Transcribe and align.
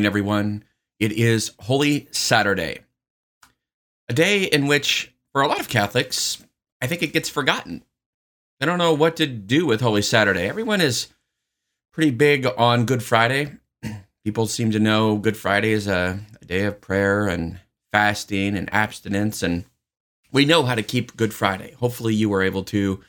Morning, 0.00 0.06
everyone. 0.06 0.64
It 0.98 1.12
is 1.12 1.52
Holy 1.58 2.08
Saturday, 2.10 2.78
a 4.08 4.14
day 4.14 4.44
in 4.44 4.66
which, 4.66 5.12
for 5.30 5.42
a 5.42 5.46
lot 5.46 5.60
of 5.60 5.68
Catholics, 5.68 6.42
I 6.80 6.86
think 6.86 7.02
it 7.02 7.12
gets 7.12 7.28
forgotten. 7.28 7.84
I 8.62 8.64
don't 8.64 8.78
know 8.78 8.94
what 8.94 9.14
to 9.16 9.26
do 9.26 9.66
with 9.66 9.82
Holy 9.82 10.00
Saturday. 10.00 10.48
Everyone 10.48 10.80
is 10.80 11.08
pretty 11.92 12.12
big 12.12 12.46
on 12.56 12.86
Good 12.86 13.02
Friday. 13.02 13.58
People 14.24 14.46
seem 14.46 14.70
to 14.70 14.78
know 14.78 15.18
Good 15.18 15.36
Friday 15.36 15.72
is 15.72 15.86
a, 15.86 16.18
a 16.40 16.44
day 16.46 16.64
of 16.64 16.80
prayer 16.80 17.28
and 17.28 17.60
fasting 17.92 18.56
and 18.56 18.72
abstinence, 18.72 19.42
and 19.42 19.66
we 20.32 20.46
know 20.46 20.62
how 20.62 20.76
to 20.76 20.82
keep 20.82 21.14
Good 21.14 21.34
Friday. 21.34 21.74
Hopefully, 21.74 22.14
you 22.14 22.30
were 22.30 22.42
able 22.42 22.64
to 22.64 23.04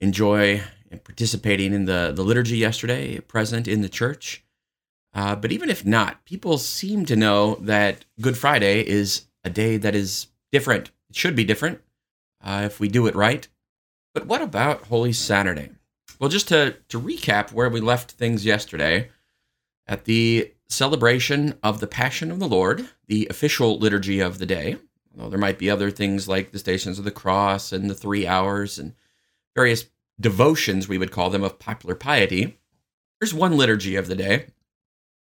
enjoy 0.00 0.60
participating 1.04 1.72
in 1.72 1.84
the, 1.84 2.12
the 2.12 2.24
liturgy 2.24 2.56
yesterday, 2.56 3.20
present 3.20 3.68
in 3.68 3.80
the 3.82 3.88
church. 3.88 4.42
Uh, 5.14 5.36
but 5.36 5.52
even 5.52 5.68
if 5.68 5.84
not, 5.84 6.24
people 6.24 6.56
seem 6.58 7.04
to 7.04 7.16
know 7.16 7.56
that 7.56 8.04
Good 8.20 8.36
Friday 8.36 8.86
is 8.86 9.26
a 9.44 9.50
day 9.50 9.76
that 9.76 9.94
is 9.94 10.28
different. 10.50 10.90
It 11.10 11.16
should 11.16 11.36
be 11.36 11.44
different 11.44 11.80
uh, 12.42 12.62
if 12.64 12.80
we 12.80 12.88
do 12.88 13.06
it 13.06 13.14
right. 13.14 13.46
But 14.14 14.26
what 14.26 14.42
about 14.42 14.86
Holy 14.86 15.12
Saturday? 15.12 15.70
Well, 16.18 16.30
just 16.30 16.48
to, 16.48 16.76
to 16.88 17.00
recap 17.00 17.52
where 17.52 17.68
we 17.68 17.80
left 17.80 18.12
things 18.12 18.44
yesterday, 18.44 19.10
at 19.86 20.04
the 20.04 20.52
celebration 20.68 21.58
of 21.62 21.80
the 21.80 21.86
Passion 21.86 22.30
of 22.30 22.38
the 22.38 22.48
Lord, 22.48 22.88
the 23.06 23.26
official 23.28 23.78
liturgy 23.78 24.20
of 24.20 24.38
the 24.38 24.46
day, 24.46 24.76
although 25.14 25.30
there 25.30 25.38
might 25.38 25.58
be 25.58 25.68
other 25.68 25.90
things 25.90 26.28
like 26.28 26.52
the 26.52 26.58
Stations 26.58 26.98
of 26.98 27.04
the 27.04 27.10
Cross 27.10 27.72
and 27.72 27.90
the 27.90 27.94
Three 27.94 28.26
Hours 28.26 28.78
and 28.78 28.94
various 29.54 29.86
devotions, 30.20 30.88
we 30.88 30.98
would 30.98 31.10
call 31.10 31.30
them, 31.30 31.42
of 31.42 31.58
popular 31.58 31.94
piety, 31.94 32.58
there's 33.20 33.34
one 33.34 33.56
liturgy 33.56 33.96
of 33.96 34.06
the 34.06 34.14
day 34.14 34.46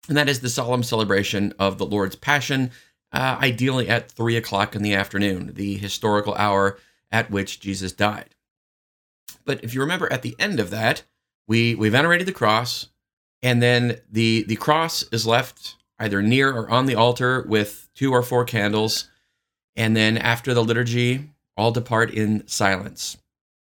and 0.08 0.18
that 0.18 0.30
is 0.30 0.42
the 0.42 0.50
solemn 0.50 0.84
celebration 0.84 1.54
of 1.58 1.78
the 1.78 1.86
Lord's 1.86 2.16
Passion, 2.16 2.72
uh, 3.12 3.38
ideally 3.42 3.90
at 3.90 4.12
three 4.12 4.36
o'clock 4.36 4.76
in 4.76 4.82
the 4.82 4.94
afternoon, 4.94 5.54
the 5.54 5.78
historical 5.78 6.36
hour 6.36 6.78
at 7.12 7.32
which 7.32 7.60
Jesus 7.60 7.92
died. 7.92 8.36
But 9.46 9.64
if 9.64 9.74
you 9.74 9.82
remember, 9.82 10.12
at 10.12 10.22
the 10.22 10.36
end 10.40 10.60
of 10.60 10.70
that, 10.72 11.04
we 11.48 11.76
we 11.76 11.90
venerated 11.90 12.28
the 12.28 12.34
cross, 12.34 12.90
and 13.42 13.62
then 13.62 14.00
the 14.12 14.44
the 14.48 14.56
cross 14.56 15.04
is 15.12 15.28
left 15.28 15.76
either 16.00 16.22
near 16.22 16.52
or 16.52 16.70
on 16.70 16.88
the 16.88 16.96
altar 16.96 17.46
with 17.48 17.88
two 17.96 18.12
or 18.12 18.24
four 18.24 18.44
candles, 18.44 19.10
and 19.76 19.96
then 19.96 20.18
after 20.18 20.54
the 20.54 20.64
liturgy, 20.64 21.30
all 21.56 21.72
depart 21.72 22.12
in 22.12 22.46
silence. 22.48 23.18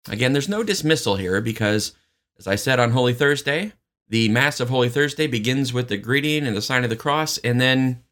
Again, 0.10 0.34
there's 0.34 0.50
no 0.50 0.64
dismissal 0.64 1.16
here 1.16 1.40
because, 1.40 1.94
as 2.38 2.48
I 2.48 2.56
said 2.56 2.80
on 2.80 2.92
Holy 2.92 3.14
Thursday, 3.14 3.74
the 4.10 4.28
Mass 4.30 4.60
of 4.60 4.70
Holy 4.70 4.90
Thursday 4.90 5.28
begins 5.28 5.72
with 5.72 5.88
the 5.88 5.98
greeting 5.98 6.48
and 6.48 6.58
the 6.58 6.62
sign 6.62 6.84
of 6.84 6.90
the 6.90 6.96
cross, 6.96 7.38
and 7.40 7.62
then 7.62 8.04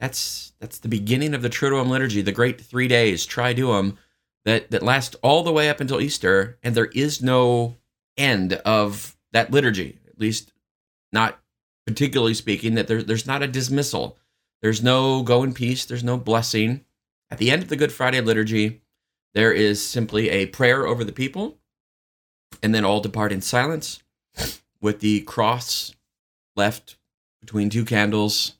that's 0.00 0.52
that's 0.60 0.78
the 0.78 0.88
beginning 0.88 1.34
of 1.34 1.42
the 1.42 1.50
Triduum 1.50 1.88
liturgy, 1.88 2.20
the 2.20 2.32
great 2.32 2.60
three 2.60 2.88
days 2.88 3.26
Triduum 3.26 3.96
that 4.44 4.70
that 4.70 4.82
last 4.82 5.16
all 5.22 5.42
the 5.42 5.52
way 5.52 5.68
up 5.70 5.80
until 5.80 6.00
Easter, 6.00 6.58
and 6.62 6.74
there 6.74 6.86
is 6.86 7.22
no 7.22 7.76
end 8.16 8.54
of 8.54 9.16
that 9.32 9.50
liturgy, 9.50 9.98
at 10.08 10.18
least 10.18 10.52
not 11.12 11.38
particularly 11.86 12.34
speaking. 12.34 12.74
That 12.74 12.88
there, 12.88 13.02
there's 13.02 13.26
not 13.26 13.42
a 13.42 13.48
dismissal, 13.48 14.18
there's 14.62 14.82
no 14.82 15.22
go 15.22 15.42
in 15.44 15.54
peace, 15.54 15.84
there's 15.84 16.04
no 16.04 16.16
blessing. 16.16 16.84
At 17.30 17.38
the 17.38 17.50
end 17.50 17.62
of 17.62 17.68
the 17.68 17.76
Good 17.76 17.92
Friday 17.92 18.20
liturgy, 18.20 18.82
there 19.34 19.52
is 19.52 19.84
simply 19.84 20.28
a 20.30 20.46
prayer 20.46 20.86
over 20.86 21.04
the 21.04 21.12
people, 21.12 21.58
and 22.62 22.74
then 22.74 22.84
all 22.84 23.00
depart 23.00 23.32
in 23.32 23.40
silence 23.40 24.02
with 24.80 25.00
the 25.00 25.20
cross 25.22 25.94
left 26.54 26.96
between 27.40 27.70
two 27.70 27.84
candles 27.84 28.54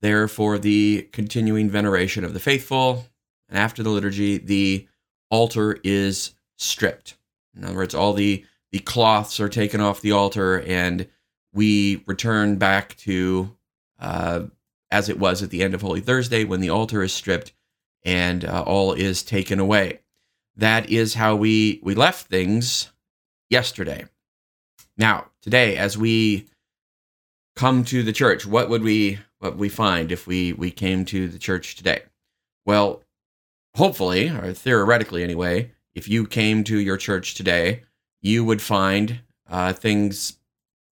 there 0.00 0.28
for 0.28 0.58
the 0.58 1.08
continuing 1.12 1.70
veneration 1.70 2.24
of 2.24 2.34
the 2.34 2.40
faithful. 2.40 3.06
And 3.48 3.58
after 3.58 3.82
the 3.82 3.90
liturgy, 3.90 4.38
the 4.38 4.88
altar 5.30 5.78
is 5.84 6.34
stripped. 6.56 7.16
In 7.56 7.64
other 7.64 7.74
words, 7.74 7.94
all 7.94 8.12
the, 8.12 8.44
the 8.72 8.78
cloths 8.78 9.40
are 9.40 9.48
taken 9.48 9.80
off 9.80 10.00
the 10.00 10.12
altar 10.12 10.60
and 10.60 11.08
we 11.52 12.02
return 12.06 12.56
back 12.56 12.96
to 12.98 13.56
uh, 13.98 14.42
as 14.90 15.08
it 15.08 15.18
was 15.18 15.42
at 15.42 15.50
the 15.50 15.62
end 15.62 15.74
of 15.74 15.82
Holy 15.82 16.00
Thursday 16.00 16.44
when 16.44 16.60
the 16.60 16.70
altar 16.70 17.02
is 17.02 17.12
stripped 17.12 17.52
and 18.04 18.44
uh, 18.44 18.62
all 18.66 18.92
is 18.92 19.22
taken 19.22 19.60
away. 19.60 20.00
That 20.56 20.90
is 20.90 21.14
how 21.14 21.36
we, 21.36 21.80
we 21.82 21.94
left 21.94 22.26
things 22.26 22.90
yesterday. 23.48 24.06
Now, 24.96 25.29
today, 25.42 25.76
as 25.76 25.96
we 25.96 26.46
come 27.56 27.84
to 27.84 28.02
the 28.02 28.12
church, 28.12 28.46
what 28.46 28.68
would 28.68 28.82
we 28.82 29.18
what 29.38 29.56
we 29.56 29.68
find 29.68 30.12
if 30.12 30.26
we 30.26 30.52
we 30.52 30.70
came 30.70 31.04
to 31.06 31.28
the 31.28 31.38
church 31.38 31.76
today? 31.76 32.02
Well, 32.66 33.02
hopefully, 33.74 34.28
or 34.28 34.52
theoretically 34.52 35.22
anyway, 35.22 35.72
if 35.94 36.08
you 36.08 36.26
came 36.26 36.64
to 36.64 36.78
your 36.78 36.96
church 36.96 37.34
today, 37.34 37.82
you 38.20 38.44
would 38.44 38.62
find 38.62 39.20
uh, 39.48 39.72
things, 39.72 40.38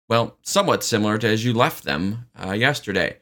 well, 0.08 0.36
somewhat 0.42 0.82
similar 0.82 1.18
to 1.18 1.28
as 1.28 1.44
you 1.44 1.52
left 1.52 1.84
them 1.84 2.26
uh, 2.38 2.52
yesterday. 2.52 3.18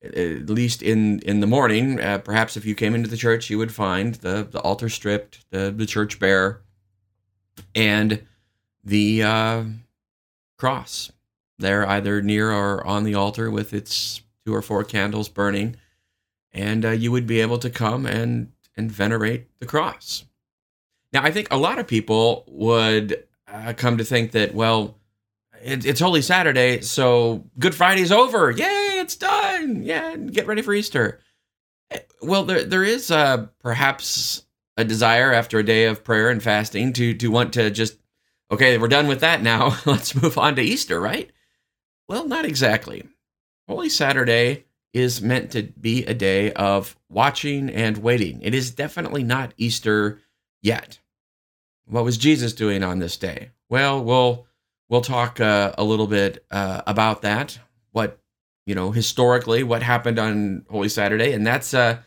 At 0.00 0.48
least 0.48 0.80
in 0.80 1.18
in 1.20 1.40
the 1.40 1.46
morning, 1.46 2.00
uh, 2.00 2.18
perhaps 2.18 2.56
if 2.56 2.64
you 2.64 2.76
came 2.76 2.94
into 2.94 3.08
the 3.08 3.16
church, 3.16 3.50
you 3.50 3.58
would 3.58 3.72
find 3.72 4.14
the 4.16 4.46
the 4.48 4.60
altar 4.60 4.88
stripped, 4.88 5.50
the 5.50 5.74
the 5.76 5.86
church 5.86 6.20
bare, 6.20 6.60
and 7.74 8.22
the 8.84 9.24
uh, 9.24 9.64
cross 10.58 11.12
there, 11.58 11.88
either 11.88 12.20
near 12.22 12.52
or 12.52 12.86
on 12.86 13.04
the 13.04 13.14
altar 13.14 13.50
with 13.50 13.72
its 13.72 14.22
two 14.44 14.54
or 14.54 14.62
four 14.62 14.84
candles 14.84 15.28
burning, 15.28 15.76
and 16.52 16.84
uh, 16.84 16.90
you 16.90 17.10
would 17.12 17.26
be 17.26 17.40
able 17.40 17.58
to 17.58 17.70
come 17.70 18.06
and 18.06 18.52
and 18.76 18.92
venerate 18.92 19.48
the 19.58 19.66
cross. 19.66 20.24
Now, 21.12 21.22
I 21.24 21.30
think 21.30 21.48
a 21.50 21.56
lot 21.56 21.78
of 21.78 21.86
people 21.86 22.44
would 22.46 23.24
uh, 23.52 23.72
come 23.76 23.98
to 23.98 24.04
think 24.04 24.32
that, 24.32 24.54
well, 24.54 24.96
it, 25.62 25.84
it's 25.84 26.00
Holy 26.00 26.22
Saturday, 26.22 26.80
so 26.82 27.44
Good 27.58 27.74
Friday's 27.74 28.12
over. 28.12 28.50
Yay, 28.50 28.98
it's 29.00 29.16
done. 29.16 29.82
Yeah, 29.82 30.16
get 30.16 30.46
ready 30.46 30.62
for 30.62 30.74
Easter. 30.74 31.20
Eh, 31.90 31.98
well, 32.22 32.44
there 32.44 32.64
there 32.64 32.84
is 32.84 33.10
uh, 33.10 33.46
perhaps 33.60 34.44
a 34.76 34.84
desire 34.84 35.32
after 35.32 35.58
a 35.58 35.64
day 35.64 35.86
of 35.86 36.04
prayer 36.04 36.30
and 36.30 36.42
fasting 36.42 36.92
to 36.92 37.14
to 37.14 37.28
want 37.28 37.54
to 37.54 37.70
just 37.70 37.98
okay, 38.50 38.78
we're 38.78 38.88
done 38.88 39.08
with 39.08 39.20
that 39.20 39.42
now. 39.42 39.76
Let's 39.86 40.14
move 40.14 40.38
on 40.38 40.56
to 40.56 40.62
Easter, 40.62 41.00
right? 41.00 41.30
Well, 42.08 42.26
not 42.26 42.44
exactly. 42.44 43.06
Holy 43.68 43.88
Saturday 43.88 44.64
is 44.94 45.20
meant 45.20 45.50
to 45.52 45.62
be 45.62 46.04
a 46.06 46.14
day 46.14 46.52
of 46.52 46.96
watching 47.10 47.68
and 47.68 47.98
waiting. 47.98 48.40
It 48.42 48.54
is 48.54 48.70
definitely 48.70 49.22
not 49.22 49.52
Easter 49.58 50.20
yet. 50.62 50.98
What 51.86 52.04
was 52.04 52.16
Jesus 52.16 52.52
doing 52.52 52.82
on 52.82 52.98
this 52.98 53.16
day? 53.16 53.50
Well, 53.68 54.02
we'll 54.02 54.46
we'll 54.88 55.02
talk 55.02 55.40
uh, 55.40 55.72
a 55.76 55.84
little 55.84 56.06
bit 56.06 56.44
uh, 56.50 56.82
about 56.86 57.22
that. 57.22 57.58
What 57.92 58.18
you 58.66 58.74
know 58.74 58.90
historically, 58.90 59.62
what 59.62 59.82
happened 59.82 60.18
on 60.18 60.64
Holy 60.70 60.88
Saturday, 60.88 61.32
and 61.32 61.46
that's 61.46 61.74
uh, 61.74 61.98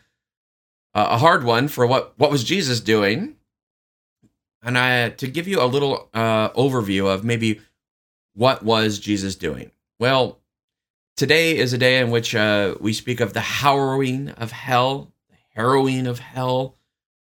a 0.94 1.18
hard 1.18 1.44
one 1.44 1.68
for 1.68 1.86
what 1.86 2.14
what 2.16 2.30
was 2.30 2.44
Jesus 2.44 2.80
doing 2.80 3.36
and 4.62 4.78
I 4.78 5.10
to 5.10 5.26
give 5.26 5.48
you 5.48 5.60
a 5.60 5.66
little 5.66 6.08
uh, 6.14 6.50
overview 6.50 7.12
of 7.12 7.24
maybe 7.24 7.60
what 8.34 8.62
was 8.62 8.98
Jesus 8.98 9.34
doing. 9.34 9.70
Well, 9.98 10.40
today 11.16 11.56
is 11.56 11.72
a 11.72 11.78
day 11.78 11.98
in 11.98 12.10
which 12.10 12.34
uh, 12.34 12.76
we 12.80 12.92
speak 12.92 13.20
of 13.20 13.32
the 13.32 13.40
harrowing 13.40 14.30
of 14.30 14.52
hell, 14.52 15.12
the 15.28 15.36
harrowing 15.54 16.06
of 16.06 16.20
hell. 16.20 16.76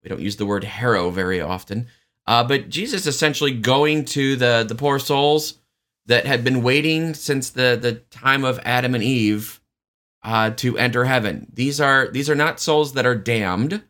We 0.03 0.09
don't 0.09 0.21
use 0.21 0.37
the 0.37 0.47
word 0.47 0.65
harrow 0.65 1.11
very 1.11 1.41
often, 1.41 1.89
uh, 2.27 2.45
but 2.45 2.69
Jesus 2.69 3.07
essentially 3.07 3.53
going 3.53 4.05
to 4.07 4.37
the 4.37 4.65
the 4.67 4.75
poor 4.75 4.99
souls 4.99 5.59
that 6.07 6.27
had 6.27 6.45
been 6.45 6.63
waiting 6.63 7.15
since 7.15 7.51
the 7.51 7.79
the 7.81 7.95
time 8.11 8.45
of 8.45 8.61
Adam 8.63 8.95
and 8.95 9.03
Eve 9.03 9.61
uh, 10.23 10.51
to 10.51 10.79
enter 10.79 11.05
heaven. 11.05 11.51
These 11.53 11.81
are 11.81 12.09
these 12.09 12.31
are 12.31 12.37
not 12.37 12.61
souls 12.61 12.93
that 12.93 13.07
are 13.07 13.17
damned. 13.17 13.83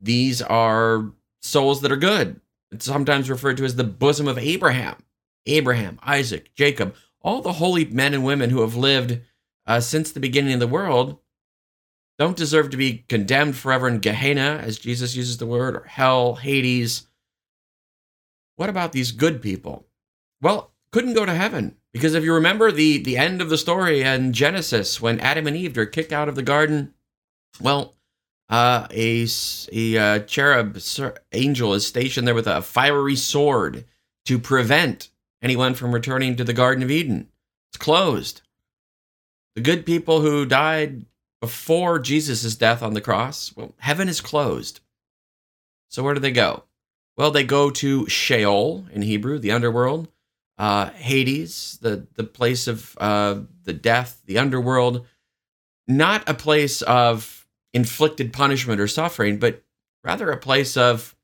These 0.00 0.40
are 0.42 1.10
souls 1.40 1.80
that 1.80 1.90
are 1.90 1.96
good 1.96 2.40
sometimes 2.78 3.30
referred 3.30 3.56
to 3.58 3.64
as 3.64 3.76
the 3.76 3.84
bosom 3.84 4.28
of 4.28 4.38
Abraham. 4.38 5.02
Abraham, 5.46 5.98
Isaac, 6.02 6.54
Jacob, 6.54 6.94
all 7.22 7.40
the 7.40 7.54
holy 7.54 7.84
men 7.86 8.14
and 8.14 8.24
women 8.24 8.50
who 8.50 8.60
have 8.60 8.76
lived 8.76 9.20
uh, 9.66 9.80
since 9.80 10.10
the 10.10 10.20
beginning 10.20 10.54
of 10.54 10.60
the 10.60 10.66
world 10.66 11.18
don't 12.18 12.36
deserve 12.36 12.70
to 12.70 12.76
be 12.76 13.04
condemned 13.08 13.56
forever 13.56 13.88
in 13.88 14.00
Gehenna, 14.00 14.60
as 14.62 14.78
Jesus 14.78 15.14
uses 15.14 15.38
the 15.38 15.46
word, 15.46 15.76
or 15.76 15.84
hell, 15.84 16.34
Hades. 16.34 17.06
What 18.56 18.68
about 18.68 18.92
these 18.92 19.12
good 19.12 19.40
people? 19.40 19.86
Well, 20.42 20.72
couldn't 20.90 21.14
go 21.14 21.24
to 21.24 21.34
heaven 21.34 21.76
because 21.92 22.14
if 22.14 22.24
you 22.24 22.34
remember 22.34 22.72
the 22.72 22.98
the 22.98 23.16
end 23.16 23.40
of 23.40 23.50
the 23.50 23.58
story 23.58 24.02
in 24.02 24.32
Genesis 24.32 25.00
when 25.00 25.20
Adam 25.20 25.46
and 25.46 25.56
Eve 25.56 25.78
are 25.78 25.86
kicked 25.86 26.12
out 26.12 26.28
of 26.28 26.34
the 26.34 26.42
garden, 26.42 26.94
well, 27.60 27.94
uh, 28.48 28.86
a 28.90 29.26
a 29.72 29.98
uh, 29.98 30.18
cherub 30.20 30.78
angel 31.32 31.74
is 31.74 31.86
stationed 31.86 32.26
there 32.26 32.34
with 32.34 32.46
a 32.46 32.62
fiery 32.62 33.16
sword 33.16 33.84
to 34.24 34.38
prevent 34.38 35.10
anyone 35.42 35.74
from 35.74 35.92
returning 35.92 36.36
to 36.36 36.44
the 36.44 36.52
Garden 36.52 36.82
of 36.82 36.90
Eden. 36.90 37.28
It's 37.70 37.78
closed. 37.78 38.42
the 39.54 39.60
good 39.60 39.84
people 39.84 40.20
who 40.20 40.46
died 40.46 41.04
before 41.40 41.98
Jesus' 41.98 42.56
death 42.56 42.82
on 42.82 42.94
the 42.94 43.00
cross, 43.00 43.52
well, 43.56 43.74
heaven 43.78 44.08
is 44.08 44.20
closed. 44.20 44.80
So 45.88 46.02
where 46.02 46.14
do 46.14 46.20
they 46.20 46.32
go? 46.32 46.64
Well, 47.16 47.30
they 47.30 47.44
go 47.44 47.70
to 47.70 48.08
Sheol 48.08 48.86
in 48.92 49.02
Hebrew, 49.02 49.38
the 49.38 49.50
underworld, 49.52 50.08
uh, 50.58 50.90
Hades, 50.90 51.78
the, 51.80 52.06
the 52.14 52.24
place 52.24 52.66
of 52.66 52.96
uh, 53.00 53.40
the 53.64 53.72
death, 53.72 54.22
the 54.26 54.38
underworld, 54.38 55.06
not 55.86 56.28
a 56.28 56.34
place 56.34 56.82
of 56.82 57.37
inflicted 57.72 58.32
punishment 58.32 58.80
or 58.80 58.88
suffering, 58.88 59.38
but 59.38 59.62
rather 60.04 60.30
a 60.30 60.36
place 60.36 60.76
of, 60.76 61.16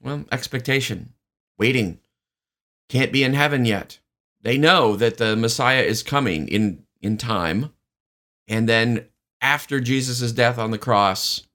well, 0.00 0.24
expectation, 0.30 1.14
waiting. 1.58 1.98
Can't 2.88 3.12
be 3.12 3.22
in 3.22 3.34
heaven 3.34 3.64
yet. 3.64 3.98
They 4.42 4.58
know 4.58 4.96
that 4.96 5.18
the 5.18 5.36
Messiah 5.36 5.82
is 5.82 6.02
coming 6.02 6.48
in, 6.48 6.84
in 7.00 7.16
time. 7.16 7.72
And 8.48 8.68
then 8.68 9.06
after 9.40 9.80
Jesus' 9.80 10.32
death 10.32 10.58
on 10.58 10.70
the 10.70 10.78
cross, 10.78 11.46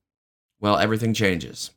well, 0.59 0.77
everything 0.77 1.13
changes. 1.13 1.71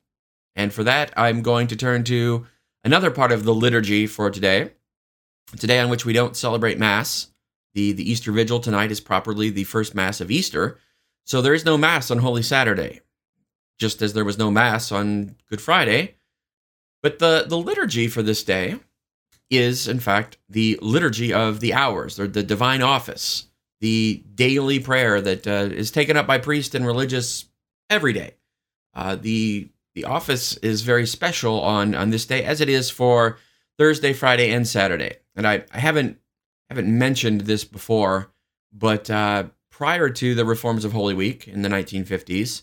And 0.54 0.72
for 0.72 0.84
that, 0.84 1.12
I'm 1.16 1.42
going 1.42 1.66
to 1.68 1.76
turn 1.76 2.04
to 2.04 2.46
another 2.84 3.10
part 3.10 3.32
of 3.32 3.44
the 3.44 3.54
liturgy 3.54 4.06
for 4.06 4.30
today. 4.30 4.72
Today, 5.56 5.78
on 5.78 5.88
which 5.88 6.04
we 6.04 6.12
don't 6.12 6.36
celebrate 6.36 6.78
Mass. 6.78 7.28
The, 7.74 7.92
the 7.92 8.10
Easter 8.10 8.32
Vigil 8.32 8.60
tonight 8.60 8.90
is 8.90 9.00
properly 9.00 9.50
the 9.50 9.64
first 9.64 9.94
Mass 9.94 10.20
of 10.20 10.30
Easter. 10.30 10.78
So 11.28 11.42
there 11.42 11.54
is 11.54 11.64
no 11.64 11.76
Mass 11.76 12.10
on 12.10 12.18
Holy 12.18 12.42
Saturday, 12.42 13.00
just 13.78 14.00
as 14.00 14.14
there 14.14 14.24
was 14.24 14.38
no 14.38 14.50
Mass 14.50 14.90
on 14.90 15.36
Good 15.50 15.60
Friday. 15.60 16.16
But 17.02 17.18
the, 17.18 17.44
the 17.46 17.58
liturgy 17.58 18.08
for 18.08 18.22
this 18.22 18.42
day 18.42 18.80
is, 19.50 19.86
in 19.86 20.00
fact, 20.00 20.38
the 20.48 20.78
liturgy 20.80 21.32
of 21.32 21.60
the 21.60 21.74
hours, 21.74 22.18
or 22.18 22.26
the 22.26 22.42
divine 22.42 22.82
office 22.82 23.48
the 23.80 24.24
daily 24.34 24.80
prayer 24.80 25.20
that 25.20 25.46
uh, 25.46 25.68
is 25.72 25.90
taken 25.90 26.16
up 26.16 26.26
by 26.26 26.38
priests 26.38 26.74
and 26.74 26.86
religious 26.86 27.46
every 27.90 28.12
day. 28.12 28.34
Uh, 28.94 29.16
the 29.16 29.68
the 29.94 30.04
office 30.04 30.56
is 30.58 30.82
very 30.82 31.06
special 31.06 31.60
on 31.60 31.94
on 31.94 32.10
this 32.10 32.26
day, 32.26 32.44
as 32.44 32.60
it 32.60 32.68
is 32.68 32.90
for 32.90 33.38
Thursday, 33.78 34.12
Friday, 34.12 34.50
and 34.50 34.66
Saturday. 34.66 35.16
And 35.36 35.46
I, 35.46 35.64
I 35.72 35.78
haven't 35.78 36.18
haven't 36.68 36.98
mentioned 36.98 37.42
this 37.42 37.64
before, 37.64 38.32
but 38.72 39.08
uh, 39.10 39.44
prior 39.78 40.10
to 40.10 40.34
the 40.34 40.44
reforms 40.44 40.84
of 40.84 40.90
Holy 40.90 41.14
Week 41.14 41.46
in 41.46 41.62
the 41.62 41.68
1950s, 41.68 42.62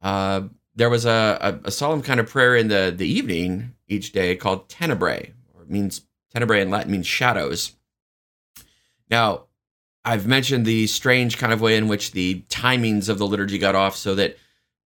uh, 0.00 0.40
there 0.74 0.88
was 0.88 1.04
a, 1.04 1.60
a, 1.62 1.68
a, 1.68 1.70
solemn 1.70 2.00
kind 2.00 2.18
of 2.18 2.30
prayer 2.30 2.56
in 2.56 2.68
the 2.68 2.94
the 2.96 3.06
evening 3.06 3.74
each 3.88 4.12
day 4.12 4.34
called 4.36 4.66
Tenebrae, 4.70 5.34
or 5.54 5.62
it 5.64 5.70
means 5.70 6.06
Tenebrae 6.32 6.62
in 6.62 6.70
Latin 6.70 6.92
means 6.92 7.06
shadows. 7.06 7.72
Now, 9.10 9.42
I've 10.02 10.26
mentioned 10.26 10.64
the 10.64 10.86
strange 10.86 11.36
kind 11.36 11.52
of 11.52 11.60
way 11.60 11.76
in 11.76 11.88
which 11.88 12.12
the 12.12 12.42
timings 12.48 13.10
of 13.10 13.18
the 13.18 13.26
liturgy 13.26 13.58
got 13.58 13.74
off 13.74 13.94
so 13.94 14.14
that 14.14 14.38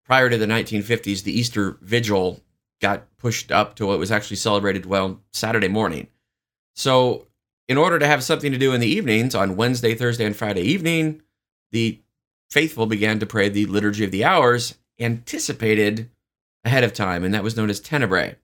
prior 0.03 0.27
to 0.27 0.39
the 0.39 0.47
1950s, 0.47 1.21
the 1.21 1.39
Easter 1.39 1.77
Vigil 1.81 2.41
got 2.81 3.15
pushed 3.17 3.51
up 3.51 3.75
to 3.75 3.85
what 3.85 3.99
was 3.99 4.11
actually 4.11 4.37
celebrated, 4.37 4.87
well, 4.87 5.21
Saturday 5.31 5.67
morning. 5.67 6.07
So, 6.73 7.27
in 7.67 7.77
order 7.77 7.99
to 7.99 8.07
have 8.07 8.23
something 8.23 8.51
to 8.51 8.57
do 8.57 8.73
in 8.73 8.81
the 8.81 8.87
evenings 8.87 9.35
on 9.35 9.55
Wednesday, 9.55 9.93
Thursday, 9.93 10.25
and 10.25 10.35
Friday 10.35 10.61
evening, 10.61 11.21
the 11.71 11.99
faithful 12.49 12.85
began 12.85 13.19
to 13.19 13.25
pray 13.25 13.49
the 13.49 13.65
Liturgy 13.65 14.03
of 14.03 14.11
the 14.11 14.23
Hours 14.23 14.77
anticipated 14.99 16.09
ahead 16.65 16.83
of 16.83 16.93
time, 16.93 17.23
and 17.23 17.33
that 17.33 17.43
was 17.43 17.55
known 17.55 17.69
as 17.69 17.79
Tenebrae. 17.79 18.35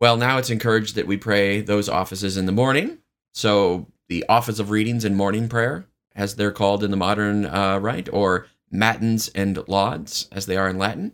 Well, 0.00 0.16
now 0.16 0.38
it's 0.38 0.50
encouraged 0.50 0.94
that 0.96 1.06
we 1.06 1.16
pray 1.16 1.60
those 1.60 1.88
offices 1.88 2.36
in 2.36 2.46
the 2.46 2.52
morning. 2.52 2.98
So 3.32 3.86
the 4.08 4.24
office 4.28 4.58
of 4.58 4.70
readings 4.70 5.04
and 5.04 5.16
morning 5.16 5.48
prayer, 5.48 5.86
as 6.14 6.36
they're 6.36 6.52
called 6.52 6.84
in 6.84 6.90
the 6.90 6.96
modern 6.96 7.46
uh, 7.46 7.78
rite, 7.78 8.08
or 8.12 8.46
matins 8.70 9.28
and 9.34 9.66
lauds, 9.68 10.28
as 10.32 10.46
they 10.46 10.56
are 10.56 10.68
in 10.68 10.78
Latin. 10.78 11.12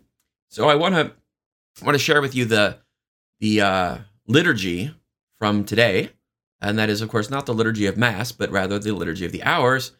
So 0.48 0.68
I 0.68 0.74
want 0.74 0.94
to 0.94 1.12
want 1.84 1.94
to 1.94 2.02
share 2.02 2.20
with 2.20 2.34
you 2.34 2.44
the 2.44 2.78
the 3.38 3.60
uh, 3.60 3.98
liturgy 4.26 4.94
from 5.38 5.64
today, 5.64 6.10
and 6.60 6.78
that 6.78 6.90
is, 6.90 7.00
of 7.00 7.08
course, 7.08 7.30
not 7.30 7.46
the 7.46 7.54
liturgy 7.54 7.86
of 7.86 7.96
Mass, 7.96 8.32
but 8.32 8.50
rather 8.50 8.78
the 8.78 8.92
liturgy 8.92 9.24
of 9.24 9.32
the 9.32 9.42
hours. 9.42 9.92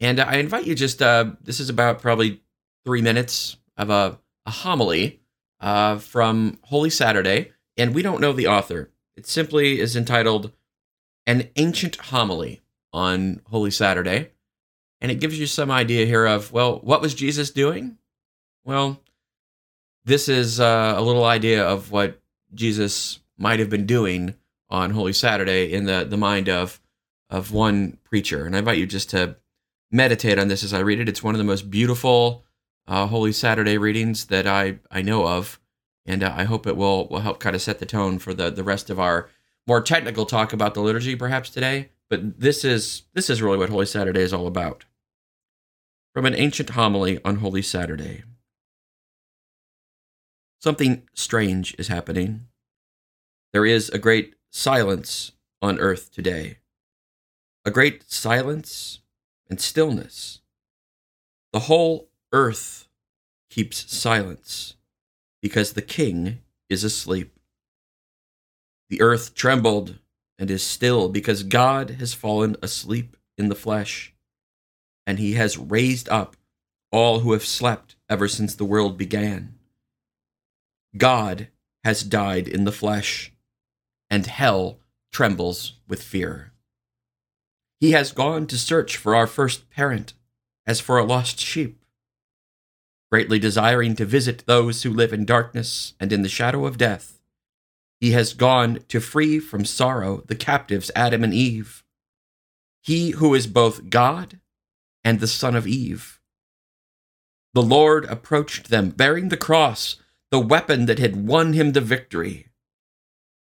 And 0.00 0.20
I 0.20 0.36
invite 0.36 0.66
you 0.66 0.74
just 0.74 1.00
uh, 1.00 1.32
this 1.42 1.60
is 1.60 1.68
about 1.68 2.02
probably 2.02 2.42
three 2.84 3.02
minutes 3.02 3.56
of 3.76 3.90
a, 3.90 4.18
a 4.46 4.50
homily 4.50 5.20
uh, 5.60 5.98
from 5.98 6.58
Holy 6.62 6.90
Saturday, 6.90 7.52
and 7.76 7.94
we 7.94 8.02
don't 8.02 8.20
know 8.20 8.32
the 8.32 8.48
author. 8.48 8.90
It 9.16 9.26
simply 9.26 9.80
is 9.80 9.96
entitled 9.96 10.52
an 11.26 11.48
ancient 11.56 11.96
homily 11.96 12.62
on 12.92 13.40
Holy 13.46 13.70
Saturday. 13.70 14.30
And 15.00 15.10
it 15.10 15.20
gives 15.20 15.38
you 15.38 15.46
some 15.46 15.70
idea 15.70 16.06
here 16.06 16.24
of, 16.24 16.52
well, 16.52 16.78
what 16.78 17.02
was 17.02 17.14
Jesus 17.14 17.50
doing? 17.50 17.98
Well, 18.64 19.00
this 20.04 20.28
is 20.28 20.60
uh, 20.60 20.94
a 20.96 21.02
little 21.02 21.24
idea 21.24 21.66
of 21.66 21.90
what 21.90 22.20
Jesus 22.54 23.20
might 23.36 23.58
have 23.58 23.68
been 23.68 23.86
doing 23.86 24.34
on 24.70 24.90
Holy 24.90 25.12
Saturday 25.12 25.72
in 25.72 25.84
the, 25.84 26.04
the 26.04 26.16
mind 26.16 26.48
of, 26.48 26.80
of 27.28 27.52
one 27.52 27.98
preacher. 28.04 28.46
And 28.46 28.54
I 28.54 28.60
invite 28.60 28.78
you 28.78 28.86
just 28.86 29.10
to 29.10 29.36
meditate 29.94 30.38
on 30.38 30.48
this 30.48 30.64
as 30.64 30.74
I 30.74 30.80
read 30.80 30.98
it. 30.98 31.08
It's 31.08 31.22
one 31.22 31.34
of 31.34 31.38
the 31.38 31.44
most 31.44 31.70
beautiful 31.70 32.44
uh, 32.88 33.06
Holy 33.06 33.32
Saturday 33.32 33.78
readings 33.78 34.26
that 34.26 34.46
I, 34.46 34.78
I 34.90 35.02
know 35.02 35.26
of. 35.26 35.60
And 36.04 36.22
uh, 36.22 36.34
I 36.36 36.44
hope 36.44 36.66
it 36.66 36.76
will, 36.76 37.08
will 37.08 37.20
help 37.20 37.38
kind 37.38 37.54
of 37.54 37.62
set 37.62 37.78
the 37.78 37.86
tone 37.86 38.18
for 38.18 38.34
the, 38.34 38.50
the 38.50 38.64
rest 38.64 38.90
of 38.90 38.98
our 38.98 39.30
more 39.66 39.80
technical 39.80 40.26
talk 40.26 40.52
about 40.52 40.74
the 40.74 40.80
liturgy 40.80 41.16
perhaps 41.16 41.48
today, 41.48 41.90
but 42.10 42.40
this 42.40 42.64
is 42.64 43.04
this 43.14 43.30
is 43.30 43.40
really 43.40 43.56
what 43.56 43.70
Holy 43.70 43.86
Saturday 43.86 44.20
is 44.20 44.32
all 44.32 44.46
about. 44.46 44.84
From 46.12 46.26
an 46.26 46.34
ancient 46.34 46.70
homily 46.70 47.18
on 47.24 47.36
Holy 47.36 47.62
Saturday. 47.62 48.22
Something 50.60 51.08
strange 51.14 51.74
is 51.78 51.88
happening. 51.88 52.46
There 53.52 53.66
is 53.66 53.88
a 53.90 53.98
great 53.98 54.34
silence 54.50 55.32
on 55.62 55.78
earth 55.78 56.12
today. 56.12 56.58
A 57.64 57.70
great 57.70 58.04
silence 58.10 59.00
and 59.48 59.60
stillness. 59.60 60.40
The 61.52 61.60
whole 61.60 62.08
earth 62.32 62.88
keeps 63.50 63.92
silence 63.92 64.74
because 65.40 65.72
the 65.72 65.82
king 65.82 66.40
is 66.68 66.84
asleep. 66.84 67.38
The 68.88 69.00
earth 69.00 69.34
trembled 69.34 69.98
and 70.38 70.50
is 70.50 70.62
still 70.62 71.08
because 71.08 71.42
God 71.42 71.90
has 71.90 72.14
fallen 72.14 72.56
asleep 72.62 73.16
in 73.38 73.48
the 73.48 73.54
flesh, 73.54 74.14
and 75.06 75.18
he 75.18 75.34
has 75.34 75.58
raised 75.58 76.08
up 76.08 76.36
all 76.90 77.20
who 77.20 77.32
have 77.32 77.44
slept 77.44 77.96
ever 78.08 78.28
since 78.28 78.54
the 78.54 78.64
world 78.64 78.96
began. 78.96 79.54
God 80.96 81.48
has 81.82 82.02
died 82.02 82.48
in 82.48 82.64
the 82.64 82.72
flesh, 82.72 83.32
and 84.08 84.26
hell 84.26 84.80
trembles 85.12 85.74
with 85.86 86.02
fear. 86.02 86.53
He 87.80 87.92
has 87.92 88.12
gone 88.12 88.46
to 88.46 88.58
search 88.58 88.96
for 88.96 89.14
our 89.14 89.26
first 89.26 89.70
parent 89.70 90.14
as 90.66 90.80
for 90.80 90.98
a 90.98 91.04
lost 91.04 91.38
sheep. 91.38 91.84
Greatly 93.10 93.38
desiring 93.38 93.94
to 93.96 94.04
visit 94.04 94.44
those 94.46 94.82
who 94.82 94.90
live 94.90 95.12
in 95.12 95.24
darkness 95.24 95.94
and 96.00 96.12
in 96.12 96.22
the 96.22 96.28
shadow 96.28 96.66
of 96.66 96.78
death, 96.78 97.20
he 98.00 98.10
has 98.10 98.34
gone 98.34 98.80
to 98.88 99.00
free 99.00 99.38
from 99.38 99.64
sorrow 99.64 100.22
the 100.26 100.34
captives 100.34 100.90
Adam 100.94 101.24
and 101.24 101.32
Eve. 101.32 101.84
He 102.82 103.10
who 103.12 103.34
is 103.34 103.46
both 103.46 103.88
God 103.88 104.40
and 105.02 105.20
the 105.20 105.26
Son 105.26 105.54
of 105.54 105.66
Eve. 105.66 106.20
The 107.54 107.62
Lord 107.62 108.04
approached 108.06 108.68
them, 108.68 108.90
bearing 108.90 109.28
the 109.28 109.36
cross, 109.36 109.96
the 110.30 110.40
weapon 110.40 110.86
that 110.86 110.98
had 110.98 111.26
won 111.26 111.52
him 111.52 111.72
the 111.72 111.80
victory. 111.80 112.48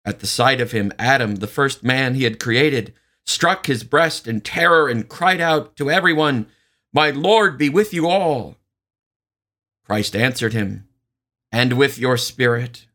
At 0.03 0.19
the 0.19 0.27
sight 0.27 0.59
of 0.59 0.73
him, 0.73 0.91
Adam, 0.99 1.37
the 1.37 1.47
first 1.47 1.83
man 1.83 2.15
he 2.15 2.25
had 2.25 2.39
created, 2.39 2.93
struck 3.25 3.65
his 3.67 3.83
breast 3.83 4.27
in 4.27 4.41
terror 4.41 4.87
and 4.89 5.09
cried 5.09 5.41
out 5.41 5.75
to 5.77 5.89
everyone, 5.89 6.47
My 6.93 7.09
Lord 7.09 7.57
be 7.57 7.69
with 7.69 7.93
you 7.93 8.07
all. 8.07 8.57
Christ 9.85 10.15
answered 10.15 10.53
him, 10.53 10.87
And 11.51 11.73
with 11.73 11.97
your 11.97 12.17
spirit 12.17 12.85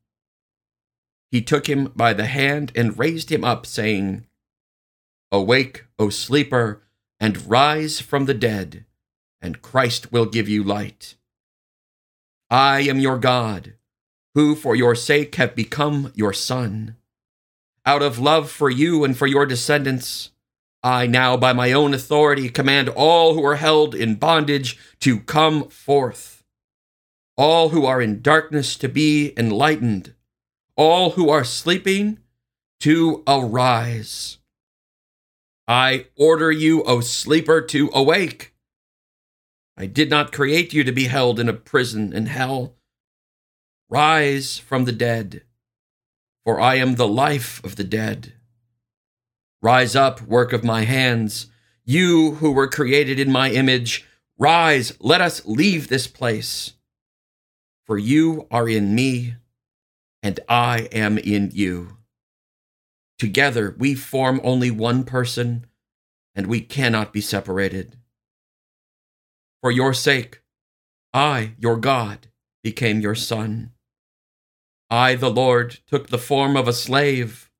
he 1.31 1.43
took 1.43 1.69
him 1.69 1.93
by 1.97 2.13
the 2.13 2.27
hand 2.27 2.73
and 2.75 2.99
raised 2.99 3.31
him 3.31 3.45
up, 3.45 3.67
saying, 3.67 4.27
Awake, 5.33 5.85
O 5.99 6.09
sleeper, 6.09 6.83
and 7.19 7.47
rise 7.47 8.01
from 8.01 8.27
the 8.27 8.35
dead, 8.35 8.85
and 9.41 9.61
Christ 9.61 10.13
will 10.13 10.27
give 10.27 10.49
you 10.49 10.63
light. 10.63 11.17
I 12.49 12.81
am 12.81 13.01
your 13.01 13.19
God, 13.19 13.75
who 14.35 14.55
for 14.55 14.77
your 14.77 14.95
sake 14.95 15.35
have 15.35 15.55
become 15.55 16.13
your 16.15 16.33
Son. 16.33 16.97
Out 17.87 18.03
of 18.03 18.19
love 18.19 18.51
for 18.51 18.69
you 18.69 19.05
and 19.05 19.17
for 19.17 19.27
your 19.27 19.47
descendants, 19.47 20.33
I 20.83 21.07
now, 21.07 21.37
by 21.37 21.53
my 21.53 21.73
own 21.73 21.95
authority, 21.95 22.49
command 22.49 22.89
all 22.89 23.35
who 23.35 23.45
are 23.45 23.57
held 23.57 23.95
in 23.95 24.17
bondage 24.17 24.79
to 25.01 25.21
come 25.21 25.69
forth, 25.69 26.45
all 27.37 27.71
who 27.71 27.87
are 27.87 28.03
in 28.03 28.21
darkness 28.21 28.77
to 28.77 28.89
be 28.89 29.33
enlightened 29.37 30.13
all 30.77 31.13
who 31.13 31.31
are 31.31 31.45
sleeping 31.45 32.19
to 32.81 33.23
arise. 33.27 34.39
I 35.67 36.07
order 36.17 36.53
you, 36.53 36.83
O 36.85 37.01
sleeper, 37.01 37.61
to 37.63 37.91
awake 37.93 38.53
I 39.79 39.87
did 39.87 40.09
not 40.09 40.33
create 40.33 40.73
you 40.73 40.85
to 40.85 40.93
be 40.93 41.05
held 41.05 41.39
in 41.39 41.51
a 41.51 41.53
prison 41.53 42.15
in 42.15 42.27
hell. 42.27 42.77
Rise 43.91 44.57
from 44.59 44.87
the 44.87 44.93
dead, 44.93 45.43
for 46.47 46.61
I 46.61 46.77
am 46.77 46.95
the 46.95 47.09
life 47.09 47.61
of 47.65 47.75
the 47.75 47.83
dead. 47.83 48.35
Rise 49.61 49.97
up, 49.97 50.23
work 50.23 50.53
of 50.53 50.63
my 50.63 50.83
hands, 50.83 51.49
you 51.85 52.37
who 52.37 52.53
were 52.53 52.69
created 52.69 53.19
in 53.19 53.33
my 53.33 53.51
image. 53.51 54.07
Rise, 54.39 54.93
let 55.01 55.21
us 55.21 55.45
leave 55.45 55.89
this 55.89 56.07
place. 56.07 56.75
For 57.85 57.99
you 57.99 58.47
are 58.49 58.69
in 58.69 58.95
me, 58.95 59.35
and 60.23 60.39
I 60.49 60.89
am 60.93 61.19
in 61.19 61.51
you. 61.53 61.97
Together 63.19 63.75
we 63.77 63.97
form 63.97 64.41
only 64.45 64.71
one 64.71 65.03
person, 65.03 65.67
and 66.37 66.47
we 66.47 66.61
cannot 66.61 67.13
be 67.13 67.21
separated. 67.21 67.97
For 69.63 69.73
your 69.73 69.93
sake, 69.93 70.43
I, 71.13 71.55
your 71.59 71.77
God, 71.77 72.29
became 72.63 73.01
your 73.01 73.17
son. 73.17 73.73
I, 74.91 75.15
the 75.15 75.31
Lord, 75.31 75.81
took 75.87 76.09
the 76.09 76.19
form 76.19 76.57
of 76.57 76.69
a 76.69 76.73
slave. 76.73 77.51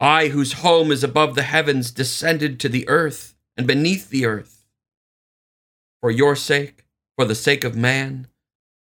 I, 0.00 0.28
whose 0.28 0.64
home 0.64 0.92
is 0.92 1.02
above 1.02 1.34
the 1.34 1.42
heavens, 1.42 1.90
descended 1.90 2.60
to 2.60 2.68
the 2.68 2.88
earth 2.88 3.34
and 3.56 3.66
beneath 3.66 4.10
the 4.10 4.26
earth. 4.26 4.66
For 6.00 6.10
your 6.10 6.36
sake, 6.36 6.84
for 7.16 7.24
the 7.24 7.34
sake 7.34 7.64
of 7.64 7.74
man, 7.74 8.28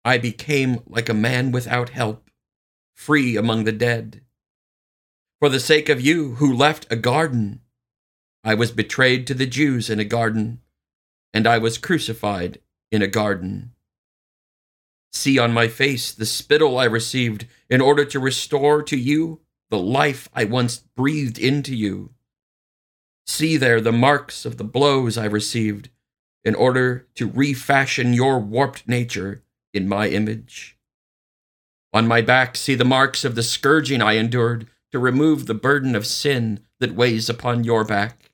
I 0.03 0.17
became 0.17 0.81
like 0.87 1.07
a 1.07 1.13
man 1.13 1.51
without 1.51 1.89
help, 1.89 2.29
free 2.95 3.37
among 3.37 3.63
the 3.63 3.71
dead. 3.71 4.21
For 5.39 5.49
the 5.49 5.59
sake 5.59 5.87
of 5.87 6.01
you 6.01 6.35
who 6.35 6.53
left 6.53 6.91
a 6.91 6.95
garden, 6.95 7.61
I 8.43 8.55
was 8.55 8.71
betrayed 8.71 9.27
to 9.27 9.33
the 9.33 9.45
Jews 9.45 9.89
in 9.89 9.99
a 9.99 10.05
garden, 10.05 10.61
and 11.33 11.45
I 11.45 11.59
was 11.59 11.77
crucified 11.77 12.59
in 12.91 13.01
a 13.01 13.07
garden. 13.07 13.73
See 15.11 15.39
on 15.39 15.53
my 15.53 15.67
face 15.67 16.11
the 16.11 16.25
spittle 16.25 16.77
I 16.77 16.85
received 16.85 17.47
in 17.69 17.81
order 17.81 18.05
to 18.05 18.19
restore 18.19 18.83
to 18.83 18.97
you 18.97 19.41
the 19.69 19.79
life 19.79 20.29
I 20.33 20.43
once 20.43 20.77
breathed 20.95 21.37
into 21.37 21.75
you. 21.75 22.11
See 23.25 23.57
there 23.57 23.81
the 23.81 23.91
marks 23.91 24.45
of 24.45 24.57
the 24.57 24.63
blows 24.63 25.17
I 25.17 25.25
received 25.25 25.89
in 26.45 26.55
order 26.55 27.07
to 27.15 27.27
refashion 27.27 28.13
your 28.13 28.39
warped 28.39 28.87
nature 28.87 29.43
in 29.73 29.87
my 29.87 30.07
image. 30.07 30.77
On 31.93 32.07
my 32.07 32.21
back, 32.21 32.55
see 32.55 32.75
the 32.75 32.85
marks 32.85 33.25
of 33.25 33.35
the 33.35 33.43
scourging 33.43 34.01
I 34.01 34.13
endured 34.13 34.67
to 34.91 34.99
remove 34.99 35.45
the 35.45 35.53
burden 35.53 35.95
of 35.95 36.05
sin 36.05 36.61
that 36.79 36.95
weighs 36.95 37.29
upon 37.29 37.63
your 37.63 37.83
back. 37.83 38.31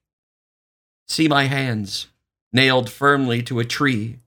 See 1.07 1.27
my 1.27 1.45
hands, 1.45 2.07
nailed 2.51 2.89
firmly 2.89 3.41
to 3.43 3.59
a 3.59 3.65
tree, 3.65 4.19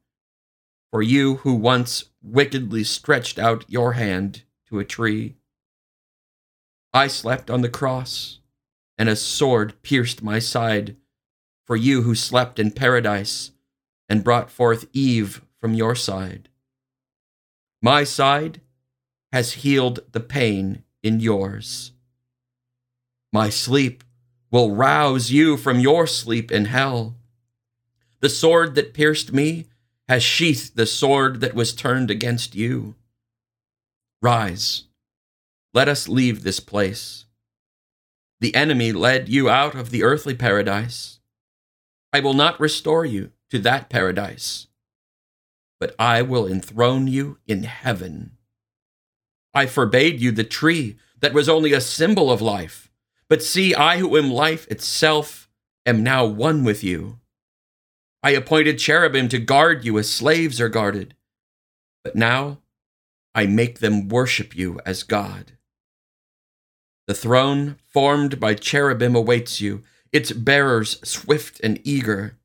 for 0.90 1.02
you 1.02 1.36
who 1.36 1.54
once 1.54 2.04
wickedly 2.26 2.84
stretched 2.84 3.38
out 3.38 3.64
your 3.68 3.92
hand 3.92 4.42
to 4.68 4.78
a 4.78 4.84
tree. 4.84 5.36
I 6.92 7.06
slept 7.06 7.50
on 7.50 7.60
the 7.60 7.68
cross, 7.68 8.40
and 8.98 9.08
a 9.08 9.16
sword 9.16 9.80
pierced 9.82 10.22
my 10.22 10.38
side, 10.38 10.96
for 11.66 11.76
you 11.76 12.02
who 12.02 12.14
slept 12.14 12.58
in 12.58 12.70
paradise 12.70 13.52
and 14.08 14.24
brought 14.24 14.50
forth 14.50 14.88
Eve 14.92 15.42
from 15.60 15.74
your 15.74 15.94
side. 15.94 16.48
My 17.82 18.04
side 18.04 18.60
has 19.32 19.54
healed 19.54 20.00
the 20.12 20.20
pain 20.20 20.82
in 21.02 21.20
yours. 21.20 21.92
My 23.32 23.50
sleep 23.50 24.02
will 24.50 24.74
rouse 24.74 25.30
you 25.30 25.56
from 25.56 25.80
your 25.80 26.06
sleep 26.06 26.50
in 26.50 26.66
hell. 26.66 27.16
The 28.20 28.28
sword 28.28 28.74
that 28.76 28.94
pierced 28.94 29.32
me 29.32 29.66
has 30.08 30.22
sheathed 30.22 30.76
the 30.76 30.86
sword 30.86 31.40
that 31.40 31.54
was 31.54 31.74
turned 31.74 32.10
against 32.10 32.54
you. 32.54 32.94
Rise, 34.22 34.84
let 35.74 35.88
us 35.88 36.08
leave 36.08 36.42
this 36.42 36.60
place. 36.60 37.26
The 38.40 38.54
enemy 38.54 38.92
led 38.92 39.28
you 39.28 39.48
out 39.48 39.74
of 39.74 39.90
the 39.90 40.02
earthly 40.02 40.34
paradise. 40.34 41.20
I 42.12 42.20
will 42.20 42.34
not 42.34 42.60
restore 42.60 43.04
you 43.04 43.32
to 43.50 43.58
that 43.60 43.88
paradise, 43.90 44.68
but 45.80 45.94
I 45.98 46.22
will 46.22 46.46
enthrone 46.46 47.06
you 47.06 47.38
in 47.46 47.64
heaven. 47.64 48.32
I 49.54 49.66
forbade 49.66 50.20
you 50.20 50.32
the 50.32 50.44
tree 50.44 50.96
that 51.20 51.32
was 51.32 51.48
only 51.48 51.72
a 51.72 51.80
symbol 51.80 52.30
of 52.30 52.42
life, 52.42 52.90
but 53.28 53.42
see, 53.42 53.74
I 53.74 53.98
who 53.98 54.16
am 54.16 54.30
life 54.30 54.66
itself 54.68 55.48
am 55.84 56.02
now 56.02 56.24
one 56.26 56.62
with 56.62 56.84
you. 56.84 57.18
I 58.22 58.30
appointed 58.30 58.78
cherubim 58.78 59.28
to 59.28 59.38
guard 59.38 59.84
you 59.84 59.98
as 59.98 60.10
slaves 60.10 60.60
are 60.60 60.68
guarded, 60.68 61.14
but 62.02 62.16
now 62.16 62.58
I 63.34 63.46
make 63.46 63.78
them 63.78 64.08
worship 64.08 64.56
you 64.56 64.80
as 64.84 65.02
God. 65.02 65.52
The 67.06 67.14
throne 67.14 67.76
formed 67.86 68.40
by 68.40 68.54
cherubim 68.54 69.14
awaits 69.14 69.60
you, 69.60 69.84
its 70.12 70.32
bearers 70.32 70.98
swift 71.08 71.60
and 71.62 71.80
eager. 71.84 72.36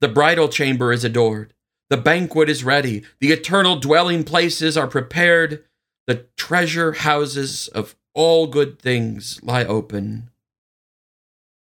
The 0.00 0.08
bridal 0.08 0.48
chamber 0.48 0.92
is 0.92 1.04
adored. 1.04 1.52
The 1.90 1.96
banquet 1.96 2.48
is 2.48 2.62
ready. 2.62 3.02
The 3.18 3.32
eternal 3.32 3.76
dwelling 3.76 4.22
places 4.22 4.76
are 4.76 4.86
prepared. 4.86 5.64
The 6.06 6.26
treasure 6.36 6.92
houses 6.92 7.66
of 7.68 7.96
all 8.14 8.46
good 8.46 8.78
things 8.78 9.40
lie 9.42 9.64
open. 9.64 10.30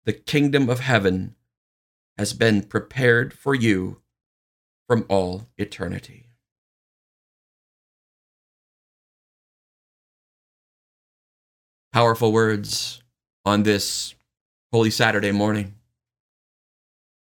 The 0.06 0.13
kingdom 0.13 0.70
of 0.70 0.79
heaven 0.79 1.36
has 2.17 2.33
been 2.33 2.63
prepared 2.63 3.33
for 3.33 3.53
you 3.53 4.01
from 4.88 5.05
all 5.07 5.47
eternity. 5.57 6.27
Powerful 11.93 12.31
words 12.31 13.01
on 13.45 13.63
this 13.63 14.15
Holy 14.71 14.91
Saturday 14.91 15.31
morning. 15.31 15.74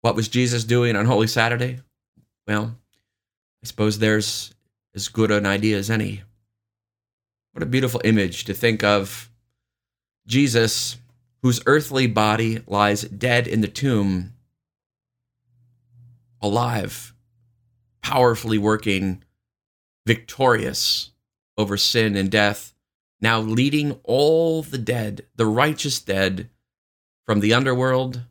What 0.02 0.14
was 0.14 0.28
Jesus 0.28 0.64
doing 0.64 0.96
on 0.96 1.06
Holy 1.06 1.26
Saturday? 1.26 1.80
Well, 2.46 2.76
I 3.62 3.66
suppose 3.66 3.98
there's 3.98 4.54
as 4.94 5.08
good 5.08 5.30
an 5.30 5.46
idea 5.46 5.76
as 5.76 5.90
any. 5.90 6.22
What 7.52 7.62
a 7.62 7.66
beautiful 7.66 8.00
image 8.04 8.44
to 8.44 8.54
think 8.54 8.82
of 8.84 9.30
Jesus, 10.26 10.96
whose 11.42 11.60
earthly 11.66 12.06
body 12.06 12.62
lies 12.66 13.02
dead 13.02 13.46
in 13.48 13.60
the 13.60 13.68
tomb, 13.68 14.34
alive, 16.40 17.14
powerfully 18.02 18.58
working, 18.58 19.22
victorious 20.06 21.10
over 21.56 21.76
sin 21.76 22.16
and 22.16 22.30
death, 22.30 22.74
now 23.20 23.40
leading 23.40 23.98
all 24.04 24.62
the 24.62 24.78
dead, 24.78 25.26
the 25.36 25.46
righteous 25.46 26.00
dead, 26.00 26.48
from 27.26 27.40
the 27.40 27.52
underworld 27.52 28.22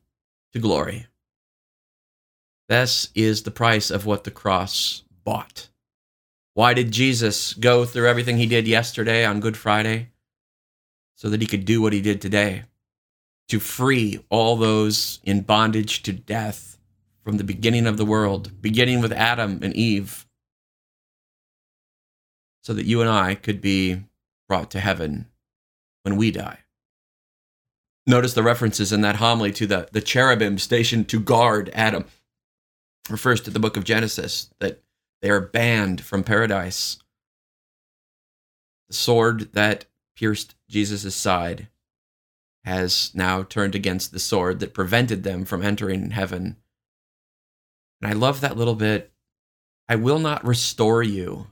to 0.51 0.59
glory. 0.59 1.07
This 2.67 3.09
is 3.15 3.43
the 3.43 3.51
price 3.51 3.91
of 3.91 4.05
what 4.05 4.23
the 4.23 4.31
cross 4.31 5.03
bought. 5.23 5.69
Why 6.53 6.73
did 6.73 6.91
Jesus 6.91 7.53
go 7.53 7.85
through 7.85 8.07
everything 8.07 8.37
he 8.37 8.45
did 8.45 8.67
yesterday 8.67 9.25
on 9.25 9.39
Good 9.39 9.55
Friday? 9.55 10.09
So 11.15 11.29
that 11.29 11.41
he 11.41 11.47
could 11.47 11.65
do 11.65 11.81
what 11.81 11.93
he 11.93 12.01
did 12.01 12.21
today 12.21 12.63
to 13.49 13.59
free 13.59 14.19
all 14.29 14.55
those 14.55 15.19
in 15.23 15.41
bondage 15.41 16.01
to 16.03 16.13
death 16.13 16.78
from 17.29 17.37
the 17.37 17.43
beginning 17.43 17.85
of 17.85 17.97
the 17.97 18.05
world, 18.05 18.59
beginning 18.59 19.01
with 19.01 19.11
Adam 19.11 19.59
and 19.61 19.75
Eve, 19.75 20.25
so 22.63 22.73
that 22.73 22.87
you 22.87 23.01
and 23.01 23.09
I 23.09 23.35
could 23.35 23.61
be 23.61 24.01
brought 24.47 24.71
to 24.71 24.79
heaven 24.79 25.27
when 26.01 26.15
we 26.15 26.31
die. 26.31 26.61
Notice 28.07 28.33
the 28.33 28.41
references 28.41 28.91
in 28.91 29.01
that 29.01 29.17
homily 29.17 29.51
to 29.51 29.67
the, 29.67 29.87
the 29.91 30.01
cherubim 30.01 30.57
stationed 30.57 31.07
to 31.09 31.19
guard 31.19 31.69
Adam 31.75 32.05
refers 33.11 33.41
to 33.41 33.51
the 33.51 33.59
book 33.59 33.77
of 33.77 33.83
Genesis 33.83 34.49
that 34.59 34.81
they 35.21 35.29
are 35.29 35.39
banned 35.39 36.01
from 36.01 36.23
paradise. 36.23 36.97
The 38.87 38.95
sword 38.95 39.53
that 39.53 39.85
pierced 40.15 40.55
Jesus' 40.67 41.15
side 41.15 41.67
has 42.63 43.11
now 43.13 43.43
turned 43.43 43.75
against 43.75 44.13
the 44.13 44.19
sword 44.19 44.59
that 44.61 44.73
prevented 44.73 45.21
them 45.21 45.45
from 45.45 45.61
entering 45.61 46.09
heaven. 46.09 46.57
And 48.01 48.09
I 48.09 48.13
love 48.13 48.41
that 48.41 48.57
little 48.57 48.75
bit. 48.75 49.11
I 49.87 49.95
will 49.95 50.19
not 50.19 50.45
restore 50.45 51.03
you 51.03 51.47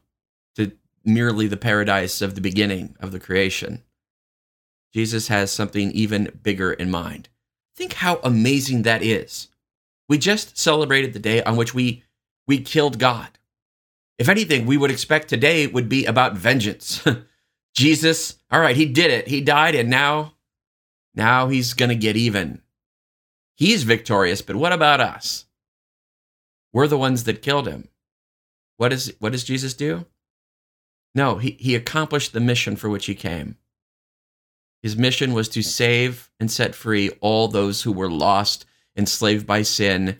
to 0.55 0.71
merely 1.03 1.47
the 1.47 1.57
paradise 1.57 2.21
of 2.21 2.35
the 2.35 2.41
beginning 2.41 2.95
of 2.99 3.11
the 3.11 3.19
creation. 3.19 3.83
Jesus 4.93 5.27
has 5.27 5.51
something 5.51 5.91
even 5.91 6.31
bigger 6.43 6.71
in 6.71 6.89
mind. 6.89 7.29
Think 7.75 7.93
how 7.93 8.19
amazing 8.23 8.83
that 8.83 9.03
is. 9.03 9.49
We 10.09 10.17
just 10.17 10.57
celebrated 10.57 11.13
the 11.13 11.19
day 11.19 11.43
on 11.43 11.57
which 11.57 11.73
we 11.73 12.03
we 12.47 12.61
killed 12.61 12.97
God. 12.97 13.27
If 14.17 14.29
anything, 14.29 14.65
we 14.65 14.77
would 14.77 14.89
expect 14.89 15.27
today 15.27 15.67
would 15.67 15.89
be 15.89 16.05
about 16.05 16.37
vengeance. 16.37 17.05
Jesus, 17.75 18.37
all 18.49 18.61
right, 18.61 18.75
he 18.75 18.85
did 18.85 19.11
it. 19.11 19.27
He 19.27 19.41
died 19.41 19.75
and 19.75 19.89
now 19.89 20.33
now 21.13 21.47
he's 21.47 21.73
going 21.73 21.89
to 21.89 21.95
get 21.95 22.15
even. 22.15 22.61
He's 23.55 23.83
victorious, 23.83 24.43
but 24.43 24.55
what 24.55 24.71
about 24.71 25.01
us? 25.01 25.46
We're 26.73 26.87
the 26.87 26.97
ones 26.97 27.23
that 27.23 27.41
killed 27.41 27.67
him. 27.67 27.89
what 28.77 28.93
is 28.93 29.13
what 29.19 29.31
does 29.31 29.43
Jesus 29.43 29.73
do? 29.73 30.05
No, 31.15 31.37
he, 31.37 31.51
he 31.59 31.73
accomplished 31.75 32.33
the 32.33 32.39
mission 32.39 32.75
for 32.75 32.89
which 32.89 33.07
he 33.07 33.15
came. 33.15 33.57
His 34.83 34.95
mission 34.95 35.33
was 35.33 35.49
to 35.49 35.63
save 35.63 36.29
and 36.39 36.51
set 36.51 36.75
free 36.75 37.09
all 37.21 37.47
those 37.47 37.81
who 37.81 37.91
were 37.91 38.09
lost, 38.09 38.65
enslaved 38.95 39.47
by 39.47 39.63
sin. 39.63 40.19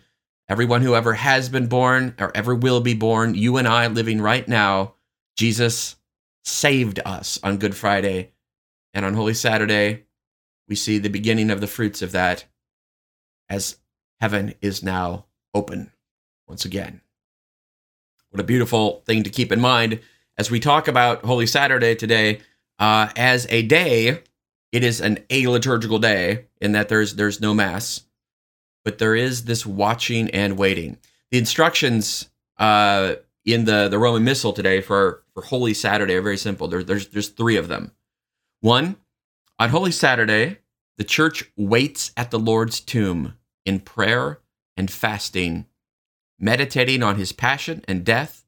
Everyone 0.50 0.82
who 0.82 0.96
ever 0.96 1.14
has 1.14 1.50
been 1.50 1.68
born 1.68 2.16
or 2.18 2.36
ever 2.36 2.56
will 2.56 2.82
be 2.82 2.96
born, 2.96 3.36
you 3.36 3.58
and 3.58 3.68
I 3.68 3.88
living 3.88 4.22
right 4.22 4.48
now, 4.48 4.96
Jesus 5.38 5.98
saved 6.44 7.00
us 7.06 7.40
on 7.44 7.58
Good 7.58 7.76
Friday. 7.76 8.32
And 8.94 9.06
on 9.06 9.14
Holy 9.14 9.36
Saturday, 9.36 10.06
we 10.68 10.76
see 10.76 10.98
the 10.98 11.10
beginning 11.10 11.52
of 11.52 11.62
the 11.62 11.68
fruits 11.68 12.02
of 12.02 12.14
that 12.14 12.46
as 13.50 13.78
heaven 14.20 14.56
is 14.62 14.82
now 14.82 15.26
open 15.54 15.92
once 16.48 16.66
again. 16.66 17.02
What 18.30 18.42
a 18.42 18.44
beautiful 18.44 19.04
thing 19.06 19.24
to 19.24 19.30
keep 19.30 19.52
in 19.52 19.60
mind 19.60 20.00
as 20.38 20.52
we 20.52 20.60
talk 20.60 20.88
about 20.88 21.24
Holy 21.26 21.48
Saturday 21.48 21.96
today 21.96 22.42
uh, 22.80 23.10
as 23.16 23.48
a 23.50 23.62
day. 23.64 24.22
It 24.72 24.84
is 24.84 25.02
an 25.02 25.18
aliturgical 25.30 26.02
day 26.02 26.46
in 26.60 26.74
that 26.74 26.90
there's 26.90 27.16
there's 27.16 27.40
no 27.40 27.54
mass, 27.54 28.02
but 28.84 28.98
there 28.98 29.16
is 29.16 29.46
this 29.46 29.66
watching 29.66 30.30
and 30.32 30.58
waiting. 30.58 30.98
The 31.32 31.38
instructions 31.38 32.30
uh, 32.58 33.16
in 33.46 33.66
the 33.66 33.88
the 33.88 33.98
Roman 33.98 34.24
Missal 34.24 34.54
today 34.54 34.82
for 34.82 35.24
for 35.34 35.44
Holy 35.44 35.74
Saturday 35.74 36.16
are 36.16 36.22
very 36.22 36.38
simple. 36.38 36.68
There, 36.68 36.84
there's 36.84 37.08
there's 37.08 37.30
three 37.30 37.56
of 37.56 37.70
them. 37.70 37.92
One, 38.60 38.98
on 39.58 39.70
Holy 39.70 39.92
Saturday, 39.92 40.60
the 40.98 41.04
church 41.04 41.50
waits 41.56 42.12
at 42.18 42.32
the 42.32 42.40
Lord's 42.40 42.80
tomb 42.80 43.38
in 43.66 43.80
prayer 43.80 44.40
and 44.76 44.92
fasting, 44.92 45.66
meditating 46.40 47.04
on 47.04 47.16
his 47.16 47.32
passion 47.32 47.84
and 47.88 48.06
death 48.06 48.46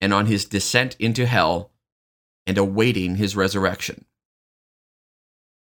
and 0.00 0.12
on 0.12 0.26
his 0.26 0.44
descent 0.44 0.96
into 0.98 1.26
hell 1.26 1.70
and 2.46 2.58
awaiting 2.58 3.16
his 3.16 3.36
resurrection. 3.36 4.04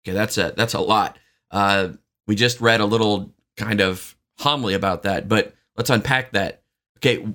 Okay, 0.04 0.14
that's 0.14 0.38
a 0.38 0.52
that's 0.56 0.74
a 0.74 0.80
lot. 0.80 1.18
Uh, 1.50 1.88
we 2.26 2.34
just 2.34 2.60
read 2.60 2.80
a 2.80 2.86
little 2.86 3.32
kind 3.56 3.80
of 3.80 4.16
homily 4.38 4.74
about 4.74 5.02
that, 5.02 5.28
but 5.28 5.54
let's 5.76 5.90
unpack 5.90 6.32
that. 6.32 6.62
Okay, 6.98 7.26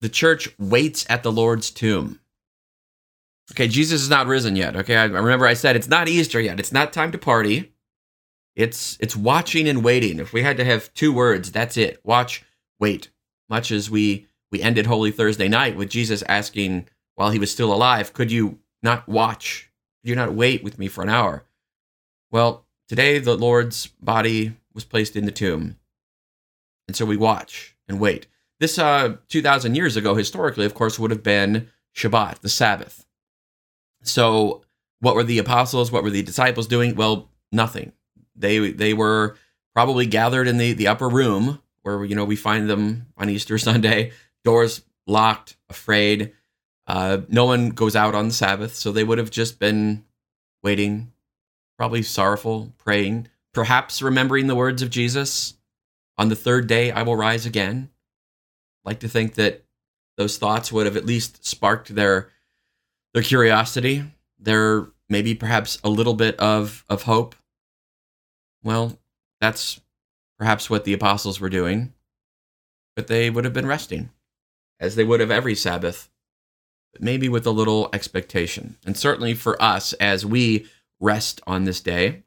the 0.00 0.08
church 0.08 0.48
waits 0.58 1.06
at 1.08 1.22
the 1.22 1.32
Lord's 1.32 1.70
tomb. 1.70 2.20
Okay, 3.52 3.66
Jesus 3.66 4.02
is 4.02 4.10
not 4.10 4.26
risen 4.26 4.54
yet. 4.54 4.76
Okay, 4.76 4.96
I 4.96 5.04
remember 5.04 5.46
I 5.46 5.54
said 5.54 5.74
it's 5.74 5.88
not 5.88 6.08
Easter 6.08 6.40
yet. 6.40 6.60
It's 6.60 6.72
not 6.72 6.92
time 6.92 7.10
to 7.12 7.18
party. 7.18 7.72
It's 8.54 8.96
it's 9.00 9.16
watching 9.16 9.68
and 9.68 9.82
waiting. 9.82 10.20
If 10.20 10.32
we 10.32 10.42
had 10.42 10.56
to 10.58 10.64
have 10.64 10.92
two 10.94 11.12
words, 11.12 11.50
that's 11.50 11.76
it. 11.76 12.00
Watch, 12.04 12.44
wait. 12.78 13.10
Much 13.50 13.72
as 13.72 13.90
we 13.90 14.26
we 14.52 14.62
ended 14.62 14.86
Holy 14.86 15.10
Thursday 15.10 15.48
night 15.48 15.76
with 15.76 15.90
Jesus 15.90 16.22
asking 16.28 16.88
while 17.16 17.30
he 17.30 17.38
was 17.38 17.52
still 17.52 17.72
alive, 17.72 18.12
could 18.12 18.32
you 18.32 18.58
not 18.82 19.08
watch? 19.08 19.70
Could 20.00 20.10
you 20.10 20.16
not 20.16 20.32
wait 20.32 20.64
with 20.64 20.78
me 20.78 20.88
for 20.88 21.02
an 21.02 21.10
hour? 21.10 21.44
Well, 22.30 22.64
today 22.88 23.18
the 23.18 23.36
Lord's 23.36 23.88
body 24.00 24.56
was 24.72 24.84
placed 24.84 25.16
in 25.16 25.26
the 25.26 25.32
tomb. 25.32 25.76
And 26.88 26.96
so 26.96 27.04
we 27.04 27.16
watch 27.16 27.76
and 27.88 28.00
wait. 28.00 28.26
This 28.60 28.78
uh 28.78 29.16
2000 29.28 29.74
years 29.74 29.96
ago 29.96 30.14
historically 30.14 30.64
of 30.64 30.74
course 30.74 30.98
would 30.98 31.10
have 31.10 31.22
been 31.22 31.68
Shabbat, 31.94 32.40
the 32.40 32.48
Sabbath. 32.48 33.04
So 34.02 34.62
what 35.00 35.14
were 35.14 35.24
the 35.24 35.38
apostles, 35.38 35.90
what 35.90 36.02
were 36.02 36.10
the 36.10 36.22
disciples 36.22 36.66
doing? 36.66 36.94
Well, 36.94 37.30
nothing. 37.50 37.92
They 38.36 38.70
they 38.70 38.94
were 38.94 39.36
probably 39.74 40.06
gathered 40.06 40.46
in 40.46 40.58
the 40.58 40.72
the 40.72 40.86
upper 40.86 41.08
room 41.08 41.60
where 41.82 42.04
you 42.04 42.14
know 42.14 42.24
we 42.24 42.36
find 42.36 42.68
them 42.68 43.06
on 43.16 43.30
Easter 43.30 43.58
Sunday, 43.58 44.12
doors 44.44 44.82
locked, 45.06 45.56
afraid. 45.68 46.32
Uh, 46.86 47.18
no 47.28 47.44
one 47.44 47.70
goes 47.70 47.94
out 47.94 48.14
on 48.14 48.28
the 48.28 48.34
Sabbath, 48.34 48.74
so 48.74 48.90
they 48.90 49.04
would 49.04 49.18
have 49.18 49.30
just 49.30 49.58
been 49.58 50.04
waiting, 50.62 51.12
probably 51.78 52.02
sorrowful, 52.02 52.72
praying, 52.78 53.28
perhaps 53.54 54.02
remembering 54.02 54.46
the 54.46 54.56
words 54.56 54.82
of 54.82 54.90
Jesus 54.90 55.54
on 56.18 56.28
the 56.28 56.36
third 56.36 56.66
day 56.66 56.90
I 56.90 57.02
will 57.02 57.16
rise 57.16 57.46
again. 57.46 57.90
i 58.84 58.90
Like 58.90 59.00
to 59.00 59.08
think 59.08 59.34
that 59.34 59.64
those 60.16 60.36
thoughts 60.36 60.70
would 60.70 60.86
have 60.86 60.96
at 60.96 61.06
least 61.06 61.46
sparked 61.46 61.94
their 61.94 62.28
their 63.14 63.22
curiosity, 63.22 64.04
their 64.38 64.88
maybe 65.08 65.34
perhaps 65.34 65.78
a 65.82 65.88
little 65.88 66.14
bit 66.14 66.38
of 66.38 66.84
of 66.88 67.04
hope. 67.04 67.34
Well, 68.62 68.98
that's 69.40 69.80
perhaps 70.40 70.70
what 70.70 70.84
the 70.84 70.94
apostles 70.94 71.38
were 71.38 71.50
doing, 71.50 71.92
but 72.96 73.08
they 73.08 73.28
would 73.28 73.44
have 73.44 73.52
been 73.52 73.66
resting, 73.66 74.08
as 74.80 74.96
they 74.96 75.04
would 75.04 75.20
have 75.20 75.30
every 75.30 75.54
Sabbath, 75.54 76.08
but 76.94 77.02
maybe 77.02 77.28
with 77.28 77.46
a 77.46 77.50
little 77.50 77.90
expectation. 77.92 78.78
And 78.86 78.96
certainly 78.96 79.34
for 79.34 79.60
us, 79.62 79.92
as 79.94 80.24
we 80.24 80.66
rest 80.98 81.42
on 81.46 81.64
this 81.64 81.82
day, 81.82 82.22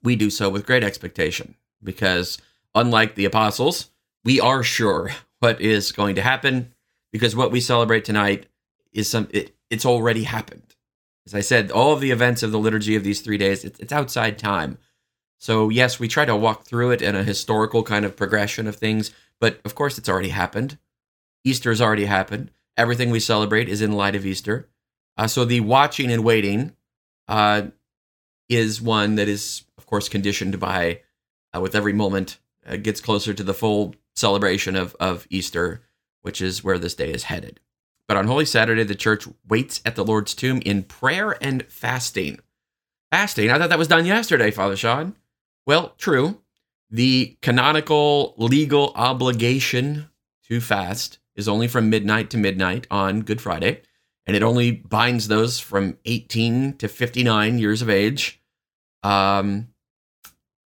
we 0.00 0.14
do 0.14 0.30
so 0.30 0.48
with 0.48 0.64
great 0.64 0.84
expectation, 0.84 1.56
because 1.82 2.38
unlike 2.72 3.16
the 3.16 3.24
apostles, 3.24 3.90
we 4.24 4.40
are 4.40 4.62
sure 4.62 5.10
what 5.40 5.60
is 5.60 5.90
going 5.90 6.14
to 6.14 6.22
happen, 6.22 6.72
because 7.10 7.34
what 7.34 7.50
we 7.50 7.60
celebrate 7.60 8.04
tonight 8.04 8.46
is 8.92 9.10
some 9.10 9.26
it, 9.32 9.56
it's 9.70 9.84
already 9.84 10.22
happened. 10.22 10.76
As 11.26 11.34
I 11.34 11.40
said, 11.40 11.72
all 11.72 11.92
of 11.92 12.00
the 12.00 12.12
events 12.12 12.44
of 12.44 12.52
the 12.52 12.60
liturgy 12.60 12.94
of 12.94 13.02
these 13.02 13.20
three 13.20 13.38
days, 13.38 13.64
it's, 13.64 13.80
it's 13.80 13.92
outside 13.92 14.38
time. 14.38 14.78
So, 15.38 15.68
yes, 15.68 16.00
we 16.00 16.08
try 16.08 16.24
to 16.24 16.36
walk 16.36 16.64
through 16.64 16.90
it 16.90 17.02
in 17.02 17.14
a 17.14 17.22
historical 17.22 17.82
kind 17.84 18.04
of 18.04 18.16
progression 18.16 18.66
of 18.66 18.76
things, 18.76 19.12
but 19.40 19.60
of 19.64 19.74
course, 19.74 19.96
it's 19.96 20.08
already 20.08 20.30
happened. 20.30 20.78
Easter 21.44 21.70
has 21.70 21.80
already 21.80 22.06
happened. 22.06 22.50
Everything 22.76 23.10
we 23.10 23.20
celebrate 23.20 23.68
is 23.68 23.80
in 23.80 23.92
light 23.92 24.16
of 24.16 24.26
Easter. 24.26 24.68
Uh, 25.16 25.28
so, 25.28 25.44
the 25.44 25.60
watching 25.60 26.10
and 26.10 26.24
waiting 26.24 26.74
uh, 27.28 27.68
is 28.48 28.82
one 28.82 29.14
that 29.14 29.28
is, 29.28 29.64
of 29.76 29.86
course, 29.86 30.08
conditioned 30.08 30.58
by, 30.58 31.02
uh, 31.54 31.60
with 31.60 31.74
every 31.74 31.92
moment, 31.92 32.38
uh, 32.68 32.76
gets 32.76 33.00
closer 33.00 33.32
to 33.32 33.44
the 33.44 33.54
full 33.54 33.94
celebration 34.16 34.74
of, 34.74 34.96
of 34.98 35.26
Easter, 35.30 35.82
which 36.22 36.42
is 36.42 36.64
where 36.64 36.78
this 36.78 36.94
day 36.94 37.10
is 37.10 37.24
headed. 37.24 37.60
But 38.08 38.16
on 38.16 38.26
Holy 38.26 38.44
Saturday, 38.44 38.84
the 38.84 38.94
church 38.94 39.28
waits 39.46 39.80
at 39.84 39.94
the 39.94 40.04
Lord's 40.04 40.34
tomb 40.34 40.62
in 40.64 40.82
prayer 40.82 41.36
and 41.42 41.64
fasting. 41.66 42.40
Fasting? 43.12 43.50
I 43.50 43.58
thought 43.58 43.68
that 43.68 43.78
was 43.78 43.88
done 43.88 44.06
yesterday, 44.06 44.50
Father 44.50 44.76
Sean. 44.76 45.14
Well, 45.68 45.92
true. 45.98 46.40
The 46.90 47.36
canonical 47.42 48.32
legal 48.38 48.90
obligation 48.94 50.08
to 50.48 50.62
fast 50.62 51.18
is 51.36 51.46
only 51.46 51.68
from 51.68 51.90
midnight 51.90 52.30
to 52.30 52.38
midnight 52.38 52.86
on 52.90 53.20
Good 53.20 53.42
Friday, 53.42 53.82
and 54.26 54.34
it 54.34 54.42
only 54.42 54.70
binds 54.70 55.28
those 55.28 55.60
from 55.60 55.98
18 56.06 56.78
to 56.78 56.88
59 56.88 57.58
years 57.58 57.82
of 57.82 57.90
age. 57.90 58.40
Um, 59.02 59.68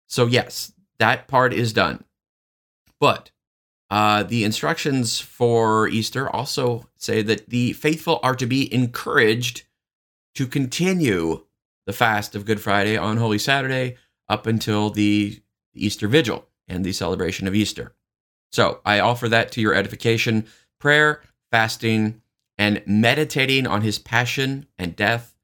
so, 0.07 0.25
yes, 0.25 0.73
that 0.99 1.29
part 1.29 1.53
is 1.53 1.75
done. 1.75 2.03
But 2.99 3.33
uh, 3.91 4.23
the 4.23 4.45
instructions 4.45 5.21
for 5.21 5.89
Easter 5.89 6.27
also 6.27 6.89
say 6.97 7.21
that 7.21 7.51
the 7.51 7.75
faithful 7.75 8.19
are 8.23 8.35
to 8.37 8.47
be 8.47 8.73
encouraged 8.73 9.65
to 10.37 10.47
continue 10.47 11.45
the 11.85 11.93
fast 11.93 12.35
of 12.35 12.47
Good 12.47 12.63
Friday 12.63 12.97
on 12.97 13.19
Holy 13.19 13.39
Saturday 13.39 13.99
up 14.29 14.47
until 14.47 14.91
the 14.91 15.41
Easter 15.75 16.09
Vigil 16.09 16.47
and 16.69 16.85
the 16.85 16.93
celebration 16.93 17.47
of 17.47 17.55
Easter. 17.55 17.95
So 18.53 18.81
I 18.85 19.01
offer 19.01 19.29
that 19.29 19.53
to 19.53 19.61
your 19.61 19.75
edification 19.75 20.47
prayer, 20.79 21.23
fasting, 21.51 22.23
and 22.59 22.83
meditating 22.87 23.67
on 23.67 23.83
his 23.83 23.99
passion 23.99 24.67
and 24.79 24.97
death 24.97 25.35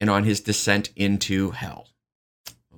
and 0.00 0.10
on 0.10 0.24
his 0.24 0.40
descent 0.40 0.90
into 0.96 1.50
hell. 1.50 1.88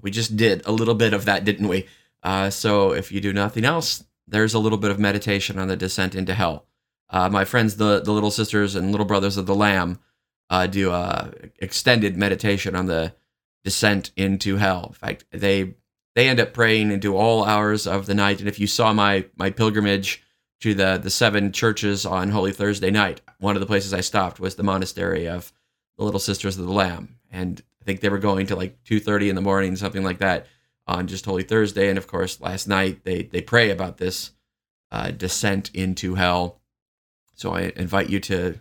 We 0.00 0.10
just 0.10 0.36
did 0.36 0.66
a 0.66 0.72
little 0.72 0.94
bit 0.94 1.12
of 1.12 1.24
that, 1.26 1.44
didn't 1.44 1.68
we? 1.68 1.86
Uh, 2.22 2.50
so 2.50 2.92
if 2.92 3.12
you 3.12 3.20
do 3.20 3.32
nothing 3.32 3.64
else, 3.64 4.04
there's 4.26 4.54
a 4.54 4.58
little 4.58 4.78
bit 4.78 4.90
of 4.90 4.98
meditation 4.98 5.58
on 5.58 5.68
the 5.68 5.76
descent 5.76 6.14
into 6.14 6.34
hell. 6.34 6.66
Uh, 7.08 7.28
my 7.28 7.44
friends, 7.44 7.76
the, 7.76 8.00
the 8.00 8.12
little 8.12 8.30
sisters 8.30 8.74
and 8.74 8.92
little 8.92 9.06
brothers 9.06 9.36
of 9.36 9.46
the 9.46 9.54
Lamb, 9.54 9.98
uh, 10.48 10.66
do 10.66 10.90
a 10.90 11.32
extended 11.58 12.16
meditation 12.16 12.74
on 12.74 12.86
the 12.86 13.14
descent 13.64 14.10
into 14.16 14.56
hell. 14.56 14.86
In 14.88 14.94
fact, 14.94 15.24
they 15.30 15.74
they 16.14 16.28
end 16.28 16.40
up 16.40 16.52
praying 16.52 16.90
into 16.90 17.16
all 17.16 17.44
hours 17.44 17.86
of 17.86 18.06
the 18.06 18.14
night. 18.14 18.40
And 18.40 18.48
if 18.48 18.58
you 18.58 18.66
saw 18.66 18.92
my 18.92 19.26
my 19.36 19.50
pilgrimage 19.50 20.22
to 20.60 20.74
the 20.74 20.98
the 20.98 21.10
seven 21.10 21.52
churches 21.52 22.04
on 22.04 22.30
Holy 22.30 22.52
Thursday 22.52 22.90
night, 22.90 23.20
one 23.38 23.56
of 23.56 23.60
the 23.60 23.66
places 23.66 23.94
I 23.94 24.00
stopped 24.00 24.40
was 24.40 24.54
the 24.54 24.62
monastery 24.62 25.28
of 25.28 25.52
the 25.96 26.04
Little 26.04 26.20
Sisters 26.20 26.58
of 26.58 26.66
the 26.66 26.72
Lamb, 26.72 27.16
and 27.30 27.62
I 27.80 27.84
think 27.84 28.00
they 28.00 28.08
were 28.08 28.18
going 28.18 28.46
to 28.46 28.56
like 28.56 28.82
two 28.84 29.00
thirty 29.00 29.28
in 29.28 29.36
the 29.36 29.42
morning, 29.42 29.76
something 29.76 30.02
like 30.02 30.18
that, 30.18 30.46
on 30.86 31.06
just 31.06 31.26
Holy 31.26 31.42
Thursday. 31.42 31.88
And 31.88 31.98
of 31.98 32.06
course, 32.06 32.40
last 32.40 32.68
night 32.68 33.04
they 33.04 33.22
they 33.22 33.42
pray 33.42 33.70
about 33.70 33.98
this 33.98 34.32
uh, 34.90 35.10
descent 35.10 35.70
into 35.74 36.14
hell. 36.14 36.60
So 37.34 37.52
I 37.52 37.72
invite 37.76 38.10
you 38.10 38.20
to 38.20 38.60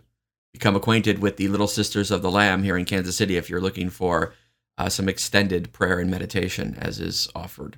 become 0.52 0.74
acquainted 0.74 1.18
with 1.20 1.36
the 1.36 1.48
Little 1.48 1.68
Sisters 1.68 2.10
of 2.10 2.22
the 2.22 2.30
Lamb 2.30 2.62
here 2.62 2.76
in 2.76 2.84
Kansas 2.84 3.16
City 3.16 3.36
if 3.36 3.50
you're 3.50 3.60
looking 3.60 3.90
for 3.90 4.32
uh, 4.80 4.88
some 4.88 5.10
extended 5.10 5.74
prayer 5.74 5.98
and 5.98 6.10
meditation 6.10 6.74
as 6.80 6.98
is 6.98 7.28
offered. 7.34 7.76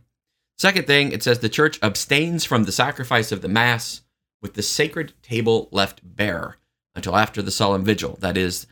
Second 0.56 0.86
thing, 0.86 1.10
it 1.10 1.20
says 1.20 1.40
the 1.40 1.48
church 1.48 1.80
abstains 1.82 2.44
from 2.44 2.62
the 2.62 2.70
sacrifice 2.70 3.32
of 3.32 3.42
the 3.42 3.48
Mass 3.48 4.02
with 4.40 4.54
the 4.54 4.62
sacred 4.62 5.12
table 5.20 5.68
left 5.72 6.00
bare 6.04 6.58
until 6.94 7.16
after 7.16 7.42
the 7.42 7.50
solemn 7.50 7.84
vigil. 7.84 8.16
That 8.20 8.36
is 8.36 8.68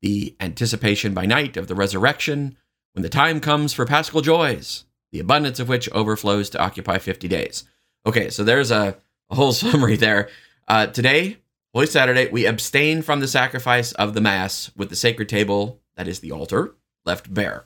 the 0.00 0.36
anticipation 0.38 1.12
by 1.12 1.26
night 1.26 1.56
of 1.56 1.66
the 1.66 1.74
resurrection, 1.74 2.56
when 2.92 3.02
the 3.02 3.08
time 3.08 3.40
comes 3.40 3.72
for 3.72 3.84
paschal 3.84 4.20
joys, 4.20 4.84
the 5.10 5.18
abundance 5.18 5.58
of 5.58 5.68
which 5.68 5.90
overflows 5.90 6.50
to 6.50 6.62
occupy 6.62 6.98
50 6.98 7.26
days. 7.26 7.64
Okay, 8.06 8.30
so 8.30 8.44
there's 8.44 8.70
a, 8.70 8.96
a 9.28 9.34
whole 9.34 9.52
summary 9.64 9.96
there. 9.96 10.28
Uh, 10.68 10.86
today, 10.86 11.38
Holy 11.74 11.86
Saturday, 11.86 12.28
we 12.30 12.46
abstain 12.46 13.02
from 13.02 13.18
the 13.18 13.26
sacrifice 13.26 13.90
of 13.92 14.14
the 14.14 14.20
Mass 14.20 14.70
with 14.76 14.88
the 14.88 14.96
sacred 14.96 15.28
table, 15.28 15.80
that 15.96 16.06
is 16.06 16.20
the 16.20 16.30
altar, 16.30 16.76
left 17.04 17.32
bare. 17.32 17.64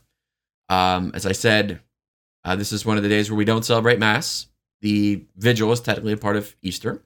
Um, 0.68 1.12
as 1.14 1.26
I 1.26 1.32
said, 1.32 1.80
uh, 2.44 2.56
this 2.56 2.72
is 2.72 2.84
one 2.84 2.96
of 2.96 3.02
the 3.02 3.08
days 3.08 3.30
where 3.30 3.36
we 3.36 3.44
don't 3.44 3.64
celebrate 3.64 3.98
Mass. 3.98 4.46
The 4.80 5.24
vigil 5.36 5.72
is 5.72 5.80
technically 5.80 6.12
a 6.12 6.16
part 6.16 6.36
of 6.36 6.54
Easter. 6.62 7.02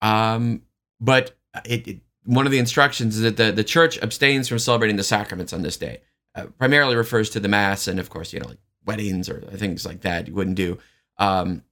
Um, 0.00 0.62
but 1.00 1.36
it, 1.64 1.86
it, 1.86 2.00
one 2.24 2.46
of 2.46 2.52
the 2.52 2.58
instructions 2.58 3.16
is 3.16 3.22
that 3.22 3.36
the, 3.36 3.52
the 3.52 3.64
church 3.64 3.98
abstains 4.02 4.48
from 4.48 4.58
celebrating 4.58 4.96
the 4.96 5.04
sacraments 5.04 5.52
on 5.52 5.62
this 5.62 5.76
day. 5.76 6.00
Uh, 6.34 6.46
primarily 6.58 6.96
refers 6.96 7.28
to 7.30 7.40
the 7.40 7.48
Mass 7.48 7.86
and, 7.86 8.00
of 8.00 8.08
course, 8.08 8.32
you 8.32 8.40
know, 8.40 8.48
like 8.48 8.58
weddings 8.84 9.28
or 9.28 9.40
things 9.40 9.84
like 9.84 10.00
that 10.00 10.26
you 10.26 10.34
wouldn't 10.34 10.56
do. 10.56 10.78
Um, 11.18 11.62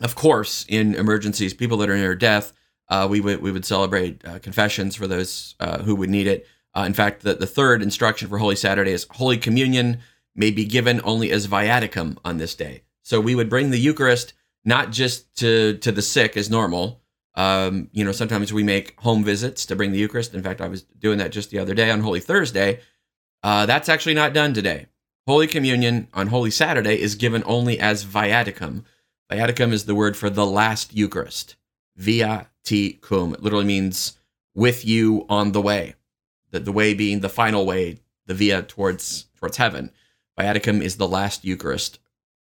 of 0.00 0.14
course, 0.14 0.64
in 0.68 0.94
emergencies, 0.94 1.52
people 1.52 1.78
that 1.78 1.90
are 1.90 1.96
near 1.96 2.14
death, 2.14 2.52
uh, 2.88 3.06
we 3.10 3.20
would 3.20 3.42
we 3.42 3.50
would 3.50 3.64
celebrate 3.64 4.24
uh, 4.26 4.38
confessions 4.38 4.94
for 4.94 5.06
those 5.06 5.56
uh, 5.60 5.82
who 5.82 5.94
would 5.96 6.08
need 6.10 6.26
it. 6.26 6.46
Uh, 6.74 6.84
in 6.86 6.94
fact, 6.94 7.22
the, 7.22 7.34
the 7.34 7.46
third 7.46 7.82
instruction 7.82 8.28
for 8.28 8.38
Holy 8.38 8.56
Saturday 8.56 8.92
is 8.92 9.06
Holy 9.10 9.36
Communion 9.36 9.98
may 10.38 10.50
be 10.50 10.64
given 10.64 11.00
only 11.04 11.30
as 11.30 11.48
viaticum 11.48 12.16
on 12.24 12.38
this 12.38 12.54
day. 12.54 12.82
So 13.02 13.20
we 13.20 13.34
would 13.34 13.50
bring 13.50 13.70
the 13.70 13.78
Eucharist 13.78 14.32
not 14.64 14.92
just 14.92 15.34
to 15.36 15.76
to 15.78 15.92
the 15.92 16.02
sick 16.02 16.36
as 16.36 16.48
normal. 16.48 17.02
Um, 17.34 17.88
you 17.92 18.04
know, 18.04 18.12
sometimes 18.12 18.52
we 18.52 18.62
make 18.62 18.98
home 19.00 19.24
visits 19.24 19.66
to 19.66 19.76
bring 19.76 19.92
the 19.92 19.98
Eucharist. 19.98 20.34
In 20.34 20.42
fact, 20.42 20.60
I 20.60 20.68
was 20.68 20.82
doing 20.82 21.18
that 21.18 21.32
just 21.32 21.50
the 21.50 21.58
other 21.58 21.74
day 21.74 21.90
on 21.90 22.00
Holy 22.00 22.20
Thursday. 22.20 22.80
Uh, 23.42 23.66
that's 23.66 23.88
actually 23.88 24.14
not 24.14 24.32
done 24.32 24.54
today. 24.54 24.86
Holy 25.26 25.46
Communion 25.46 26.08
on 26.14 26.28
Holy 26.28 26.50
Saturday 26.50 27.00
is 27.00 27.14
given 27.14 27.42
only 27.46 27.78
as 27.78 28.04
viaticum. 28.04 28.84
Viaticum 29.30 29.72
is 29.72 29.84
the 29.84 29.94
word 29.94 30.16
for 30.16 30.30
the 30.30 30.46
last 30.46 30.94
Eucharist. 30.94 31.54
Viaticum. 32.00 33.34
It 33.34 33.42
literally 33.42 33.64
means 33.64 34.18
with 34.54 34.84
you 34.84 35.26
on 35.28 35.52
the 35.52 35.60
way. 35.60 35.94
The, 36.50 36.60
the 36.60 36.72
way 36.72 36.94
being 36.94 37.20
the 37.20 37.28
final 37.28 37.66
way, 37.66 37.98
the 38.26 38.34
via 38.34 38.62
towards 38.62 39.26
towards 39.38 39.58
heaven. 39.58 39.92
Viaticum 40.38 40.82
is 40.82 40.96
the 40.96 41.08
last 41.08 41.44
Eucharist 41.44 41.98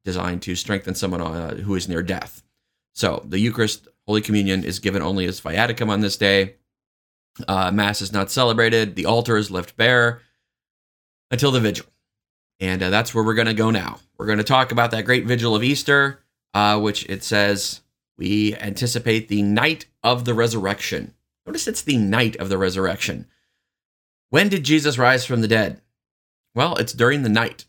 designed 0.04 0.42
to 0.42 0.54
strengthen 0.54 0.94
someone 0.94 1.20
uh, 1.20 1.56
who 1.56 1.74
is 1.74 1.88
near 1.88 2.02
death. 2.02 2.42
So 2.94 3.24
the 3.26 3.38
Eucharist, 3.38 3.88
Holy 4.06 4.20
Communion, 4.20 4.64
is 4.64 4.78
given 4.78 5.02
only 5.02 5.26
as 5.26 5.40
viaticum 5.40 5.88
on 5.88 6.00
this 6.00 6.16
day. 6.16 6.56
Uh, 7.46 7.70
Mass 7.70 8.00
is 8.00 8.12
not 8.12 8.30
celebrated. 8.30 8.96
The 8.96 9.06
altar 9.06 9.36
is 9.36 9.50
left 9.50 9.76
bare 9.76 10.20
until 11.30 11.50
the 11.50 11.60
vigil. 11.60 11.86
And 12.58 12.82
uh, 12.82 12.90
that's 12.90 13.14
where 13.14 13.24
we're 13.24 13.34
going 13.34 13.46
to 13.46 13.54
go 13.54 13.70
now. 13.70 13.98
We're 14.18 14.26
going 14.26 14.38
to 14.38 14.44
talk 14.44 14.72
about 14.72 14.90
that 14.90 15.04
great 15.04 15.26
vigil 15.26 15.54
of 15.56 15.64
Easter, 15.64 16.20
uh, 16.54 16.78
which 16.78 17.08
it 17.08 17.24
says 17.24 17.80
we 18.18 18.54
anticipate 18.56 19.28
the 19.28 19.42
night 19.42 19.86
of 20.02 20.24
the 20.24 20.34
resurrection. 20.34 21.14
Notice 21.46 21.66
it's 21.66 21.82
the 21.82 21.96
night 21.96 22.36
of 22.36 22.48
the 22.48 22.58
resurrection. 22.58 23.26
When 24.28 24.48
did 24.48 24.64
Jesus 24.64 24.98
rise 24.98 25.24
from 25.24 25.40
the 25.40 25.48
dead? 25.48 25.80
Well, 26.54 26.76
it's 26.76 26.92
during 26.92 27.22
the 27.22 27.28
night. 27.28 27.64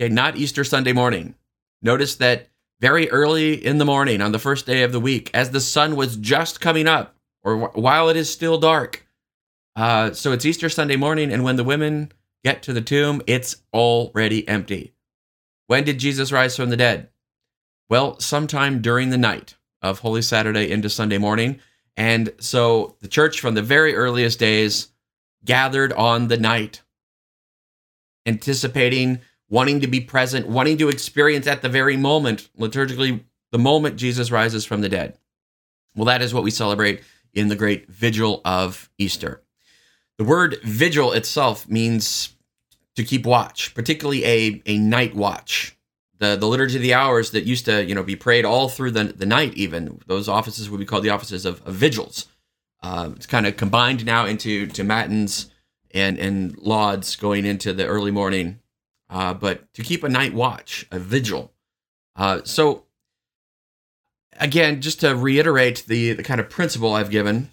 Okay, 0.00 0.12
not 0.12 0.36
Easter 0.36 0.64
Sunday 0.64 0.92
morning. 0.92 1.34
Notice 1.82 2.16
that 2.16 2.48
very 2.80 3.10
early 3.10 3.64
in 3.64 3.78
the 3.78 3.84
morning 3.84 4.20
on 4.20 4.32
the 4.32 4.38
first 4.38 4.66
day 4.66 4.82
of 4.82 4.92
the 4.92 5.00
week, 5.00 5.30
as 5.32 5.50
the 5.50 5.60
sun 5.60 5.96
was 5.96 6.16
just 6.16 6.60
coming 6.60 6.88
up, 6.88 7.14
or 7.42 7.68
while 7.68 8.08
it 8.08 8.16
is 8.16 8.30
still 8.30 8.58
dark. 8.58 9.06
Uh, 9.76 10.12
so 10.12 10.32
it's 10.32 10.44
Easter 10.44 10.68
Sunday 10.68 10.96
morning, 10.96 11.32
and 11.32 11.44
when 11.44 11.56
the 11.56 11.64
women 11.64 12.10
get 12.42 12.62
to 12.62 12.72
the 12.72 12.80
tomb, 12.80 13.22
it's 13.26 13.56
already 13.72 14.46
empty. 14.48 14.94
When 15.66 15.84
did 15.84 15.98
Jesus 15.98 16.32
rise 16.32 16.56
from 16.56 16.70
the 16.70 16.76
dead? 16.76 17.08
Well, 17.88 18.18
sometime 18.18 18.82
during 18.82 19.10
the 19.10 19.18
night 19.18 19.54
of 19.82 20.00
Holy 20.00 20.22
Saturday 20.22 20.70
into 20.70 20.88
Sunday 20.88 21.18
morning. 21.18 21.60
And 21.96 22.32
so 22.40 22.96
the 23.00 23.08
church 23.08 23.40
from 23.40 23.54
the 23.54 23.62
very 23.62 23.94
earliest 23.94 24.38
days 24.38 24.88
gathered 25.44 25.92
on 25.92 26.28
the 26.28 26.38
night, 26.38 26.82
anticipating, 28.26 29.20
wanting 29.48 29.80
to 29.80 29.86
be 29.86 30.00
present, 30.00 30.48
wanting 30.48 30.78
to 30.78 30.88
experience 30.88 31.46
at 31.46 31.62
the 31.62 31.68
very 31.68 31.96
moment, 31.96 32.48
liturgically, 32.58 33.22
the 33.52 33.58
moment 33.58 33.96
Jesus 33.96 34.30
rises 34.30 34.64
from 34.64 34.80
the 34.80 34.88
dead. 34.88 35.18
Well, 35.94 36.06
that 36.06 36.22
is 36.22 36.34
what 36.34 36.42
we 36.42 36.50
celebrate 36.50 37.02
in 37.32 37.48
the 37.48 37.56
great 37.56 37.88
vigil 37.88 38.40
of 38.44 38.90
Easter. 38.98 39.42
The 40.18 40.24
word 40.24 40.56
vigil 40.62 41.12
itself 41.12 41.68
means 41.68 42.34
to 42.96 43.04
keep 43.04 43.26
watch, 43.26 43.74
particularly 43.74 44.24
a, 44.24 44.62
a 44.66 44.78
night 44.78 45.14
watch. 45.14 45.76
The, 46.18 46.36
the 46.36 46.46
liturgy 46.46 46.76
of 46.76 46.82
the 46.82 46.94
hours 46.94 47.32
that 47.32 47.44
used 47.44 47.64
to 47.64 47.84
you 47.84 47.94
know 47.94 48.04
be 48.04 48.14
prayed 48.14 48.44
all 48.44 48.68
through 48.68 48.92
the, 48.92 49.04
the 49.04 49.26
night 49.26 49.52
even 49.54 50.00
those 50.06 50.28
offices 50.28 50.70
would 50.70 50.78
be 50.78 50.86
called 50.86 51.02
the 51.02 51.10
offices 51.10 51.44
of, 51.44 51.60
of 51.66 51.74
vigils 51.74 52.26
uh, 52.84 53.10
it's 53.16 53.26
kind 53.26 53.46
of 53.46 53.56
combined 53.56 54.06
now 54.06 54.24
into 54.24 54.68
to 54.68 54.84
matins 54.84 55.50
and 55.90 56.16
and 56.18 56.56
lauds 56.56 57.16
going 57.16 57.44
into 57.44 57.72
the 57.72 57.84
early 57.84 58.12
morning 58.12 58.60
uh, 59.10 59.34
but 59.34 59.72
to 59.74 59.82
keep 59.82 60.02
a 60.02 60.08
night 60.08 60.34
watch 60.34 60.86
a 60.90 60.98
vigil 60.98 61.52
uh, 62.16 62.40
so 62.44 62.84
again 64.38 64.80
just 64.80 65.00
to 65.00 65.14
reiterate 65.14 65.84
the 65.86 66.12
the 66.12 66.22
kind 66.22 66.40
of 66.40 66.50
principle 66.50 66.94
i've 66.94 67.10
given 67.10 67.50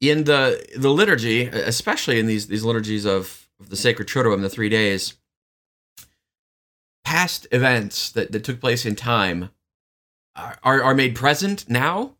in 0.00 0.24
the 0.24 0.64
the 0.76 0.90
liturgy 0.90 1.46
especially 1.46 2.18
in 2.18 2.26
these 2.26 2.48
these 2.48 2.64
liturgies 2.64 3.04
of 3.04 3.42
of 3.62 3.70
the 3.70 3.76
sacred 3.76 4.08
Triduum, 4.08 4.42
the 4.42 4.50
three 4.50 4.68
days, 4.68 5.14
past 7.04 7.46
events 7.50 8.10
that, 8.10 8.32
that 8.32 8.44
took 8.44 8.60
place 8.60 8.84
in 8.84 8.96
time 8.96 9.50
are, 10.36 10.58
are, 10.62 10.82
are 10.82 10.94
made 10.94 11.14
present 11.14 11.68
now, 11.68 12.16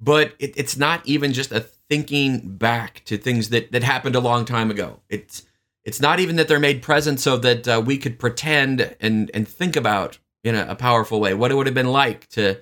but 0.00 0.34
it, 0.38 0.52
it's 0.56 0.76
not 0.76 1.04
even 1.06 1.32
just 1.32 1.50
a 1.50 1.60
thinking 1.60 2.56
back 2.56 3.02
to 3.06 3.16
things 3.16 3.48
that, 3.48 3.72
that 3.72 3.82
happened 3.82 4.14
a 4.14 4.20
long 4.20 4.44
time 4.44 4.70
ago. 4.70 5.00
It's 5.08 5.44
it's 5.84 6.00
not 6.00 6.20
even 6.20 6.36
that 6.36 6.48
they're 6.48 6.60
made 6.60 6.82
present 6.82 7.20
so 7.20 7.36
that 7.38 7.68
uh, 7.68 7.82
we 7.84 7.98
could 7.98 8.18
pretend 8.18 8.96
and 9.00 9.30
and 9.34 9.46
think 9.46 9.76
about 9.76 10.18
in 10.42 10.54
a, 10.54 10.66
a 10.70 10.76
powerful 10.76 11.20
way 11.20 11.34
what 11.34 11.50
it 11.50 11.54
would 11.54 11.66
have 11.66 11.74
been 11.74 11.92
like 11.92 12.28
to 12.30 12.58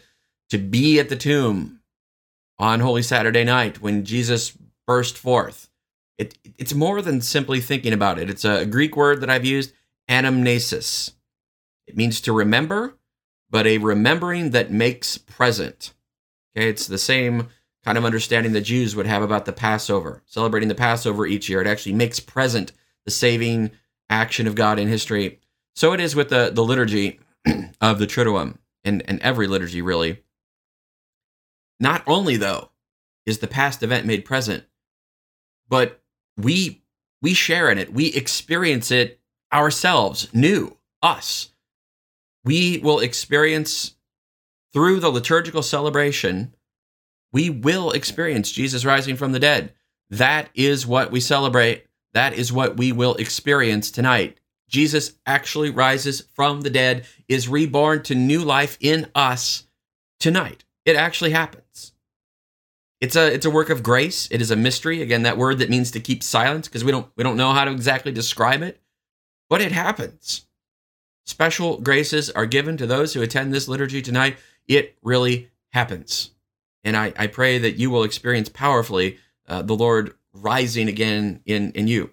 to 0.50 0.58
be 0.58 0.98
at 0.98 1.08
the 1.08 1.16
tomb 1.16 1.80
on 2.58 2.80
Holy 2.80 3.02
Saturday 3.02 3.44
night 3.44 3.80
when 3.80 4.04
Jesus 4.04 4.56
burst 4.86 5.16
forth 5.16 5.70
it, 6.18 6.38
it's 6.58 6.74
more 6.74 7.02
than 7.02 7.20
simply 7.20 7.60
thinking 7.60 7.92
about 7.92 8.18
it. 8.18 8.30
It's 8.30 8.44
a 8.44 8.66
Greek 8.66 8.96
word 8.96 9.20
that 9.20 9.30
I've 9.30 9.44
used, 9.44 9.72
anamnesis. 10.08 11.12
It 11.86 11.96
means 11.96 12.20
to 12.22 12.32
remember, 12.32 12.94
but 13.50 13.66
a 13.66 13.78
remembering 13.78 14.50
that 14.50 14.70
makes 14.70 15.18
present. 15.18 15.92
Okay, 16.56 16.68
it's 16.68 16.86
the 16.86 16.98
same 16.98 17.48
kind 17.84 17.98
of 17.98 18.04
understanding 18.04 18.52
the 18.52 18.60
Jews 18.60 18.94
would 18.94 19.06
have 19.06 19.22
about 19.22 19.46
the 19.46 19.52
Passover, 19.52 20.22
celebrating 20.26 20.68
the 20.68 20.74
Passover 20.74 21.26
each 21.26 21.48
year. 21.48 21.60
It 21.60 21.66
actually 21.66 21.94
makes 21.94 22.20
present 22.20 22.72
the 23.04 23.10
saving 23.10 23.70
action 24.10 24.46
of 24.46 24.54
God 24.54 24.78
in 24.78 24.88
history. 24.88 25.40
So 25.74 25.92
it 25.92 26.00
is 26.00 26.14
with 26.14 26.28
the, 26.28 26.50
the 26.52 26.64
liturgy 26.64 27.20
of 27.80 27.98
the 27.98 28.06
Triduum 28.06 28.58
and, 28.84 29.02
and 29.08 29.20
every 29.20 29.46
liturgy, 29.46 29.82
really. 29.82 30.22
Not 31.80 32.02
only, 32.06 32.36
though, 32.36 32.70
is 33.26 33.38
the 33.38 33.46
past 33.46 33.82
event 33.82 34.06
made 34.06 34.24
present, 34.24 34.64
but 35.68 36.00
we 36.36 36.82
we 37.22 37.34
share 37.34 37.70
in 37.70 37.78
it. 37.78 37.92
We 37.92 38.06
experience 38.08 38.90
it 38.90 39.20
ourselves, 39.52 40.28
new, 40.34 40.76
us. 41.02 41.50
We 42.44 42.78
will 42.78 42.98
experience 42.98 43.94
through 44.72 45.00
the 45.00 45.10
liturgical 45.10 45.62
celebration, 45.62 46.54
we 47.32 47.50
will 47.50 47.90
experience 47.90 48.50
Jesus 48.50 48.84
rising 48.84 49.16
from 49.16 49.32
the 49.32 49.38
dead. 49.38 49.72
That 50.10 50.48
is 50.54 50.86
what 50.86 51.10
we 51.10 51.20
celebrate. 51.20 51.86
That 52.14 52.34
is 52.34 52.52
what 52.52 52.76
we 52.76 52.92
will 52.92 53.14
experience 53.14 53.90
tonight. 53.90 54.38
Jesus 54.68 55.14
actually 55.26 55.70
rises 55.70 56.22
from 56.34 56.62
the 56.62 56.70
dead, 56.70 57.06
is 57.28 57.48
reborn 57.48 58.02
to 58.04 58.14
new 58.14 58.40
life 58.42 58.78
in 58.80 59.10
us 59.14 59.66
tonight. 60.18 60.64
It 60.84 60.96
actually 60.96 61.30
happens. 61.30 61.92
It's 63.00 63.16
a 63.16 63.32
it's 63.32 63.46
a 63.46 63.50
work 63.50 63.68
of 63.68 63.82
grace. 63.82 64.28
It 64.30 64.40
is 64.40 64.50
a 64.50 64.56
mystery. 64.56 65.02
Again, 65.02 65.24
that 65.24 65.36
word 65.36 65.58
that 65.58 65.70
means 65.70 65.90
to 65.90 66.00
keep 66.00 66.22
silence 66.22 66.68
because 66.68 66.84
we 66.84 66.92
don't 66.92 67.10
we 67.16 67.24
don't 67.24 67.36
know 67.36 67.52
how 67.52 67.64
to 67.64 67.72
exactly 67.72 68.12
describe 68.12 68.62
it, 68.62 68.80
but 69.50 69.60
it 69.60 69.72
happens. 69.72 70.46
Special 71.26 71.78
graces 71.80 72.30
are 72.30 72.46
given 72.46 72.76
to 72.76 72.86
those 72.86 73.14
who 73.14 73.22
attend 73.22 73.52
this 73.52 73.68
liturgy 73.68 74.02
tonight. 74.02 74.36
It 74.68 74.96
really 75.02 75.50
happens. 75.72 76.30
And 76.84 76.96
I, 76.96 77.12
I 77.16 77.26
pray 77.26 77.58
that 77.58 77.76
you 77.76 77.90
will 77.90 78.02
experience 78.02 78.48
powerfully 78.48 79.18
uh, 79.46 79.62
the 79.62 79.74
Lord 79.74 80.14
rising 80.34 80.88
again 80.88 81.40
in, 81.44 81.72
in 81.72 81.88
you. 81.88 82.10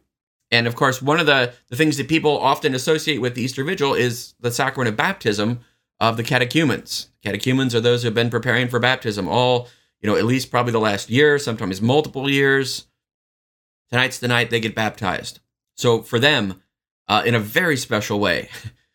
And 0.51 0.67
of 0.67 0.75
course, 0.75 1.01
one 1.01 1.19
of 1.19 1.25
the, 1.25 1.53
the 1.67 1.75
things 1.75 1.97
that 1.97 2.07
people 2.07 2.37
often 2.37 2.73
associate 2.73 3.21
with 3.21 3.35
the 3.35 3.41
Easter 3.41 3.63
Vigil 3.63 3.93
is 3.93 4.33
the 4.39 4.51
sacrament 4.51 4.89
of 4.89 4.97
baptism 4.97 5.59
of 5.99 6.17
the 6.17 6.23
catechumens. 6.23 7.09
Catechumens 7.23 7.75
are 7.75 7.81
those 7.81 8.01
who 8.01 8.07
have 8.07 8.15
been 8.15 8.29
preparing 8.29 8.67
for 8.67 8.79
baptism 8.79 9.27
all 9.27 9.67
you 10.01 10.09
know, 10.09 10.15
at 10.15 10.25
least 10.25 10.51
probably 10.51 10.71
the 10.71 10.79
last 10.79 11.09
year, 11.09 11.37
sometimes 11.37 11.81
multiple 11.81 12.29
years. 12.29 12.87
tonight's 13.89 14.19
the 14.19 14.27
night 14.27 14.49
they 14.49 14.59
get 14.59 14.75
baptized. 14.75 15.39
So 15.75 16.01
for 16.01 16.19
them, 16.19 16.61
uh, 17.07 17.23
in 17.25 17.35
a 17.35 17.39
very 17.39 17.75
special 17.75 18.19
way, 18.19 18.49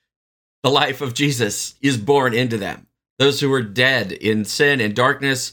the 0.63 0.71
life 0.71 1.01
of 1.01 1.15
Jesus 1.15 1.75
is 1.83 1.99
born 1.99 2.33
into 2.33 2.57
them. 2.57 2.87
Those 3.19 3.41
who 3.41 3.49
were 3.49 3.63
dead 3.63 4.13
in 4.13 4.45
sin 4.45 4.81
and 4.81 4.95
darkness, 4.95 5.53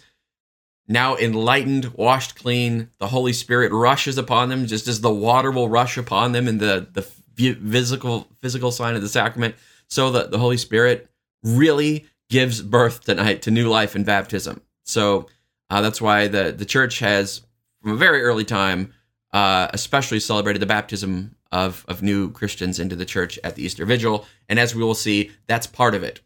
now 0.87 1.15
enlightened, 1.15 1.93
washed 1.93 2.35
clean, 2.35 2.89
the 2.97 3.07
Holy 3.07 3.33
Spirit 3.33 3.71
rushes 3.71 4.17
upon 4.17 4.49
them, 4.49 4.65
just 4.65 4.87
as 4.87 5.01
the 5.01 5.13
water 5.13 5.51
will 5.51 5.69
rush 5.69 5.97
upon 5.97 6.31
them 6.31 6.47
in 6.47 6.57
the, 6.57 6.87
the 6.91 7.01
physical 7.01 8.27
physical 8.39 8.71
sign 8.71 8.95
of 8.95 9.01
the 9.01 9.09
sacrament. 9.09 9.55
So 9.87 10.11
that 10.11 10.31
the 10.31 10.39
Holy 10.39 10.57
Spirit 10.57 11.09
really 11.43 12.05
gives 12.29 12.61
birth 12.61 13.03
tonight 13.03 13.41
to 13.43 13.51
new 13.51 13.67
life 13.67 13.95
in 13.95 14.03
baptism. 14.03 14.61
So 14.85 15.27
uh, 15.69 15.81
that's 15.81 16.01
why 16.01 16.27
the 16.27 16.51
the 16.51 16.65
church 16.65 16.99
has, 16.99 17.41
from 17.81 17.91
a 17.91 17.97
very 17.97 18.21
early 18.21 18.45
time, 18.45 18.93
uh, 19.33 19.67
especially 19.73 20.19
celebrated 20.19 20.61
the 20.61 20.65
baptism 20.65 21.35
of 21.51 21.85
of 21.87 22.01
new 22.01 22.31
Christians 22.31 22.79
into 22.79 22.95
the 22.95 23.05
church 23.05 23.39
at 23.43 23.55
the 23.55 23.63
Easter 23.63 23.85
Vigil. 23.85 24.25
And 24.49 24.59
as 24.59 24.75
we 24.75 24.83
will 24.83 24.95
see, 24.95 25.31
that's 25.47 25.67
part 25.67 25.95
of 25.95 26.03
it. 26.03 26.21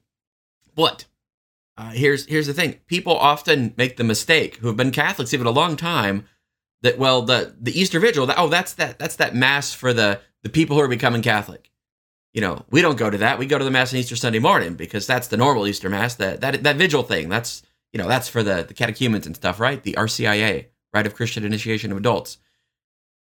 But 0.75 1.05
uh, 1.77 1.91
here's 1.91 2.25
here's 2.25 2.47
the 2.47 2.53
thing: 2.53 2.79
people 2.87 3.15
often 3.15 3.73
make 3.77 3.97
the 3.97 4.03
mistake, 4.03 4.57
who 4.57 4.67
have 4.67 4.77
been 4.77 4.91
Catholics 4.91 5.33
even 5.33 5.47
a 5.47 5.51
long 5.51 5.75
time, 5.75 6.25
that 6.81 6.97
well, 6.97 7.21
the 7.21 7.55
the 7.59 7.77
Easter 7.77 7.99
Vigil, 7.99 8.25
that, 8.27 8.37
oh, 8.39 8.47
that's 8.47 8.73
that 8.73 8.97
that's 8.97 9.17
that 9.17 9.35
mass 9.35 9.73
for 9.73 9.93
the 9.93 10.21
the 10.43 10.49
people 10.49 10.75
who 10.75 10.81
are 10.81 10.87
becoming 10.87 11.21
Catholic. 11.21 11.71
You 12.33 12.41
know, 12.41 12.65
we 12.69 12.81
don't 12.81 12.97
go 12.97 13.09
to 13.09 13.17
that. 13.19 13.39
We 13.39 13.45
go 13.45 13.57
to 13.57 13.63
the 13.63 13.71
mass 13.71 13.93
on 13.93 13.99
Easter 13.99 14.15
Sunday 14.15 14.39
morning 14.39 14.75
because 14.75 15.07
that's 15.07 15.27
the 15.27 15.37
normal 15.37 15.67
Easter 15.67 15.89
mass. 15.89 16.15
That 16.15 16.41
that 16.41 16.63
that 16.63 16.75
vigil 16.77 17.03
thing. 17.03 17.27
That's 17.27 17.63
you 17.91 17.97
know 17.97 18.07
that's 18.07 18.29
for 18.29 18.43
the 18.43 18.63
the 18.63 18.73
catechumens 18.73 19.25
and 19.25 19.35
stuff, 19.35 19.59
right? 19.59 19.81
The 19.81 19.93
RCIA, 19.93 20.67
Rite 20.93 21.07
of 21.07 21.15
Christian 21.15 21.43
Initiation 21.43 21.91
of 21.91 21.97
Adults. 21.97 22.37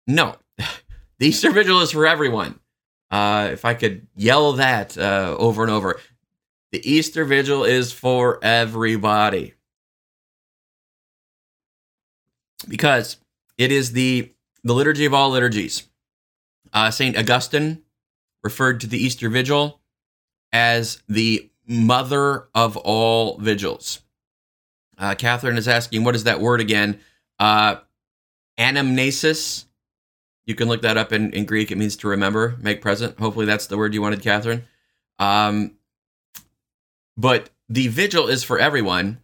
No, 0.07 0.35
the 0.57 1.27
Easter 1.27 1.51
Vigil 1.51 1.81
is 1.81 1.91
for 1.91 2.07
everyone. 2.07 2.59
Uh, 3.09 3.49
if 3.51 3.65
I 3.65 3.73
could 3.73 4.07
yell 4.15 4.53
that 4.53 4.97
uh, 4.97 5.35
over 5.37 5.63
and 5.63 5.71
over, 5.71 5.99
the 6.71 6.89
Easter 6.89 7.25
Vigil 7.25 7.63
is 7.63 7.91
for 7.91 8.39
everybody 8.43 9.53
because 12.67 13.17
it 13.57 13.71
is 13.71 13.91
the 13.93 14.33
the 14.63 14.73
liturgy 14.73 15.05
of 15.05 15.13
all 15.13 15.29
liturgies. 15.29 15.87
Uh, 16.73 16.91
Saint 16.91 17.17
Augustine 17.17 17.83
referred 18.43 18.81
to 18.81 18.87
the 18.87 18.97
Easter 18.97 19.29
Vigil 19.29 19.79
as 20.51 21.01
the 21.07 21.49
mother 21.67 22.47
of 22.55 22.77
all 22.77 23.37
vigils. 23.37 24.01
Uh, 24.97 25.15
Catherine 25.15 25.57
is 25.57 25.67
asking, 25.67 26.03
what 26.03 26.15
is 26.15 26.23
that 26.23 26.39
word 26.39 26.59
again? 26.59 26.99
Uh, 27.39 27.77
anamnesis. 28.57 29.65
You 30.45 30.55
can 30.55 30.67
look 30.67 30.81
that 30.81 30.97
up 30.97 31.11
in, 31.11 31.31
in 31.33 31.45
Greek. 31.45 31.71
It 31.71 31.77
means 31.77 31.97
to 31.97 32.07
remember, 32.07 32.55
make 32.59 32.81
present. 32.81 33.19
Hopefully, 33.19 33.45
that's 33.45 33.67
the 33.67 33.77
word 33.77 33.93
you 33.93 34.01
wanted, 34.01 34.21
Catherine. 34.21 34.65
Um, 35.19 35.73
but 37.17 37.49
the 37.67 37.87
vigil 37.87 38.27
is 38.27 38.43
for 38.43 38.59
everyone. 38.59 39.19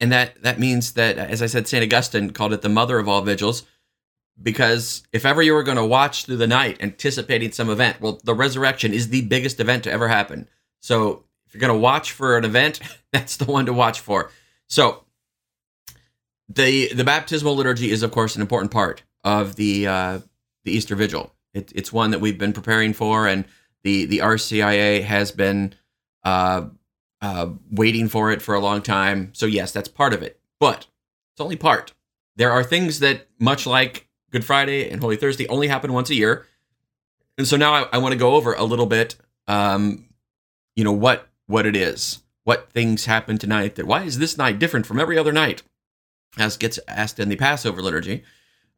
And 0.00 0.10
that, 0.12 0.42
that 0.42 0.58
means 0.58 0.92
that, 0.94 1.16
as 1.18 1.42
I 1.42 1.46
said, 1.46 1.68
St. 1.68 1.84
Augustine 1.84 2.30
called 2.30 2.52
it 2.52 2.62
the 2.62 2.68
mother 2.68 2.98
of 2.98 3.08
all 3.08 3.22
vigils, 3.22 3.64
because 4.42 5.02
if 5.12 5.24
ever 5.24 5.40
you 5.42 5.54
were 5.54 5.62
going 5.62 5.78
to 5.78 5.86
watch 5.86 6.24
through 6.24 6.36
the 6.36 6.46
night 6.46 6.78
anticipating 6.80 7.52
some 7.52 7.70
event, 7.70 8.00
well, 8.00 8.20
the 8.24 8.34
resurrection 8.34 8.92
is 8.92 9.08
the 9.08 9.22
biggest 9.22 9.60
event 9.60 9.84
to 9.84 9.92
ever 9.92 10.08
happen. 10.08 10.48
So 10.80 11.24
if 11.46 11.54
you're 11.54 11.60
going 11.60 11.72
to 11.72 11.78
watch 11.78 12.12
for 12.12 12.36
an 12.36 12.44
event, 12.44 12.80
that's 13.12 13.36
the 13.36 13.46
one 13.46 13.66
to 13.66 13.72
watch 13.72 14.00
for. 14.00 14.30
So 14.68 15.04
the 16.48 16.92
the 16.92 17.04
baptismal 17.04 17.56
liturgy 17.56 17.90
is, 17.90 18.02
of 18.02 18.10
course, 18.10 18.36
an 18.36 18.42
important 18.42 18.70
part 18.70 19.02
of 19.24 19.56
the 19.56 19.86
uh, 19.86 20.18
the 20.64 20.72
Easter 20.72 20.94
Vigil. 20.94 21.32
It, 21.54 21.72
it's 21.74 21.92
one 21.92 22.10
that 22.10 22.20
we've 22.20 22.38
been 22.38 22.52
preparing 22.52 22.92
for, 22.92 23.26
and 23.26 23.44
the 23.82 24.04
the 24.04 24.18
RCIA 24.18 25.02
has 25.02 25.32
been 25.32 25.74
uh, 26.24 26.66
uh, 27.22 27.48
waiting 27.70 28.08
for 28.08 28.30
it 28.30 28.42
for 28.42 28.54
a 28.54 28.60
long 28.60 28.82
time. 28.82 29.30
So, 29.32 29.46
yes, 29.46 29.72
that's 29.72 29.88
part 29.88 30.12
of 30.12 30.22
it, 30.22 30.38
but 30.58 30.86
it's 31.32 31.40
only 31.40 31.56
part. 31.56 31.92
There 32.36 32.52
are 32.52 32.62
things 32.62 33.00
that, 33.00 33.28
much 33.38 33.66
like 33.66 34.08
Good 34.30 34.44
Friday 34.44 34.90
and 34.90 35.00
Holy 35.00 35.16
Thursday, 35.16 35.48
only 35.48 35.68
happen 35.68 35.92
once 35.92 36.10
a 36.10 36.14
year. 36.14 36.46
And 37.38 37.46
so 37.46 37.56
now 37.56 37.72
I, 37.74 37.88
I 37.94 37.98
want 37.98 38.12
to 38.12 38.18
go 38.18 38.34
over 38.34 38.54
a 38.54 38.64
little 38.64 38.86
bit, 38.86 39.16
um, 39.46 40.08
you 40.74 40.84
know, 40.84 40.92
what 40.92 41.28
what 41.46 41.66
it 41.66 41.76
is, 41.76 42.20
what 42.44 42.70
things 42.72 43.04
happen 43.04 43.38
tonight. 43.38 43.76
That 43.76 43.86
why 43.86 44.02
is 44.04 44.18
this 44.18 44.38
night 44.38 44.58
different 44.58 44.86
from 44.86 44.98
every 44.98 45.18
other 45.18 45.32
night, 45.32 45.62
as 46.38 46.56
gets 46.56 46.78
asked 46.88 47.18
in 47.18 47.28
the 47.28 47.36
Passover 47.36 47.82
liturgy. 47.82 48.24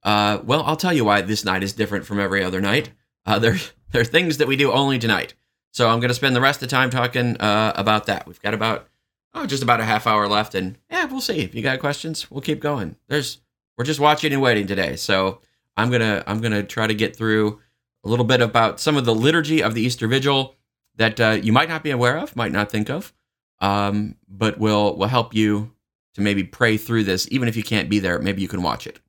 Uh, 0.03 0.41
well, 0.45 0.63
I'll 0.65 0.77
tell 0.77 0.93
you 0.93 1.05
why 1.05 1.23
this 1.23 1.45
night 1.45 1.63
is 1.63 1.73
different 1.73 2.07
from 2.07 2.21
every 2.21 2.43
other 2.43 2.61
night. 2.61 2.91
Uh, 3.27 3.39
there, 3.39 3.57
there 3.91 4.03
are 4.03 4.07
things 4.07 4.39
that 4.39 4.49
we 4.49 4.57
do 4.57 4.73
only 4.73 4.99
tonight. 4.99 5.35
So 5.73 5.89
I'm 5.89 6.01
going 6.01 6.09
to 6.09 6.15
spend 6.15 6.35
the 6.35 6.41
rest 6.41 6.63
of 6.63 6.69
the 6.69 6.75
time 6.75 6.91
talking 6.91 7.37
uh, 7.37 7.73
about 7.77 8.07
that. 8.07 8.27
We've 8.27 8.41
got 8.41 8.55
about 8.55 8.89
oh, 9.35 9.47
just 9.47 9.63
about 9.63 9.81
a 9.81 9.85
half 9.85 10.07
hour 10.07 10.29
left, 10.29 10.55
and 10.55 10.79
yeah, 10.91 11.05
we'll 11.05 11.21
see. 11.21 11.41
If 11.41 11.55
you 11.55 11.63
got 11.63 11.81
questions, 11.81 12.31
we'll 12.31 12.41
keep 12.41 12.61
going. 12.61 12.97
There's 13.09 13.39
we're 13.77 13.85
just 13.85 14.01
watching 14.01 14.33
and 14.33 14.43
waiting 14.43 14.67
today, 14.67 14.97
so 14.97 15.41
I'm 15.77 15.91
gonna 15.91 16.25
I'm 16.27 16.41
gonna 16.41 16.63
try 16.63 16.87
to 16.87 16.95
get 16.95 17.17
through 17.17 17.61
a 18.05 18.09
little 18.09 18.25
bit 18.25 18.41
about 18.41 18.81
some 18.81 18.97
of 18.97 19.05
the 19.05 19.15
liturgy 19.15 19.63
of 19.63 19.75
the 19.75 19.83
Easter 19.83 20.09
Vigil 20.09 20.57
that 20.97 21.21
uh, 21.21 21.39
you 21.41 21.53
might 21.53 21.69
not 21.69 21.83
be 21.83 21.91
aware 21.91 22.19
of, 22.19 22.35
might 22.35 22.53
not 22.53 22.71
think 22.71 22.91
of, 22.91 23.13
um, 23.61 24.17
but 24.29 24.59
will 24.59 24.97
will 24.97 25.09
help 25.09 25.35
you 25.35 25.73
to 26.15 26.21
maybe 26.21 26.43
pray 26.43 26.77
through 26.77 27.05
this, 27.05 27.29
even 27.31 27.49
if 27.49 27.57
you 27.57 27.63
can't 27.63 27.89
be 27.89 27.99
there. 27.99 28.19
Maybe 28.19 28.43
you 28.43 28.49
can 28.49 28.63
watch 28.63 28.87
it. 28.87 29.01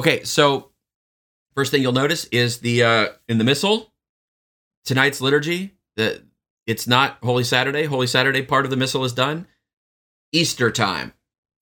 Okay, 0.00 0.24
so 0.24 0.70
first 1.54 1.70
thing 1.70 1.82
you'll 1.82 1.92
notice 1.92 2.24
is 2.26 2.58
the 2.58 2.82
uh, 2.82 3.08
in 3.28 3.38
the 3.38 3.44
missal 3.44 3.92
tonight's 4.84 5.20
liturgy 5.20 5.74
the 5.96 6.22
it's 6.66 6.86
not 6.86 7.18
Holy 7.22 7.44
Saturday. 7.44 7.84
Holy 7.84 8.06
Saturday 8.06 8.42
part 8.42 8.64
of 8.64 8.70
the 8.70 8.76
missal 8.76 9.04
is 9.04 9.12
done. 9.12 9.46
Easter 10.32 10.70
time. 10.70 11.12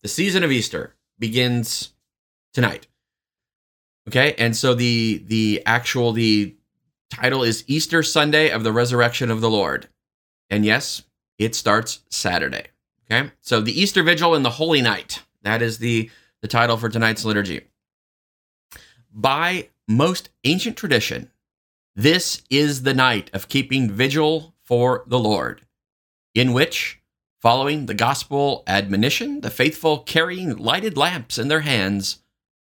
The 0.03 0.09
season 0.09 0.45
of 0.45 0.53
Easter 0.53 0.95
begins 1.19 1.93
tonight. 2.53 2.87
Okay? 4.09 4.35
And 4.39 4.57
so 4.57 4.75
the 4.75 5.23
the 5.27 5.63
actual 5.67 6.13
the 6.13 6.57
title 7.11 7.43
is 7.43 7.65
Easter 7.67 8.03
Sunday 8.03 8.51
of 8.51 8.63
the 8.63 8.73
Resurrection 8.73 9.31
of 9.31 9.41
the 9.41 9.51
Lord. 9.51 9.89
And 10.49 10.65
yes, 10.65 11.03
it 11.39 11.55
starts 11.55 12.01
Saturday. 12.11 12.67
Okay? 13.11 13.31
So 13.41 13.61
the 13.61 13.79
Easter 13.79 14.03
Vigil 14.03 14.35
and 14.35 14.45
the 14.45 14.51
Holy 14.51 14.83
Night. 14.83 15.23
That 15.43 15.63
is 15.63 15.79
the 15.79 16.11
the 16.43 16.49
title 16.49 16.77
for 16.77 16.89
tonight's 16.89 17.25
liturgy. 17.25 17.63
By 19.13 19.69
most 19.89 20.31
ancient 20.45 20.77
tradition, 20.77 21.31
this 21.97 22.43
is 22.51 22.83
the 22.83 22.95
night 22.95 23.31
of 23.33 23.49
keeping 23.49 23.91
vigil 23.91 24.55
for 24.63 25.05
the 25.07 25.19
Lord, 25.19 25.67
in 26.35 26.53
which, 26.53 27.01
following 27.41 27.87
the 27.87 27.95
gospel 27.95 28.63
admonition, 28.67 29.41
the 29.41 29.51
faithful 29.51 29.99
carrying 29.99 30.57
lighted 30.57 30.97
lamps 30.97 31.39
in 31.39 31.49
their 31.49 31.61
hands 31.61 32.23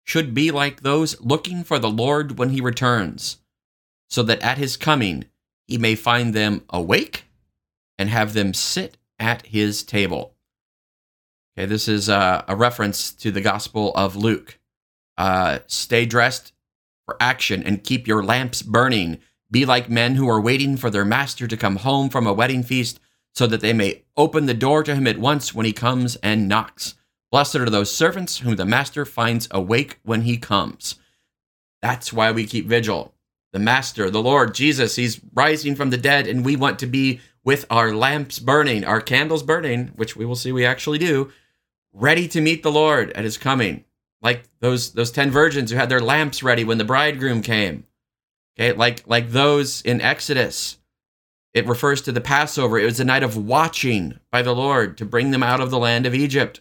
should 0.04 0.34
be 0.34 0.50
like 0.50 0.82
those 0.82 1.20
looking 1.20 1.64
for 1.64 1.78
the 1.78 1.90
Lord 1.90 2.38
when 2.38 2.50
he 2.50 2.60
returns, 2.60 3.38
so 4.08 4.22
that 4.22 4.42
at 4.42 4.58
his 4.58 4.76
coming 4.76 5.24
he 5.66 5.78
may 5.78 5.94
find 5.94 6.32
them 6.32 6.62
awake 6.70 7.24
and 7.98 8.08
have 8.08 8.34
them 8.34 8.54
sit 8.54 8.96
at 9.18 9.46
his 9.46 9.82
table. 9.82 10.34
Okay, 11.58 11.66
this 11.66 11.88
is 11.88 12.08
uh, 12.08 12.44
a 12.46 12.54
reference 12.54 13.12
to 13.14 13.30
the 13.30 13.40
Gospel 13.40 13.92
of 13.94 14.14
Luke. 14.14 14.58
Uh, 15.16 15.60
stay 15.66 16.04
dressed 16.04 16.52
for 17.06 17.16
action 17.20 17.62
and 17.62 17.84
keep 17.84 18.06
your 18.06 18.22
lamps 18.22 18.60
burning. 18.60 19.18
Be 19.50 19.64
like 19.64 19.88
men 19.88 20.16
who 20.16 20.28
are 20.28 20.40
waiting 20.40 20.76
for 20.76 20.90
their 20.90 21.04
master 21.04 21.46
to 21.46 21.56
come 21.56 21.76
home 21.76 22.10
from 22.10 22.26
a 22.26 22.32
wedding 22.32 22.64
feast, 22.64 23.00
so 23.32 23.46
that 23.46 23.60
they 23.60 23.72
may 23.72 24.02
open 24.16 24.46
the 24.46 24.54
door 24.54 24.82
to 24.82 24.94
him 24.94 25.06
at 25.06 25.18
once 25.18 25.54
when 25.54 25.66
he 25.66 25.72
comes 25.72 26.16
and 26.16 26.48
knocks. 26.48 26.94
Blessed 27.30 27.56
are 27.56 27.70
those 27.70 27.94
servants 27.94 28.38
whom 28.38 28.56
the 28.56 28.64
master 28.64 29.04
finds 29.04 29.46
awake 29.50 29.98
when 30.02 30.22
he 30.22 30.36
comes. 30.36 30.96
That's 31.80 32.12
why 32.12 32.32
we 32.32 32.46
keep 32.46 32.66
vigil. 32.66 33.14
The 33.52 33.58
master, 33.58 34.10
the 34.10 34.22
Lord 34.22 34.54
Jesus, 34.54 34.96
he's 34.96 35.20
rising 35.32 35.76
from 35.76 35.90
the 35.90 35.96
dead, 35.96 36.26
and 36.26 36.44
we 36.44 36.56
want 36.56 36.78
to 36.80 36.86
be 36.86 37.20
with 37.44 37.64
our 37.70 37.94
lamps 37.94 38.38
burning, 38.38 38.84
our 38.84 39.00
candles 39.00 39.42
burning, 39.42 39.88
which 39.96 40.16
we 40.16 40.24
will 40.24 40.34
see 40.34 40.50
we 40.50 40.66
actually 40.66 40.98
do, 40.98 41.30
ready 41.92 42.26
to 42.28 42.40
meet 42.40 42.62
the 42.62 42.72
Lord 42.72 43.10
at 43.12 43.24
his 43.24 43.38
coming 43.38 43.84
like 44.26 44.42
those 44.58 44.90
those 44.90 45.12
10 45.12 45.30
virgins 45.30 45.70
who 45.70 45.76
had 45.76 45.88
their 45.88 46.00
lamps 46.00 46.42
ready 46.42 46.64
when 46.64 46.78
the 46.78 46.84
bridegroom 46.84 47.42
came. 47.42 47.84
Okay 48.58 48.72
like 48.72 49.04
like 49.06 49.30
those 49.30 49.82
in 49.82 50.00
exodus 50.00 50.78
it 51.54 51.66
refers 51.66 52.02
to 52.02 52.12
the 52.12 52.20
passover. 52.20 52.78
It 52.78 52.84
was 52.84 53.00
a 53.00 53.04
night 53.04 53.22
of 53.22 53.36
watching 53.36 54.18
by 54.32 54.42
the 54.42 54.54
lord 54.54 54.98
to 54.98 55.04
bring 55.04 55.30
them 55.30 55.44
out 55.44 55.60
of 55.60 55.70
the 55.70 55.78
land 55.78 56.06
of 56.06 56.14
egypt. 56.14 56.60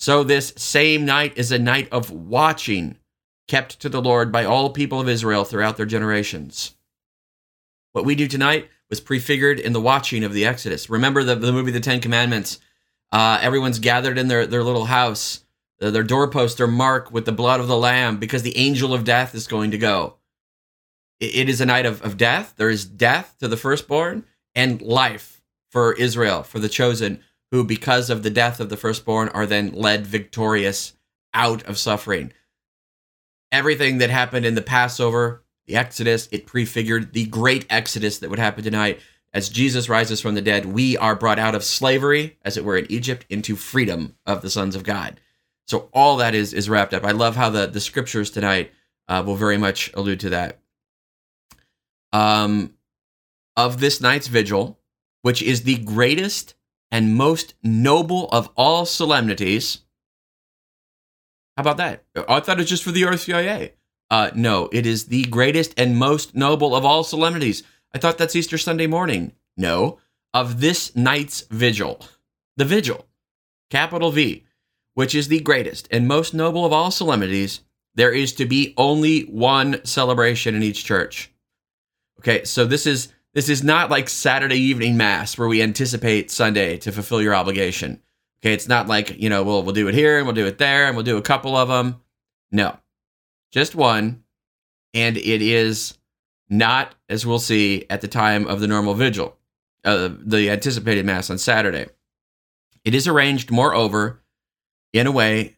So 0.00 0.24
this 0.24 0.52
same 0.56 1.04
night 1.04 1.32
is 1.36 1.52
a 1.52 1.60
night 1.60 1.88
of 1.92 2.10
watching 2.10 2.98
kept 3.46 3.78
to 3.80 3.88
the 3.88 4.02
lord 4.02 4.32
by 4.32 4.44
all 4.44 4.70
people 4.70 5.00
of 5.00 5.08
israel 5.08 5.44
throughout 5.44 5.76
their 5.76 5.86
generations. 5.86 6.74
What 7.92 8.04
we 8.04 8.16
do 8.16 8.26
tonight 8.26 8.68
was 8.90 9.00
prefigured 9.00 9.60
in 9.60 9.72
the 9.72 9.80
watching 9.80 10.24
of 10.24 10.32
the 10.32 10.44
exodus. 10.44 10.90
Remember 10.90 11.22
the, 11.22 11.36
the 11.36 11.52
movie 11.52 11.70
the 11.70 11.78
ten 11.78 12.00
commandments? 12.00 12.58
Uh, 13.12 13.38
everyone's 13.40 13.78
gathered 13.78 14.18
in 14.18 14.26
their, 14.26 14.44
their 14.44 14.64
little 14.64 14.86
house 14.86 15.45
Their 15.78 16.02
doorposts 16.02 16.60
are 16.60 16.66
marked 16.66 17.12
with 17.12 17.26
the 17.26 17.32
blood 17.32 17.60
of 17.60 17.68
the 17.68 17.76
Lamb 17.76 18.18
because 18.18 18.42
the 18.42 18.56
angel 18.56 18.94
of 18.94 19.04
death 19.04 19.34
is 19.34 19.46
going 19.46 19.70
to 19.72 19.78
go. 19.78 20.14
It 21.20 21.48
is 21.48 21.60
a 21.60 21.66
night 21.66 21.86
of, 21.86 22.02
of 22.02 22.16
death. 22.16 22.54
There 22.56 22.70
is 22.70 22.84
death 22.84 23.36
to 23.40 23.48
the 23.48 23.56
firstborn 23.56 24.24
and 24.54 24.80
life 24.82 25.42
for 25.70 25.92
Israel, 25.94 26.42
for 26.42 26.58
the 26.58 26.68
chosen, 26.68 27.20
who, 27.50 27.64
because 27.64 28.10
of 28.10 28.22
the 28.22 28.30
death 28.30 28.60
of 28.60 28.70
the 28.70 28.76
firstborn, 28.76 29.28
are 29.30 29.46
then 29.46 29.72
led 29.72 30.06
victorious 30.06 30.94
out 31.34 31.62
of 31.64 31.78
suffering. 31.78 32.32
Everything 33.52 33.98
that 33.98 34.10
happened 34.10 34.44
in 34.44 34.54
the 34.54 34.62
Passover, 34.62 35.44
the 35.66 35.76
Exodus, 35.76 36.28
it 36.32 36.46
prefigured 36.46 37.12
the 37.12 37.26
great 37.26 37.66
Exodus 37.70 38.18
that 38.18 38.30
would 38.30 38.38
happen 38.38 38.64
tonight. 38.64 39.00
As 39.32 39.48
Jesus 39.48 39.88
rises 39.88 40.20
from 40.20 40.34
the 40.34 40.42
dead, 40.42 40.66
we 40.66 40.96
are 40.96 41.14
brought 41.14 41.38
out 41.38 41.54
of 41.54 41.62
slavery, 41.64 42.38
as 42.42 42.56
it 42.56 42.64
were, 42.64 42.78
in 42.78 42.90
Egypt, 42.90 43.26
into 43.28 43.56
freedom 43.56 44.16
of 44.24 44.42
the 44.42 44.50
sons 44.50 44.74
of 44.74 44.82
God. 44.82 45.20
So 45.66 45.88
all 45.92 46.16
that 46.18 46.34
is 46.34 46.52
is 46.52 46.68
wrapped 46.68 46.94
up. 46.94 47.04
I 47.04 47.12
love 47.12 47.36
how 47.36 47.50
the 47.50 47.66
the 47.66 47.80
scriptures 47.80 48.30
tonight 48.30 48.72
uh, 49.08 49.22
will 49.24 49.36
very 49.36 49.58
much 49.58 49.92
allude 49.94 50.20
to 50.20 50.30
that. 50.30 50.60
Um, 52.12 52.74
of 53.56 53.80
this 53.80 54.00
night's 54.00 54.28
vigil, 54.28 54.78
which 55.22 55.42
is 55.42 55.62
the 55.62 55.78
greatest 55.78 56.54
and 56.90 57.14
most 57.14 57.54
noble 57.62 58.28
of 58.30 58.48
all 58.56 58.86
solemnities. 58.86 59.80
How 61.56 61.62
about 61.62 61.78
that? 61.78 62.04
I 62.28 62.40
thought 62.40 62.58
it 62.58 62.62
was 62.62 62.68
just 62.68 62.84
for 62.84 62.92
the 62.92 63.02
RCIA. 63.02 63.72
Uh, 64.10 64.30
no, 64.34 64.68
it 64.72 64.86
is 64.86 65.06
the 65.06 65.24
greatest 65.24 65.74
and 65.76 65.96
most 65.96 66.34
noble 66.34 66.76
of 66.76 66.84
all 66.84 67.02
solemnities. 67.02 67.62
I 67.92 67.98
thought 67.98 68.18
that's 68.18 68.36
Easter 68.36 68.58
Sunday 68.58 68.86
morning. 68.86 69.32
No, 69.56 69.98
of 70.32 70.60
this 70.60 70.94
night's 70.94 71.40
vigil. 71.50 72.00
The 72.56 72.64
vigil, 72.64 73.06
capital 73.70 74.10
V, 74.10 74.45
which 74.96 75.14
is 75.14 75.28
the 75.28 75.40
greatest 75.40 75.86
and 75.90 76.08
most 76.08 76.32
noble 76.32 76.64
of 76.64 76.72
all 76.72 76.90
solemnities, 76.90 77.60
there 77.96 78.12
is 78.12 78.32
to 78.32 78.46
be 78.46 78.72
only 78.78 79.24
one 79.24 79.78
celebration 79.84 80.54
in 80.54 80.62
each 80.62 80.86
church. 80.86 81.30
Okay, 82.18 82.44
so 82.44 82.64
this 82.64 82.86
is 82.86 83.12
this 83.34 83.50
is 83.50 83.62
not 83.62 83.90
like 83.90 84.08
Saturday 84.08 84.56
evening 84.56 84.96
mass 84.96 85.36
where 85.36 85.48
we 85.48 85.60
anticipate 85.60 86.30
Sunday 86.30 86.78
to 86.78 86.92
fulfill 86.92 87.20
your 87.20 87.34
obligation. 87.34 88.00
Okay, 88.40 88.54
it's 88.54 88.68
not 88.68 88.88
like, 88.88 89.20
you 89.20 89.28
know, 89.28 89.42
we'll 89.42 89.62
we'll 89.62 89.74
do 89.74 89.86
it 89.86 89.94
here 89.94 90.16
and 90.16 90.26
we'll 90.26 90.34
do 90.34 90.46
it 90.46 90.56
there 90.56 90.86
and 90.86 90.96
we'll 90.96 91.04
do 91.04 91.18
a 91.18 91.22
couple 91.22 91.54
of 91.54 91.68
them. 91.68 92.00
No. 92.50 92.78
Just 93.52 93.74
one 93.74 94.24
and 94.94 95.18
it 95.18 95.42
is 95.42 95.98
not, 96.48 96.94
as 97.10 97.26
we'll 97.26 97.38
see, 97.38 97.84
at 97.90 98.00
the 98.00 98.08
time 98.08 98.46
of 98.46 98.60
the 98.60 98.66
normal 98.66 98.94
vigil, 98.94 99.36
uh, 99.84 100.08
the 100.18 100.48
anticipated 100.48 101.04
Mass 101.04 101.28
on 101.28 101.36
Saturday. 101.36 101.84
It 102.82 102.94
is 102.94 103.06
arranged, 103.06 103.50
moreover, 103.50 104.22
in 104.98 105.06
a 105.06 105.12
way 105.12 105.56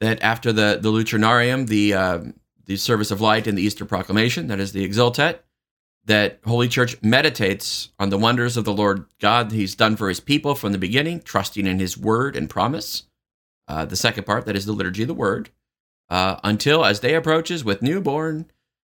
that 0.00 0.22
after 0.22 0.52
the, 0.52 0.78
the 0.80 0.90
Lucernarium, 0.90 1.66
the, 1.68 1.94
uh, 1.94 2.20
the 2.66 2.76
service 2.76 3.10
of 3.10 3.20
light 3.20 3.46
and 3.46 3.56
the 3.56 3.62
Easter 3.62 3.84
proclamation, 3.84 4.46
that 4.48 4.60
is 4.60 4.72
the 4.72 4.86
Exultet, 4.86 5.40
that 6.06 6.40
Holy 6.46 6.68
Church 6.68 7.00
meditates 7.02 7.90
on 7.98 8.10
the 8.10 8.18
wonders 8.18 8.56
of 8.56 8.64
the 8.64 8.72
Lord 8.72 9.04
God 9.20 9.52
He's 9.52 9.74
done 9.74 9.96
for 9.96 10.08
His 10.08 10.20
people 10.20 10.54
from 10.54 10.72
the 10.72 10.78
beginning, 10.78 11.20
trusting 11.20 11.66
in 11.66 11.78
His 11.78 11.98
word 11.98 12.36
and 12.36 12.48
promise. 12.48 13.04
Uh, 13.68 13.84
the 13.84 13.96
second 13.96 14.24
part, 14.24 14.46
that 14.46 14.56
is 14.56 14.66
the 14.66 14.72
liturgy 14.72 15.02
of 15.02 15.08
the 15.08 15.14
word, 15.14 15.50
uh, 16.08 16.36
until 16.42 16.84
as 16.84 17.00
day 17.00 17.14
approaches 17.14 17.64
with 17.64 17.82
newborn 17.82 18.50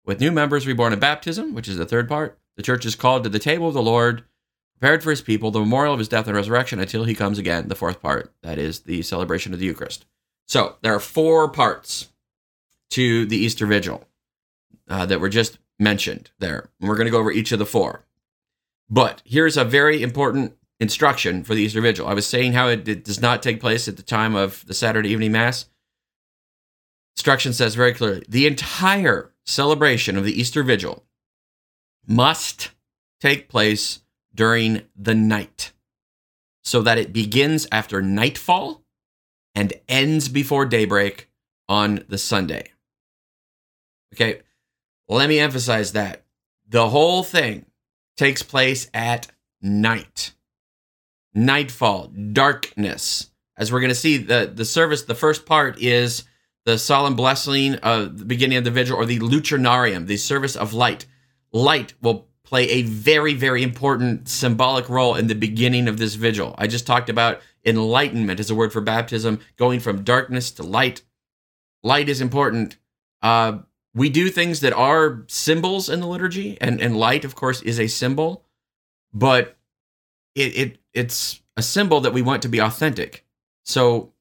with 0.04 0.20
new 0.20 0.32
members 0.32 0.66
reborn 0.66 0.92
in 0.92 0.98
baptism, 0.98 1.54
which 1.54 1.68
is 1.68 1.76
the 1.76 1.86
third 1.86 2.08
part, 2.08 2.38
the 2.56 2.62
church 2.62 2.84
is 2.84 2.94
called 2.94 3.24
to 3.24 3.30
the 3.30 3.38
table 3.38 3.68
of 3.68 3.74
the 3.74 3.82
Lord, 3.82 4.24
prepared 4.80 5.02
for 5.02 5.10
his 5.10 5.20
people, 5.20 5.50
the 5.50 5.60
memorial 5.60 5.92
of 5.92 5.98
his 5.98 6.08
death 6.08 6.26
and 6.26 6.34
resurrection 6.34 6.80
until 6.80 7.04
he 7.04 7.14
comes 7.14 7.38
again. 7.38 7.68
The 7.68 7.74
fourth 7.74 8.00
part, 8.00 8.32
that 8.42 8.58
is 8.58 8.80
the 8.80 9.02
celebration 9.02 9.52
of 9.52 9.58
the 9.58 9.66
Eucharist. 9.66 10.06
So 10.48 10.76
there 10.80 10.94
are 10.94 11.00
four 11.00 11.48
parts 11.50 12.08
to 12.90 13.26
the 13.26 13.36
Easter 13.36 13.66
Vigil 13.66 14.08
uh, 14.88 15.06
that 15.06 15.20
were 15.20 15.28
just 15.28 15.58
mentioned 15.78 16.30
there. 16.38 16.70
And 16.80 16.88
we're 16.88 16.96
going 16.96 17.06
to 17.06 17.12
go 17.12 17.20
over 17.20 17.30
each 17.30 17.52
of 17.52 17.58
the 17.58 17.66
four. 17.66 18.04
But 18.88 19.22
here's 19.24 19.56
a 19.56 19.64
very 19.64 20.02
important 20.02 20.56
instruction 20.80 21.44
for 21.44 21.54
the 21.54 21.62
Easter 21.62 21.82
Vigil. 21.82 22.08
I 22.08 22.14
was 22.14 22.26
saying 22.26 22.54
how 22.54 22.68
it, 22.68 22.88
it 22.88 23.04
does 23.04 23.20
not 23.20 23.42
take 23.42 23.60
place 23.60 23.86
at 23.86 23.96
the 23.96 24.02
time 24.02 24.34
of 24.34 24.64
the 24.66 24.74
Saturday 24.74 25.10
evening 25.10 25.32
Mass. 25.32 25.66
Instruction 27.16 27.52
says 27.52 27.74
very 27.74 27.92
clearly 27.92 28.24
the 28.28 28.46
entire 28.46 29.30
celebration 29.44 30.16
of 30.16 30.24
the 30.24 30.40
Easter 30.40 30.62
Vigil 30.62 31.04
must 32.06 32.70
take 33.20 33.48
place 33.48 34.00
during 34.34 34.82
the 34.96 35.14
night 35.14 35.72
so 36.62 36.82
that 36.82 36.98
it 36.98 37.12
begins 37.12 37.66
after 37.72 38.02
nightfall 38.02 38.82
and 39.54 39.72
ends 39.88 40.28
before 40.28 40.64
daybreak 40.64 41.28
on 41.68 42.04
the 42.08 42.18
Sunday. 42.18 42.70
Okay, 44.14 44.40
let 45.08 45.28
me 45.28 45.38
emphasize 45.38 45.92
that. 45.92 46.24
The 46.68 46.88
whole 46.88 47.22
thing 47.22 47.66
takes 48.16 48.42
place 48.42 48.88
at 48.94 49.28
night. 49.60 50.32
Nightfall, 51.34 52.08
darkness. 52.08 53.30
As 53.56 53.72
we're 53.72 53.80
going 53.80 53.90
to 53.90 53.94
see, 53.94 54.16
the, 54.16 54.50
the 54.52 54.64
service, 54.64 55.02
the 55.02 55.14
first 55.14 55.46
part 55.46 55.80
is 55.80 56.24
the 56.64 56.78
solemn 56.78 57.16
blessing 57.16 57.76
of 57.76 58.18
the 58.18 58.24
beginning 58.24 58.58
of 58.58 58.64
the 58.64 58.70
vigil 58.70 58.96
or 58.96 59.06
the 59.06 59.18
lucernarium, 59.18 60.06
the 60.06 60.16
service 60.16 60.56
of 60.56 60.72
light. 60.72 61.06
Light 61.52 61.94
will 62.00 62.28
play 62.50 62.68
a 62.68 62.82
very, 62.82 63.32
very 63.32 63.62
important 63.62 64.28
symbolic 64.28 64.88
role 64.88 65.14
in 65.14 65.28
the 65.28 65.36
beginning 65.36 65.86
of 65.86 65.98
this 65.98 66.16
vigil. 66.16 66.52
I 66.58 66.66
just 66.66 66.84
talked 66.84 67.08
about 67.08 67.40
enlightenment 67.64 68.40
as 68.40 68.50
a 68.50 68.56
word 68.56 68.72
for 68.72 68.80
baptism, 68.80 69.38
going 69.56 69.78
from 69.78 70.02
darkness 70.02 70.50
to 70.52 70.64
light. 70.64 71.02
Light 71.84 72.08
is 72.08 72.20
important. 72.20 72.76
Uh, 73.22 73.58
we 73.94 74.08
do 74.08 74.30
things 74.30 74.58
that 74.62 74.72
are 74.72 75.22
symbols 75.28 75.88
in 75.88 76.00
the 76.00 76.08
liturgy, 76.08 76.58
and, 76.60 76.80
and 76.80 76.96
light, 76.96 77.24
of 77.24 77.36
course, 77.36 77.62
is 77.62 77.78
a 77.78 77.86
symbol, 77.86 78.44
but 79.14 79.56
it, 80.34 80.58
it 80.58 80.78
it's 80.92 81.40
a 81.56 81.62
symbol 81.62 82.00
that 82.00 82.12
we 82.12 82.20
want 82.20 82.42
to 82.42 82.48
be 82.48 82.58
authentic. 82.58 83.24
So 83.64 84.12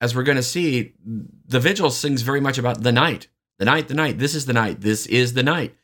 as 0.00 0.16
we're 0.16 0.22
going 0.22 0.36
to 0.36 0.42
see, 0.42 0.94
the 1.04 1.60
vigil 1.60 1.90
sings 1.90 2.22
very 2.22 2.40
much 2.40 2.56
about 2.56 2.82
the 2.82 2.92
night. 2.92 3.28
The 3.58 3.66
night, 3.66 3.88
the 3.88 3.94
night. 3.94 4.18
This 4.18 4.34
is 4.34 4.46
the 4.46 4.54
night. 4.54 4.80
This 4.80 5.04
is 5.04 5.34
the 5.34 5.42
night. 5.42 5.74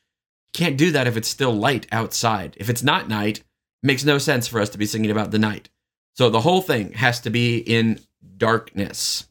Can't 0.52 0.76
do 0.76 0.90
that 0.92 1.06
if 1.06 1.16
it's 1.16 1.28
still 1.28 1.52
light 1.52 1.86
outside. 1.92 2.56
If 2.58 2.68
it's 2.68 2.82
not 2.82 3.08
night, 3.08 3.42
makes 3.82 4.04
no 4.04 4.18
sense 4.18 4.48
for 4.48 4.60
us 4.60 4.68
to 4.70 4.78
be 4.78 4.86
singing 4.86 5.10
about 5.10 5.30
the 5.30 5.38
night. 5.38 5.70
So 6.14 6.28
the 6.28 6.40
whole 6.40 6.60
thing 6.60 6.92
has 6.92 7.20
to 7.20 7.30
be 7.30 7.58
in 7.58 8.00
darkness. 8.36 9.28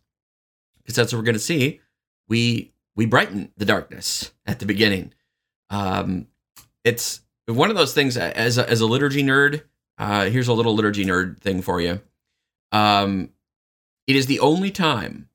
Because 0.78 0.95
that's 0.95 1.13
what 1.13 1.20
we're 1.20 1.26
going 1.26 1.34
to 1.34 1.39
see. 1.39 1.82
We 2.28 2.74
we 2.95 3.05
brighten 3.05 3.51
the 3.57 3.65
darkness 3.65 4.32
at 4.45 4.59
the 4.59 4.65
beginning. 4.65 5.13
Um, 5.70 6.28
it's 6.84 7.22
one 7.45 7.70
of 7.70 7.76
those 7.76 7.93
things 7.93 8.17
as 8.17 8.57
a, 8.57 8.70
as 8.70 8.82
a 8.82 8.86
liturgy 8.86 9.24
nerd. 9.24 9.63
Uh, 9.97 10.26
here's 10.26 10.47
a 10.47 10.53
little 10.53 10.76
liturgy 10.76 11.05
nerd 11.05 11.39
thing 11.39 11.61
for 11.61 11.80
you. 11.80 12.01
Um, 12.72 13.30
it 14.07 14.15
is 14.15 14.26
the 14.26 14.39
only 14.39 14.72
time 14.72 15.30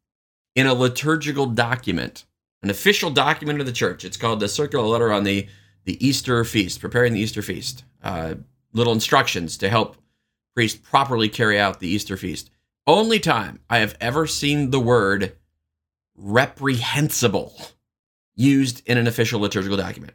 in 0.54 0.66
a 0.66 0.74
liturgical 0.74 1.46
document, 1.46 2.24
an 2.62 2.70
official 2.70 3.10
document 3.10 3.60
of 3.60 3.66
the 3.66 3.72
church, 3.72 4.04
it's 4.04 4.16
called 4.16 4.40
the 4.40 4.48
circular 4.48 4.84
letter 4.86 5.12
on 5.12 5.24
the, 5.24 5.48
the 5.84 6.04
Easter 6.04 6.44
feast, 6.44 6.80
preparing 6.80 7.12
the 7.12 7.20
Easter 7.20 7.42
feast, 7.42 7.84
uh, 8.02 8.34
little 8.72 8.92
instructions 8.92 9.56
to 9.58 9.68
help 9.68 9.96
priests 10.54 10.78
properly 10.78 11.28
carry 11.28 11.58
out 11.58 11.80
the 11.80 11.88
Easter 11.88 12.16
feast. 12.16 12.50
Only 12.86 13.18
time 13.18 13.60
I 13.70 13.78
have 13.78 13.96
ever 14.00 14.26
seen 14.26 14.70
the 14.70 14.80
word 14.80 15.36
reprehensible 16.16 17.54
used 18.36 18.82
in 18.86 18.98
an 18.98 19.06
official 19.06 19.40
liturgical 19.40 19.76
document. 19.76 20.14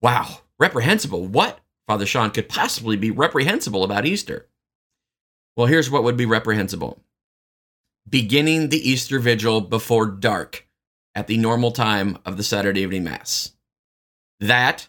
Wow, 0.00 0.38
reprehensible. 0.58 1.26
What, 1.26 1.60
Father 1.86 2.06
Sean, 2.06 2.30
could 2.30 2.48
possibly 2.48 2.96
be 2.96 3.10
reprehensible 3.10 3.84
about 3.84 4.06
Easter? 4.06 4.48
Well, 5.56 5.66
here's 5.66 5.90
what 5.90 6.04
would 6.04 6.16
be 6.16 6.26
reprehensible 6.26 7.02
beginning 8.08 8.68
the 8.68 8.90
Easter 8.90 9.20
Vigil 9.20 9.60
before 9.60 10.06
dark 10.06 10.66
at 11.14 11.28
the 11.28 11.36
normal 11.36 11.70
time 11.70 12.18
of 12.24 12.36
the 12.36 12.42
Saturday 12.42 12.80
evening 12.80 13.04
Mass. 13.04 13.52
That 14.42 14.88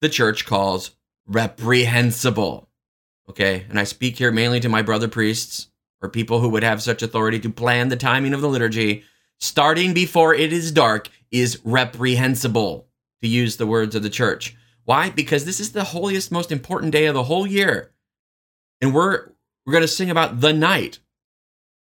the 0.00 0.08
church 0.08 0.46
calls 0.46 0.92
reprehensible. 1.26 2.70
Okay, 3.28 3.66
and 3.68 3.78
I 3.78 3.84
speak 3.84 4.16
here 4.16 4.32
mainly 4.32 4.58
to 4.60 4.70
my 4.70 4.80
brother 4.80 5.06
priests 5.06 5.68
or 6.00 6.08
people 6.08 6.40
who 6.40 6.48
would 6.48 6.62
have 6.62 6.82
such 6.82 7.02
authority 7.02 7.38
to 7.40 7.50
plan 7.50 7.88
the 7.88 7.96
timing 7.96 8.32
of 8.32 8.40
the 8.40 8.48
liturgy. 8.48 9.04
Starting 9.38 9.92
before 9.92 10.34
it 10.34 10.50
is 10.50 10.72
dark 10.72 11.10
is 11.30 11.60
reprehensible, 11.62 12.88
to 13.20 13.28
use 13.28 13.58
the 13.58 13.66
words 13.66 13.94
of 13.94 14.02
the 14.02 14.08
church. 14.08 14.56
Why? 14.84 15.10
Because 15.10 15.44
this 15.44 15.60
is 15.60 15.72
the 15.72 15.84
holiest, 15.84 16.32
most 16.32 16.50
important 16.50 16.92
day 16.92 17.04
of 17.04 17.14
the 17.14 17.24
whole 17.24 17.46
year. 17.46 17.92
And 18.80 18.94
we're, 18.94 19.28
we're 19.66 19.72
going 19.74 19.82
to 19.82 19.88
sing 19.88 20.08
about 20.08 20.40
the 20.40 20.54
night, 20.54 21.00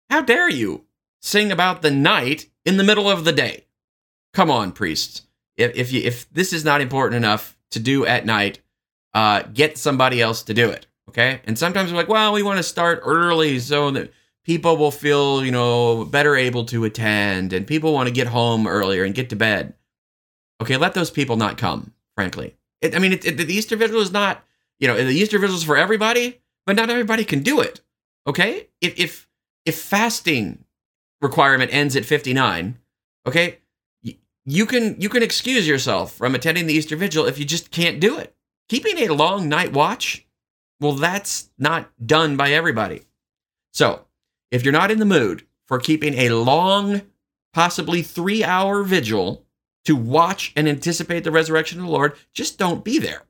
how 0.10 0.22
dare 0.22 0.50
you 0.50 0.84
sing 1.22 1.50
about 1.50 1.82
the 1.82 1.92
night 1.92 2.50
in 2.66 2.76
the 2.76 2.84
middle 2.84 3.10
of 3.10 3.24
the 3.24 3.32
day? 3.32 3.68
Come 4.34 4.52
on, 4.52 4.74
priests. 4.74 5.22
If 5.62 5.76
if 5.76 5.92
you 5.92 6.02
if 6.02 6.32
this 6.32 6.54
is 6.54 6.66
not 6.66 6.82
important 6.82 7.18
enough 7.18 7.58
to 7.72 7.80
do 7.80 8.06
at 8.06 8.26
night, 8.26 8.60
uh, 9.14 9.44
get 9.54 9.78
somebody 9.78 10.22
else 10.22 10.44
to 10.44 10.54
do 10.54 10.70
it. 10.70 10.88
Okay. 11.10 11.42
And 11.46 11.58
sometimes 11.58 11.92
we're 11.92 11.98
like, 11.98 12.08
well, 12.08 12.34
we 12.34 12.44
want 12.44 12.58
to 12.58 12.64
start 12.64 13.02
early 13.04 13.60
so 13.60 13.92
that 13.92 14.14
people 14.46 14.78
will 14.78 14.92
feel, 14.92 15.44
you 15.44 15.52
know, 15.52 16.06
better 16.06 16.36
able 16.36 16.66
to 16.66 16.86
attend 16.86 17.54
and 17.54 17.68
people 17.68 17.94
want 17.94 18.08
to 18.08 18.14
get 18.14 18.28
home 18.28 18.68
earlier 18.68 19.04
and 19.04 19.16
get 19.16 19.30
to 19.30 19.36
bed. 19.36 19.74
Okay, 20.62 20.78
let 20.78 20.94
those 20.94 21.12
people 21.12 21.36
not 21.38 21.58
come, 21.58 21.94
frankly. 22.16 22.56
It, 22.82 22.96
I 22.96 23.00
mean, 23.00 23.14
it, 23.14 23.26
it, 23.26 23.38
the 23.38 23.54
Easter 23.54 23.76
Vigil 23.76 24.00
is 24.00 24.12
not, 24.12 24.44
you 24.80 24.88
know, 24.88 24.96
the 24.96 25.14
Easter 25.14 25.40
Vigil 25.40 25.56
is 25.56 25.64
for 25.64 25.78
everybody, 25.78 26.40
but 26.66 26.76
not 26.76 26.90
everybody 26.90 27.26
can 27.26 27.42
do 27.42 27.60
it. 27.60 27.82
Okay? 28.28 28.68
If, 28.80 28.98
if, 29.00 29.28
if 29.66 29.80
fasting 29.80 30.64
requirement 31.20 31.74
ends 31.74 31.96
at 31.96 32.06
59, 32.06 32.78
okay, 33.28 33.58
you 34.46 34.66
can 34.66 35.00
you 35.00 35.10
can 35.10 35.24
excuse 35.24 35.68
yourself 35.68 36.14
from 36.14 36.36
attending 36.36 36.68
the 36.68 36.74
Easter 36.74 36.96
Vigil 36.96 37.26
if 37.26 37.38
you 37.38 37.46
just 37.46 37.72
can't 37.72 38.00
do 38.00 38.18
it. 38.18 38.36
Keeping 38.70 39.00
a 39.00 39.14
long 39.14 39.50
night 39.50 39.74
watch, 39.74 40.26
well, 40.80 40.94
that's 40.94 41.50
not 41.58 41.92
done 42.06 42.38
by 42.38 42.52
everybody. 42.52 43.04
So, 43.74 44.06
if 44.50 44.64
you're 44.64 44.72
not 44.72 44.92
in 44.92 45.00
the 45.00 45.06
mood 45.06 45.46
for 45.68 45.78
keeping 45.78 46.16
a 46.16 46.30
long, 46.30 47.02
possibly 47.54 48.02
three 48.02 48.44
hour 48.44 48.84
vigil 48.84 49.46
to 49.86 49.96
watch 49.96 50.54
and 50.56 50.68
anticipate 50.68 51.24
the 51.24 51.32
resurrection 51.32 51.80
of 51.80 51.86
the 51.86 51.92
Lord, 51.92 52.18
just 52.34 52.58
don't 52.58 52.84
be 52.84 52.98
there. 52.98 53.24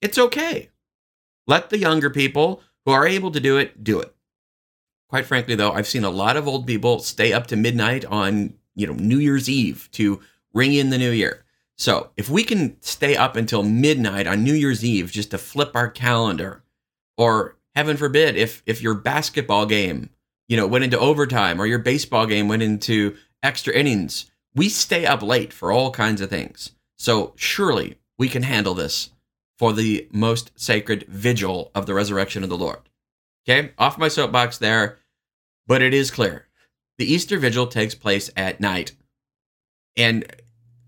It's 0.00 0.18
okay. 0.18 0.70
Let 1.46 1.70
the 1.70 1.78
younger 1.78 2.10
people 2.10 2.62
who 2.84 2.92
are 2.92 3.06
able 3.06 3.30
to 3.32 3.40
do 3.40 3.56
it 3.56 3.82
do 3.82 4.00
it. 4.00 4.14
Quite 5.08 5.26
frankly, 5.26 5.54
though, 5.54 5.72
I've 5.72 5.86
seen 5.86 6.04
a 6.04 6.10
lot 6.10 6.36
of 6.36 6.46
old 6.46 6.66
people 6.66 6.98
stay 6.98 7.32
up 7.32 7.46
to 7.48 7.56
midnight 7.56 8.04
on, 8.04 8.54
you 8.74 8.86
know, 8.86 8.92
New 8.92 9.18
Year's 9.18 9.48
Eve 9.48 9.88
to 9.92 10.20
ring 10.58 10.74
in 10.74 10.90
the 10.90 10.98
new 10.98 11.10
year. 11.10 11.44
So 11.76 12.10
if 12.16 12.28
we 12.28 12.42
can 12.42 12.76
stay 12.82 13.16
up 13.16 13.36
until 13.36 13.62
midnight 13.62 14.26
on 14.26 14.42
New 14.42 14.54
Year's 14.54 14.84
Eve 14.84 15.12
just 15.12 15.30
to 15.30 15.38
flip 15.38 15.70
our 15.74 15.88
calendar, 15.88 16.64
or 17.16 17.56
heaven 17.74 17.96
forbid, 17.96 18.36
if 18.36 18.62
if 18.66 18.82
your 18.82 18.94
basketball 18.94 19.64
game, 19.66 20.10
you 20.48 20.56
know, 20.56 20.66
went 20.66 20.84
into 20.84 20.98
overtime 20.98 21.60
or 21.60 21.66
your 21.66 21.78
baseball 21.78 22.26
game 22.26 22.48
went 22.48 22.62
into 22.62 23.16
extra 23.42 23.72
innings, 23.72 24.30
we 24.54 24.68
stay 24.68 25.06
up 25.06 25.22
late 25.22 25.52
for 25.52 25.70
all 25.70 25.92
kinds 25.92 26.20
of 26.20 26.30
things. 26.30 26.72
So 26.96 27.32
surely 27.36 27.98
we 28.18 28.28
can 28.28 28.42
handle 28.42 28.74
this 28.74 29.10
for 29.56 29.72
the 29.72 30.08
most 30.12 30.50
sacred 30.56 31.04
vigil 31.08 31.70
of 31.74 31.86
the 31.86 31.94
resurrection 31.94 32.42
of 32.42 32.48
the 32.48 32.58
Lord. 32.58 32.80
Okay, 33.48 33.70
off 33.78 33.98
my 33.98 34.08
soapbox 34.08 34.58
there, 34.58 34.98
but 35.66 35.80
it 35.82 35.94
is 35.94 36.10
clear. 36.10 36.48
The 36.98 37.12
Easter 37.12 37.38
vigil 37.38 37.68
takes 37.68 37.94
place 37.94 38.30
at 38.36 38.60
night. 38.60 38.92
And 39.96 40.24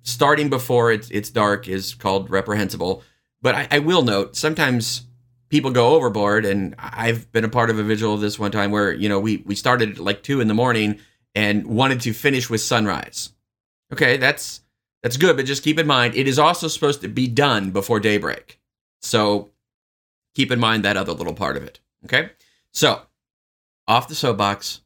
starting 0.02 0.48
before 0.48 0.92
it's, 0.92 1.10
it's 1.10 1.30
dark 1.30 1.68
is 1.68 1.94
called 1.94 2.30
reprehensible. 2.30 3.02
But 3.42 3.54
I, 3.54 3.68
I 3.70 3.78
will 3.78 4.02
note 4.02 4.36
sometimes 4.36 5.02
people 5.48 5.70
go 5.70 5.94
overboard, 5.94 6.44
and 6.44 6.74
I've 6.78 7.30
been 7.32 7.44
a 7.44 7.48
part 7.48 7.70
of 7.70 7.78
a 7.78 7.82
vigil 7.82 8.16
this 8.16 8.38
one 8.38 8.52
time 8.52 8.70
where, 8.70 8.92
you 8.92 9.08
know, 9.08 9.18
we, 9.18 9.38
we 9.38 9.54
started 9.54 9.98
like 9.98 10.22
two 10.22 10.40
in 10.40 10.48
the 10.48 10.54
morning 10.54 11.00
and 11.34 11.66
wanted 11.66 12.00
to 12.02 12.12
finish 12.12 12.50
with 12.50 12.60
sunrise. 12.60 13.32
Okay, 13.92 14.16
that's 14.16 14.60
that's 15.02 15.16
good, 15.16 15.36
but 15.36 15.46
just 15.46 15.64
keep 15.64 15.78
in 15.78 15.86
mind 15.86 16.14
it 16.14 16.28
is 16.28 16.38
also 16.38 16.68
supposed 16.68 17.00
to 17.00 17.08
be 17.08 17.26
done 17.26 17.70
before 17.70 18.00
daybreak. 18.00 18.60
So 19.00 19.50
keep 20.34 20.52
in 20.52 20.60
mind 20.60 20.84
that 20.84 20.96
other 20.96 21.12
little 21.12 21.34
part 21.34 21.56
of 21.56 21.62
it. 21.62 21.80
Okay. 22.04 22.30
So 22.72 23.00
off 23.88 24.08
the 24.08 24.14
soapbox, 24.14 24.82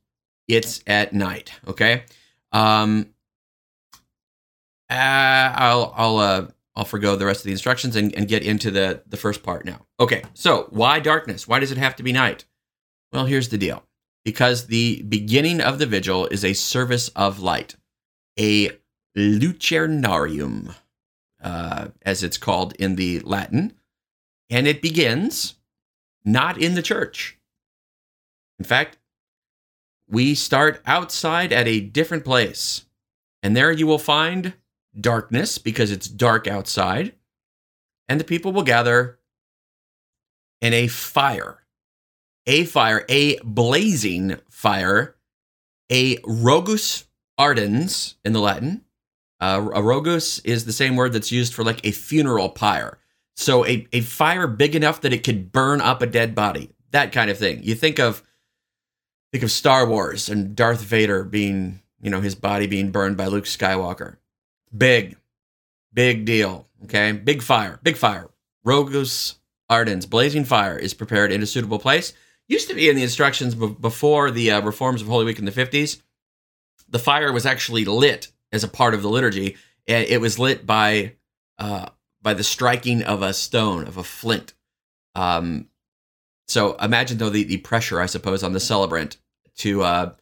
it's 0.48 0.82
at 0.86 1.12
night. 1.12 1.52
Okay. 1.66 2.04
Um, 2.52 3.13
I'll 4.96 5.92
I'll 5.96 6.18
uh, 6.18 6.46
I'll 6.76 6.84
forego 6.84 7.16
the 7.16 7.26
rest 7.26 7.40
of 7.40 7.44
the 7.44 7.52
instructions 7.52 7.96
and, 7.96 8.14
and 8.14 8.28
get 8.28 8.42
into 8.42 8.70
the 8.70 9.02
the 9.06 9.16
first 9.16 9.42
part 9.42 9.64
now. 9.64 9.86
Okay, 10.00 10.22
so 10.34 10.66
why 10.70 11.00
darkness? 11.00 11.46
Why 11.46 11.58
does 11.58 11.72
it 11.72 11.78
have 11.78 11.96
to 11.96 12.02
be 12.02 12.12
night? 12.12 12.44
Well, 13.12 13.26
here's 13.26 13.48
the 13.48 13.58
deal. 13.58 13.84
Because 14.24 14.66
the 14.66 15.02
beginning 15.02 15.60
of 15.60 15.78
the 15.78 15.86
vigil 15.86 16.26
is 16.26 16.44
a 16.44 16.54
service 16.54 17.08
of 17.08 17.40
light, 17.40 17.76
a 18.40 18.70
lucernarium, 19.16 20.74
uh, 21.42 21.88
as 22.02 22.22
it's 22.22 22.38
called 22.38 22.72
in 22.74 22.96
the 22.96 23.20
Latin, 23.20 23.74
and 24.48 24.66
it 24.66 24.80
begins 24.80 25.56
not 26.24 26.58
in 26.58 26.74
the 26.74 26.82
church. 26.82 27.38
In 28.58 28.64
fact, 28.64 28.98
we 30.08 30.34
start 30.34 30.80
outside 30.86 31.52
at 31.52 31.68
a 31.68 31.80
different 31.80 32.24
place, 32.24 32.86
and 33.42 33.54
there 33.54 33.72
you 33.72 33.86
will 33.86 33.98
find 33.98 34.54
darkness 34.98 35.58
because 35.58 35.90
it's 35.90 36.08
dark 36.08 36.46
outside, 36.46 37.14
and 38.08 38.20
the 38.20 38.24
people 38.24 38.52
will 38.52 38.62
gather 38.62 39.18
in 40.60 40.72
a 40.72 40.86
fire, 40.86 41.64
a 42.46 42.64
fire, 42.64 43.04
a 43.08 43.38
blazing 43.42 44.36
fire, 44.48 45.16
a 45.90 46.18
rogus 46.24 47.06
ardens 47.36 48.16
in 48.24 48.32
the 48.32 48.40
Latin. 48.40 48.82
Uh, 49.40 49.68
a 49.74 49.82
rogus 49.82 50.38
is 50.40 50.64
the 50.64 50.72
same 50.72 50.96
word 50.96 51.12
that's 51.12 51.32
used 51.32 51.52
for 51.52 51.64
like 51.64 51.84
a 51.84 51.90
funeral 51.90 52.48
pyre. 52.48 52.98
So 53.36 53.66
a, 53.66 53.86
a 53.92 54.00
fire 54.00 54.46
big 54.46 54.76
enough 54.76 55.00
that 55.00 55.12
it 55.12 55.24
could 55.24 55.52
burn 55.52 55.80
up 55.80 56.00
a 56.00 56.06
dead 56.06 56.34
body, 56.34 56.70
that 56.92 57.12
kind 57.12 57.30
of 57.30 57.38
thing. 57.38 57.62
You 57.62 57.74
think 57.74 57.98
of 57.98 58.22
think 59.32 59.42
of 59.42 59.50
Star 59.50 59.86
Wars 59.86 60.28
and 60.28 60.54
Darth 60.54 60.80
Vader 60.80 61.24
being, 61.24 61.82
you 62.00 62.10
know, 62.10 62.20
his 62.20 62.36
body 62.36 62.68
being 62.68 62.92
burned 62.92 63.16
by 63.16 63.26
Luke 63.26 63.44
Skywalker. 63.44 64.16
Big, 64.76 65.16
big 65.92 66.24
deal. 66.24 66.68
Okay, 66.84 67.12
big 67.12 67.42
fire, 67.42 67.78
big 67.82 67.96
fire. 67.96 68.28
Rogus 68.64 69.36
ardens, 69.68 70.06
blazing 70.06 70.44
fire, 70.44 70.76
is 70.76 70.94
prepared 70.94 71.32
in 71.32 71.42
a 71.42 71.46
suitable 71.46 71.78
place. 71.78 72.12
Used 72.48 72.68
to 72.68 72.74
be 72.74 72.90
in 72.90 72.96
the 72.96 73.02
instructions 73.02 73.54
b- 73.54 73.74
before 73.80 74.30
the 74.30 74.50
uh, 74.50 74.60
reforms 74.60 75.00
of 75.00 75.08
Holy 75.08 75.24
Week 75.24 75.38
in 75.38 75.44
the 75.44 75.52
50s. 75.52 76.02
The 76.88 76.98
fire 76.98 77.32
was 77.32 77.46
actually 77.46 77.84
lit 77.84 78.32
as 78.52 78.64
a 78.64 78.68
part 78.68 78.94
of 78.94 79.02
the 79.02 79.08
liturgy, 79.08 79.56
and 79.86 80.06
it 80.06 80.20
was 80.20 80.38
lit 80.38 80.66
by 80.66 81.14
uh, 81.58 81.86
by 82.20 82.34
the 82.34 82.44
striking 82.44 83.02
of 83.02 83.22
a 83.22 83.32
stone 83.32 83.86
of 83.86 83.96
a 83.96 84.04
flint. 84.04 84.54
Um, 85.14 85.68
so 86.48 86.74
imagine 86.74 87.18
though 87.18 87.30
the, 87.30 87.44
the 87.44 87.58
pressure, 87.58 88.00
I 88.00 88.06
suppose, 88.06 88.42
on 88.42 88.52
the 88.52 88.60
celebrant 88.60 89.18
to 89.58 89.82
uh, 89.82 90.12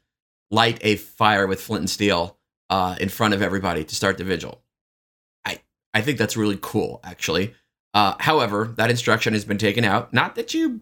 light 0.50 0.78
a 0.82 0.96
fire 0.96 1.46
with 1.46 1.61
flint 1.61 1.80
and 1.80 1.90
steel 1.90 2.36
uh, 2.72 2.96
in 2.98 3.10
front 3.10 3.34
of 3.34 3.42
everybody 3.42 3.84
to 3.84 3.94
start 3.94 4.16
the 4.16 4.24
vigil. 4.24 4.62
I 5.44 5.60
I 5.92 6.00
think 6.00 6.16
that's 6.16 6.38
really 6.38 6.58
cool, 6.62 7.00
actually. 7.04 7.54
Uh, 7.92 8.14
however, 8.18 8.72
that 8.78 8.88
instruction 8.88 9.34
has 9.34 9.44
been 9.44 9.58
taken 9.58 9.84
out. 9.84 10.14
Not 10.14 10.36
that 10.36 10.54
you 10.54 10.80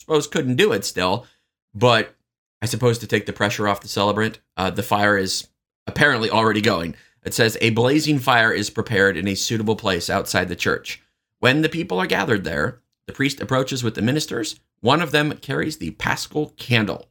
suppose 0.00 0.26
couldn't 0.26 0.56
do 0.56 0.72
it 0.72 0.84
still, 0.84 1.26
but 1.72 2.16
I 2.60 2.66
suppose 2.66 2.98
to 2.98 3.06
take 3.06 3.26
the 3.26 3.32
pressure 3.32 3.68
off 3.68 3.80
the 3.80 3.86
celebrant. 3.86 4.40
Uh, 4.56 4.70
the 4.70 4.82
fire 4.82 5.16
is 5.16 5.46
apparently 5.86 6.30
already 6.30 6.60
going. 6.60 6.96
It 7.22 7.32
says 7.32 7.56
a 7.60 7.70
blazing 7.70 8.18
fire 8.18 8.52
is 8.52 8.68
prepared 8.68 9.16
in 9.16 9.28
a 9.28 9.36
suitable 9.36 9.76
place 9.76 10.10
outside 10.10 10.48
the 10.48 10.56
church. 10.56 11.00
When 11.38 11.62
the 11.62 11.68
people 11.68 12.00
are 12.00 12.08
gathered 12.08 12.42
there, 12.42 12.80
the 13.06 13.12
priest 13.12 13.40
approaches 13.40 13.84
with 13.84 13.94
the 13.94 14.02
ministers. 14.02 14.58
One 14.80 15.00
of 15.00 15.12
them 15.12 15.36
carries 15.36 15.76
the 15.76 15.92
paschal 15.92 16.54
candle. 16.56 17.08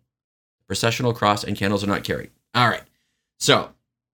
Processional 0.68 1.14
cross 1.14 1.46
and 1.46 1.56
candles 1.56 1.86
are 1.86 1.88
not 1.88 2.04
carried. 2.04 2.32
All 2.54 2.68
right. 2.68 2.84
So 3.38 3.70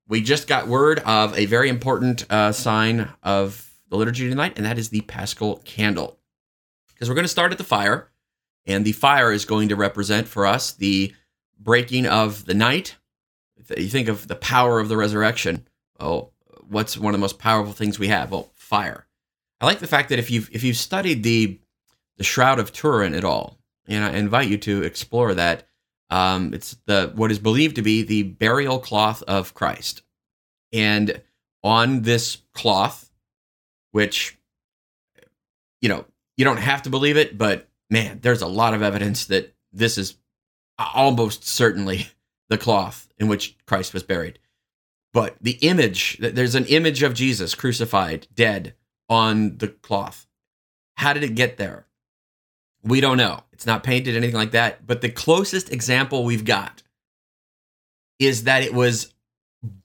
we 0.07 0.21
just 0.21 0.47
got 0.47 0.67
word 0.67 0.99
of 0.99 1.37
a 1.37 1.45
very 1.45 1.69
important 1.69 2.25
uh, 2.31 2.51
sign 2.51 3.09
of 3.23 3.73
the 3.89 3.97
liturgy 3.97 4.29
tonight, 4.29 4.53
and 4.57 4.65
that 4.65 4.77
is 4.77 4.89
the 4.89 5.01
Paschal 5.01 5.57
candle. 5.65 6.19
Because 6.93 7.09
we're 7.09 7.15
going 7.15 7.25
to 7.25 7.29
start 7.29 7.51
at 7.51 7.57
the 7.57 7.63
fire, 7.63 8.09
and 8.65 8.85
the 8.85 8.91
fire 8.91 9.31
is 9.31 9.45
going 9.45 9.69
to 9.69 9.75
represent 9.75 10.27
for 10.27 10.45
us 10.45 10.71
the 10.71 11.13
breaking 11.59 12.05
of 12.05 12.45
the 12.45 12.53
night. 12.53 12.95
You 13.77 13.87
think 13.87 14.07
of 14.07 14.27
the 14.27 14.35
power 14.35 14.79
of 14.79 14.89
the 14.89 14.97
resurrection. 14.97 15.67
Oh, 15.99 16.31
what's 16.67 16.97
one 16.97 17.13
of 17.13 17.19
the 17.19 17.23
most 17.23 17.39
powerful 17.39 17.73
things 17.73 17.97
we 17.97 18.07
have? 18.09 18.31
Well, 18.31 18.51
fire. 18.55 19.07
I 19.59 19.65
like 19.65 19.79
the 19.79 19.87
fact 19.87 20.09
that 20.09 20.19
if 20.19 20.29
you've 20.29 20.49
if 20.51 20.63
you've 20.63 20.77
studied 20.77 21.23
the 21.23 21.59
the 22.17 22.23
Shroud 22.23 22.59
of 22.59 22.71
Turin 22.71 23.13
at 23.13 23.23
all, 23.23 23.57
and 23.87 24.03
I 24.03 24.11
invite 24.11 24.49
you 24.49 24.57
to 24.59 24.83
explore 24.83 25.33
that. 25.33 25.67
Um, 26.09 26.53
it's 26.53 26.77
the 26.85 27.11
what 27.15 27.31
is 27.31 27.39
believed 27.39 27.75
to 27.77 27.81
be 27.81 28.03
the 28.03 28.23
burial 28.23 28.79
cloth 28.79 29.23
of 29.23 29.53
Christ, 29.53 30.03
and 30.71 31.21
on 31.63 32.03
this 32.03 32.37
cloth, 32.53 33.09
which 33.91 34.37
you 35.81 35.89
know 35.89 36.05
you 36.37 36.45
don't 36.45 36.57
have 36.57 36.83
to 36.83 36.89
believe 36.89 37.17
it, 37.17 37.37
but 37.37 37.67
man, 37.89 38.19
there's 38.21 38.41
a 38.41 38.47
lot 38.47 38.73
of 38.73 38.81
evidence 38.81 39.25
that 39.25 39.55
this 39.71 39.97
is 39.97 40.15
almost 40.77 41.45
certainly 41.45 42.07
the 42.49 42.57
cloth 42.57 43.09
in 43.17 43.27
which 43.27 43.57
Christ 43.65 43.93
was 43.93 44.03
buried. 44.03 44.39
But 45.13 45.37
the 45.39 45.57
image, 45.61 46.17
there's 46.19 46.55
an 46.55 46.65
image 46.65 47.01
of 47.01 47.13
Jesus 47.13 47.55
crucified, 47.55 48.27
dead 48.35 48.75
on 49.07 49.57
the 49.57 49.69
cloth. 49.69 50.27
How 50.97 51.13
did 51.13 51.23
it 51.23 51.35
get 51.35 51.57
there? 51.57 51.84
We 52.85 53.01
don't 53.01 53.17
know. 53.17 53.41
It's 53.51 53.65
not 53.65 53.83
painted, 53.83 54.15
anything 54.15 54.35
like 54.35 54.51
that. 54.51 54.85
But 54.85 55.01
the 55.01 55.09
closest 55.09 55.71
example 55.71 56.23
we've 56.23 56.45
got 56.45 56.83
is 58.19 58.43
that 58.43 58.63
it 58.63 58.73
was 58.73 59.13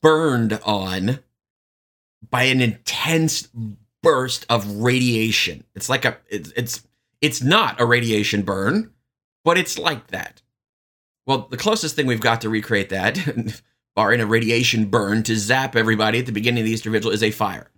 burned 0.03 0.61
on 0.65 1.21
by 2.29 2.45
an 2.45 2.61
intense 2.61 3.49
burst 4.03 4.45
of 4.49 4.83
radiation. 4.83 5.65
It's 5.75 5.89
like 5.89 6.05
a 6.05 6.19
it's 6.29 6.53
it's 6.57 6.87
it's 7.21 7.43
not 7.43 7.81
a 7.81 7.87
radiation 7.87 8.43
burn, 8.43 8.93
but 9.45 9.57
it's 9.57 9.79
like 9.79 10.09
that. 10.09 10.43
Well, 11.27 11.49
the 11.51 11.57
closest 11.57 11.97
thing 11.97 12.07
we've 12.07 12.21
got 12.21 12.43
to 12.43 12.49
recreate 12.49 12.91
that, 12.91 13.63
barring 13.97 14.21
a 14.21 14.27
radiation 14.27 14.87
burn 14.87 15.23
to 15.25 15.37
zap 15.37 15.75
everybody 15.75 16.19
at 16.19 16.27
the 16.27 16.33
beginning 16.33 16.63
of 16.63 16.67
the 16.67 16.73
Easter 16.73 16.91
Vigil, 16.91 17.11
is 17.11 17.23
a 17.23 17.31
fire. 17.31 17.71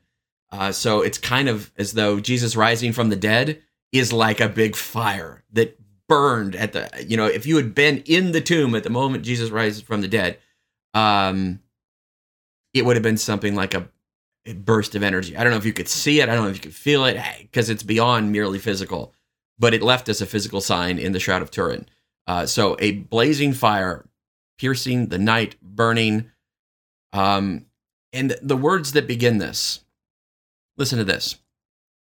Uh, 0.50 0.72
so 0.72 1.00
it's 1.00 1.18
kind 1.18 1.48
of 1.48 1.72
as 1.76 1.92
though 1.92 2.20
Jesus 2.20 2.56
rising 2.56 2.92
from 2.92 3.08
the 3.08 3.16
dead 3.16 3.62
is 3.92 4.12
like 4.12 4.40
a 4.40 4.48
big 4.48 4.74
fire 4.74 5.44
that 5.52 5.78
burned 6.08 6.56
at 6.56 6.72
the, 6.72 6.90
you 7.06 7.16
know, 7.16 7.26
if 7.26 7.46
you 7.46 7.56
had 7.56 7.74
been 7.74 7.98
in 8.06 8.32
the 8.32 8.40
tomb 8.40 8.74
at 8.74 8.82
the 8.82 8.90
moment 8.90 9.24
Jesus 9.24 9.50
rises 9.50 9.82
from 9.82 10.00
the 10.00 10.08
dead, 10.08 10.38
um, 10.94 11.60
it 12.74 12.84
would 12.84 12.96
have 12.96 13.02
been 13.02 13.18
something 13.18 13.54
like 13.54 13.74
a, 13.74 13.88
a 14.46 14.54
burst 14.54 14.94
of 14.94 15.02
energy. 15.02 15.36
I 15.36 15.44
don't 15.44 15.52
know 15.52 15.58
if 15.58 15.66
you 15.66 15.72
could 15.72 15.88
see 15.88 16.20
it. 16.20 16.28
I 16.28 16.34
don't 16.34 16.44
know 16.44 16.50
if 16.50 16.56
you 16.56 16.62
could 16.62 16.74
feel 16.74 17.04
it 17.04 17.20
because 17.42 17.70
it's 17.70 17.82
beyond 17.82 18.32
merely 18.32 18.58
physical, 18.58 19.14
but 19.58 19.74
it 19.74 19.82
left 19.82 20.08
us 20.08 20.20
a 20.20 20.26
physical 20.26 20.60
sign 20.60 20.98
in 20.98 21.12
the 21.12 21.20
Shroud 21.20 21.42
of 21.42 21.50
Turin. 21.50 21.86
Uh, 22.26 22.46
so 22.46 22.76
a 22.78 22.92
blazing 22.92 23.52
fire, 23.52 24.06
piercing 24.58 25.08
the 25.08 25.18
night, 25.18 25.56
burning. 25.62 26.30
Um, 27.12 27.66
and 28.12 28.36
the 28.42 28.56
words 28.56 28.92
that 28.92 29.06
begin 29.06 29.38
this 29.38 29.80
listen 30.76 30.98
to 30.98 31.04
this. 31.04 31.36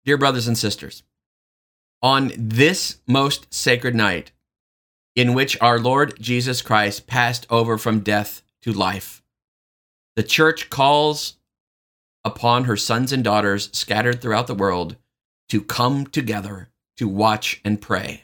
Dear 0.05 0.19
brothers 0.19 0.47
and 0.47 0.59
sisters, 0.59 1.03
on 2.07 2.31
this 2.37 2.99
most 3.09 3.53
sacred 3.53 3.93
night, 3.93 4.31
in 5.17 5.35
which 5.35 5.61
our 5.61 5.77
Lord 5.77 6.15
Jesus 6.21 6.63
Christ 6.63 7.09
passed 7.09 7.49
over 7.51 7.77
from 7.77 7.99
death 7.99 8.43
to 8.63 8.73
life, 8.73 9.25
the 10.15 10.23
church 10.23 10.71
calls 10.71 11.35
upon 12.25 12.63
her 12.63 12.77
sons 12.77 13.13
and 13.13 13.25
daughters 13.25 13.71
scattered 13.73 14.23
throughout 14.23 14.47
the 14.47 14.55
world 14.55 14.95
to 15.49 15.61
come 15.61 16.07
together 16.07 16.69
to 16.97 17.09
watch 17.09 17.61
and 17.65 17.83
pray. 17.83 18.23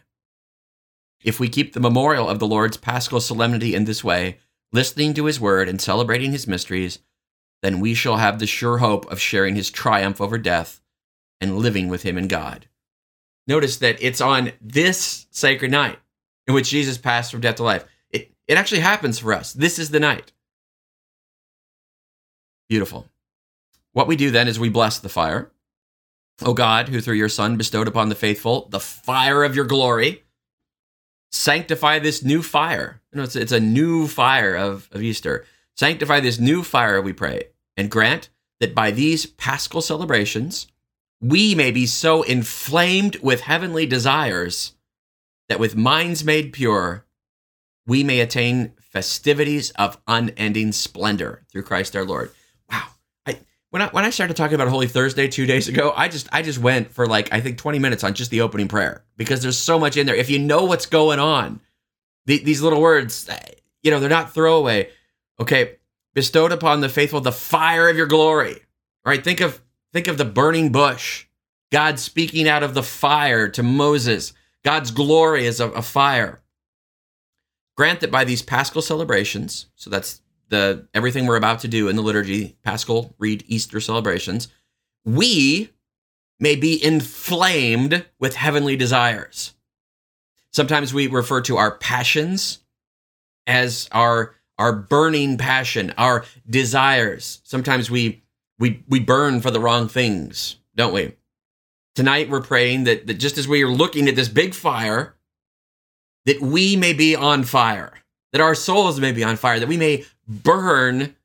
If 1.24 1.40
we 1.40 1.48
keep 1.48 1.72
the 1.72 1.80
memorial 1.80 2.28
of 2.28 2.38
the 2.38 2.46
Lord's 2.46 2.76
paschal 2.76 3.20
solemnity 3.20 3.74
in 3.74 3.84
this 3.84 4.04
way, 4.04 4.38
listening 4.70 5.12
to 5.14 5.24
his 5.24 5.40
word 5.40 5.68
and 5.68 5.80
celebrating 5.80 6.30
his 6.30 6.46
mysteries, 6.46 7.00
then 7.62 7.80
we 7.80 7.94
shall 7.94 8.18
have 8.18 8.38
the 8.38 8.46
sure 8.46 8.78
hope 8.78 9.10
of 9.10 9.20
sharing 9.20 9.56
his 9.56 9.72
triumph 9.72 10.20
over 10.20 10.38
death 10.38 10.80
and 11.40 11.58
living 11.58 11.88
with 11.88 12.04
him 12.04 12.16
in 12.16 12.28
God. 12.28 12.68
Notice 13.46 13.78
that 13.78 13.98
it's 14.00 14.20
on 14.20 14.52
this 14.60 15.26
sacred 15.30 15.70
night 15.70 15.98
in 16.46 16.54
which 16.54 16.70
Jesus 16.70 16.98
passed 16.98 17.30
from 17.30 17.40
death 17.40 17.56
to 17.56 17.62
life. 17.62 17.84
It, 18.10 18.32
it 18.46 18.56
actually 18.56 18.80
happens 18.80 19.18
for 19.18 19.32
us. 19.32 19.52
This 19.52 19.78
is 19.78 19.90
the 19.90 20.00
night. 20.00 20.32
Beautiful. 22.68 23.08
What 23.92 24.06
we 24.06 24.16
do 24.16 24.30
then 24.30 24.48
is 24.48 24.58
we 24.58 24.68
bless 24.68 24.98
the 24.98 25.08
fire. 25.08 25.50
O 26.40 26.54
God, 26.54 26.88
who 26.88 27.00
through 27.00 27.16
your 27.16 27.28
Son 27.28 27.56
bestowed 27.56 27.88
upon 27.88 28.08
the 28.08 28.14
faithful 28.14 28.68
the 28.70 28.80
fire 28.80 29.44
of 29.44 29.54
your 29.54 29.64
glory, 29.64 30.24
sanctify 31.30 31.98
this 31.98 32.22
new 32.22 32.42
fire. 32.42 33.00
You 33.12 33.18
know, 33.18 33.24
it's, 33.24 33.36
it's 33.36 33.52
a 33.52 33.60
new 33.60 34.08
fire 34.08 34.56
of, 34.56 34.88
of 34.92 35.02
Easter. 35.02 35.44
Sanctify 35.76 36.20
this 36.20 36.38
new 36.38 36.62
fire, 36.62 37.00
we 37.00 37.12
pray, 37.12 37.44
and 37.76 37.90
grant 37.90 38.30
that 38.60 38.74
by 38.74 38.90
these 38.90 39.26
paschal 39.26 39.82
celebrations, 39.82 40.66
we 41.22 41.54
may 41.54 41.70
be 41.70 41.86
so 41.86 42.22
inflamed 42.22 43.16
with 43.22 43.42
heavenly 43.42 43.86
desires 43.86 44.74
that 45.48 45.60
with 45.60 45.76
minds 45.76 46.24
made 46.24 46.52
pure, 46.52 47.06
we 47.86 48.02
may 48.04 48.20
attain 48.20 48.72
festivities 48.80 49.70
of 49.72 49.98
unending 50.06 50.72
splendor 50.72 51.44
through 51.50 51.62
Christ 51.62 51.96
our 51.96 52.04
Lord 52.04 52.30
Wow. 52.70 52.84
I 53.26 53.38
when 53.70 53.82
I 53.82 53.88
when 53.88 54.04
I 54.04 54.10
started 54.10 54.36
talking 54.36 54.54
about 54.54 54.68
Holy 54.68 54.86
Thursday 54.86 55.28
two 55.28 55.46
days 55.46 55.68
ago, 55.68 55.92
I 55.96 56.08
just 56.08 56.28
I 56.32 56.42
just 56.42 56.58
went 56.58 56.92
for 56.92 57.06
like 57.06 57.32
I 57.32 57.40
think 57.40 57.58
twenty 57.58 57.78
minutes 57.78 58.04
on 58.04 58.14
just 58.14 58.30
the 58.30 58.40
opening 58.40 58.68
prayer 58.68 59.04
because 59.16 59.42
there's 59.42 59.58
so 59.58 59.78
much 59.78 59.96
in 59.96 60.06
there. 60.06 60.14
If 60.16 60.30
you 60.30 60.38
know 60.38 60.64
what's 60.64 60.86
going 60.86 61.18
on, 61.18 61.60
the, 62.26 62.38
these 62.38 62.62
little 62.62 62.80
words, 62.80 63.28
uh, 63.28 63.38
you 63.82 63.90
know, 63.90 64.00
they're 64.00 64.08
not 64.08 64.34
throwaway. 64.34 64.90
Okay, 65.40 65.76
bestowed 66.14 66.52
upon 66.52 66.80
the 66.80 66.88
faithful 66.88 67.20
the 67.20 67.32
fire 67.32 67.88
of 67.88 67.96
your 67.96 68.06
glory. 68.06 68.54
All 68.54 69.10
right, 69.10 69.22
think 69.22 69.40
of 69.40 69.60
think 69.92 70.08
of 70.08 70.18
the 70.18 70.24
burning 70.24 70.72
bush. 70.72 71.26
God 71.70 71.98
speaking 71.98 72.48
out 72.48 72.62
of 72.62 72.74
the 72.74 72.82
fire 72.82 73.48
to 73.48 73.62
Moses. 73.62 74.32
God's 74.64 74.90
glory 74.90 75.46
is 75.46 75.60
a, 75.60 75.70
a 75.70 75.82
fire. 75.82 76.42
Grant 77.76 78.00
that 78.00 78.10
by 78.10 78.24
these 78.24 78.42
paschal 78.42 78.82
celebrations, 78.82 79.66
so 79.74 79.88
that's 79.88 80.20
the 80.52 80.86
everything 80.92 81.26
we're 81.26 81.36
about 81.36 81.60
to 81.60 81.68
do 81.68 81.88
in 81.88 81.96
the 81.96 82.02
liturgy, 82.02 82.56
Paschal, 82.62 83.14
read 83.18 83.42
Easter 83.48 83.80
celebrations, 83.80 84.48
we 85.04 85.70
may 86.38 86.54
be 86.54 86.82
inflamed 86.84 88.04
with 88.20 88.36
heavenly 88.36 88.76
desires. 88.76 89.54
Sometimes 90.52 90.92
we 90.92 91.06
refer 91.06 91.40
to 91.40 91.56
our 91.56 91.78
passions 91.78 92.58
as 93.46 93.88
our 93.92 94.34
our 94.58 94.72
burning 94.74 95.38
passion, 95.38 95.94
our 95.96 96.24
desires. 96.48 97.40
Sometimes 97.42 97.90
we 97.90 98.21
we 98.62 98.84
we 98.88 99.00
burn 99.00 99.40
for 99.40 99.50
the 99.50 99.58
wrong 99.58 99.88
things, 99.88 100.54
don't 100.76 100.94
we? 100.94 101.16
Tonight 101.96 102.30
we're 102.30 102.40
praying 102.40 102.84
that, 102.84 103.08
that 103.08 103.14
just 103.14 103.36
as 103.36 103.48
we 103.48 103.64
are 103.64 103.68
looking 103.68 104.06
at 104.06 104.14
this 104.14 104.28
big 104.28 104.54
fire, 104.54 105.16
that 106.26 106.40
we 106.40 106.76
may 106.76 106.92
be 106.92 107.16
on 107.16 107.42
fire, 107.42 107.92
that 108.30 108.40
our 108.40 108.54
souls 108.54 109.00
may 109.00 109.10
be 109.10 109.24
on 109.24 109.34
fire, 109.34 109.58
that 109.58 109.68
we 109.68 109.76
may 109.76 110.04
burn 110.28 111.16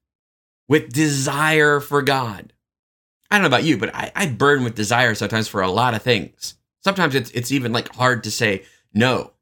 with 0.67 0.91
desire 0.91 1.79
for 1.79 2.01
God. 2.01 2.53
I 3.29 3.35
don't 3.35 3.43
know 3.43 3.55
about 3.55 3.65
you, 3.65 3.77
but 3.77 3.93
I, 3.93 4.11
I 4.15 4.25
burn 4.25 4.63
with 4.63 4.73
desire 4.73 5.13
sometimes 5.13 5.47
for 5.47 5.61
a 5.61 5.69
lot 5.69 5.93
of 5.93 6.01
things. 6.01 6.55
Sometimes 6.83 7.13
it's 7.13 7.29
it's 7.31 7.51
even 7.51 7.71
like 7.71 7.93
hard 7.93 8.23
to 8.23 8.31
say 8.31 8.63
no 8.95 9.33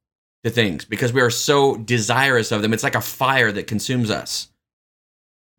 to 0.44 0.50
things 0.50 0.84
because 0.84 1.14
we 1.14 1.22
are 1.22 1.30
so 1.30 1.78
desirous 1.78 2.52
of 2.52 2.62
them. 2.62 2.74
It's 2.74 2.84
like 2.84 2.96
a 2.96 3.00
fire 3.00 3.54
that 3.54 3.68
consumes 3.68 4.12
us. 4.12 4.50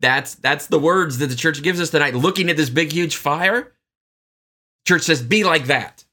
That's 0.01 0.34
that's 0.34 0.66
the 0.66 0.78
words 0.78 1.18
that 1.18 1.28
the 1.28 1.36
church 1.36 1.62
gives 1.62 1.80
us 1.80 1.90
tonight. 1.90 2.14
Looking 2.14 2.51
at 2.51 2.57
this 2.57 2.70
big 2.70 2.92
huge 2.92 3.16
fire, 3.16 3.72
church 4.86 5.03
says, 5.03 5.22
"Be 5.22 5.44
like 5.44 5.66
that." 5.66 6.05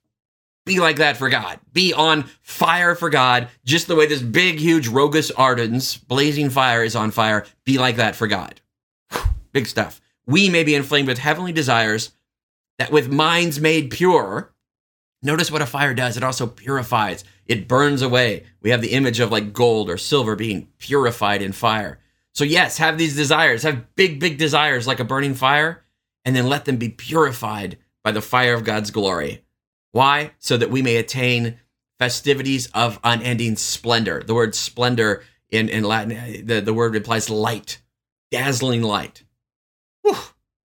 Be 0.66 0.80
like 0.80 0.96
that 0.98 1.18
for 1.18 1.30
God. 1.30 1.60
Be 1.74 1.94
on 1.94 2.24
fire 2.42 2.96
for 2.96 3.10
God, 3.10 3.50
just 3.66 3.88
the 3.88 3.96
way 3.96 4.06
this 4.06 4.22
big, 4.22 4.60
huge 4.60 4.88
Rogus 4.88 5.30
Ardens 5.32 5.98
blazing 5.98 6.50
fire 6.50 6.84
is 6.84 6.96
on 6.96 7.12
fire. 7.12 7.46
Be 7.66 7.78
like 7.78 7.98
that 7.98 8.16
for 8.16 8.28
God. 8.28 8.62
Big 9.52 9.68
stuff. 9.68 10.00
We 10.26 10.48
may 10.50 10.64
be 10.64 10.74
inflamed 10.74 11.10
with 11.10 11.18
heavenly 11.18 11.52
desires 11.52 12.12
that 12.80 12.92
with 12.92 13.12
minds 13.12 13.60
made 13.60 13.92
pure, 13.92 14.54
notice 15.22 15.52
what 15.52 15.62
a 15.62 15.66
fire 15.66 15.94
does. 15.94 16.16
It 16.16 16.24
also 16.24 16.48
purifies, 16.48 17.26
it 17.46 17.68
burns 17.68 18.02
away. 18.02 18.46
We 18.62 18.70
have 18.70 18.82
the 18.82 18.94
image 18.94 19.20
of 19.20 19.32
like 19.32 19.52
gold 19.52 19.90
or 19.90 19.98
silver 19.98 20.36
being 20.36 20.70
purified 20.80 21.42
in 21.42 21.52
fire. 21.52 22.00
So, 22.34 22.44
yes, 22.44 22.78
have 22.78 22.98
these 22.98 23.16
desires, 23.16 23.64
have 23.64 23.96
big, 23.96 24.20
big 24.20 24.38
desires 24.38 24.88
like 24.88 25.00
a 25.00 25.06
burning 25.06 25.36
fire, 25.36 25.84
and 26.26 26.36
then 26.36 26.48
let 26.48 26.66
them 26.66 26.78
be 26.78 26.90
purified 26.90 27.78
by 28.04 28.12
the 28.12 28.22
fire 28.22 28.54
of 28.54 28.64
God's 28.64 28.92
glory. 28.92 29.44
Why? 29.92 30.32
So 30.40 30.58
that 30.58 30.72
we 30.72 30.82
may 30.82 30.96
attain 30.96 31.60
festivities 32.00 32.68
of 32.74 33.00
unending 33.04 33.56
splendor. 33.56 34.24
The 34.24 34.34
word 34.34 34.56
splendor 34.56 35.24
in, 35.52 35.70
in 35.70 35.84
Latin, 35.84 36.46
the, 36.46 36.60
the 36.60 36.74
word 36.74 36.96
implies 36.96 37.30
light, 37.30 37.80
dazzling 38.32 38.82
light. 38.82 39.24
Whew, 40.02 40.18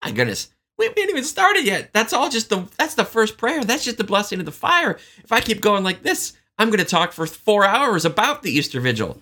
my 0.03 0.11
goodness. 0.11 0.49
We 0.77 0.85
haven't 0.85 1.09
even 1.09 1.23
started 1.23 1.65
yet. 1.65 1.93
That's 1.93 2.13
all 2.13 2.29
just 2.29 2.49
the 2.49 2.67
that's 2.77 2.95
the 2.95 3.05
first 3.05 3.37
prayer. 3.37 3.63
That's 3.63 3.85
just 3.85 3.97
the 3.97 4.03
blessing 4.03 4.39
of 4.39 4.45
the 4.45 4.51
fire. 4.51 4.97
If 5.23 5.31
I 5.31 5.39
keep 5.39 5.61
going 5.61 5.83
like 5.83 6.01
this, 6.01 6.33
I'm 6.57 6.69
going 6.69 6.79
to 6.79 6.85
talk 6.85 7.13
for 7.13 7.25
four 7.25 7.65
hours 7.65 8.05
about 8.05 8.41
the 8.41 8.51
Easter 8.51 8.81
Vigil. 8.81 9.21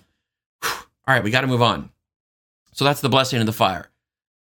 Whew. 0.62 0.70
All 1.06 1.14
right, 1.14 1.22
we 1.22 1.30
got 1.30 1.42
to 1.42 1.46
move 1.46 1.62
on. 1.62 1.90
So 2.72 2.84
that's 2.84 3.00
the 3.00 3.08
blessing 3.08 3.40
of 3.40 3.46
the 3.46 3.52
fire. 3.52 3.90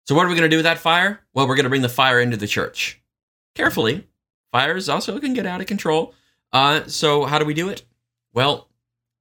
So 0.06 0.14
what 0.14 0.26
are 0.26 0.28
we 0.28 0.34
going 0.34 0.48
to 0.48 0.54
do 0.54 0.58
with 0.58 0.64
that 0.64 0.78
fire? 0.78 1.20
Well, 1.32 1.48
we're 1.48 1.56
going 1.56 1.64
to 1.64 1.70
bring 1.70 1.82
the 1.82 1.88
fire 1.88 2.20
into 2.20 2.36
the 2.36 2.46
church. 2.46 3.00
Carefully, 3.54 4.06
fires 4.52 4.88
also 4.88 5.18
can 5.18 5.34
get 5.34 5.46
out 5.46 5.60
of 5.60 5.66
control. 5.66 6.14
Uh, 6.52 6.82
so 6.86 7.24
how 7.24 7.38
do 7.38 7.44
we 7.44 7.54
do 7.54 7.68
it? 7.68 7.84
Well, 8.32 8.68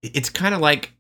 it's 0.02 0.30
kind 0.30 0.54
of 0.54 0.62
like 0.62 0.94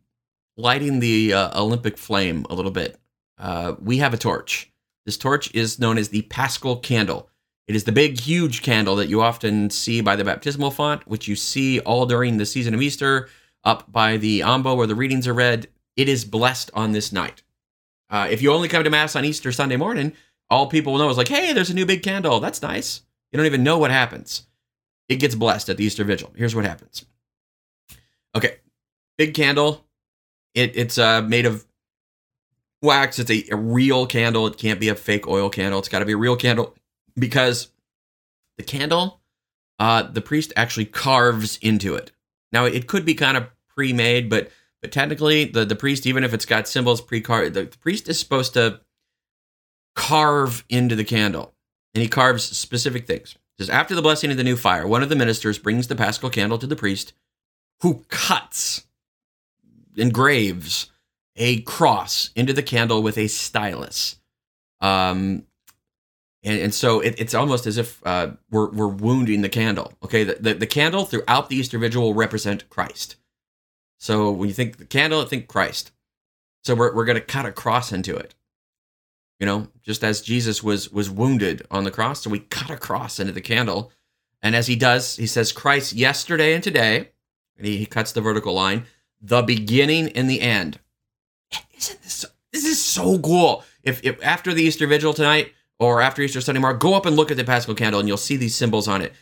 lighting 0.55 0.99
the 0.99 1.33
uh, 1.33 1.61
Olympic 1.61 1.97
flame 1.97 2.45
a 2.49 2.55
little 2.55 2.71
bit. 2.71 2.99
Uh, 3.37 3.75
we 3.81 3.97
have 3.97 4.13
a 4.13 4.17
torch. 4.17 4.71
This 5.05 5.17
torch 5.17 5.53
is 5.53 5.79
known 5.79 5.97
as 5.97 6.09
the 6.09 6.21
Paschal 6.23 6.77
candle. 6.77 7.29
It 7.67 7.75
is 7.75 7.83
the 7.83 7.91
big, 7.91 8.19
huge 8.19 8.61
candle 8.61 8.95
that 8.97 9.09
you 9.09 9.21
often 9.21 9.69
see 9.69 10.01
by 10.01 10.15
the 10.15 10.23
baptismal 10.23 10.71
font, 10.71 11.07
which 11.07 11.27
you 11.27 11.35
see 11.35 11.79
all 11.79 12.05
during 12.05 12.37
the 12.37 12.45
season 12.45 12.73
of 12.73 12.81
Easter, 12.81 13.29
up 13.63 13.91
by 13.91 14.17
the 14.17 14.41
ambo 14.41 14.75
where 14.75 14.87
the 14.87 14.95
readings 14.95 15.27
are 15.27 15.33
read. 15.33 15.67
It 15.95 16.09
is 16.09 16.25
blessed 16.25 16.71
on 16.73 16.91
this 16.91 17.11
night. 17.11 17.43
Uh, 18.13 18.27
if 18.29 18.43
you 18.43 18.53
only 18.53 18.67
come 18.67 18.83
to 18.83 18.91
Mass 18.91 19.15
on 19.15 19.25
Easter 19.25 19.51
Sunday 19.51 19.75
morning, 19.75 20.13
all 20.47 20.67
people 20.67 20.93
will 20.93 20.99
know 20.99 21.09
is 21.09 21.17
like, 21.17 21.27
hey, 21.27 21.51
there's 21.51 21.71
a 21.71 21.73
new 21.73 21.87
big 21.87 22.03
candle. 22.03 22.39
That's 22.39 22.61
nice. 22.61 23.01
You 23.31 23.37
don't 23.37 23.47
even 23.47 23.63
know 23.63 23.79
what 23.79 23.89
happens. 23.89 24.45
It 25.09 25.15
gets 25.15 25.33
blessed 25.33 25.67
at 25.69 25.77
the 25.77 25.83
Easter 25.83 26.03
Vigil. 26.03 26.31
Here's 26.35 26.53
what 26.53 26.63
happens. 26.63 27.05
Okay, 28.35 28.57
big 29.17 29.33
candle. 29.33 29.83
It, 30.53 30.77
it's 30.77 30.99
uh, 30.99 31.23
made 31.23 31.47
of 31.47 31.65
wax. 32.83 33.17
It's 33.17 33.31
a, 33.31 33.45
a 33.51 33.57
real 33.57 34.05
candle. 34.05 34.45
It 34.45 34.59
can't 34.59 34.79
be 34.79 34.89
a 34.89 34.95
fake 34.95 35.27
oil 35.27 35.49
candle. 35.49 35.79
It's 35.79 35.89
got 35.89 35.99
to 35.99 36.05
be 36.05 36.13
a 36.13 36.17
real 36.17 36.35
candle 36.35 36.75
because 37.17 37.69
the 38.57 38.63
candle, 38.63 39.21
uh, 39.79 40.03
the 40.03 40.21
priest 40.21 40.53
actually 40.55 40.85
carves 40.85 41.57
into 41.63 41.95
it. 41.95 42.11
Now 42.51 42.65
it 42.65 42.85
could 42.85 43.05
be 43.05 43.15
kind 43.15 43.37
of 43.37 43.47
pre-made, 43.69 44.29
but 44.29 44.51
but 44.83 44.91
technically, 44.91 45.45
the, 45.45 45.63
the 45.63 45.77
priest, 45.77 46.05
even 46.05 46.25
if 46.25 46.33
it's 46.33 46.45
got 46.45 46.67
symbols 46.67 46.99
pre 46.99 47.21
carved, 47.21 47.53
the, 47.53 47.63
the 47.63 47.77
priest 47.77 48.09
is 48.09 48.19
supposed 48.19 48.53
to 48.55 48.81
carve 49.95 50.65
into 50.67 50.93
the 50.93 51.05
candle. 51.05 51.53
And 51.95 52.01
he 52.01 52.09
carves 52.09 52.43
specific 52.43 53.07
things. 53.07 53.31
It 53.31 53.63
says, 53.63 53.69
After 53.69 53.95
the 53.95 54.01
blessing 54.01 54.29
of 54.29 54.35
the 54.35 54.43
new 54.43 54.57
fire, 54.57 54.85
one 54.85 55.01
of 55.01 55.07
the 55.07 55.15
ministers 55.15 55.57
brings 55.57 55.87
the 55.87 55.95
paschal 55.95 56.29
candle 56.29 56.57
to 56.57 56.67
the 56.67 56.75
priest, 56.75 57.13
who 57.81 58.03
cuts, 58.09 58.85
engraves 59.95 60.91
a 61.37 61.61
cross 61.61 62.31
into 62.35 62.51
the 62.51 62.61
candle 62.61 63.01
with 63.01 63.17
a 63.17 63.29
stylus. 63.29 64.17
Um, 64.81 65.45
and, 66.43 66.59
and 66.59 66.73
so 66.73 66.99
it, 66.99 67.15
it's 67.17 67.33
almost 67.33 67.67
as 67.67 67.77
if 67.77 68.05
uh, 68.05 68.31
we're, 68.51 68.69
we're 68.69 68.87
wounding 68.89 69.43
the 69.43 69.49
candle. 69.49 69.93
Okay, 70.03 70.25
the, 70.25 70.33
the, 70.41 70.53
the 70.55 70.67
candle 70.67 71.05
throughout 71.05 71.47
the 71.47 71.55
Easter 71.55 71.79
Vigil 71.79 72.03
will 72.03 72.13
represent 72.13 72.69
Christ. 72.69 73.15
So 74.03 74.31
when 74.31 74.49
you 74.49 74.53
think 74.53 74.79
the 74.79 74.85
candle, 74.85 75.23
think 75.23 75.47
Christ. 75.47 75.93
So 76.65 76.75
we're, 76.75 76.93
we're 76.93 77.05
going 77.05 77.15
to 77.15 77.21
cut 77.21 77.45
a 77.45 77.53
cross 77.53 77.93
into 77.93 78.17
it. 78.17 78.35
You 79.39 79.45
know, 79.45 79.69
just 79.81 80.03
as 80.03 80.19
Jesus 80.19 80.61
was 80.61 80.91
was 80.91 81.09
wounded 81.09 81.65
on 81.71 81.85
the 81.85 81.91
cross, 81.91 82.21
so 82.21 82.29
we 82.29 82.39
cut 82.39 82.69
a 82.69 82.75
cross 82.75 83.17
into 83.17 83.31
the 83.31 83.39
candle. 83.39 83.93
And 84.41 84.57
as 84.57 84.67
he 84.67 84.75
does, 84.75 85.15
he 85.15 85.25
says, 85.25 85.53
Christ 85.53 85.93
yesterday 85.93 86.53
and 86.53 86.61
today, 86.61 87.11
and 87.57 87.65
he, 87.65 87.77
he 87.77 87.85
cuts 87.85 88.11
the 88.11 88.19
vertical 88.19 88.53
line, 88.53 88.87
the 89.21 89.41
beginning 89.41 90.09
and 90.09 90.29
the 90.29 90.41
end. 90.41 90.79
Isn't 91.77 92.01
this 92.03 92.13
so, 92.13 92.27
this 92.51 92.65
is 92.65 92.83
so 92.83 93.17
cool? 93.19 93.63
If, 93.83 94.03
if 94.03 94.21
after 94.21 94.53
the 94.53 94.63
Easter 94.63 94.85
Vigil 94.85 95.13
tonight 95.13 95.53
or 95.79 96.01
after 96.01 96.21
Easter 96.21 96.41
Sunday 96.41 96.59
morning, 96.59 96.79
go 96.79 96.93
up 96.93 97.05
and 97.05 97.15
look 97.15 97.31
at 97.31 97.37
the 97.37 97.45
Paschal 97.45 97.73
candle, 97.73 98.01
and 98.01 98.09
you'll 98.09 98.17
see 98.17 98.35
these 98.35 98.53
symbols 98.55 98.89
on 98.89 99.01
it. 99.01 99.13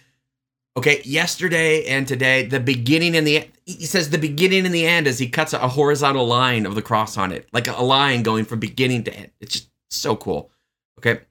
Okay, 0.77 1.01
yesterday 1.03 1.85
and 1.85 2.07
today, 2.07 2.45
the 2.45 2.59
beginning 2.59 3.17
and 3.17 3.27
the 3.27 3.49
he 3.65 3.85
says 3.85 4.09
the 4.09 4.17
beginning 4.17 4.65
and 4.65 4.73
the 4.73 4.85
end 4.85 5.05
as 5.05 5.19
he 5.19 5.27
cuts 5.27 5.51
a 5.53 5.67
horizontal 5.67 6.25
line 6.25 6.65
of 6.65 6.75
the 6.75 6.81
cross 6.81 7.17
on 7.17 7.31
it, 7.33 7.47
like 7.51 7.67
a 7.67 7.83
line 7.83 8.23
going 8.23 8.45
from 8.45 8.59
beginning 8.59 9.03
to 9.03 9.13
end. 9.13 9.31
It's 9.41 9.53
just 9.53 9.69
so 9.89 10.15
cool. 10.15 10.49
Okay, 10.97 11.21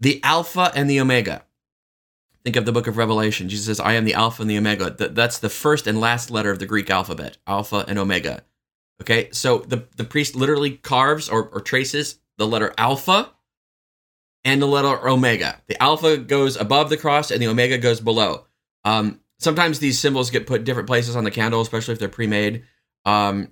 the 0.00 0.18
Alpha 0.22 0.72
and 0.74 0.88
the 0.88 1.00
Omega. 1.00 1.44
Think 2.42 2.56
of 2.56 2.64
the 2.64 2.72
book 2.72 2.86
of 2.86 2.96
Revelation. 2.96 3.50
Jesus 3.50 3.66
says, 3.66 3.80
"I 3.80 3.94
am 3.94 4.06
the 4.06 4.14
Alpha 4.14 4.40
and 4.42 4.50
the 4.50 4.58
Omega." 4.58 4.90
That's 4.90 5.38
the 5.38 5.50
first 5.50 5.86
and 5.86 6.00
last 6.00 6.30
letter 6.30 6.50
of 6.50 6.58
the 6.58 6.66
Greek 6.66 6.88
alphabet, 6.88 7.36
Alpha 7.46 7.84
and 7.86 7.98
Omega. 7.98 8.44
Okay, 9.02 9.28
so 9.30 9.58
the 9.58 9.88
the 9.96 10.04
priest 10.04 10.34
literally 10.34 10.70
carves 10.78 11.28
or, 11.28 11.48
or 11.48 11.60
traces 11.60 12.18
the 12.38 12.46
letter 12.46 12.72
Alpha 12.78 13.30
and 14.42 14.62
the 14.62 14.66
letter 14.66 15.06
Omega. 15.06 15.60
The 15.66 15.82
Alpha 15.82 16.16
goes 16.16 16.56
above 16.56 16.88
the 16.88 16.96
cross, 16.96 17.30
and 17.30 17.42
the 17.42 17.48
Omega 17.48 17.76
goes 17.76 18.00
below. 18.00 18.46
Um, 18.84 19.20
sometimes 19.38 19.78
these 19.78 19.98
symbols 19.98 20.30
get 20.30 20.46
put 20.46 20.64
different 20.64 20.88
places 20.88 21.16
on 21.16 21.24
the 21.24 21.30
candle, 21.30 21.60
especially 21.60 21.92
if 21.92 21.98
they're 21.98 22.08
pre-made. 22.08 22.64
Um, 23.04 23.48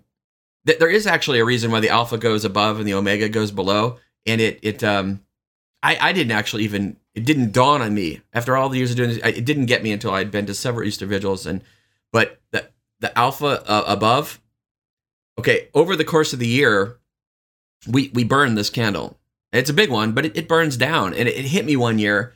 th- 0.66 0.78
there 0.78 0.91
is 0.91 1.07
actually 1.07 1.41
a 1.41 1.45
reason 1.45 1.70
why 1.70 1.80
the 1.80 1.91
alpha 1.91 2.18
goes 2.18 2.45
above 2.45 2.78
and 2.78 2.87
the 2.87 2.95
omega 2.95 3.28
goes 3.28 3.51
below, 3.51 3.99
and 4.26 4.41
it 4.41 4.59
it 4.62 4.83
um, 4.85 5.20
I 5.83 5.97
I 6.01 6.12
didn't 6.12 6.33
actually 6.33 6.64
even 6.64 6.97
it 7.14 7.24
didn't 7.24 7.53
dawn 7.53 7.83
on 7.83 7.95
me 7.95 8.20
after 8.33 8.57
all 8.57 8.68
the 8.68 8.78
years 8.78 8.91
of 8.91 8.97
doing 8.97 9.11
this. 9.11 9.18
It 9.24 9.45
didn't 9.45 9.66
get 9.66 9.83
me 9.83 9.93
until 9.93 10.12
I 10.12 10.18
had 10.18 10.30
been 10.30 10.47
to 10.47 10.55
several 10.55 10.87
Easter 10.87 11.07
vigils, 11.07 11.47
and 11.47 11.62
but 12.12 12.41
the 12.51 12.68
the 13.01 13.16
alpha 13.18 13.62
uh, 13.66 13.85
above. 13.87 14.41
Okay, 15.39 15.68
over 15.72 15.97
the 15.97 16.05
course 16.05 16.33
of 16.33 16.39
the 16.39 16.47
year, 16.47 16.99
we 17.89 18.11
we 18.14 18.24
burn 18.24 18.55
this 18.55 18.70
candle. 18.70 19.18
It's 19.53 19.70
a 19.70 19.74
big 19.74 19.91
one, 19.91 20.12
but 20.12 20.24
it, 20.24 20.37
it 20.37 20.49
burns 20.49 20.76
down, 20.76 21.12
and 21.14 21.28
it, 21.28 21.37
it 21.37 21.45
hit 21.47 21.66
me 21.66 21.76
one 21.76 21.99
year. 21.99 22.35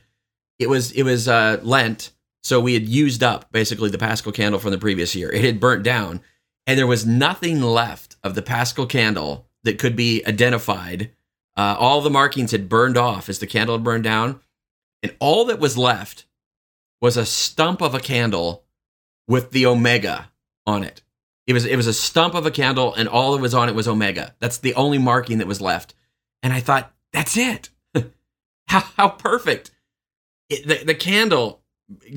It 0.59 0.69
was 0.69 0.91
it 0.91 1.03
was 1.03 1.27
uh, 1.27 1.59
Lent 1.63 2.11
so 2.47 2.61
we 2.61 2.73
had 2.73 2.87
used 2.87 3.23
up 3.23 3.51
basically 3.51 3.89
the 3.89 3.97
Paschal 3.97 4.31
candle 4.31 4.57
from 4.57 4.71
the 4.71 4.77
previous 4.77 5.13
year. 5.13 5.29
It 5.29 5.43
had 5.43 5.59
burnt 5.59 5.83
down, 5.83 6.21
and 6.65 6.79
there 6.79 6.87
was 6.87 7.05
nothing 7.05 7.61
left 7.61 8.15
of 8.23 8.35
the 8.35 8.41
Paschal 8.41 8.85
candle 8.85 9.49
that 9.65 9.77
could 9.77 9.97
be 9.97 10.25
identified. 10.25 11.11
Uh, 11.57 11.75
all 11.77 11.99
the 11.99 12.09
markings 12.09 12.51
had 12.51 12.69
burned 12.69 12.95
off 12.95 13.27
as 13.27 13.39
the 13.39 13.47
candle 13.47 13.75
had 13.75 13.83
burned 13.83 14.05
down, 14.05 14.39
and 15.03 15.13
all 15.19 15.43
that 15.43 15.59
was 15.59 15.77
left 15.77 16.25
was 17.01 17.17
a 17.17 17.25
stump 17.25 17.81
of 17.81 17.93
a 17.93 17.99
candle 17.99 18.63
with 19.27 19.51
the 19.51 19.65
Omega 19.65 20.31
on 20.65 20.85
it. 20.85 21.01
It 21.47 21.53
was 21.53 21.65
it 21.65 21.75
was 21.75 21.87
a 21.87 21.93
stump 21.93 22.33
of 22.33 22.45
a 22.45 22.51
candle, 22.51 22.93
and 22.93 23.09
all 23.09 23.33
that 23.33 23.41
was 23.41 23.53
on 23.53 23.67
it 23.67 23.75
was 23.75 23.89
Omega. 23.89 24.35
That's 24.39 24.59
the 24.59 24.73
only 24.75 24.99
marking 24.99 25.39
that 25.39 25.47
was 25.47 25.59
left. 25.59 25.93
And 26.41 26.53
I 26.53 26.61
thought, 26.61 26.93
that's 27.11 27.35
it. 27.35 27.71
how 28.67 28.79
how 28.95 29.09
perfect! 29.09 29.71
It, 30.49 30.65
the 30.65 30.85
the 30.85 30.95
candle 30.95 31.61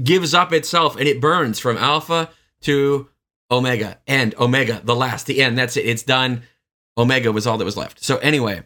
gives 0.03 0.35
up 0.35 0.53
itself 0.53 0.97
and 0.97 1.07
it 1.07 1.21
burns 1.21 1.59
from 1.59 1.77
alpha 1.77 2.31
to 2.62 3.09
omega 3.51 3.99
and 4.07 4.35
omega 4.37 4.81
the 4.85 4.95
last 4.95 5.27
the 5.27 5.43
end. 5.43 5.57
That's 5.57 5.77
it. 5.77 5.87
It's 5.87 6.03
done. 6.03 6.43
Omega 6.99 7.33
was 7.33 7.47
all 7.47 7.59
that 7.59 7.64
was 7.64 7.77
left. 7.77 8.03
So 8.03 8.18
anyway 8.18 8.62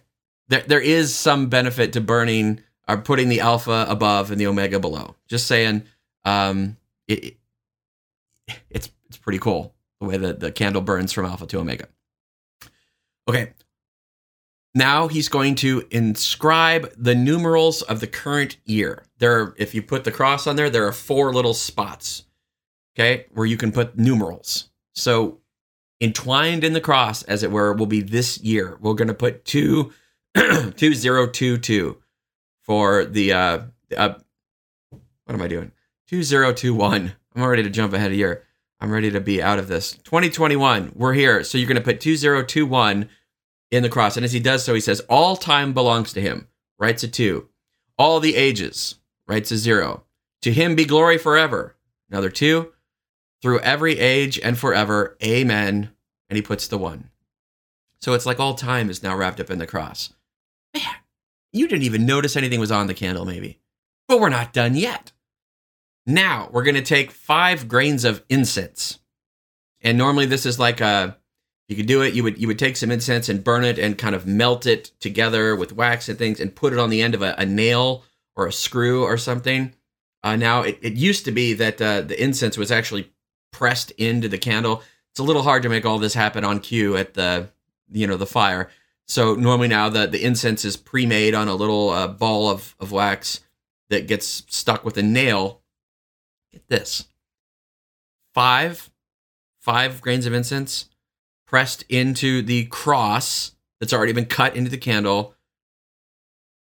there, 0.48 0.62
there 0.66 0.80
is 0.80 1.14
some 1.14 1.48
benefit 1.48 1.92
to 1.94 2.00
burning 2.00 2.60
or 2.88 2.98
putting 2.98 3.28
the 3.28 3.40
alpha 3.40 3.86
above 3.88 4.30
and 4.30 4.40
the 4.40 4.46
omega 4.46 4.78
below. 4.80 5.16
Just 5.28 5.46
saying 5.46 5.84
um 6.24 6.76
it, 7.06 7.24
it 7.24 7.36
it's 8.70 8.90
it's 9.08 9.18
pretty 9.18 9.38
cool 9.38 9.74
the 10.00 10.06
way 10.06 10.16
that 10.16 10.40
the 10.40 10.52
candle 10.52 10.82
burns 10.82 11.12
from 11.12 11.26
alpha 11.26 11.46
to 11.46 11.58
omega. 11.58 11.88
Okay. 13.28 13.52
Now 14.74 15.06
he's 15.06 15.28
going 15.28 15.54
to 15.56 15.86
inscribe 15.90 16.92
the 16.96 17.14
numerals 17.14 17.82
of 17.82 18.00
the 18.00 18.06
current 18.06 18.56
year. 18.64 19.04
There, 19.24 19.40
are, 19.40 19.54
if 19.56 19.74
you 19.74 19.80
put 19.80 20.04
the 20.04 20.12
cross 20.12 20.46
on 20.46 20.56
there, 20.56 20.68
there 20.68 20.86
are 20.86 20.92
four 20.92 21.32
little 21.32 21.54
spots, 21.54 22.24
okay, 22.94 23.24
where 23.32 23.46
you 23.46 23.56
can 23.56 23.72
put 23.72 23.96
numerals. 23.96 24.68
So 24.94 25.40
entwined 25.98 26.62
in 26.62 26.74
the 26.74 26.80
cross, 26.82 27.22
as 27.22 27.42
it 27.42 27.50
were, 27.50 27.72
will 27.72 27.86
be 27.86 28.02
this 28.02 28.38
year. 28.42 28.76
We're 28.82 28.92
going 28.92 29.08
to 29.08 29.14
put 29.14 29.46
two, 29.46 29.94
two 30.76 30.92
zero 30.92 31.26
two 31.26 31.56
two 31.56 32.02
for 32.60 33.06
the 33.06 33.32
uh, 33.32 33.58
uh, 33.96 34.14
what 34.90 35.34
am 35.34 35.40
I 35.40 35.48
doing? 35.48 35.72
Two 36.06 36.22
zero 36.22 36.52
two 36.52 36.74
one. 36.74 37.14
I'm 37.34 37.44
ready 37.44 37.62
to 37.62 37.70
jump 37.70 37.94
ahead 37.94 38.12
a 38.12 38.16
year. 38.16 38.44
I'm 38.78 38.90
ready 38.90 39.10
to 39.10 39.22
be 39.22 39.42
out 39.42 39.58
of 39.58 39.68
this. 39.68 39.92
2021. 39.92 40.92
We're 40.94 41.14
here. 41.14 41.44
So 41.44 41.56
you're 41.56 41.66
going 41.66 41.76
to 41.76 41.82
put 41.82 41.98
2021 41.98 43.08
in 43.70 43.82
the 43.82 43.88
cross. 43.88 44.18
And 44.18 44.24
as 44.26 44.34
he 44.34 44.40
does 44.40 44.66
so, 44.66 44.74
he 44.74 44.80
says, 44.82 45.00
All 45.08 45.34
time 45.34 45.72
belongs 45.72 46.12
to 46.12 46.20
him, 46.20 46.46
writes 46.78 47.02
a 47.02 47.08
two. 47.08 47.48
All 47.96 48.20
the 48.20 48.36
ages, 48.36 48.96
writes 49.26 49.50
a 49.50 49.56
zero. 49.56 50.04
To 50.42 50.52
him 50.52 50.74
be 50.74 50.84
glory 50.84 51.18
forever, 51.18 51.76
another 52.10 52.30
two. 52.30 52.72
Through 53.42 53.60
every 53.60 53.98
age 53.98 54.38
and 54.38 54.58
forever, 54.58 55.16
amen. 55.22 55.90
And 56.28 56.36
he 56.36 56.42
puts 56.42 56.66
the 56.66 56.78
one. 56.78 57.10
So 58.00 58.12
it's 58.14 58.26
like 58.26 58.40
all 58.40 58.54
time 58.54 58.90
is 58.90 59.02
now 59.02 59.16
wrapped 59.16 59.40
up 59.40 59.50
in 59.50 59.58
the 59.58 59.66
cross. 59.66 60.12
Man, 60.74 60.82
you 61.52 61.68
didn't 61.68 61.84
even 61.84 62.06
notice 62.06 62.36
anything 62.36 62.60
was 62.60 62.72
on 62.72 62.86
the 62.86 62.94
candle, 62.94 63.24
maybe. 63.24 63.60
But 64.08 64.20
we're 64.20 64.28
not 64.28 64.52
done 64.52 64.76
yet. 64.76 65.12
Now 66.06 66.48
we're 66.52 66.64
going 66.64 66.74
to 66.74 66.82
take 66.82 67.10
five 67.10 67.68
grains 67.68 68.04
of 68.04 68.22
incense. 68.28 68.98
And 69.80 69.96
normally 69.96 70.26
this 70.26 70.44
is 70.46 70.58
like 70.58 70.80
a 70.80 71.16
you 71.68 71.76
could 71.76 71.86
do 71.86 72.02
it. 72.02 72.14
You 72.14 72.22
would 72.24 72.38
you 72.38 72.46
would 72.46 72.58
take 72.58 72.76
some 72.76 72.90
incense 72.90 73.28
and 73.28 73.42
burn 73.42 73.64
it 73.64 73.78
and 73.78 73.96
kind 73.96 74.14
of 74.14 74.26
melt 74.26 74.66
it 74.66 74.92
together 75.00 75.56
with 75.56 75.72
wax 75.72 76.08
and 76.08 76.18
things 76.18 76.40
and 76.40 76.54
put 76.54 76.72
it 76.72 76.78
on 76.78 76.90
the 76.90 77.00
end 77.00 77.14
of 77.14 77.22
a, 77.22 77.34
a 77.38 77.46
nail 77.46 78.04
or 78.36 78.46
a 78.46 78.52
screw 78.52 79.04
or 79.04 79.16
something. 79.16 79.74
Uh, 80.22 80.36
now 80.36 80.62
it, 80.62 80.78
it 80.80 80.94
used 80.94 81.24
to 81.26 81.32
be 81.32 81.52
that 81.52 81.80
uh, 81.80 82.00
the 82.00 82.20
incense 82.22 82.56
was 82.56 82.72
actually 82.72 83.12
pressed 83.52 83.90
into 83.92 84.28
the 84.28 84.38
candle. 84.38 84.82
It's 85.10 85.20
a 85.20 85.24
little 85.24 85.42
hard 85.42 85.62
to 85.62 85.68
make 85.68 85.84
all 85.84 85.98
this 85.98 86.14
happen 86.14 86.44
on 86.44 86.60
cue 86.60 86.96
at 86.96 87.14
the 87.14 87.50
you 87.90 88.06
know 88.06 88.16
the 88.16 88.26
fire. 88.26 88.70
So 89.06 89.34
normally 89.34 89.68
now 89.68 89.88
the 89.88 90.06
the 90.06 90.24
incense 90.24 90.64
is 90.64 90.76
pre-made 90.76 91.34
on 91.34 91.48
a 91.48 91.54
little 91.54 91.90
uh, 91.90 92.08
ball 92.08 92.48
of 92.48 92.74
of 92.80 92.90
wax 92.90 93.40
that 93.90 94.08
gets 94.08 94.44
stuck 94.48 94.84
with 94.84 94.96
a 94.96 95.02
nail. 95.02 95.60
Get 96.52 96.68
this. 96.68 97.04
Five 98.32 98.90
five 99.60 100.00
grains 100.00 100.26
of 100.26 100.32
incense 100.32 100.88
pressed 101.46 101.84
into 101.88 102.42
the 102.42 102.64
cross 102.66 103.52
that's 103.78 103.92
already 103.92 104.12
been 104.12 104.26
cut 104.26 104.56
into 104.56 104.70
the 104.70 104.78
candle. 104.78 105.34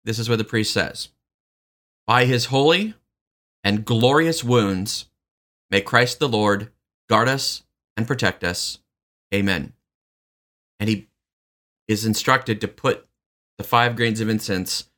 This 0.05 0.19
is 0.19 0.29
what 0.29 0.39
the 0.39 0.45
priest 0.45 0.73
says 0.73 1.11
By 2.11 2.25
his 2.25 2.47
holy 2.47 2.95
and 3.63 3.85
glorious 3.85 4.43
wounds, 4.43 5.07
may 5.71 5.81
Christ 5.81 6.19
the 6.19 6.29
Lord 6.29 6.73
guard 7.09 7.29
us 7.29 7.63
and 7.97 8.05
protect 8.05 8.43
us. 8.43 8.79
Amen. 9.33 9.75
And 10.81 10.89
he 10.89 11.07
is 11.87 12.05
instructed 12.05 12.61
to 12.63 12.67
put 12.67 13.07
the 13.59 13.63
five 13.63 13.95
grains 13.95 14.21
of 14.21 14.29
incense 14.29 14.91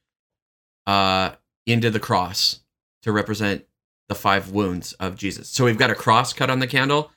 uh, 0.86 1.32
into 1.66 1.90
the 1.90 2.00
cross 2.00 2.60
to 3.02 3.12
represent 3.12 3.66
the 4.08 4.14
five 4.14 4.50
wounds 4.50 4.94
of 4.94 5.14
Jesus. 5.14 5.50
So 5.50 5.66
we've 5.66 5.76
got 5.76 5.90
a 5.90 5.94
cross 5.94 6.32
cut 6.32 6.48
on 6.48 6.60
the 6.60 6.66
candle, 6.66 7.10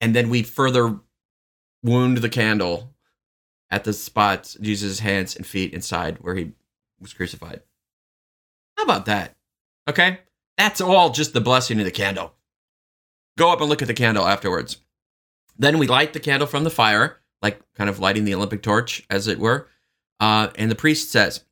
and 0.00 0.14
then 0.14 0.30
we 0.30 0.44
further 0.44 1.00
wound 1.82 2.18
the 2.18 2.28
candle 2.28 2.94
at 3.70 3.82
the 3.82 3.92
spots 3.92 4.56
Jesus' 4.60 5.00
hands 5.00 5.34
and 5.34 5.44
feet 5.44 5.74
inside 5.74 6.18
where 6.18 6.36
he 6.36 6.52
was 7.00 7.12
crucified. 7.12 7.62
How 8.76 8.84
about 8.84 9.06
that? 9.06 9.36
Okay? 9.88 10.20
That's 10.56 10.80
all 10.80 11.10
just 11.10 11.32
the 11.32 11.40
blessing 11.40 11.78
of 11.78 11.84
the 11.84 11.90
candle. 11.90 12.34
Go 13.38 13.52
up 13.52 13.60
and 13.60 13.68
look 13.68 13.82
at 13.82 13.88
the 13.88 13.94
candle 13.94 14.26
afterwards. 14.26 14.78
Then 15.58 15.78
we 15.78 15.86
light 15.86 16.12
the 16.12 16.20
candle 16.20 16.46
from 16.46 16.64
the 16.64 16.70
fire 16.70 17.20
like 17.42 17.60
kind 17.74 17.90
of 17.90 17.98
lighting 17.98 18.24
the 18.24 18.34
Olympic 18.34 18.62
torch, 18.62 19.04
as 19.10 19.28
it 19.28 19.38
were. 19.38 19.68
Uh, 20.18 20.48
and 20.56 20.70
the 20.70 20.74
priest 20.74 21.10
says, 21.10 21.44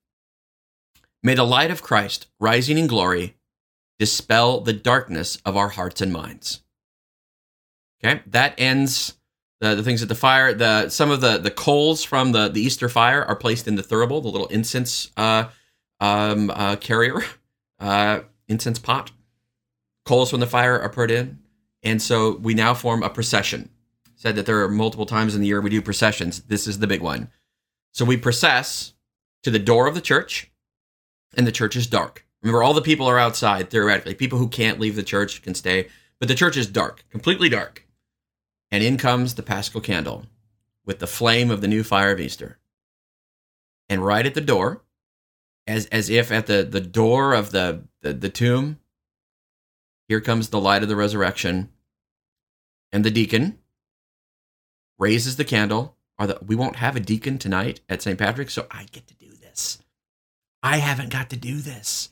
May 1.22 1.34
the 1.34 1.44
light 1.44 1.70
of 1.70 1.82
Christ, 1.82 2.26
rising 2.38 2.78
in 2.78 2.86
glory, 2.86 3.36
dispel 3.98 4.60
the 4.60 4.72
darkness 4.72 5.38
of 5.44 5.56
our 5.56 5.70
hearts 5.70 6.00
and 6.00 6.12
minds. 6.12 6.62
Okay, 8.02 8.20
that 8.26 8.54
ends 8.58 9.14
the, 9.60 9.74
the 9.74 9.82
things 9.82 10.02
at 10.02 10.08
the 10.08 10.14
fire. 10.14 10.52
The 10.52 10.90
some 10.90 11.10
of 11.10 11.20
the 11.22 11.38
the 11.38 11.50
coals 11.50 12.04
from 12.04 12.32
the 12.32 12.48
the 12.48 12.60
Easter 12.60 12.88
fire 12.88 13.24
are 13.24 13.36
placed 13.36 13.66
in 13.66 13.76
the 13.76 13.82
thurible, 13.82 14.22
the 14.22 14.28
little 14.28 14.48
incense 14.48 15.10
uh, 15.16 15.44
um, 16.04 16.50
uh, 16.50 16.76
carrier, 16.76 17.22
uh, 17.80 18.20
incense 18.48 18.78
pot. 18.78 19.12
Coals 20.04 20.30
from 20.30 20.40
the 20.40 20.46
fire 20.46 20.78
are 20.78 20.90
put 20.90 21.10
in, 21.10 21.38
and 21.82 22.00
so 22.00 22.36
we 22.36 22.52
now 22.52 22.74
form 22.74 23.02
a 23.02 23.08
procession. 23.08 23.70
Said 24.16 24.36
that 24.36 24.46
there 24.46 24.62
are 24.62 24.68
multiple 24.68 25.06
times 25.06 25.34
in 25.34 25.40
the 25.40 25.46
year 25.46 25.60
we 25.60 25.70
do 25.70 25.82
processions. 25.82 26.42
This 26.42 26.66
is 26.66 26.78
the 26.78 26.86
big 26.86 27.00
one. 27.00 27.30
So 27.92 28.04
we 28.04 28.16
process 28.16 28.92
to 29.42 29.50
the 29.50 29.58
door 29.58 29.86
of 29.86 29.94
the 29.94 30.00
church, 30.00 30.50
and 31.36 31.46
the 31.46 31.52
church 31.52 31.74
is 31.74 31.86
dark. 31.86 32.26
Remember, 32.42 32.62
all 32.62 32.74
the 32.74 32.82
people 32.82 33.06
are 33.06 33.18
outside 33.18 33.70
theoretically. 33.70 34.14
People 34.14 34.38
who 34.38 34.48
can't 34.48 34.78
leave 34.78 34.96
the 34.96 35.02
church 35.02 35.40
can 35.42 35.54
stay, 35.54 35.88
but 36.18 36.28
the 36.28 36.34
church 36.34 36.56
is 36.56 36.66
dark, 36.66 37.04
completely 37.10 37.48
dark. 37.48 37.86
And 38.70 38.84
in 38.84 38.98
comes 38.98 39.34
the 39.34 39.42
paschal 39.42 39.80
candle 39.80 40.26
with 40.84 40.98
the 40.98 41.06
flame 41.06 41.50
of 41.50 41.62
the 41.62 41.68
new 41.68 41.82
fire 41.82 42.12
of 42.12 42.20
Easter. 42.20 42.58
And 43.88 44.04
right 44.04 44.26
at 44.26 44.34
the 44.34 44.40
door, 44.42 44.82
as, 45.66 45.86
as 45.86 46.10
if 46.10 46.30
at 46.30 46.46
the, 46.46 46.62
the 46.62 46.80
door 46.80 47.34
of 47.34 47.50
the, 47.50 47.84
the, 48.02 48.12
the 48.12 48.28
tomb, 48.28 48.78
here 50.08 50.20
comes 50.20 50.48
the 50.48 50.60
light 50.60 50.82
of 50.82 50.88
the 50.88 50.96
resurrection. 50.96 51.70
And 52.92 53.04
the 53.04 53.10
deacon 53.10 53.58
raises 54.98 55.36
the 55.36 55.44
candle. 55.44 55.96
Or 56.18 56.28
the, 56.28 56.38
we 56.46 56.54
won't 56.54 56.76
have 56.76 56.94
a 56.94 57.00
deacon 57.00 57.38
tonight 57.38 57.80
at 57.88 58.02
St. 58.02 58.18
Patrick's, 58.18 58.54
so 58.54 58.66
I 58.70 58.86
get 58.92 59.08
to 59.08 59.14
do 59.14 59.30
this. 59.40 59.80
I 60.62 60.76
haven't 60.76 61.10
got 61.10 61.30
to 61.30 61.36
do 61.36 61.58
this 61.58 62.10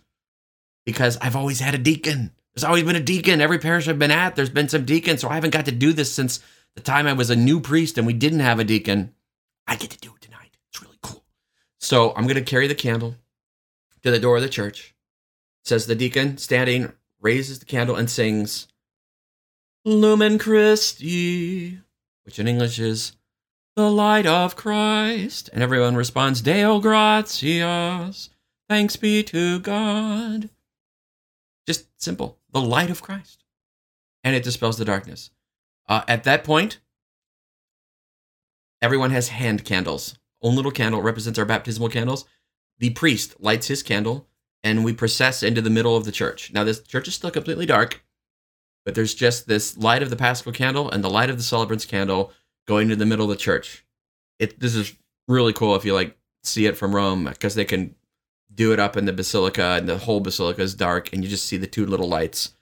because 0.84 1.16
I've 1.18 1.36
always 1.36 1.61
had 1.61 1.74
a 1.74 1.78
deacon. 1.78 2.32
There's 2.53 2.64
always 2.64 2.82
been 2.82 2.96
a 2.96 3.00
deacon. 3.00 3.40
Every 3.40 3.59
parish 3.59 3.86
I've 3.86 3.98
been 3.98 4.11
at, 4.11 4.34
there's 4.34 4.50
been 4.50 4.68
some 4.68 4.84
deacons. 4.84 5.20
So 5.20 5.28
I 5.28 5.34
haven't 5.34 5.53
got 5.53 5.66
to 5.66 5.72
do 5.72 5.92
this 5.92 6.12
since 6.12 6.40
the 6.74 6.82
time 6.82 7.07
I 7.07 7.12
was 7.12 7.30
a 7.30 7.36
new 7.36 7.61
priest 7.61 7.96
and 7.96 8.07
we 8.07 8.12
didn't 8.12 8.40
have 8.40 8.59
a 8.59 8.64
deacon. 8.64 9.14
I 9.66 9.76
get 9.76 9.90
to 9.90 9.98
do 9.98 10.12
it 10.14 10.20
tonight. 10.20 10.50
It's 10.68 10.82
really 10.82 10.98
cool. 11.00 11.22
So 11.78 12.12
I'm 12.16 12.24
going 12.24 12.34
to 12.34 12.42
carry 12.42 12.66
the 12.66 12.74
candle 12.74 13.14
to 14.03 14.11
the 14.11 14.18
door 14.18 14.36
of 14.36 14.42
the 14.42 14.48
church. 14.48 14.94
says 15.64 15.86
the 15.86 15.94
deacon, 15.94 16.38
standing, 16.38 16.92
raises 17.20 17.61
the 17.61 17.64
candle 17.64 17.96
and 17.96 18.11
sings, 18.11 18.66
Lumen 19.84 20.38
Christi, 20.38 21.80
which 22.24 22.38
in 22.38 22.48
English 22.48 22.78
is 22.78 23.16
the 23.74 23.90
light 23.90 24.26
of 24.26 24.57
Christ. 24.57 25.50
And 25.53 25.62
everyone 25.62 25.96
responds, 25.96 26.40
Deo 26.40 26.80
gratias. 26.80 28.30
Thanks 28.68 28.96
be 28.96 29.22
to 29.24 29.59
God. 29.61 30.50
Just 31.66 31.86
simple. 32.00 32.38
The 32.53 32.61
light 32.61 32.90
of 32.90 33.03
Christ. 33.03 33.44
And 34.24 34.36
it 34.36 34.44
dispels 34.44 34.78
the 34.78 34.84
darkness. 34.84 35.30
Uh, 35.88 36.03
at 36.07 36.24
that 36.24 36.44
point, 36.44 36.78
everyone 38.80 39.11
has 39.11 39.28
hand 39.28 39.64
candles. 39.64 40.16
Own 40.42 40.55
little 40.55 40.70
candle 40.70 41.03
represents 41.03 41.38
our 41.38 41.44
baptismal 41.44 41.88
candles. 41.88 42.24
The 42.83 42.91
priest 42.91 43.37
lights 43.39 43.68
his 43.68 43.80
candle, 43.80 44.26
and 44.64 44.85
we 44.85 44.93
process 44.93 45.45
into 45.45 45.62
the 45.62 45.70
middle 45.70 45.97
of 45.97 46.05
the 46.05 46.11
church. 46.11 46.53
Now, 46.53 46.64
this 46.64 46.80
church 46.83 47.07
is 47.07 47.14
still 47.14 47.30
completely 47.30 47.64
dark, 47.64 48.03
but 48.85 48.97
there's 48.97 49.14
just 49.14 49.47
this 49.47 49.78
light 49.78 50.03
of 50.03 50.11
the 50.11 50.16
Paschal 50.16 50.51
candle 50.51 50.91
and 50.91 51.05
the 51.05 51.09
light 51.09 51.30
of 51.30 51.37
the 51.37 51.45
celebrant's 51.45 51.85
candle 51.85 52.33
going 52.66 52.89
to 52.89 52.97
the 52.97 53.07
middle 53.07 53.30
of 53.30 53.30
the 53.30 53.37
church. 53.37 53.87
It 54.41 54.59
this 54.59 54.74
is 54.74 54.97
really 55.28 55.53
cool 55.53 55.76
if 55.76 55.85
you 55.85 55.95
like 55.95 56.16
see 56.43 56.66
it 56.66 56.76
from 56.76 56.93
Rome 56.93 57.26
because 57.26 57.55
they 57.55 57.64
can 57.64 57.95
do 58.53 58.72
it 58.72 58.80
up 58.80 58.97
in 58.97 59.05
the 59.05 59.12
basilica 59.12 59.76
and 59.78 59.89
the 59.89 59.99
whole 59.99 60.18
basilica 60.18 60.62
is 60.62 60.74
dark 60.74 61.12
and 61.12 61.22
you 61.22 61.30
just 61.30 61.47
see 61.47 61.57
the 61.57 61.68
two 61.68 61.87
little 61.87 62.09
lights 62.09 62.53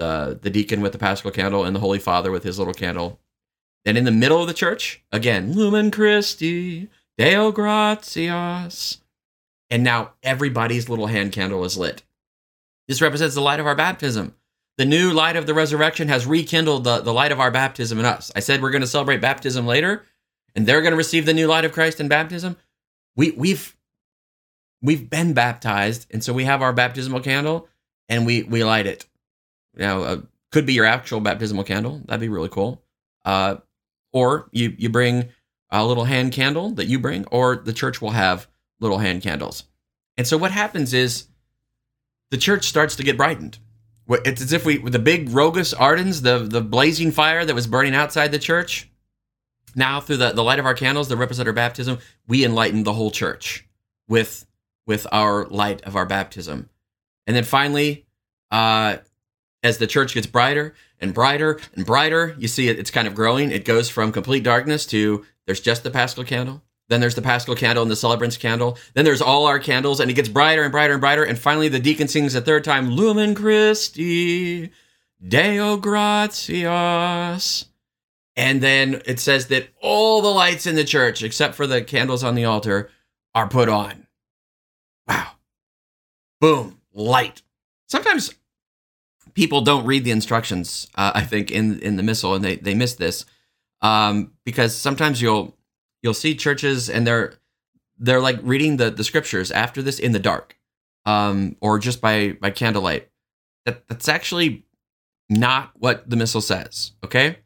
the 0.00 0.36
the 0.42 0.50
deacon 0.50 0.80
with 0.80 0.90
the 0.90 0.98
paschal 0.98 1.30
candle 1.30 1.64
and 1.64 1.76
the 1.76 1.80
holy 1.80 2.00
father 2.00 2.32
with 2.32 2.42
his 2.42 2.58
little 2.58 2.74
candle 2.74 3.20
and 3.84 3.96
in 3.96 4.04
the 4.04 4.10
middle 4.10 4.42
of 4.42 4.48
the 4.48 4.54
church 4.54 5.02
again 5.12 5.52
lumen 5.52 5.90
christi 5.90 6.88
deo 7.16 7.52
gratias 7.52 8.98
and 9.70 9.84
now 9.84 10.12
everybody's 10.22 10.88
little 10.88 11.06
hand 11.06 11.32
candle 11.32 11.64
is 11.64 11.76
lit 11.76 12.02
this 12.88 13.00
represents 13.00 13.34
the 13.34 13.40
light 13.40 13.60
of 13.60 13.66
our 13.66 13.76
baptism 13.76 14.34
the 14.78 14.84
new 14.84 15.12
light 15.12 15.36
of 15.36 15.46
the 15.46 15.54
resurrection 15.54 16.08
has 16.08 16.26
rekindled 16.26 16.84
the, 16.84 17.00
the 17.00 17.12
light 17.12 17.32
of 17.32 17.40
our 17.40 17.50
baptism 17.50 17.98
in 17.98 18.04
us 18.04 18.30
i 18.34 18.40
said 18.40 18.62
we're 18.62 18.70
going 18.70 18.80
to 18.80 18.86
celebrate 18.86 19.20
baptism 19.20 19.66
later 19.66 20.04
and 20.54 20.66
they're 20.66 20.82
going 20.82 20.92
to 20.92 20.96
receive 20.96 21.26
the 21.26 21.34
new 21.34 21.46
light 21.46 21.64
of 21.64 21.72
christ 21.72 22.00
in 22.00 22.08
baptism 22.08 22.56
we 23.16 23.32
we've 23.32 23.76
we've 24.82 25.08
been 25.08 25.32
baptized, 25.32 26.06
and 26.10 26.22
so 26.22 26.32
we 26.32 26.44
have 26.44 26.62
our 26.62 26.72
baptismal 26.72 27.20
candle, 27.20 27.68
and 28.08 28.26
we 28.26 28.42
we 28.42 28.64
light 28.64 28.86
it. 28.86 29.06
Now, 29.74 30.02
uh, 30.02 30.20
could 30.52 30.66
be 30.66 30.72
your 30.72 30.86
actual 30.86 31.20
baptismal 31.20 31.64
candle. 31.64 32.02
That'd 32.06 32.20
be 32.20 32.28
really 32.28 32.48
cool. 32.48 32.82
Uh, 33.24 33.56
or 34.12 34.48
you 34.52 34.74
you 34.78 34.88
bring 34.88 35.28
a 35.70 35.86
little 35.86 36.04
hand 36.04 36.32
candle 36.32 36.70
that 36.72 36.86
you 36.86 36.98
bring, 36.98 37.24
or 37.26 37.56
the 37.56 37.72
church 37.72 38.00
will 38.00 38.10
have 38.10 38.48
little 38.80 38.98
hand 38.98 39.22
candles. 39.22 39.64
And 40.16 40.26
so 40.26 40.36
what 40.36 40.50
happens 40.50 40.92
is 40.92 41.26
the 42.30 42.36
church 42.36 42.66
starts 42.66 42.96
to 42.96 43.02
get 43.02 43.16
brightened. 43.16 43.58
It's 44.08 44.42
as 44.42 44.52
if 44.52 44.64
we 44.64 44.78
the 44.78 44.98
big 44.98 45.28
Rogus 45.30 45.72
Ardens, 45.72 46.22
the 46.22 46.38
the 46.38 46.60
blazing 46.60 47.12
fire 47.12 47.44
that 47.44 47.54
was 47.54 47.68
burning 47.68 47.94
outside 47.94 48.32
the 48.32 48.38
church. 48.38 48.88
Now, 49.76 50.00
through 50.00 50.16
the, 50.16 50.32
the 50.32 50.42
light 50.42 50.58
of 50.58 50.66
our 50.66 50.74
candles 50.74 51.08
that 51.08 51.16
represent 51.16 51.46
our 51.46 51.52
baptism, 51.52 51.98
we 52.26 52.44
enlighten 52.44 52.82
the 52.82 52.92
whole 52.92 53.12
church 53.12 53.68
with 54.08 54.46
with 54.86 55.06
our 55.12 55.46
light 55.46 55.82
of 55.82 55.94
our 55.94 56.06
baptism. 56.06 56.68
And 57.26 57.36
then 57.36 57.44
finally, 57.44 58.06
uh, 58.50 58.96
as 59.62 59.78
the 59.78 59.86
church 59.86 60.14
gets 60.14 60.26
brighter 60.26 60.74
and 60.98 61.14
brighter 61.14 61.60
and 61.74 61.86
brighter, 61.86 62.34
you 62.36 62.48
see 62.48 62.68
it, 62.68 62.78
it's 62.78 62.90
kind 62.90 63.06
of 63.06 63.14
growing. 63.14 63.52
It 63.52 63.64
goes 63.64 63.88
from 63.88 64.10
complete 64.10 64.42
darkness 64.42 64.86
to 64.86 65.24
there's 65.46 65.60
just 65.60 65.84
the 65.84 65.90
Paschal 65.90 66.24
candle. 66.24 66.62
Then 66.90 67.00
there's 67.00 67.14
the 67.14 67.22
Paschal 67.22 67.54
candle 67.54 67.82
and 67.82 67.90
the 67.90 67.94
celebrant's 67.94 68.36
candle. 68.36 68.76
Then 68.94 69.04
there's 69.04 69.22
all 69.22 69.46
our 69.46 69.60
candles, 69.60 70.00
and 70.00 70.10
it 70.10 70.14
gets 70.14 70.28
brighter 70.28 70.64
and 70.64 70.72
brighter 70.72 70.94
and 70.94 71.00
brighter. 71.00 71.22
And 71.22 71.38
finally, 71.38 71.68
the 71.68 71.78
deacon 71.78 72.08
sings 72.08 72.34
a 72.34 72.40
third 72.40 72.64
time, 72.64 72.90
Lumen 72.90 73.36
Christi, 73.36 74.72
Deo 75.26 75.76
gratias. 75.76 77.66
And 78.34 78.60
then 78.60 79.02
it 79.06 79.20
says 79.20 79.46
that 79.46 79.68
all 79.80 80.20
the 80.20 80.28
lights 80.28 80.66
in 80.66 80.74
the 80.74 80.82
church, 80.82 81.22
except 81.22 81.54
for 81.54 81.68
the 81.68 81.80
candles 81.80 82.24
on 82.24 82.34
the 82.34 82.44
altar, 82.44 82.90
are 83.36 83.48
put 83.48 83.68
on. 83.68 84.08
Wow. 85.06 85.30
Boom. 86.40 86.80
Light. 86.92 87.42
Sometimes 87.86 88.34
people 89.34 89.60
don't 89.60 89.86
read 89.86 90.02
the 90.02 90.10
instructions, 90.10 90.88
uh, 90.96 91.12
I 91.14 91.22
think, 91.22 91.52
in, 91.52 91.78
in 91.78 91.94
the 91.94 92.02
missal, 92.02 92.34
and 92.34 92.44
they, 92.44 92.56
they 92.56 92.74
miss 92.74 92.94
this. 92.96 93.26
Um, 93.80 94.32
because 94.44 94.76
sometimes 94.76 95.22
you'll 95.22 95.56
you'll 96.02 96.14
see 96.14 96.34
churches 96.34 96.88
and 96.90 97.06
they're 97.06 97.34
they're 97.98 98.20
like 98.20 98.38
reading 98.42 98.78
the, 98.78 98.90
the 98.90 99.04
scriptures 99.04 99.50
after 99.50 99.82
this 99.82 99.98
in 99.98 100.12
the 100.12 100.18
dark. 100.18 100.56
Um, 101.06 101.56
or 101.60 101.78
just 101.78 102.00
by 102.00 102.32
by 102.32 102.50
candlelight. 102.50 103.08
That 103.66 103.88
that's 103.88 104.08
actually 104.08 104.64
not 105.28 105.72
what 105.74 106.08
the 106.08 106.16
missal 106.16 106.40
says. 106.40 106.92
Okay? 107.04 107.38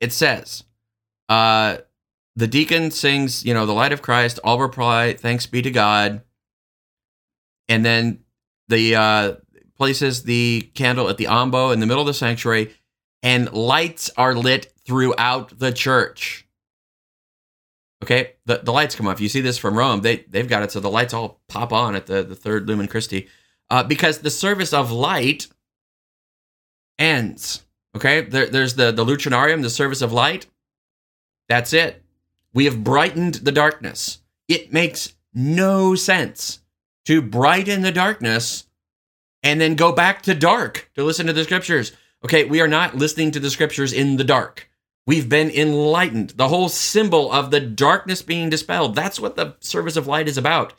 It 0.00 0.12
says, 0.12 0.64
uh 1.28 1.78
the 2.36 2.46
deacon 2.46 2.90
sings, 2.90 3.46
you 3.46 3.54
know, 3.54 3.64
the 3.64 3.72
light 3.72 3.92
of 3.92 4.02
Christ, 4.02 4.38
all 4.44 4.60
reply, 4.60 5.14
thanks 5.14 5.46
be 5.46 5.62
to 5.62 5.70
God 5.70 6.22
and 7.68 7.84
then 7.84 8.20
the 8.68 8.96
uh, 8.96 9.34
places 9.76 10.22
the 10.22 10.70
candle 10.74 11.08
at 11.08 11.16
the 11.16 11.26
ambo 11.26 11.70
in 11.70 11.80
the 11.80 11.86
middle 11.86 12.02
of 12.02 12.06
the 12.06 12.14
sanctuary, 12.14 12.74
and 13.22 13.52
lights 13.52 14.10
are 14.16 14.34
lit 14.34 14.72
throughout 14.86 15.58
the 15.58 15.72
church. 15.72 16.45
Okay, 18.06 18.34
the, 18.44 18.58
the 18.58 18.70
lights 18.72 18.94
come 18.94 19.08
off. 19.08 19.20
You 19.20 19.28
see 19.28 19.40
this 19.40 19.58
from 19.58 19.76
Rome. 19.76 20.02
They 20.02 20.18
they've 20.30 20.48
got 20.48 20.62
it 20.62 20.70
so 20.70 20.78
the 20.78 20.88
lights 20.88 21.12
all 21.12 21.40
pop 21.48 21.72
on 21.72 21.96
at 21.96 22.06
the, 22.06 22.22
the 22.22 22.36
third 22.36 22.68
Lumen 22.68 22.86
Christi, 22.86 23.26
uh, 23.68 23.82
because 23.82 24.20
the 24.20 24.30
service 24.30 24.72
of 24.72 24.92
light 24.92 25.48
ends. 27.00 27.64
Okay, 27.96 28.20
there, 28.20 28.46
there's 28.46 28.74
the 28.74 28.92
the 28.92 29.04
Lucernarium, 29.04 29.62
the 29.62 29.70
service 29.70 30.02
of 30.02 30.12
light. 30.12 30.46
That's 31.48 31.72
it. 31.72 32.04
We 32.54 32.66
have 32.66 32.84
brightened 32.84 33.34
the 33.34 33.50
darkness. 33.50 34.20
It 34.46 34.72
makes 34.72 35.16
no 35.34 35.96
sense 35.96 36.60
to 37.06 37.20
brighten 37.20 37.82
the 37.82 37.90
darkness 37.90 38.68
and 39.42 39.60
then 39.60 39.74
go 39.74 39.90
back 39.90 40.22
to 40.22 40.34
dark 40.34 40.92
to 40.94 41.02
listen 41.02 41.26
to 41.26 41.32
the 41.32 41.42
scriptures. 41.42 41.90
Okay, 42.24 42.44
we 42.44 42.60
are 42.60 42.68
not 42.68 42.94
listening 42.94 43.32
to 43.32 43.40
the 43.40 43.50
scriptures 43.50 43.92
in 43.92 44.16
the 44.16 44.24
dark. 44.24 44.70
We've 45.06 45.28
been 45.28 45.50
enlightened. 45.50 46.30
The 46.30 46.48
whole 46.48 46.68
symbol 46.68 47.30
of 47.30 47.50
the 47.52 47.60
darkness 47.60 48.22
being 48.22 48.50
dispelled. 48.50 48.96
That's 48.96 49.20
what 49.20 49.36
the 49.36 49.54
service 49.60 49.96
of 49.96 50.08
light 50.08 50.26
is 50.26 50.36
about. 50.36 50.72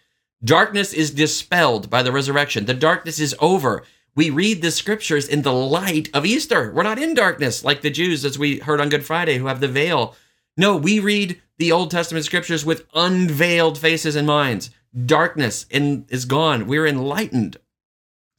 Darkness 0.43 0.93
is 0.93 1.11
dispelled 1.11 1.89
by 1.89 2.03
the 2.03 2.11
resurrection. 2.11 2.65
The 2.65 2.73
darkness 2.73 3.19
is 3.19 3.35
over. 3.39 3.83
We 4.15 4.29
read 4.29 4.61
the 4.61 4.71
scriptures 4.71 5.27
in 5.27 5.43
the 5.43 5.53
light 5.53 6.09
of 6.13 6.25
Easter. 6.25 6.73
We're 6.73 6.83
not 6.83 6.99
in 6.99 7.13
darkness 7.13 7.63
like 7.63 7.81
the 7.81 7.89
Jews, 7.89 8.25
as 8.25 8.37
we 8.37 8.59
heard 8.59 8.81
on 8.81 8.89
Good 8.89 9.05
Friday, 9.05 9.37
who 9.37 9.47
have 9.47 9.61
the 9.61 9.67
veil. 9.67 10.15
No, 10.57 10.75
we 10.75 10.99
read 10.99 11.41
the 11.57 11.71
Old 11.71 11.89
Testament 11.89 12.25
scriptures 12.25 12.65
with 12.65 12.85
unveiled 12.93 13.77
faces 13.77 14.15
and 14.15 14.27
minds. 14.27 14.71
Darkness 15.05 15.65
in, 15.69 16.05
is 16.09 16.25
gone. 16.25 16.67
We're 16.67 16.87
enlightened. 16.87 17.57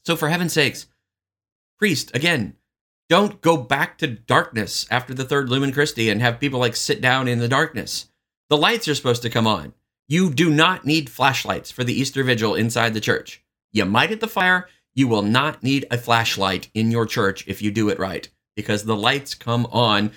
So, 0.05 0.17
for 0.17 0.29
heaven's 0.29 0.53
sakes, 0.53 0.87
priest, 1.79 2.15
again, 2.15 2.57
don't 3.09 3.41
go 3.41 3.57
back 3.57 3.99
to 3.99 4.07
darkness 4.07 4.87
after 4.91 5.15
the 5.15 5.25
third 5.25 5.49
Lumen 5.49 5.73
Christi 5.73 6.11
and 6.11 6.21
have 6.21 6.41
people 6.41 6.61
like 6.61 6.77
sit 6.77 7.01
down 7.01 7.27
in 7.29 7.39
the 7.39 7.49
darkness. 7.49 8.09
The 8.51 8.57
lights 8.57 8.89
are 8.89 8.95
supposed 8.95 9.23
to 9.23 9.31
come 9.31 9.47
on. 9.47 9.75
You 10.09 10.31
do 10.31 10.51
not 10.51 10.85
need 10.85 11.11
flashlights 11.11 11.71
for 11.71 11.85
the 11.85 11.99
Easter 11.99 12.23
Vigil 12.23 12.55
inside 12.55 12.95
the 12.95 13.01
church. 13.01 13.43
You 13.73 13.85
might 13.85 14.11
at 14.11 14.21
the 14.21 14.29
fire. 14.29 14.69
You 14.95 15.09
will 15.09 15.23
not 15.23 15.63
need 15.63 15.87
a 15.91 15.99
flashlight 15.99 16.71
in 16.75 16.91
your 16.91 17.07
church 17.07 17.47
if 17.47 17.63
you 17.63 17.71
do 17.71 17.89
it 17.89 17.99
right, 17.99 18.29
because 18.57 18.85
the 18.85 18.97
lights 18.97 19.35
come 19.35 19.67
on 19.67 20.13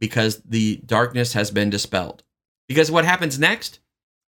because 0.00 0.42
the 0.42 0.76
darkness 0.84 1.32
has 1.32 1.50
been 1.50 1.70
dispelled. 1.70 2.22
Because 2.68 2.90
what 2.90 3.04
happens 3.04 3.38
next 3.38 3.80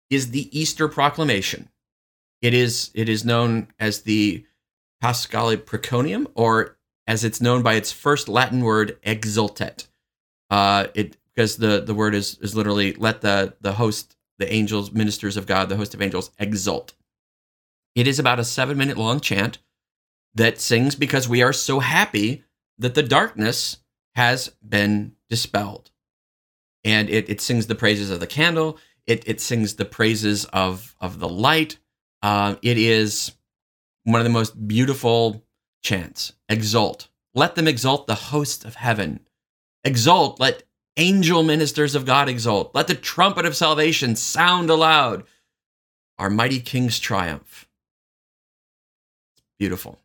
is 0.10 0.32
the 0.32 0.58
Easter 0.58 0.88
proclamation. 0.88 1.70
It 2.42 2.54
is 2.54 2.92
it 2.94 3.10
is 3.10 3.26
known 3.26 3.68
as 3.80 4.02
the 4.02 4.46
Paschale 5.04 5.58
Praeconium, 5.58 6.28
or 6.36 6.77
as 7.08 7.24
it's 7.24 7.42
known 7.42 7.64
by 7.64 7.74
its 7.74 7.92
first 7.92 8.28
Latin 8.28 8.62
word, 8.62 9.00
exultet. 9.02 9.88
Uh, 10.50 10.88
it 10.94 11.18
because 11.34 11.58
the 11.58 11.82
the 11.82 11.94
word 11.94 12.14
is 12.14 12.38
is 12.40 12.56
literally 12.56 12.94
let 12.94 13.22
the 13.22 13.56
the 13.62 13.74
host, 13.74 14.16
the 14.38 14.52
angels, 14.52 14.92
ministers 14.92 15.38
of 15.38 15.48
God, 15.48 15.70
the 15.70 15.78
host 15.78 15.94
of 15.94 16.02
angels, 16.02 16.32
exult. 16.38 16.94
It 17.96 18.08
is 18.08 18.20
about 18.20 18.40
a 18.40 18.44
seven 18.44 18.78
minute 18.78 18.98
long 18.98 19.20
chant 19.20 19.58
that 20.36 20.62
sings 20.62 20.96
because 20.96 21.28
we 21.28 21.42
are 21.42 21.54
so 21.54 21.80
happy 21.80 22.44
that 22.78 22.94
the 22.94 23.04
darkness 23.04 23.78
has 24.16 24.52
been 24.68 25.14
dispelled. 25.30 25.92
And 26.84 27.10
it, 27.10 27.30
it 27.30 27.42
sings 27.42 27.68
the 27.68 27.76
praises 27.76 28.12
of 28.12 28.20
the 28.20 28.28
candle, 28.28 28.78
it, 29.08 29.24
it 29.28 29.42
sings 29.42 29.76
the 29.76 29.86
praises 29.86 30.46
of, 30.46 30.96
of 31.00 31.20
the 31.20 31.30
light. 31.30 31.78
Uh, 32.22 32.56
it 32.62 32.78
is 32.78 33.32
one 34.04 34.20
of 34.20 34.26
the 34.26 34.32
most 34.32 34.68
beautiful 34.68 35.44
chants. 35.88 36.34
Exult. 36.50 37.08
Let 37.34 37.56
them 37.56 37.68
exult 37.68 38.08
the 38.08 38.16
host 38.16 38.66
of 38.66 38.76
heaven. 38.76 39.22
Exult. 39.86 40.38
Let 40.38 40.64
angel 40.98 41.44
ministers 41.44 41.96
of 41.96 42.06
God 42.06 42.28
exult. 42.28 42.76
Let 42.76 42.88
the 42.88 42.96
trumpet 42.96 43.46
of 43.46 43.56
salvation 43.56 44.18
sound 44.18 44.70
aloud. 44.70 45.24
Our 46.20 46.30
mighty 46.30 46.60
King's 46.60 47.00
triumph. 47.00 47.70
It's 49.38 49.44
Beautiful. 49.58 50.00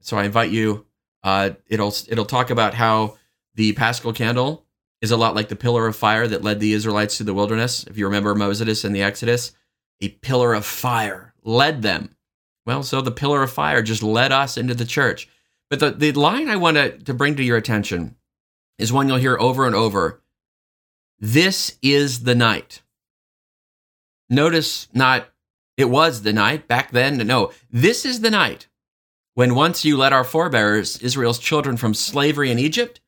So 0.00 0.18
I 0.18 0.24
invite 0.24 0.50
you. 0.50 0.84
Uh, 1.22 1.50
it'll 1.66 1.94
it'll 2.08 2.26
talk 2.26 2.50
about 2.50 2.74
how 2.74 3.16
the 3.54 3.72
Paschal 3.72 4.12
candle 4.12 4.66
is 5.00 5.10
a 5.10 5.16
lot 5.16 5.34
like 5.34 5.48
the 5.48 5.56
pillar 5.56 5.86
of 5.86 5.96
fire 5.96 6.28
that 6.28 6.44
led 6.44 6.60
the 6.60 6.74
Israelites 6.74 7.16
to 7.16 7.24
the 7.24 7.34
wilderness. 7.34 7.84
If 7.84 7.96
you 7.96 8.04
remember 8.04 8.34
Moses 8.34 8.84
in 8.84 8.92
the 8.92 9.02
Exodus, 9.02 9.52
a 10.02 10.10
pillar 10.10 10.52
of 10.52 10.66
fire 10.66 11.32
led 11.42 11.80
them. 11.80 12.15
Well, 12.66 12.82
so 12.82 13.00
the 13.00 13.12
pillar 13.12 13.42
of 13.42 13.52
fire 13.52 13.80
just 13.80 14.02
led 14.02 14.32
us 14.32 14.56
into 14.56 14.74
the 14.74 14.84
church. 14.84 15.28
But 15.70 15.80
the, 15.80 15.90
the 15.92 16.12
line 16.12 16.48
I 16.48 16.56
want 16.56 16.76
to, 16.76 16.98
to 16.98 17.14
bring 17.14 17.36
to 17.36 17.42
your 17.42 17.56
attention 17.56 18.16
is 18.78 18.92
one 18.92 19.08
you'll 19.08 19.16
hear 19.16 19.38
over 19.38 19.66
and 19.66 19.74
over. 19.74 20.20
This 21.18 21.78
is 21.80 22.24
the 22.24 22.34
night. 22.34 22.82
Notice 24.28 24.88
not, 24.92 25.28
it 25.76 25.86
was 25.88 26.22
the 26.22 26.32
night 26.32 26.68
back 26.68 26.90
then. 26.90 27.16
No, 27.26 27.52
this 27.70 28.04
is 28.04 28.20
the 28.20 28.30
night 28.30 28.66
when 29.34 29.54
once 29.54 29.84
you 29.84 29.96
led 29.96 30.12
our 30.12 30.24
forebears, 30.24 30.98
Israel's 30.98 31.38
children, 31.38 31.76
from 31.76 31.94
slavery 31.94 32.50
in 32.50 32.58
Egypt 32.58 33.00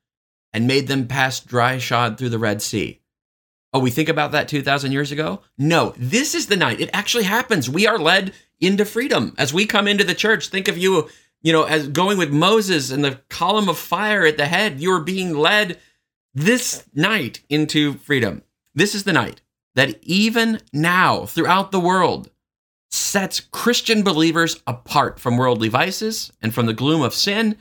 and 0.52 0.66
made 0.66 0.86
them 0.86 1.08
pass 1.08 1.40
dry 1.40 1.78
shod 1.78 2.16
through 2.16 2.28
the 2.28 2.38
Red 2.38 2.62
Sea. 2.62 3.00
Oh, 3.72 3.80
we 3.80 3.90
think 3.90 4.08
about 4.08 4.32
that 4.32 4.48
2,000 4.48 4.92
years 4.92 5.12
ago? 5.12 5.42
No, 5.58 5.94
this 5.96 6.34
is 6.34 6.46
the 6.46 6.56
night. 6.56 6.80
It 6.80 6.90
actually 6.92 7.24
happens. 7.24 7.68
We 7.68 7.86
are 7.86 7.98
led 7.98 8.32
into 8.60 8.84
freedom. 8.84 9.34
As 9.36 9.52
we 9.52 9.66
come 9.66 9.86
into 9.86 10.04
the 10.04 10.14
church, 10.14 10.48
think 10.48 10.68
of 10.68 10.78
you, 10.78 11.08
you 11.42 11.52
know, 11.52 11.64
as 11.64 11.88
going 11.88 12.16
with 12.18 12.32
Moses 12.32 12.90
and 12.90 13.04
the 13.04 13.20
column 13.28 13.68
of 13.68 13.78
fire 13.78 14.24
at 14.24 14.36
the 14.36 14.46
head. 14.46 14.80
You 14.80 14.92
are 14.92 15.02
being 15.02 15.36
led 15.36 15.78
this 16.34 16.84
night 16.94 17.42
into 17.48 17.94
freedom. 17.94 18.42
This 18.74 18.94
is 18.94 19.04
the 19.04 19.12
night 19.12 19.42
that 19.74 19.98
even 20.02 20.60
now 20.72 21.26
throughout 21.26 21.70
the 21.70 21.80
world, 21.80 22.30
sets 22.90 23.40
Christian 23.40 24.02
believers 24.02 24.62
apart 24.66 25.20
from 25.20 25.36
worldly 25.36 25.68
vices 25.68 26.32
and 26.40 26.54
from 26.54 26.66
the 26.66 26.72
gloom 26.72 27.02
of 27.02 27.14
sin, 27.14 27.56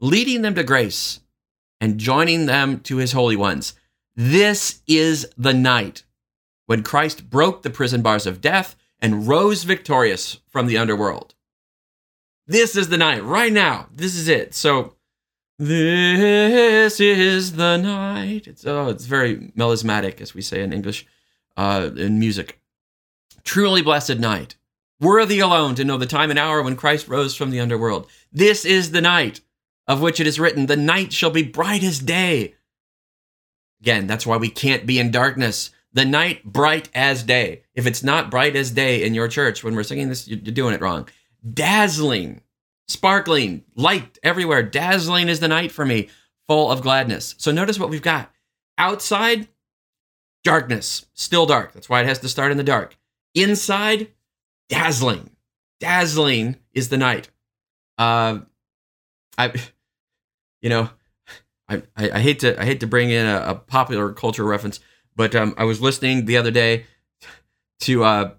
leading 0.00 0.42
them 0.42 0.54
to 0.54 0.62
grace 0.62 1.20
and 1.80 1.98
joining 1.98 2.46
them 2.46 2.80
to 2.80 2.96
his 2.96 3.12
holy 3.12 3.36
ones. 3.36 3.74
This 4.20 4.82
is 4.88 5.28
the 5.38 5.54
night 5.54 6.02
when 6.66 6.82
Christ 6.82 7.30
broke 7.30 7.62
the 7.62 7.70
prison 7.70 8.02
bars 8.02 8.26
of 8.26 8.40
death 8.40 8.74
and 8.98 9.28
rose 9.28 9.62
victorious 9.62 10.40
from 10.48 10.66
the 10.66 10.76
underworld. 10.76 11.36
This 12.44 12.74
is 12.74 12.88
the 12.88 12.98
night, 12.98 13.22
right 13.22 13.52
now. 13.52 13.86
This 13.94 14.16
is 14.16 14.26
it. 14.26 14.56
So, 14.56 14.96
this 15.56 16.98
is 16.98 17.52
the 17.52 17.76
night. 17.76 18.48
It's 18.48 18.66
oh, 18.66 18.88
it's 18.88 19.06
very 19.06 19.52
melismatic, 19.54 20.20
as 20.20 20.34
we 20.34 20.42
say 20.42 20.64
in 20.64 20.72
English, 20.72 21.06
uh, 21.56 21.90
in 21.94 22.18
music. 22.18 22.60
Truly 23.44 23.82
blessed 23.82 24.18
night 24.18 24.56
worthy 25.00 25.38
alone 25.38 25.76
to 25.76 25.84
know 25.84 25.96
the 25.96 26.06
time 26.06 26.30
and 26.30 26.40
hour 26.40 26.60
when 26.60 26.74
Christ 26.74 27.06
rose 27.06 27.36
from 27.36 27.50
the 27.50 27.60
underworld. 27.60 28.08
This 28.32 28.64
is 28.64 28.90
the 28.90 29.00
night 29.00 29.42
of 29.86 30.02
which 30.02 30.18
it 30.18 30.26
is 30.26 30.40
written, 30.40 30.66
The 30.66 30.76
night 30.76 31.12
shall 31.12 31.30
be 31.30 31.44
bright 31.44 31.84
as 31.84 32.00
day. 32.00 32.56
Again, 33.80 34.06
that's 34.06 34.26
why 34.26 34.36
we 34.36 34.50
can't 34.50 34.86
be 34.86 34.98
in 34.98 35.10
darkness. 35.10 35.70
The 35.92 36.04
night 36.04 36.44
bright 36.44 36.88
as 36.94 37.22
day. 37.22 37.62
If 37.74 37.86
it's 37.86 38.02
not 38.02 38.30
bright 38.30 38.56
as 38.56 38.70
day 38.70 39.04
in 39.04 39.14
your 39.14 39.28
church 39.28 39.64
when 39.64 39.74
we're 39.74 39.82
singing 39.82 40.08
this, 40.08 40.28
you're 40.28 40.38
doing 40.38 40.74
it 40.74 40.80
wrong. 40.80 41.08
Dazzling, 41.54 42.42
sparkling, 42.88 43.64
light 43.74 44.18
everywhere. 44.22 44.62
Dazzling 44.62 45.28
is 45.28 45.40
the 45.40 45.48
night 45.48 45.72
for 45.72 45.84
me, 45.84 46.08
full 46.46 46.70
of 46.70 46.82
gladness. 46.82 47.34
So 47.38 47.50
notice 47.50 47.78
what 47.78 47.90
we've 47.90 48.02
got. 48.02 48.30
Outside, 48.76 49.48
darkness, 50.44 51.06
still 51.14 51.46
dark. 51.46 51.72
That's 51.72 51.88
why 51.88 52.00
it 52.00 52.06
has 52.06 52.18
to 52.20 52.28
start 52.28 52.52
in 52.52 52.58
the 52.58 52.64
dark. 52.64 52.96
Inside, 53.34 54.08
dazzling. 54.68 55.30
Dazzling 55.80 56.56
is 56.72 56.88
the 56.88 56.98
night. 56.98 57.30
Uh, 57.96 58.40
I, 59.36 59.52
you 60.60 60.68
know, 60.68 60.90
I, 61.68 61.82
I, 61.96 62.20
hate 62.20 62.40
to 62.40 62.60
I 62.60 62.64
hate 62.64 62.80
to 62.80 62.86
bring 62.86 63.10
in 63.10 63.26
a, 63.26 63.42
a 63.48 63.54
popular 63.54 64.12
culture 64.12 64.44
reference, 64.44 64.80
but 65.14 65.34
um, 65.34 65.54
I 65.58 65.64
was 65.64 65.80
listening 65.80 66.24
the 66.24 66.36
other 66.36 66.50
day 66.50 66.86
to 67.80 68.04
uh, 68.04 68.30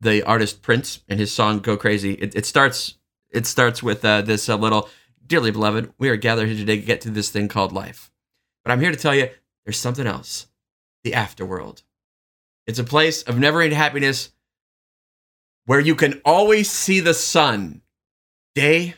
the 0.00 0.22
artist 0.22 0.60
Prince 0.60 1.02
and 1.08 1.18
his 1.18 1.32
song 1.32 1.60
"Go 1.60 1.76
Crazy." 1.76 2.12
It, 2.12 2.34
it 2.34 2.46
starts 2.46 2.96
it 3.30 3.46
starts 3.46 3.82
with 3.82 4.04
uh, 4.04 4.22
this 4.22 4.48
uh, 4.48 4.56
little 4.56 4.88
"Dearly 5.26 5.50
beloved, 5.50 5.92
we 5.98 6.10
are 6.10 6.16
gathered 6.16 6.48
here 6.48 6.56
today 6.56 6.76
to 6.76 6.86
get 6.86 7.00
to 7.02 7.10
this 7.10 7.30
thing 7.30 7.48
called 7.48 7.72
life." 7.72 8.10
But 8.64 8.72
I'm 8.72 8.80
here 8.80 8.90
to 8.90 8.96
tell 8.96 9.14
you, 9.14 9.30
there's 9.64 9.78
something 9.78 10.06
else: 10.06 10.48
the 11.04 11.12
afterworld. 11.12 11.82
It's 12.66 12.78
a 12.78 12.84
place 12.84 13.22
of 13.22 13.38
never-ending 13.38 13.76
happiness 13.76 14.30
where 15.66 15.80
you 15.80 15.94
can 15.94 16.20
always 16.24 16.70
see 16.70 17.00
the 17.00 17.14
sun, 17.14 17.80
day 18.54 18.94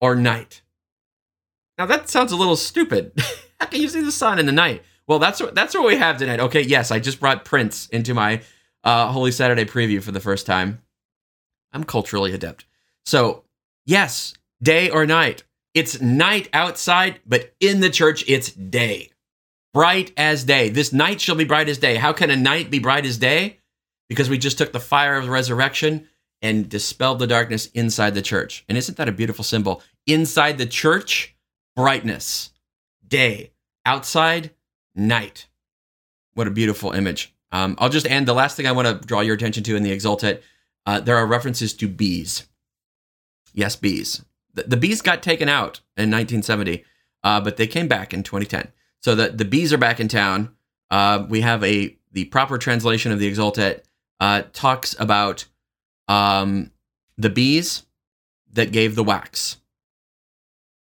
or 0.00 0.14
night. 0.14 0.62
Now 1.78 1.86
that 1.86 2.08
sounds 2.08 2.32
a 2.32 2.36
little 2.36 2.56
stupid. 2.56 3.12
How 3.60 3.66
can 3.66 3.80
you 3.80 3.88
see 3.88 4.02
the 4.02 4.12
sun 4.12 4.38
in 4.38 4.46
the 4.46 4.52
night? 4.52 4.82
Well, 5.06 5.18
that's 5.18 5.40
what 5.40 5.54
that's 5.54 5.74
what 5.74 5.86
we 5.86 5.96
have 5.96 6.18
tonight. 6.18 6.40
Okay, 6.40 6.62
yes, 6.62 6.90
I 6.90 6.98
just 6.98 7.20
brought 7.20 7.44
Prince 7.44 7.86
into 7.88 8.14
my 8.14 8.42
uh, 8.84 9.12
Holy 9.12 9.30
Saturday 9.32 9.64
preview 9.64 10.02
for 10.02 10.12
the 10.12 10.20
first 10.20 10.46
time. 10.46 10.82
I'm 11.72 11.84
culturally 11.84 12.32
adept. 12.32 12.64
So, 13.04 13.44
yes, 13.84 14.34
day 14.62 14.90
or 14.90 15.06
night. 15.06 15.44
It's 15.74 16.00
night 16.00 16.48
outside, 16.52 17.20
but 17.26 17.54
in 17.60 17.80
the 17.80 17.90
church, 17.90 18.24
it's 18.26 18.50
day. 18.50 19.10
Bright 19.74 20.12
as 20.16 20.44
day. 20.44 20.70
This 20.70 20.92
night 20.92 21.20
shall 21.20 21.34
be 21.34 21.44
bright 21.44 21.68
as 21.68 21.78
day. 21.78 21.96
How 21.96 22.12
can 22.12 22.30
a 22.30 22.36
night 22.36 22.70
be 22.70 22.78
bright 22.78 23.04
as 23.04 23.18
day? 23.18 23.58
because 24.08 24.30
we 24.30 24.38
just 24.38 24.58
took 24.58 24.72
the 24.72 24.80
fire 24.80 25.16
of 25.16 25.24
the 25.24 25.30
resurrection 25.30 26.08
and 26.42 26.68
dispelled 26.68 27.18
the 27.18 27.26
darkness 27.26 27.66
inside 27.74 28.14
the 28.14 28.22
church. 28.22 28.64
And 28.68 28.76
isn't 28.78 28.96
that 28.98 29.08
a 29.08 29.12
beautiful 29.12 29.44
symbol? 29.44 29.82
Inside 30.06 30.58
the 30.58 30.66
church, 30.66 31.35
brightness, 31.76 32.52
day. 33.06 33.52
Outside, 33.84 34.50
night. 34.96 35.46
What 36.34 36.48
a 36.48 36.50
beautiful 36.50 36.90
image. 36.90 37.32
Um, 37.52 37.76
I'll 37.78 37.88
just 37.88 38.06
end. 38.10 38.26
The 38.26 38.34
last 38.34 38.56
thing 38.56 38.66
I 38.66 38.72
want 38.72 38.88
to 38.88 39.06
draw 39.06 39.20
your 39.20 39.36
attention 39.36 39.62
to 39.62 39.76
in 39.76 39.84
the 39.84 39.92
Exultet, 39.92 40.42
uh, 40.86 40.98
there 40.98 41.16
are 41.16 41.26
references 41.26 41.72
to 41.74 41.86
bees. 41.86 42.48
Yes, 43.52 43.76
bees. 43.76 44.24
The, 44.54 44.64
the 44.64 44.76
bees 44.76 45.02
got 45.02 45.22
taken 45.22 45.48
out 45.48 45.80
in 45.96 46.10
1970, 46.10 46.84
uh, 47.22 47.40
but 47.40 47.56
they 47.56 47.68
came 47.68 47.86
back 47.86 48.12
in 48.12 48.24
2010. 48.24 48.72
So 49.00 49.14
the, 49.14 49.28
the 49.28 49.44
bees 49.44 49.72
are 49.72 49.78
back 49.78 50.00
in 50.00 50.08
town. 50.08 50.56
Uh, 50.90 51.24
we 51.28 51.42
have 51.42 51.62
a 51.62 51.96
the 52.12 52.24
proper 52.24 52.58
translation 52.58 53.12
of 53.12 53.18
the 53.18 53.30
Exultet 53.30 53.82
uh, 54.20 54.42
talks 54.52 54.96
about 54.98 55.44
um, 56.08 56.70
the 57.18 57.30
bees 57.30 57.84
that 58.52 58.72
gave 58.72 58.94
the 58.94 59.04
wax. 59.04 59.58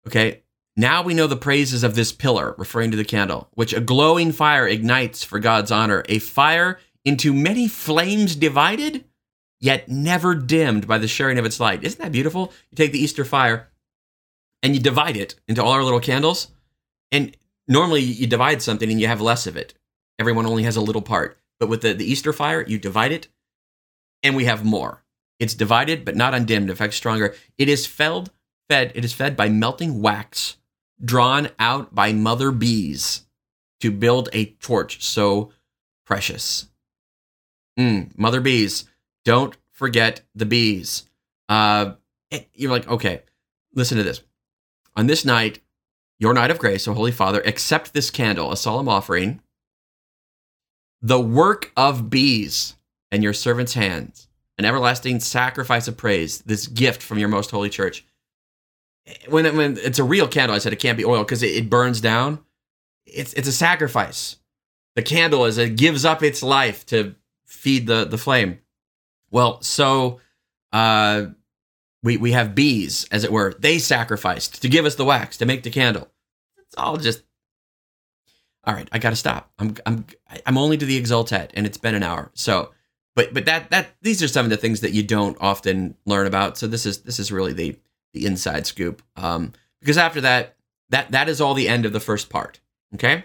Okay, 0.06 0.41
Now 0.76 1.02
we 1.02 1.12
know 1.12 1.26
the 1.26 1.36
praises 1.36 1.84
of 1.84 1.94
this 1.94 2.12
pillar, 2.12 2.54
referring 2.56 2.90
to 2.92 2.96
the 2.96 3.04
candle, 3.04 3.48
which 3.52 3.74
a 3.74 3.80
glowing 3.80 4.32
fire 4.32 4.66
ignites 4.66 5.22
for 5.22 5.38
God's 5.38 5.70
honor, 5.70 6.02
a 6.08 6.18
fire 6.18 6.78
into 7.04 7.34
many 7.34 7.68
flames 7.68 8.34
divided, 8.34 9.04
yet 9.60 9.88
never 9.88 10.34
dimmed 10.34 10.86
by 10.86 10.96
the 10.96 11.08
sharing 11.08 11.38
of 11.38 11.44
its 11.44 11.60
light. 11.60 11.84
Isn't 11.84 12.00
that 12.00 12.12
beautiful? 12.12 12.52
You 12.70 12.76
take 12.76 12.92
the 12.92 12.98
Easter 12.98 13.24
fire 13.24 13.68
and 14.62 14.74
you 14.74 14.80
divide 14.80 15.16
it 15.16 15.34
into 15.46 15.62
all 15.62 15.72
our 15.72 15.84
little 15.84 16.00
candles. 16.00 16.48
And 17.10 17.36
normally 17.68 18.00
you 18.00 18.26
divide 18.26 18.62
something 18.62 18.90
and 18.90 19.00
you 19.00 19.08
have 19.08 19.20
less 19.20 19.46
of 19.46 19.56
it. 19.56 19.74
Everyone 20.18 20.46
only 20.46 20.62
has 20.62 20.76
a 20.76 20.80
little 20.80 21.02
part. 21.02 21.36
But 21.60 21.68
with 21.68 21.82
the, 21.82 21.92
the 21.92 22.10
Easter 22.10 22.32
fire, 22.32 22.64
you 22.66 22.78
divide 22.78 23.12
it 23.12 23.28
and 24.22 24.34
we 24.34 24.46
have 24.46 24.64
more. 24.64 25.02
It's 25.38 25.54
divided 25.54 26.04
but 26.04 26.16
not 26.16 26.34
undimmed, 26.34 26.70
in 26.70 26.76
fact 26.76 26.94
stronger. 26.94 27.34
It 27.58 27.68
is 27.68 27.84
fed, 27.84 28.30
fed, 28.70 28.92
it 28.94 29.04
is 29.04 29.12
fed 29.12 29.36
by 29.36 29.48
melting 29.48 30.00
wax 30.00 30.56
drawn 31.04 31.48
out 31.58 31.94
by 31.94 32.12
mother 32.12 32.50
bees 32.50 33.22
to 33.80 33.90
build 33.90 34.28
a 34.32 34.46
torch 34.46 35.04
so 35.04 35.52
precious. 36.06 36.68
Mm, 37.78 38.16
mother 38.16 38.40
bees, 38.40 38.84
don't 39.24 39.56
forget 39.70 40.22
the 40.34 40.46
bees. 40.46 41.08
Uh, 41.48 41.94
eh, 42.30 42.42
you're 42.54 42.70
like, 42.70 42.88
okay, 42.88 43.22
listen 43.74 43.98
to 43.98 44.04
this. 44.04 44.22
On 44.94 45.06
this 45.06 45.24
night, 45.24 45.60
your 46.18 46.34
night 46.34 46.50
of 46.50 46.58
grace, 46.58 46.86
O 46.86 46.94
Holy 46.94 47.12
Father, 47.12 47.40
accept 47.44 47.92
this 47.92 48.10
candle, 48.10 48.52
a 48.52 48.56
solemn 48.56 48.88
offering, 48.88 49.40
the 51.00 51.20
work 51.20 51.72
of 51.76 52.10
bees 52.10 52.76
and 53.10 53.22
your 53.24 53.32
servant's 53.32 53.74
hands, 53.74 54.28
an 54.56 54.64
everlasting 54.64 55.18
sacrifice 55.18 55.88
of 55.88 55.96
praise, 55.96 56.38
this 56.42 56.68
gift 56.68 57.02
from 57.02 57.18
your 57.18 57.28
most 57.28 57.50
holy 57.50 57.68
church. 57.68 58.04
When, 59.28 59.46
it, 59.46 59.54
when 59.54 59.76
it's 59.78 59.98
a 59.98 60.04
real 60.04 60.28
candle, 60.28 60.54
I 60.54 60.58
said 60.58 60.72
it 60.72 60.78
can't 60.78 60.98
be 60.98 61.04
oil 61.04 61.24
because 61.24 61.42
it, 61.42 61.56
it 61.56 61.70
burns 61.70 62.00
down. 62.00 62.40
It's 63.04 63.32
it's 63.34 63.48
a 63.48 63.52
sacrifice. 63.52 64.36
The 64.94 65.02
candle 65.02 65.44
is 65.44 65.58
it 65.58 65.76
gives 65.76 66.04
up 66.04 66.22
its 66.22 66.42
life 66.42 66.86
to 66.86 67.14
feed 67.44 67.86
the 67.86 68.04
the 68.04 68.18
flame. 68.18 68.60
Well, 69.30 69.60
so 69.62 70.20
uh, 70.72 71.26
we 72.02 72.16
we 72.16 72.32
have 72.32 72.54
bees, 72.54 73.06
as 73.10 73.24
it 73.24 73.32
were. 73.32 73.54
They 73.58 73.78
sacrificed 73.78 74.62
to 74.62 74.68
give 74.68 74.84
us 74.84 74.94
the 74.94 75.04
wax 75.04 75.36
to 75.38 75.46
make 75.46 75.62
the 75.62 75.70
candle. 75.70 76.08
It's 76.58 76.76
all 76.76 76.96
just 76.96 77.22
all 78.64 78.74
right. 78.74 78.88
I 78.92 78.98
got 78.98 79.10
to 79.10 79.16
stop. 79.16 79.50
I'm 79.58 79.74
I'm 79.84 80.06
I'm 80.46 80.58
only 80.58 80.76
to 80.76 80.86
the 80.86 81.00
Exultet, 81.00 81.50
and 81.54 81.66
it's 81.66 81.78
been 81.78 81.94
an 81.96 82.04
hour. 82.04 82.30
So 82.34 82.70
but 83.14 83.34
but 83.34 83.44
that 83.44 83.70
that 83.70 83.88
these 84.02 84.22
are 84.22 84.28
some 84.28 84.46
of 84.46 84.50
the 84.50 84.56
things 84.56 84.80
that 84.80 84.92
you 84.92 85.02
don't 85.02 85.36
often 85.40 85.96
learn 86.06 86.26
about. 86.26 86.56
So 86.56 86.66
this 86.66 86.86
is 86.86 87.02
this 87.02 87.18
is 87.18 87.32
really 87.32 87.52
the 87.52 87.76
the 88.12 88.26
inside 88.26 88.66
scoop. 88.66 89.02
Um, 89.16 89.52
because 89.80 89.98
after 89.98 90.20
that, 90.20 90.56
that 90.90 91.10
that 91.10 91.28
is 91.28 91.40
all 91.40 91.54
the 91.54 91.68
end 91.68 91.86
of 91.86 91.92
the 91.92 92.00
first 92.00 92.30
part. 92.30 92.60
Okay. 92.94 93.24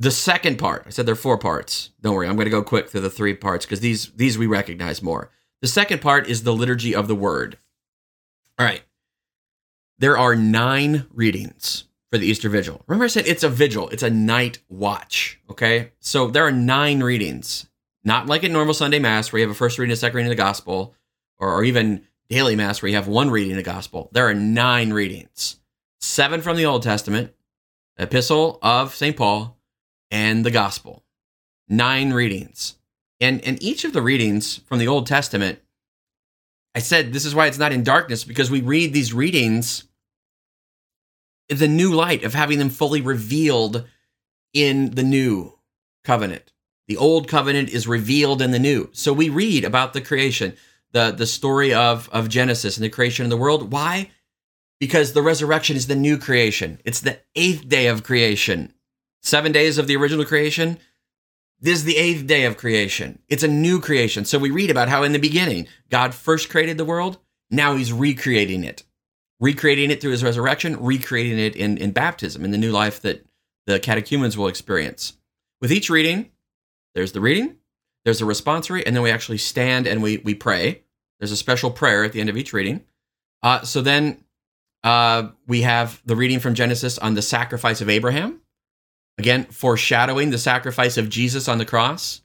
The 0.00 0.10
second 0.10 0.58
part, 0.58 0.84
I 0.86 0.90
said 0.90 1.06
there 1.06 1.14
are 1.14 1.16
four 1.16 1.38
parts. 1.38 1.90
Don't 2.00 2.14
worry, 2.14 2.28
I'm 2.28 2.36
going 2.36 2.46
to 2.46 2.50
go 2.50 2.62
quick 2.62 2.88
through 2.88 3.00
the 3.00 3.10
three 3.10 3.34
parts 3.34 3.64
because 3.64 3.80
these 3.80 4.12
these 4.12 4.38
we 4.38 4.46
recognize 4.46 5.02
more. 5.02 5.30
The 5.60 5.68
second 5.68 6.00
part 6.00 6.28
is 6.28 6.42
the 6.42 6.54
liturgy 6.54 6.94
of 6.94 7.08
the 7.08 7.16
word. 7.16 7.58
All 8.58 8.66
right. 8.66 8.82
There 9.98 10.16
are 10.16 10.36
nine 10.36 11.06
readings 11.12 11.84
for 12.10 12.18
the 12.18 12.26
Easter 12.26 12.48
Vigil. 12.48 12.84
Remember, 12.86 13.06
I 13.06 13.08
said 13.08 13.26
it's 13.26 13.42
a 13.42 13.48
vigil, 13.48 13.88
it's 13.88 14.04
a 14.04 14.10
night 14.10 14.58
watch. 14.68 15.40
Okay. 15.50 15.92
So 15.98 16.28
there 16.28 16.46
are 16.46 16.52
nine 16.52 17.02
readings 17.02 17.66
not 18.04 18.26
like 18.26 18.44
at 18.44 18.50
normal 18.50 18.74
Sunday 18.74 18.98
Mass 18.98 19.32
where 19.32 19.40
you 19.40 19.46
have 19.46 19.54
a 19.54 19.58
first 19.58 19.78
reading, 19.78 19.92
a 19.92 19.96
second 19.96 20.16
reading 20.16 20.32
of 20.32 20.36
the 20.36 20.42
Gospel, 20.42 20.94
or, 21.38 21.52
or 21.52 21.64
even 21.64 22.06
daily 22.28 22.56
Mass 22.56 22.82
where 22.82 22.88
you 22.88 22.96
have 22.96 23.08
one 23.08 23.30
reading 23.30 23.52
of 23.52 23.56
the 23.56 23.62
Gospel. 23.62 24.08
There 24.12 24.28
are 24.28 24.34
nine 24.34 24.92
readings 24.92 25.56
seven 26.00 26.40
from 26.40 26.56
the 26.56 26.64
Old 26.64 26.82
Testament, 26.82 27.34
Epistle 27.98 28.58
of 28.62 28.94
St. 28.94 29.16
Paul, 29.16 29.58
and 30.10 30.44
the 30.44 30.50
Gospel. 30.50 31.02
Nine 31.68 32.12
readings. 32.12 32.76
And, 33.20 33.44
and 33.44 33.62
each 33.62 33.84
of 33.84 33.92
the 33.92 34.02
readings 34.02 34.58
from 34.58 34.78
the 34.78 34.88
Old 34.88 35.06
Testament, 35.06 35.58
I 36.74 36.78
said 36.78 37.12
this 37.12 37.24
is 37.24 37.34
why 37.34 37.46
it's 37.46 37.58
not 37.58 37.72
in 37.72 37.82
darkness 37.82 38.24
because 38.24 38.50
we 38.50 38.60
read 38.60 38.92
these 38.92 39.12
readings 39.12 39.84
in 41.48 41.58
the 41.58 41.68
new 41.68 41.92
light 41.92 42.24
of 42.24 42.34
having 42.34 42.58
them 42.58 42.70
fully 42.70 43.00
revealed 43.00 43.86
in 44.52 44.90
the 44.92 45.02
new 45.02 45.58
covenant. 46.04 46.52
The 46.86 46.96
old 46.96 47.28
covenant 47.28 47.70
is 47.70 47.86
revealed 47.86 48.40
in 48.40 48.50
the 48.50 48.58
new. 48.58 48.88
So 48.92 49.12
we 49.12 49.28
read 49.28 49.64
about 49.64 49.92
the 49.92 50.00
creation, 50.00 50.56
the, 50.92 51.10
the 51.10 51.26
story 51.26 51.74
of, 51.74 52.08
of 52.10 52.28
Genesis 52.28 52.76
and 52.76 52.84
the 52.84 52.90
creation 52.90 53.24
of 53.24 53.30
the 53.30 53.36
world. 53.36 53.72
Why? 53.72 54.10
Because 54.80 55.12
the 55.12 55.22
resurrection 55.22 55.76
is 55.76 55.86
the 55.86 55.96
new 55.96 56.18
creation. 56.18 56.80
It's 56.84 57.00
the 57.00 57.20
eighth 57.34 57.68
day 57.68 57.88
of 57.88 58.04
creation. 58.04 58.72
Seven 59.22 59.52
days 59.52 59.78
of 59.78 59.86
the 59.86 59.96
original 59.96 60.24
creation. 60.24 60.78
This 61.60 61.78
is 61.78 61.84
the 61.84 61.96
eighth 61.96 62.26
day 62.26 62.44
of 62.44 62.56
creation. 62.56 63.18
It's 63.28 63.42
a 63.42 63.48
new 63.48 63.80
creation. 63.80 64.24
So 64.24 64.38
we 64.38 64.50
read 64.50 64.70
about 64.70 64.88
how 64.88 65.02
in 65.02 65.12
the 65.12 65.18
beginning, 65.18 65.66
God 65.90 66.14
first 66.14 66.48
created 66.48 66.78
the 66.78 66.84
world. 66.84 67.18
Now 67.50 67.74
he's 67.74 67.92
recreating 67.92 68.62
it, 68.62 68.84
recreating 69.40 69.90
it 69.90 70.00
through 70.00 70.12
his 70.12 70.22
resurrection, 70.22 70.80
recreating 70.80 71.38
it 71.38 71.56
in, 71.56 71.76
in 71.78 71.90
baptism, 71.90 72.44
in 72.44 72.52
the 72.52 72.58
new 72.58 72.70
life 72.70 73.02
that 73.02 73.26
the 73.66 73.80
catechumens 73.80 74.38
will 74.38 74.48
experience. 74.48 75.14
With 75.60 75.72
each 75.72 75.90
reading, 75.90 76.30
there's 76.94 77.12
the 77.12 77.20
reading, 77.20 77.57
there's 78.08 78.22
a 78.22 78.24
responsory, 78.24 78.82
and 78.86 78.96
then 78.96 79.02
we 79.02 79.10
actually 79.10 79.36
stand 79.36 79.86
and 79.86 80.02
we 80.02 80.16
we 80.16 80.34
pray. 80.34 80.80
There's 81.20 81.30
a 81.30 81.36
special 81.36 81.70
prayer 81.70 82.04
at 82.04 82.12
the 82.12 82.22
end 82.22 82.30
of 82.30 82.38
each 82.38 82.54
reading. 82.54 82.82
Uh, 83.42 83.60
so 83.60 83.82
then 83.82 84.24
uh, 84.82 85.28
we 85.46 85.60
have 85.60 86.00
the 86.06 86.16
reading 86.16 86.40
from 86.40 86.54
Genesis 86.54 86.96
on 86.96 87.12
the 87.12 87.20
sacrifice 87.20 87.82
of 87.82 87.90
Abraham. 87.90 88.40
Again, 89.18 89.44
foreshadowing 89.44 90.30
the 90.30 90.38
sacrifice 90.38 90.96
of 90.96 91.10
Jesus 91.10 91.48
on 91.48 91.58
the 91.58 91.66
cross. 91.66 92.22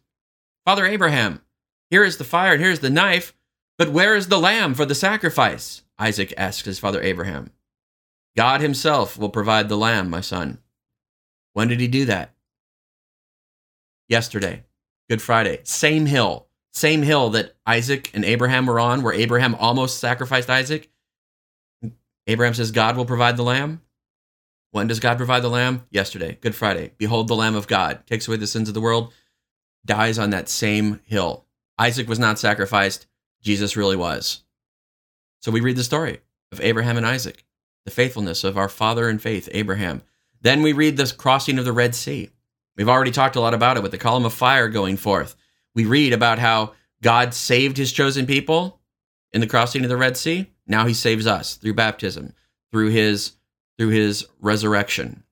Father 0.64 0.86
Abraham, 0.86 1.42
here 1.90 2.06
is 2.06 2.16
the 2.16 2.24
fire 2.24 2.54
and 2.54 2.62
here's 2.62 2.80
the 2.80 2.90
knife, 2.90 3.36
but 3.78 3.90
where 3.90 4.16
is 4.16 4.30
the 4.30 4.40
lamb 4.40 4.76
for 4.76 4.86
the 4.86 4.96
sacrifice? 4.96 5.82
Isaac 6.00 6.34
asks 6.38 6.64
his 6.64 6.80
father 6.80 7.02
Abraham. 7.02 7.50
God 8.38 8.62
himself 8.62 9.18
will 9.18 9.28
provide 9.28 9.68
the 9.68 9.76
lamb, 9.76 10.10
my 10.10 10.22
son. 10.22 10.60
When 11.52 11.68
did 11.68 11.82
he 11.82 11.90
do 11.90 12.06
that? 12.06 12.34
yesterday, 14.14 14.64
Good 15.10 15.22
Friday, 15.22 15.60
same 15.64 16.06
hill, 16.06 16.48
same 16.72 17.02
hill 17.04 17.30
that 17.32 17.56
Isaac 17.66 18.12
and 18.14 18.24
Abraham 18.24 18.66
were 18.66 18.80
on, 18.80 19.04
where 19.04 19.14
Abraham 19.14 19.56
almost 19.56 20.00
sacrificed 20.00 20.50
Isaac. 20.50 20.90
Abraham 22.26 22.54
says, 22.54 22.72
God 22.72 22.96
will 22.96 23.06
provide 23.06 23.38
the 23.38 23.44
lamb. 23.44 23.82
When 24.72 24.88
does 24.88 25.00
God 25.00 25.18
provide 25.18 25.44
the 25.44 25.50
lamb? 25.50 25.86
Yesterday, 25.92 26.38
Good 26.42 26.56
Friday. 26.56 26.94
Behold, 26.98 27.28
the 27.28 27.36
Lamb 27.36 27.56
of 27.56 27.68
God 27.68 28.08
takes 28.08 28.28
away 28.28 28.38
the 28.38 28.48
sins 28.48 28.68
of 28.68 28.74
the 28.74 28.82
world, 28.82 29.14
dies 29.86 30.18
on 30.18 30.32
that 30.32 30.50
same 30.50 31.00
hill. 31.06 31.46
Isaac 31.78 32.08
was 32.08 32.18
not 32.18 32.40
sacrificed, 32.40 33.06
Jesus 33.42 33.78
really 33.78 33.96
was. 33.96 34.44
So 35.42 35.52
we 35.52 35.62
read 35.62 35.76
the 35.76 35.84
story 35.84 36.22
of 36.52 36.62
Abraham 36.62 36.98
and 36.98 37.06
Isaac, 37.06 37.46
the 37.86 37.92
faithfulness 37.92 38.44
of 38.44 38.58
our 38.58 38.70
father 38.70 39.10
in 39.10 39.20
faith, 39.20 39.50
Abraham. 39.52 40.02
Then 40.42 40.64
we 40.64 40.74
read 40.74 40.98
the 40.98 41.14
crossing 41.16 41.60
of 41.60 41.66
the 41.66 41.72
Red 41.72 41.94
Sea. 41.94 42.32
We've 42.76 42.90
already 42.90 43.12
talked 43.12 43.36
a 43.36 43.42
lot 43.42 43.54
about 43.54 43.78
it 43.78 43.84
with 43.84 43.92
the 43.92 43.98
column 43.98 44.26
of 44.26 44.34
fire 44.34 44.68
going 44.68 44.98
forth. 44.98 45.36
We 45.76 45.86
read 45.86 46.14
about 46.14 46.40
how 46.40 46.74
God 47.02 47.34
saved 47.34 47.78
his 47.78 47.92
chosen 47.92 48.26
people 48.26 48.80
in 49.32 49.42
the 49.42 49.48
crossing 49.48 49.84
of 49.84 49.90
the 49.90 49.98
Red 49.98 50.18
Sea. 50.18 50.48
Now 50.68 50.86
he 50.86 50.94
saves 50.94 51.28
us 51.28 51.56
through 51.56 51.74
baptism, 51.74 52.34
through 52.72 52.90
his 52.90 53.34
through 53.78 53.90
his 53.90 54.26
resurrection. 54.40 55.24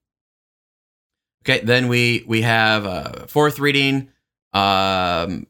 Okay, 1.43 1.63
then 1.63 1.87
we 1.87 2.23
we 2.27 2.41
have 2.41 2.85
a 2.85 3.25
fourth 3.27 3.59
reading 3.59 4.09
um, 4.53 5.47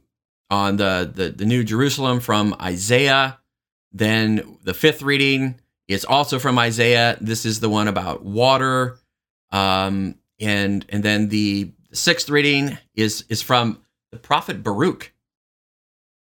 on 0.49 0.77
the, 0.77 1.11
the 1.13 1.29
the 1.29 1.45
New 1.45 1.63
Jerusalem 1.63 2.19
from 2.19 2.55
Isaiah. 2.61 3.39
Then 3.91 4.57
the 4.63 4.73
fifth 4.73 5.01
reading 5.01 5.59
is 5.87 6.05
also 6.05 6.39
from 6.39 6.57
Isaiah. 6.57 7.17
This 7.19 7.45
is 7.45 7.59
the 7.59 7.69
one 7.69 7.87
about 7.87 8.23
water. 8.23 8.97
Um, 9.51 10.15
and 10.39 10.85
and 10.89 11.03
then 11.03 11.29
the 11.29 11.71
the 11.91 11.97
sixth 11.97 12.29
reading 12.29 12.77
is, 12.95 13.25
is 13.29 13.41
from 13.41 13.81
the 14.11 14.17
prophet 14.17 14.63
Baruch. 14.63 15.13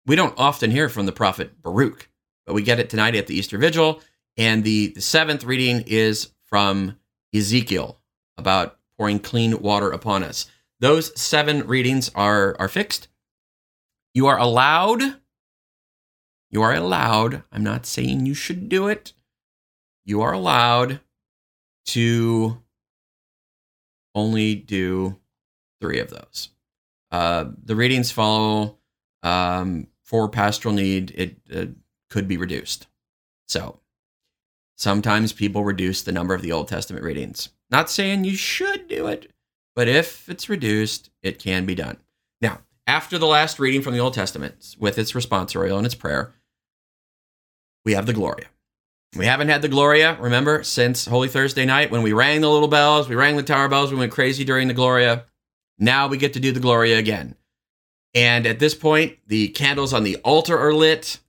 We 0.06 0.18
don't 0.18 0.38
often 0.38 0.70
hear 0.70 0.90
from 0.90 1.06
the 1.06 1.14
prophet 1.14 1.62
Baruch, 1.62 2.10
but 2.46 2.54
we 2.54 2.62
get 2.62 2.80
it 2.80 2.90
tonight 2.90 3.16
at 3.16 3.28
the 3.28 3.36
Easter 3.36 3.58
Vigil. 3.58 4.02
And 4.36 4.66
the, 4.66 4.90
the 4.90 5.02
seventh 5.02 5.46
reading 5.46 5.86
is 5.88 6.32
from 6.44 6.98
Ezekiel 7.34 8.02
about 8.38 8.78
pouring 8.98 9.20
clean 9.20 9.62
water 9.62 9.90
upon 9.90 10.22
us. 10.22 10.48
Those 10.82 11.18
seven 11.20 11.66
readings 11.66 12.12
are, 12.14 12.58
are 12.60 12.68
fixed. 12.68 13.08
You 14.14 14.28
are 14.28 14.38
allowed, 14.38 15.02
you 16.52 16.62
are 16.62 16.74
allowed, 16.74 17.44
I'm 17.54 17.64
not 17.64 17.86
saying 17.86 18.26
you 18.26 18.34
should 18.34 18.68
do 18.68 18.90
it, 18.90 19.14
you 20.04 20.22
are 20.22 20.34
allowed 20.34 21.00
to 21.86 22.62
only 24.14 24.56
do 24.56 25.20
three 25.84 26.00
of 26.00 26.10
those. 26.10 26.48
Uh, 27.12 27.50
the 27.62 27.76
readings 27.76 28.10
follow 28.10 28.78
um, 29.22 29.88
for 30.02 30.30
pastoral 30.30 30.74
need. 30.74 31.12
It 31.12 31.36
uh, 31.54 31.66
could 32.10 32.26
be 32.26 32.38
reduced. 32.38 32.88
So 33.50 33.82
sometimes 34.78 35.34
people 35.34 35.66
reduce 35.66 36.02
the 36.02 36.14
number 36.14 36.34
of 36.34 36.42
the 36.42 36.54
Old 36.54 36.70
Testament 36.70 37.04
readings. 37.04 37.50
Not 37.70 37.90
saying 37.90 38.24
you 38.24 38.38
should 38.38 38.88
do 38.88 39.08
it, 39.08 39.34
but 39.76 39.90
if 39.90 40.30
it's 40.30 40.48
reduced, 40.48 41.10
it 41.22 41.38
can 41.38 41.66
be 41.66 41.76
done. 41.76 41.98
Now, 42.40 42.62
after 42.88 43.18
the 43.18 43.28
last 43.28 43.60
reading 43.60 43.82
from 43.82 43.94
the 43.94 44.00
Old 44.00 44.14
Testament 44.14 44.78
with 44.80 44.98
its 44.98 45.12
responsorial 45.12 45.76
and 45.76 45.86
its 45.86 45.96
prayer, 45.96 46.34
we 47.84 47.92
have 47.94 48.06
the 48.06 48.14
Gloria. 48.14 48.46
We 49.18 49.26
haven't 49.26 49.50
had 49.50 49.62
the 49.62 49.68
Gloria, 49.68 50.18
remember, 50.22 50.64
since 50.64 51.06
Holy 51.06 51.28
Thursday 51.28 51.66
night 51.66 51.92
when 51.92 52.04
we 52.04 52.14
rang 52.14 52.40
the 52.40 52.50
little 52.50 52.70
bells, 52.70 53.10
we 53.10 53.16
rang 53.16 53.36
the 53.36 53.44
tower 53.44 53.68
bells, 53.68 53.92
we 53.92 53.98
went 54.00 54.14
crazy 54.14 54.46
during 54.46 54.70
the 54.70 54.74
Gloria. 54.74 55.26
Now 55.78 56.08
we 56.08 56.18
get 56.18 56.34
to 56.34 56.40
do 56.40 56.52
the 56.52 56.60
Gloria 56.60 56.98
again. 56.98 57.36
And 58.14 58.46
at 58.46 58.60
this 58.60 58.76
point, 58.76 59.18
the 59.28 59.50
candles 59.50 59.94
on 59.94 60.04
the 60.04 60.18
altar 60.18 60.58
are 60.58 60.74
lit. 60.74 61.20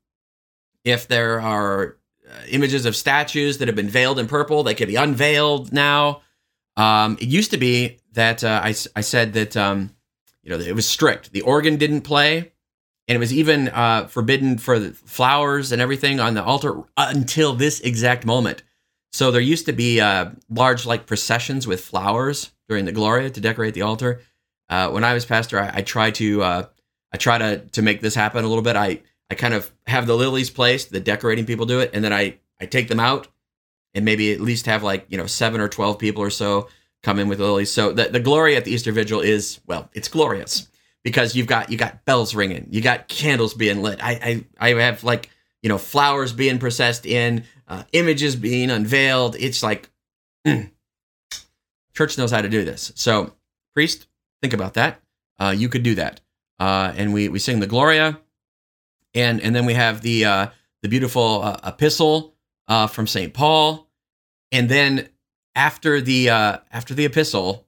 If 0.85 1.09
there 1.09 1.41
are 1.41 1.97
uh, 2.29 2.43
images 2.49 2.85
of 2.85 2.95
statues 2.95 3.59
that 3.59 3.69
have 3.69 3.77
been 3.77 3.89
veiled 3.89 4.19
in 4.19 4.27
purple, 4.27 4.63
they 4.63 4.75
can 4.75 4.89
be 4.89 4.97
unveiled 4.97 5.73
now. 5.73 6.21
Um, 6.77 7.17
it 7.21 7.29
used 7.29 7.53
to 7.53 7.57
be 7.57 7.99
that 8.13 8.45
uh, 8.45 8.61
I, 8.63 8.75
I 8.97 9.01
said 9.01 9.33
that 9.35 9.57
um, 9.57 9.95
you 10.43 10.51
know 10.51 10.59
it 10.59 10.75
was 10.75 10.87
strict. 10.87 11.33
The 11.33 11.41
organ 11.43 11.77
didn't 11.77 12.03
play, 12.03 12.53
and 13.09 13.17
it 13.17 13.19
was 13.19 13.33
even 13.33 13.69
uh, 13.69 14.07
forbidden 14.09 14.59
for 14.59 14.79
the 14.79 14.93
flowers 14.93 15.73
and 15.73 15.81
everything 15.81 16.21
on 16.21 16.35
the 16.35 16.43
altar 16.43 16.83
until 16.97 17.55
this 17.55 17.81
exact 17.81 18.27
moment. 18.27 18.63
So 19.13 19.31
there 19.31 19.41
used 19.41 19.67
to 19.67 19.73
be 19.73 20.01
uh, 20.01 20.31
large 20.51 20.85
like 20.85 21.07
processions 21.07 21.67
with 21.67 21.81
flowers 21.81 22.51
during 22.69 22.85
the 22.85 22.93
Gloria 22.93 23.31
to 23.31 23.41
decorate 23.41 23.75
the 23.75 23.83
altar. 23.83 24.21
Uh, 24.69 24.91
when 24.91 25.05
I 25.05 25.15
was 25.15 25.25
pastor, 25.25 25.61
I, 25.61 25.71
I 25.75 25.83
try 25.83 26.11
to 26.13 26.43
uh, 26.43 26.67
I 27.13 27.17
try 27.17 27.39
to 27.39 27.59
to 27.59 27.83
make 27.83 28.01
this 28.01 28.15
happen 28.15 28.45
a 28.45 28.49
little 28.49 28.63
bit. 28.63 28.77
I 28.77 29.01
I 29.31 29.35
kind 29.35 29.55
of 29.55 29.71
have 29.87 30.07
the 30.07 30.17
lilies 30.17 30.51
placed, 30.51 30.91
the 30.91 31.01
decorating 31.01 31.47
people 31.47 31.67
do 31.67 31.81
it, 31.81 31.91
and 31.95 32.05
then 32.05 32.13
I 32.13 32.39
I 32.61 32.67
take 32.67 32.89
them 32.89 33.01
out 33.01 33.29
and 33.95 34.05
maybe 34.05 34.33
at 34.33 34.41
least 34.41 34.67
have 34.67 34.83
like 34.83 35.07
you 35.09 35.17
know 35.17 35.27
seven 35.27 35.61
or 35.61 35.69
twelve 35.69 35.99
people 35.99 36.23
or 36.23 36.31
so 36.31 36.69
come 37.03 37.19
in 37.19 37.29
with 37.29 37.41
lilies. 37.41 37.73
So 37.73 37.93
the 37.93 38.05
the 38.05 38.21
glory 38.21 38.57
at 38.57 38.65
the 38.65 38.73
Easter 38.73 38.93
Vigil 38.93 39.21
is 39.21 39.61
well, 39.67 39.91
it's 39.93 40.09
glorious 40.09 40.69
because 41.03 41.37
you've 41.37 41.47
got 41.47 41.71
you 41.71 41.79
got 41.79 42.05
bells 42.05 42.35
ringing, 42.35 42.67
you 42.71 42.81
got 42.81 43.09
candles 43.09 43.55
being 43.55 43.83
lit. 43.83 44.03
I 44.03 44.45
I, 44.61 44.73
I 44.73 44.81
have 44.81 45.05
like 45.05 45.31
you 45.63 45.69
know 45.69 45.79
flowers 45.79 46.33
being 46.33 46.59
processed 46.59 47.07
in, 47.07 47.45
uh, 47.69 47.85
images 47.93 48.37
being 48.37 48.71
unveiled. 48.71 49.37
It's 49.39 49.63
like 49.63 49.89
mm, 50.47 50.71
church 51.95 52.19
knows 52.19 52.31
how 52.31 52.43
to 52.43 52.49
do 52.49 52.65
this. 52.65 52.93
So 52.97 53.35
priest, 53.75 54.07
think 54.45 54.53
about 54.53 54.75
that. 54.75 55.01
Uh, 55.41 55.55
you 55.57 55.71
could 55.71 55.83
do 55.83 55.95
that, 55.95 56.21
uh, 56.61 56.93
and 56.97 57.15
we 57.15 57.29
we 57.31 57.39
sing 57.39 57.61
the 57.61 57.67
Gloria, 57.67 58.21
and 59.15 59.41
and 59.41 59.57
then 59.57 59.65
we 59.65 59.73
have 59.73 60.03
the 60.03 60.27
uh, 60.27 60.47
the 60.83 60.89
beautiful 60.91 61.43
uh, 61.43 61.57
epistle 61.65 62.35
uh, 62.69 62.87
from 62.87 63.07
Saint 63.07 63.33
Paul, 63.33 63.89
and 64.53 64.69
then 64.69 65.09
after 65.55 66.03
the 66.03 66.29
uh, 66.29 66.59
after 66.71 66.93
the 66.93 67.07
epistle 67.07 67.67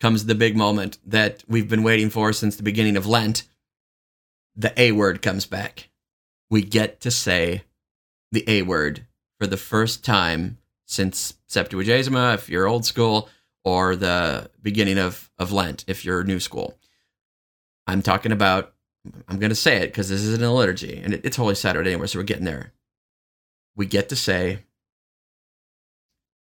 comes 0.00 0.26
the 0.26 0.36
big 0.36 0.56
moment 0.56 0.98
that 1.04 1.42
we've 1.48 1.68
been 1.68 1.82
waiting 1.82 2.08
for 2.08 2.32
since 2.32 2.56
the 2.56 2.62
beginning 2.62 2.96
of 2.96 3.06
Lent. 3.06 3.42
The 4.54 4.72
A 4.80 4.92
word 4.92 5.22
comes 5.22 5.44
back. 5.44 5.90
We 6.50 6.62
get 6.62 7.00
to 7.00 7.10
say 7.10 7.64
the 8.30 8.44
A 8.46 8.62
word 8.62 9.06
for 9.40 9.46
the 9.48 9.56
first 9.56 10.04
time 10.04 10.58
since 10.86 11.34
Septuagesima, 11.48 12.34
if 12.34 12.48
you're 12.48 12.68
old 12.68 12.86
school, 12.86 13.28
or 13.66 13.96
the 13.96 14.48
beginning 14.62 14.96
of, 14.96 15.28
of 15.40 15.50
Lent, 15.50 15.84
if 15.88 16.04
you're 16.04 16.22
new 16.22 16.38
school. 16.38 16.78
I'm 17.88 18.00
talking 18.00 18.30
about, 18.30 18.72
I'm 19.26 19.40
going 19.40 19.50
to 19.50 19.56
say 19.56 19.78
it 19.78 19.88
because 19.88 20.08
this 20.08 20.22
isn't 20.22 20.42
a 20.42 20.52
liturgy 20.52 21.00
and 21.02 21.12
it, 21.12 21.24
it's 21.24 21.36
Holy 21.36 21.56
Saturday 21.56 21.90
anyway, 21.90 22.06
so 22.06 22.20
we're 22.20 22.22
getting 22.22 22.44
there. 22.44 22.72
We 23.74 23.86
get 23.86 24.08
to 24.10 24.16
say, 24.16 24.60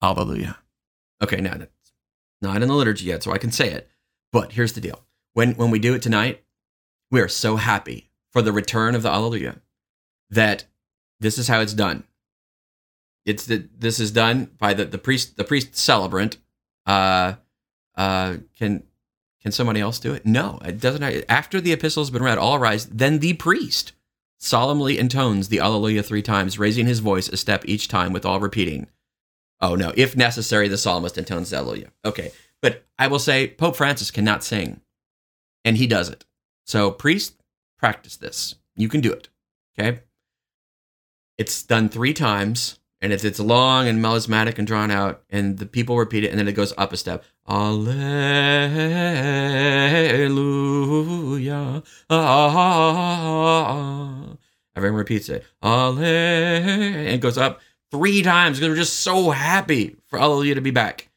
Hallelujah. 0.02 0.58
Okay, 1.22 1.40
now 1.40 1.54
that's 1.56 1.92
not 2.42 2.60
in 2.60 2.68
the 2.68 2.74
liturgy 2.74 3.06
yet, 3.06 3.22
so 3.22 3.32
I 3.32 3.38
can 3.38 3.52
say 3.52 3.70
it. 3.70 3.88
But 4.32 4.52
here's 4.52 4.74
the 4.74 4.80
deal: 4.82 5.00
when 5.32 5.54
when 5.54 5.70
we 5.70 5.78
do 5.78 5.94
it 5.94 6.02
tonight, 6.02 6.44
we 7.10 7.22
are 7.22 7.28
so 7.28 7.56
happy 7.56 8.10
for 8.30 8.42
the 8.42 8.52
return 8.52 8.94
of 8.94 9.02
the 9.02 9.08
Alleluia 9.08 9.62
that 10.28 10.64
this 11.20 11.38
is 11.38 11.48
how 11.48 11.60
it's 11.60 11.72
done. 11.72 12.04
It's 13.24 13.46
the 13.46 13.66
this 13.78 13.98
is 13.98 14.10
done 14.10 14.50
by 14.58 14.74
the 14.74 14.84
the 14.84 14.98
priest 14.98 15.38
the 15.38 15.44
priest 15.44 15.74
celebrant. 15.74 16.36
Uh, 16.86 17.34
uh, 17.96 18.36
can 18.58 18.82
can 19.42 19.52
somebody 19.52 19.80
else 19.80 19.98
do 19.98 20.14
it? 20.14 20.24
No, 20.24 20.58
it 20.64 20.80
doesn't. 20.80 21.24
After 21.28 21.60
the 21.60 21.72
epistle 21.72 22.02
has 22.02 22.10
been 22.10 22.22
read, 22.22 22.38
all 22.38 22.58
rise. 22.58 22.86
Then 22.86 23.18
the 23.18 23.34
priest 23.34 23.92
solemnly 24.38 24.98
intones 24.98 25.48
the 25.48 25.60
Alleluia 25.60 26.02
three 26.02 26.22
times, 26.22 26.58
raising 26.58 26.86
his 26.86 27.00
voice 27.00 27.28
a 27.28 27.36
step 27.36 27.64
each 27.66 27.88
time, 27.88 28.12
with 28.12 28.24
all 28.26 28.40
repeating. 28.40 28.88
Oh 29.60 29.74
no, 29.74 29.92
if 29.96 30.16
necessary, 30.16 30.68
the 30.68 30.78
psalmist 30.78 31.16
intones 31.16 31.50
the 31.50 31.56
Alleluia. 31.56 31.88
Okay, 32.04 32.32
but 32.60 32.84
I 32.98 33.06
will 33.06 33.18
say 33.18 33.48
Pope 33.48 33.76
Francis 33.76 34.10
cannot 34.10 34.44
sing, 34.44 34.80
and 35.64 35.76
he 35.76 35.86
does 35.86 36.08
it. 36.08 36.24
So 36.64 36.90
priest, 36.90 37.36
practice 37.78 38.16
this. 38.16 38.56
You 38.76 38.88
can 38.88 39.00
do 39.00 39.12
it. 39.12 39.28
Okay. 39.78 40.00
It's 41.36 41.62
done 41.62 41.88
three 41.88 42.14
times, 42.14 42.78
and 43.04 43.12
it's 43.12 43.22
it's 43.22 43.38
long 43.38 43.86
and 43.86 44.00
melismatic 44.02 44.56
and 44.58 44.66
drawn 44.66 44.90
out, 44.90 45.22
and 45.28 45.58
the 45.58 45.66
people 45.66 45.98
repeat 45.98 46.24
it, 46.24 46.30
and 46.30 46.38
then 46.38 46.48
it 46.48 46.52
goes 46.52 46.72
up 46.78 46.90
a 46.90 46.96
step. 46.96 47.22
Alleluia. 47.46 47.92
Ah. 52.08 53.02
Everyone 54.74 54.96
repeats 54.96 55.28
it. 55.28 55.44
Alleluia. 55.62 56.06
And 56.06 57.08
it 57.08 57.20
goes 57.20 57.36
up 57.36 57.60
three 57.90 58.22
times 58.22 58.58
because 58.58 58.70
we're 58.70 58.76
just 58.76 59.00
so 59.00 59.28
happy 59.32 59.96
for 60.06 60.18
Alleluia 60.18 60.54
to 60.54 60.62
be 60.62 60.70
back. 60.70 61.10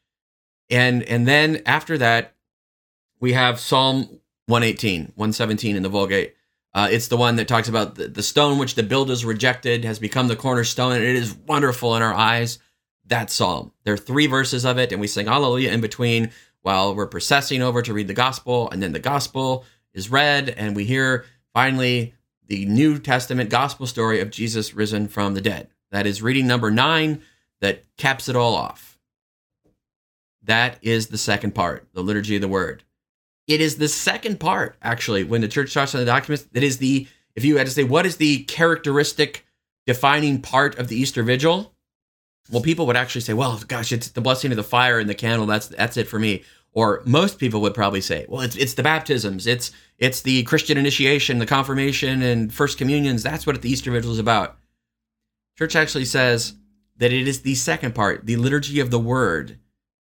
And 0.70 1.04
and 1.04 1.26
then 1.26 1.62
after 1.66 1.98
that, 2.00 2.36
we 3.22 3.32
have 3.32 3.62
Psalm 3.62 4.20
118, 4.48 5.14
117 5.16 5.78
in 5.78 5.84
the 5.84 5.90
Vulgate. 5.90 6.36
Uh, 6.78 6.88
it's 6.92 7.08
the 7.08 7.18
one 7.18 7.38
that 7.38 7.48
talks 7.48 7.68
about 7.68 7.96
the, 7.96 8.08
the 8.08 8.22
stone 8.22 8.60
which 8.60 8.76
the 8.76 8.84
builders 8.84 9.26
rejected 9.26 9.84
has 9.84 9.98
become 9.98 10.28
the 10.28 10.36
cornerstone, 10.36 10.92
and 10.92 11.04
it 11.04 11.16
is 11.16 11.34
wonderful 11.34 11.96
in 11.96 12.04
our 12.04 12.14
eyes. 12.14 12.60
That 13.08 13.32
psalm. 13.32 13.72
There 13.84 13.96
are 13.96 13.98
three 13.98 14.28
verses 14.28 14.64
of 14.64 14.78
it, 14.78 14.92
and 14.92 15.02
we 15.02 15.08
sing 15.08 15.28
Alleluia 15.28 15.72
in 15.72 15.82
between 15.82 16.30
while 16.62 16.94
we're 16.94 17.08
processing 17.08 17.64
over 17.64 17.82
to 17.82 17.94
read 17.96 18.08
the 18.08 18.14
gospel, 18.14 18.70
and 18.70 18.84
then 18.84 18.92
the 18.92 19.00
gospel 19.00 19.66
is 19.96 20.12
read, 20.12 20.50
and 20.50 20.76
we 20.76 20.84
hear 20.86 21.26
finally 21.52 22.14
the 22.46 22.68
New 22.68 23.00
Testament 23.00 23.50
gospel 23.50 23.88
story 23.88 24.20
of 24.20 24.30
Jesus 24.30 24.76
risen 24.76 25.08
from 25.08 25.34
the 25.34 25.42
dead. 25.42 25.70
That 25.90 26.06
is 26.06 26.22
reading 26.22 26.46
number 26.46 26.70
nine 26.70 27.24
that 27.60 27.86
caps 27.98 28.30
it 28.30 28.36
all 28.36 28.54
off. 28.54 29.00
That 30.44 30.78
is 30.84 31.08
the 31.08 31.18
second 31.18 31.56
part, 31.56 31.88
the 31.94 32.04
liturgy 32.04 32.36
of 32.36 32.42
the 32.42 32.48
word. 32.48 32.84
It 33.48 33.62
is 33.62 33.78
the 33.78 33.88
second 33.88 34.40
part, 34.40 34.76
actually, 34.82 35.24
when 35.24 35.42
the 35.42 35.48
church 35.48 35.74
talks 35.74 35.96
on 35.96 36.00
the 36.00 36.06
documents, 36.06 36.44
that 36.52 36.64
is 36.64 36.78
the, 36.80 37.08
if 37.36 37.46
you 37.46 37.58
had 37.58 37.68
to 37.68 37.74
say, 37.74 37.84
what 37.84 38.06
is 38.06 38.18
the 38.18 38.44
characteristic 38.44 39.46
defining 39.86 40.42
part 40.42 40.78
of 40.78 40.90
the 40.90 40.98
Easter 40.98 41.24
Vigil? 41.24 41.74
Well, 42.52 42.62
people 42.62 42.86
would 42.88 42.98
actually 42.98 43.22
say, 43.22 43.34
well, 43.34 43.60
gosh, 43.68 43.92
it's 43.92 44.10
the 44.10 44.22
blessing 44.22 44.52
of 44.52 44.58
the 44.58 44.64
fire 44.64 45.00
and 45.00 45.10
the 45.10 45.16
candle. 45.16 45.48
That's 45.48 45.68
that's 45.68 45.98
it 45.98 46.08
for 46.08 46.20
me. 46.20 46.44
Or 46.74 47.02
most 47.06 47.40
people 47.40 47.62
would 47.62 47.74
probably 47.74 48.02
say, 48.02 48.26
well, 48.30 48.42
it's 48.42 48.56
it's 48.56 48.76
the 48.76 48.84
baptisms, 48.84 49.48
it's 49.48 49.72
it's 49.98 50.22
the 50.22 50.44
Christian 50.44 50.78
initiation, 50.78 51.40
the 51.40 51.46
confirmation, 51.46 52.22
and 52.22 52.54
first 52.54 52.78
communions. 52.78 53.24
That's 53.24 53.46
what 53.46 53.62
the 53.62 53.70
Easter 53.70 53.92
Vigil 53.92 54.12
is 54.12 54.20
about. 54.20 54.58
Church 55.58 55.76
actually 55.76 56.06
says 56.06 56.54
that 56.98 57.12
it 57.12 57.28
is 57.28 57.42
the 57.42 57.56
second 57.56 57.96
part, 57.96 58.26
the 58.26 58.36
liturgy 58.36 58.80
of 58.80 58.92
the 58.92 59.00
word, 59.00 59.58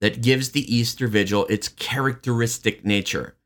that 0.02 0.20
gives 0.20 0.50
the 0.50 0.74
Easter 0.74 1.06
vigil 1.06 1.46
its 1.46 1.68
characteristic 1.68 2.84
nature. 2.84 3.36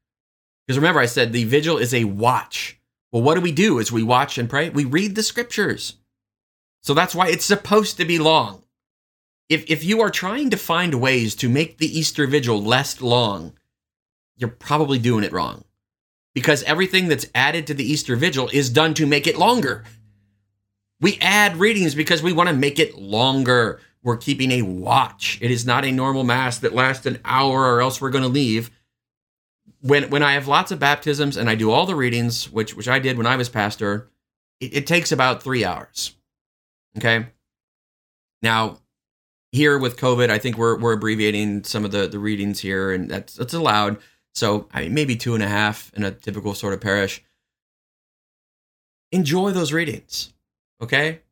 Because 0.67 0.79
remember, 0.79 1.01
I 1.01 1.07
said 1.07 1.33
the 1.33 1.45
vigil 1.45 1.77
is 1.77 1.93
a 1.93 2.05
watch. 2.05 2.81
Well, 3.13 3.23
what 3.23 3.35
do 3.35 3.43
we 3.43 3.53
do 3.53 3.79
as 3.79 3.93
we 3.93 4.03
watch 4.03 4.39
and 4.39 4.49
pray? 4.49 4.71
We 4.71 4.87
read 4.87 5.15
the 5.15 5.23
scriptures. 5.23 5.97
So 6.83 6.95
that's 6.95 7.15
why 7.15 7.29
it's 7.29 7.45
supposed 7.45 7.99
to 7.99 8.07
be 8.07 8.19
long. 8.19 8.63
If, 9.51 9.71
if 9.71 9.85
you 9.85 10.01
are 10.01 10.09
trying 10.09 10.49
to 10.49 10.57
find 10.57 10.95
ways 10.95 11.35
to 11.37 11.51
make 11.51 11.77
the 11.77 11.99
Easter 11.99 12.27
vigil 12.27 12.63
less 12.63 13.03
long, 13.03 13.53
you're 14.39 14.49
probably 14.49 14.99
doing 14.99 15.25
it 15.25 15.33
wrong. 15.33 15.63
Because 16.35 16.63
everything 16.63 17.09
that's 17.09 17.29
added 17.35 17.67
to 17.67 17.75
the 17.75 17.85
Easter 17.85 18.17
vigil 18.17 18.49
is 18.51 18.71
done 18.71 18.95
to 18.95 19.05
make 19.05 19.27
it 19.27 19.37
longer. 19.37 19.85
We 21.03 21.19
add 21.21 21.59
readings 21.59 21.95
because 21.95 22.23
we 22.23 22.33
want 22.33 22.49
to 22.49 22.57
make 22.57 22.79
it 22.79 22.97
longer. 22.97 23.83
We're 24.07 24.17
keeping 24.17 24.53
a 24.53 24.63
watch. 24.63 25.37
It 25.43 25.51
is 25.51 25.67
not 25.67 25.85
a 25.85 25.91
normal 25.91 26.23
mass 26.23 26.59
that 26.61 26.73
lasts 26.73 27.07
an 27.07 27.19
hour 27.25 27.75
or 27.75 27.81
else 27.81 28.01
we're 28.01 28.11
going 28.11 28.23
to 28.23 28.29
leave. 28.29 28.71
When 29.81 30.09
when 30.11 30.23
I 30.23 30.35
have 30.35 30.47
lots 30.47 30.71
of 30.71 30.79
baptisms 30.79 31.37
and 31.37 31.51
I 31.51 31.57
do 31.57 31.73
all 31.73 31.87
the 31.87 31.97
readings, 31.97 32.49
which 32.51 32.77
which 32.77 32.87
I 32.87 33.01
did 33.01 33.19
when 33.19 33.27
I 33.27 33.35
was 33.35 33.49
pastor, 33.49 34.09
it, 34.61 34.77
it 34.77 34.87
takes 34.87 35.11
about 35.11 35.43
three 35.43 35.65
hours. 35.65 36.15
Okay. 36.97 37.27
Now, 38.43 38.79
here 39.51 39.77
with 39.77 39.97
COVID, 39.97 40.31
I 40.31 40.39
think 40.39 40.57
we're 40.57 40.79
we're 40.79 40.93
abbreviating 40.93 41.65
some 41.65 41.85
of 41.85 41.91
the 41.91 42.07
the 42.07 42.21
readings 42.21 42.61
here, 42.61 42.93
and 42.93 43.11
that's 43.11 43.35
that's 43.35 43.55
allowed. 43.55 43.99
So 44.37 44.69
I 44.73 44.83
mean, 44.83 44.95
maybe 44.95 45.17
two 45.17 45.35
and 45.35 45.43
a 45.43 45.49
half 45.49 45.93
in 45.95 46.05
a 46.05 46.13
typical 46.13 46.55
sort 46.55 46.75
of 46.75 46.81
parish. 46.81 47.25
Enjoy 49.11 49.51
those 49.51 49.73
readings 49.73 50.33
Okay. 50.81 51.23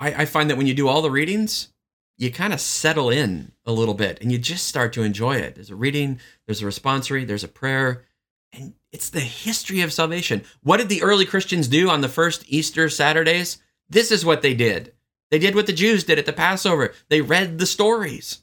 I, 0.00 0.22
I 0.22 0.24
find 0.24 0.50
that 0.50 0.56
when 0.56 0.66
you 0.68 0.74
do 0.74 0.88
all 0.88 1.02
the 1.02 1.10
readings, 1.10 1.72
you 2.18 2.30
kind 2.30 2.52
of 2.52 2.60
settle 2.60 3.10
in 3.10 3.52
a 3.64 3.72
little 3.72 3.94
bit 3.94 4.18
and 4.20 4.30
you 4.30 4.38
just 4.38 4.66
start 4.66 4.92
to 4.92 5.02
enjoy 5.02 5.36
it. 5.36 5.54
There's 5.54 5.70
a 5.70 5.76
reading, 5.76 6.20
there's 6.46 6.62
a 6.62 6.66
responsory, 6.66 7.26
there's 7.26 7.44
a 7.44 7.48
prayer, 7.48 8.04
and 8.52 8.74
it's 8.92 9.10
the 9.10 9.20
history 9.20 9.80
of 9.80 9.92
salvation. 9.92 10.42
What 10.62 10.76
did 10.76 10.88
the 10.88 11.02
early 11.02 11.24
Christians 11.24 11.68
do 11.68 11.88
on 11.88 12.00
the 12.00 12.08
first 12.08 12.44
Easter 12.46 12.88
Saturdays? 12.88 13.58
This 13.88 14.10
is 14.10 14.24
what 14.24 14.42
they 14.42 14.54
did. 14.54 14.92
They 15.30 15.38
did 15.38 15.54
what 15.54 15.66
the 15.66 15.72
Jews 15.72 16.04
did 16.04 16.18
at 16.18 16.26
the 16.26 16.32
Passover. 16.32 16.92
They 17.08 17.22
read 17.22 17.58
the 17.58 17.66
stories. 17.66 18.40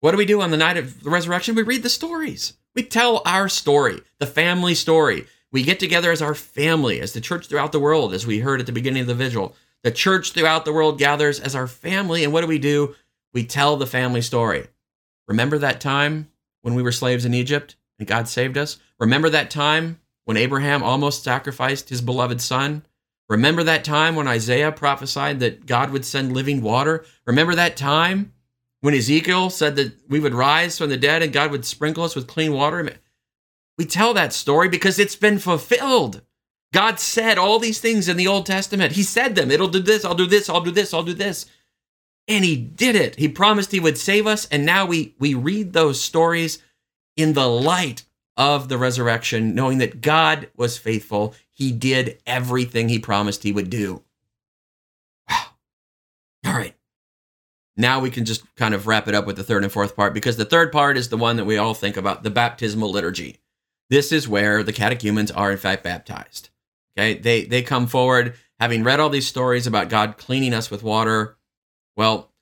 What 0.00 0.12
do 0.12 0.16
we 0.16 0.26
do 0.26 0.40
on 0.40 0.52
the 0.52 0.56
night 0.56 0.76
of 0.76 1.02
the 1.02 1.10
resurrection? 1.10 1.56
We 1.56 1.62
read 1.62 1.82
the 1.82 1.88
stories. 1.88 2.54
We 2.74 2.84
tell 2.84 3.22
our 3.26 3.48
story, 3.48 4.00
the 4.20 4.26
family 4.26 4.76
story. 4.76 5.26
We 5.50 5.64
get 5.64 5.80
together 5.80 6.12
as 6.12 6.22
our 6.22 6.34
family, 6.34 7.00
as 7.00 7.12
the 7.12 7.20
church 7.20 7.48
throughout 7.48 7.72
the 7.72 7.80
world, 7.80 8.14
as 8.14 8.26
we 8.26 8.38
heard 8.38 8.60
at 8.60 8.66
the 8.66 8.72
beginning 8.72 9.00
of 9.00 9.08
the 9.08 9.14
vigil. 9.14 9.56
The 9.84 9.90
church 9.90 10.32
throughout 10.32 10.64
the 10.64 10.72
world 10.72 10.98
gathers 10.98 11.38
as 11.40 11.54
our 11.54 11.66
family. 11.66 12.24
And 12.24 12.32
what 12.32 12.40
do 12.40 12.46
we 12.46 12.58
do? 12.58 12.94
We 13.32 13.44
tell 13.44 13.76
the 13.76 13.86
family 13.86 14.22
story. 14.22 14.66
Remember 15.26 15.58
that 15.58 15.80
time 15.80 16.30
when 16.62 16.74
we 16.74 16.82
were 16.82 16.92
slaves 16.92 17.24
in 17.24 17.34
Egypt 17.34 17.76
and 17.98 18.08
God 18.08 18.28
saved 18.28 18.56
us? 18.56 18.78
Remember 18.98 19.30
that 19.30 19.50
time 19.50 20.00
when 20.24 20.36
Abraham 20.36 20.82
almost 20.82 21.22
sacrificed 21.22 21.88
his 21.88 22.00
beloved 22.00 22.40
son? 22.40 22.84
Remember 23.28 23.62
that 23.62 23.84
time 23.84 24.16
when 24.16 24.26
Isaiah 24.26 24.72
prophesied 24.72 25.40
that 25.40 25.66
God 25.66 25.90
would 25.90 26.04
send 26.04 26.32
living 26.32 26.62
water? 26.62 27.04
Remember 27.26 27.54
that 27.54 27.76
time 27.76 28.32
when 28.80 28.94
Ezekiel 28.94 29.50
said 29.50 29.76
that 29.76 29.94
we 30.08 30.18
would 30.18 30.34
rise 30.34 30.78
from 30.78 30.88
the 30.88 30.96
dead 30.96 31.22
and 31.22 31.32
God 31.32 31.50
would 31.50 31.66
sprinkle 31.66 32.04
us 32.04 32.16
with 32.16 32.26
clean 32.26 32.52
water? 32.52 32.96
We 33.76 33.84
tell 33.84 34.14
that 34.14 34.32
story 34.32 34.68
because 34.68 34.98
it's 34.98 35.16
been 35.16 35.38
fulfilled. 35.38 36.22
God 36.72 37.00
said 37.00 37.38
all 37.38 37.58
these 37.58 37.80
things 37.80 38.08
in 38.08 38.16
the 38.16 38.26
Old 38.26 38.46
Testament. 38.46 38.92
He 38.92 39.02
said 39.02 39.34
them. 39.34 39.50
It'll 39.50 39.68
do 39.68 39.80
this, 39.80 40.04
I'll 40.04 40.14
do 40.14 40.26
this, 40.26 40.48
I'll 40.48 40.60
do 40.60 40.70
this, 40.70 40.92
I'll 40.92 41.02
do 41.02 41.14
this. 41.14 41.46
And 42.26 42.44
he 42.44 42.56
did 42.56 42.94
it. 42.94 43.16
He 43.16 43.28
promised 43.28 43.72
he 43.72 43.80
would 43.80 43.96
save 43.96 44.26
us. 44.26 44.46
And 44.46 44.66
now 44.66 44.84
we, 44.84 45.14
we 45.18 45.32
read 45.32 45.72
those 45.72 46.00
stories 46.00 46.62
in 47.16 47.32
the 47.32 47.48
light 47.48 48.04
of 48.36 48.68
the 48.68 48.78
resurrection, 48.78 49.54
knowing 49.54 49.78
that 49.78 50.02
God 50.02 50.48
was 50.56 50.76
faithful. 50.76 51.34
He 51.50 51.72
did 51.72 52.20
everything 52.26 52.88
he 52.88 52.98
promised 52.98 53.42
he 53.42 53.52
would 53.52 53.70
do. 53.70 54.04
Wow. 55.28 55.46
All 56.46 56.52
right. 56.52 56.76
Now 57.78 57.98
we 58.00 58.10
can 58.10 58.26
just 58.26 58.44
kind 58.56 58.74
of 58.74 58.86
wrap 58.86 59.08
it 59.08 59.14
up 59.14 59.26
with 59.26 59.36
the 59.36 59.44
third 59.44 59.64
and 59.64 59.72
fourth 59.72 59.96
part 59.96 60.12
because 60.12 60.36
the 60.36 60.44
third 60.44 60.70
part 60.70 60.98
is 60.98 61.08
the 61.08 61.16
one 61.16 61.36
that 61.36 61.46
we 61.46 61.56
all 61.56 61.74
think 61.74 61.96
about 61.96 62.24
the 62.24 62.30
baptismal 62.30 62.90
liturgy. 62.90 63.38
This 63.88 64.12
is 64.12 64.28
where 64.28 64.62
the 64.62 64.72
catechumens 64.72 65.30
are, 65.30 65.50
in 65.50 65.58
fact, 65.58 65.82
baptized. 65.82 66.50
Okay. 66.98 67.14
They, 67.14 67.44
they 67.44 67.62
come 67.62 67.86
forward 67.86 68.34
having 68.58 68.82
read 68.82 68.98
all 68.98 69.08
these 69.08 69.26
stories 69.26 69.66
about 69.66 69.88
God 69.88 70.16
cleaning 70.18 70.52
us 70.52 70.70
with 70.70 70.82
water. 70.82 71.36
Well, 71.96 72.32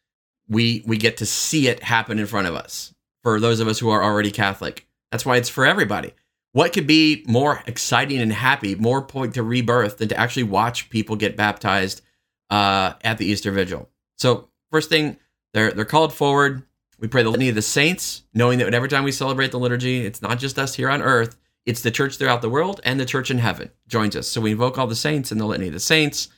we, 0.48 0.82
we 0.86 0.96
get 0.96 1.18
to 1.18 1.26
see 1.26 1.68
it 1.68 1.82
happen 1.82 2.18
in 2.18 2.26
front 2.26 2.46
of 2.46 2.54
us 2.54 2.94
for 3.22 3.38
those 3.38 3.60
of 3.60 3.68
us 3.68 3.78
who 3.78 3.90
are 3.90 4.02
already 4.02 4.30
Catholic. 4.30 4.86
That's 5.10 5.26
why 5.26 5.36
it's 5.36 5.48
for 5.48 5.66
everybody. 5.66 6.12
What 6.52 6.72
could 6.72 6.86
be 6.86 7.22
more 7.28 7.62
exciting 7.66 8.18
and 8.18 8.32
happy, 8.32 8.74
more 8.74 9.02
point 9.02 9.34
to 9.34 9.42
rebirth 9.42 9.98
than 9.98 10.08
to 10.08 10.16
actually 10.18 10.44
watch 10.44 10.88
people 10.88 11.16
get 11.16 11.36
baptized 11.36 12.00
uh, 12.48 12.94
at 13.02 13.18
the 13.18 13.26
Easter 13.26 13.52
Vigil? 13.52 13.90
So, 14.16 14.48
first 14.70 14.88
thing, 14.88 15.18
they're 15.52 15.70
they're 15.72 15.84
called 15.84 16.14
forward. 16.14 16.62
We 16.98 17.08
pray 17.08 17.22
the 17.22 17.28
litany 17.28 17.50
of 17.50 17.56
the 17.56 17.62
saints, 17.62 18.22
knowing 18.32 18.58
that 18.60 18.72
every 18.72 18.88
time 18.88 19.04
we 19.04 19.12
celebrate 19.12 19.50
the 19.50 19.58
liturgy, 19.58 20.06
it's 20.06 20.22
not 20.22 20.38
just 20.38 20.58
us 20.58 20.74
here 20.74 20.88
on 20.88 21.02
earth; 21.02 21.36
it's 21.66 21.82
the 21.82 21.90
church 21.90 22.16
throughout 22.16 22.42
the 22.42 22.48
world 22.48 22.80
and 22.84 22.98
the 22.98 23.04
church 23.04 23.30
in 23.30 23.38
heaven 23.38 23.70
joins 23.88 24.16
us. 24.16 24.28
So 24.28 24.40
we 24.40 24.52
invoke 24.52 24.78
all 24.78 24.86
the 24.86 24.94
saints 24.96 25.32
in 25.32 25.38
the 25.38 25.46
litany 25.46 25.66
of 25.66 25.74
the 25.74 25.80
saints. 25.80 26.28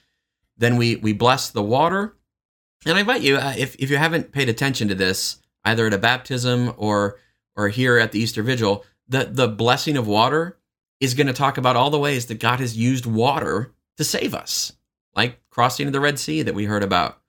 Then 0.57 0.77
we 0.77 0.97
we 0.97 1.13
bless 1.13 1.51
the 1.51 1.63
water, 1.63 2.17
and 2.85 2.97
I 2.97 3.01
invite 3.01 3.23
you, 3.23 3.37
uh, 3.37 3.55
if 3.57 3.77
if 3.77 3.91
you 3.91 3.97
haven't 3.97 4.33
paid 4.33 4.49
attention 4.49 4.89
to 4.89 4.95
this, 4.95 5.41
either 5.65 5.87
at 5.87 5.95
a 5.95 5.99
baptism 5.99 6.75
or 6.77 7.19
or 7.55 7.69
here 7.69 7.99
at 7.99 8.13
the 8.13 8.21
Easter 8.21 8.43
Vigil, 8.43 8.85
the, 9.09 9.25
the 9.25 9.49
blessing 9.49 9.97
of 9.97 10.07
water 10.07 10.59
is 11.01 11.15
going 11.15 11.27
to 11.27 11.33
talk 11.33 11.59
about 11.59 11.77
all 11.77 11.91
the 11.91 11.99
ways 11.99 12.27
that 12.27 12.39
God 12.39 12.61
has 12.61 12.77
used 12.77 13.05
water 13.05 13.73
to 13.97 14.05
save 14.05 14.35
us, 14.35 14.73
like 15.15 15.41
crossing 15.51 15.87
of 15.89 15.93
the 15.93 16.01
Red 16.01 16.19
Sea 16.19 16.43
that 16.43 16.55
we 16.55 16.67
heard 16.67 16.85
about. 16.85 17.21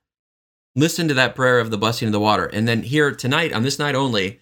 Listen 0.76 1.08
to 1.08 1.14
that 1.14 1.34
prayer 1.34 1.58
of 1.58 1.70
the 1.70 1.78
blessing 1.78 2.06
of 2.06 2.12
the 2.12 2.20
water. 2.20 2.46
And 2.46 2.68
then 2.68 2.82
here 2.82 3.10
tonight, 3.12 3.52
on 3.52 3.64
this 3.64 3.78
night 3.78 3.96
only, 3.96 4.40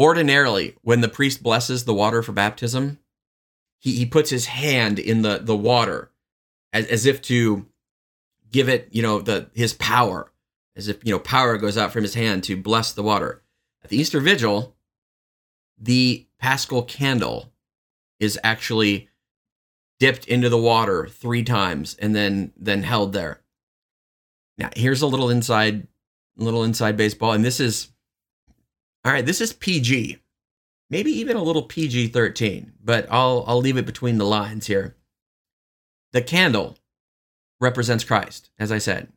ordinarily, 0.00 0.74
when 0.80 1.02
the 1.02 1.08
priest 1.08 1.42
blesses 1.42 1.84
the 1.84 1.94
water 1.94 2.22
for 2.22 2.32
baptism, 2.32 2.98
he, 3.78 3.92
he 3.92 4.06
puts 4.06 4.30
his 4.30 4.46
hand 4.46 4.98
in 4.98 5.20
the, 5.20 5.38
the 5.38 5.56
water 5.56 6.10
as, 6.72 6.86
as 6.86 7.04
if 7.04 7.20
to 7.22 7.66
give 8.50 8.68
it, 8.68 8.88
you 8.90 9.02
know, 9.02 9.20
the 9.20 9.50
his 9.54 9.74
power, 9.74 10.32
as 10.74 10.88
if, 10.88 11.04
you 11.04 11.12
know, 11.12 11.18
power 11.18 11.58
goes 11.58 11.76
out 11.76 11.92
from 11.92 12.02
his 12.02 12.14
hand 12.14 12.42
to 12.44 12.56
bless 12.56 12.92
the 12.92 13.02
water. 13.02 13.42
At 13.84 13.90
the 13.90 13.98
Easter 13.98 14.20
Vigil, 14.20 14.74
the 15.78 16.26
Paschal 16.38 16.82
candle 16.82 17.52
is 18.18 18.38
actually 18.42 19.08
dipped 19.98 20.26
into 20.26 20.48
the 20.48 20.58
water 20.58 21.06
three 21.06 21.42
times 21.42 21.94
and 22.00 22.16
then 22.16 22.52
then 22.56 22.82
held 22.82 23.12
there. 23.12 23.42
Now, 24.56 24.70
here's 24.74 25.02
a 25.02 25.06
little 25.06 25.28
inside 25.28 25.86
little 26.36 26.64
inside 26.64 26.96
baseball 26.96 27.32
and 27.32 27.44
this 27.44 27.60
is 27.60 27.88
all 29.04 29.12
right, 29.12 29.24
this 29.24 29.40
is 29.40 29.52
PG. 29.52 30.18
Maybe 30.90 31.10
even 31.12 31.36
a 31.36 31.42
little 31.42 31.62
PG-13, 31.62 32.72
but 32.82 33.06
I'll 33.10 33.44
I'll 33.46 33.60
leave 33.60 33.76
it 33.76 33.86
between 33.86 34.18
the 34.18 34.24
lines 34.24 34.66
here. 34.66 34.96
The 36.12 36.20
candle 36.20 36.78
represents 37.60 38.02
Christ, 38.02 38.50
as 38.58 38.72
I 38.72 38.78
said. 38.78 39.12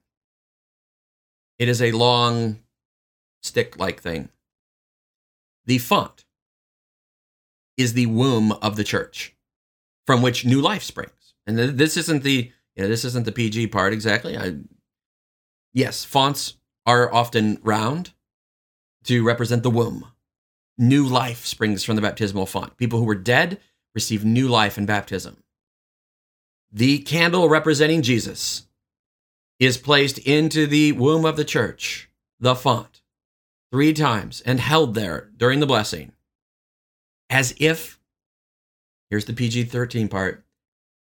It 1.57 1.67
is 1.67 1.81
a 1.81 1.91
long 1.91 2.59
stick-like 3.41 4.01
thing. 4.01 4.29
The 5.65 5.79
font 5.79 6.25
is 7.77 7.93
the 7.93 8.05
womb 8.05 8.51
of 8.51 8.75
the 8.75 8.83
church 8.83 9.35
from 10.05 10.21
which 10.21 10.45
new 10.45 10.61
life 10.61 10.83
springs. 10.83 11.33
And 11.47 11.57
this 11.57 11.97
isn't 11.97 12.23
the 12.23 12.51
you 12.75 12.83
know, 12.83 12.89
this 12.89 13.05
isn't 13.05 13.25
the 13.25 13.31
PG 13.31 13.67
part 13.67 13.93
exactly. 13.93 14.37
I, 14.37 14.57
yes, 15.73 16.03
fonts 16.03 16.55
are 16.85 17.13
often 17.13 17.59
round 17.63 18.13
to 19.03 19.23
represent 19.23 19.63
the 19.63 19.69
womb. 19.69 20.07
New 20.77 21.05
life 21.05 21.45
springs 21.45 21.83
from 21.83 21.95
the 21.95 22.01
baptismal 22.01 22.45
font. 22.45 22.77
People 22.77 22.99
who 22.99 23.05
were 23.05 23.15
dead 23.15 23.59
receive 23.93 24.25
new 24.25 24.47
life 24.47 24.77
in 24.77 24.85
baptism. 24.85 25.37
The 26.71 26.99
candle 26.99 27.49
representing 27.49 28.01
Jesus 28.01 28.63
is 29.59 29.77
placed 29.77 30.17
into 30.19 30.65
the 30.65 30.91
womb 30.93 31.25
of 31.25 31.37
the 31.37 31.45
church, 31.45 32.09
the 32.39 32.55
font 32.55 33.01
three 33.71 33.93
times 33.93 34.41
and 34.41 34.59
held 34.59 34.93
there 34.93 35.31
during 35.35 35.59
the 35.59 35.65
blessing, 35.65 36.11
as 37.29 37.55
if, 37.57 37.99
here's 39.09 39.25
the 39.25 39.33
PG 39.33 39.63
13 39.63 40.07
part, 40.07 40.43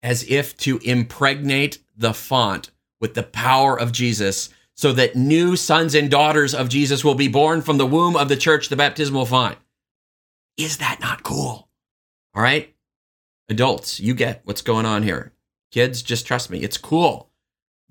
as 0.04 0.24
if 0.30 0.56
to 0.58 0.78
impregnate 0.84 1.80
the 1.98 2.14
font 2.14 2.70
with 3.00 3.16
the 3.16 3.24
power 3.24 3.80
of 3.80 3.92
Jesus 3.92 4.50
so 4.76 4.94
that 4.94 5.16
new 5.16 5.56
sons 5.56 5.94
and 5.94 6.10
daughters 6.10 6.54
of 6.54 6.70
Jesus 6.70 7.04
will 7.04 7.16
be 7.16 7.28
born 7.28 7.62
from 7.62 7.78
the 7.78 7.86
womb 7.86 8.16
of 8.16 8.30
the 8.30 8.36
church, 8.36 8.70
the 8.70 8.76
baptismal 8.76 9.26
font. 9.26 9.58
Is 10.58 10.78
that 10.78 11.00
not 11.00 11.24
cool? 11.24 11.70
All 12.34 12.42
right. 12.42 12.74
Adults, 13.50 14.00
you 14.00 14.14
get 14.14 14.42
what's 14.46 14.62
going 14.62 14.86
on 14.86 15.04
here. 15.04 15.34
Kids, 15.72 16.02
just 16.02 16.26
trust 16.26 16.50
me. 16.50 16.60
It's 16.60 16.78
cool. 16.78 17.30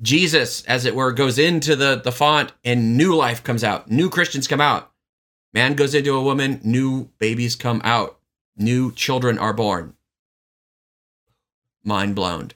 Jesus, 0.02 0.64
as 0.64 0.86
it 0.86 0.94
were, 0.94 1.12
goes 1.12 1.38
into 1.38 1.76
the, 1.76 2.00
the 2.02 2.12
font 2.12 2.52
and 2.64 2.96
new 2.96 3.14
life 3.14 3.42
comes 3.42 3.62
out. 3.62 3.90
New 3.90 4.08
Christians 4.08 4.48
come 4.48 4.60
out. 4.60 4.92
Man 5.52 5.74
goes 5.74 5.94
into 5.94 6.14
a 6.14 6.22
woman, 6.22 6.60
new 6.62 7.10
babies 7.18 7.56
come 7.56 7.80
out. 7.84 8.18
New 8.56 8.92
children 8.92 9.38
are 9.38 9.52
born. 9.52 9.94
Mind 11.82 12.14
blown. 12.14 12.52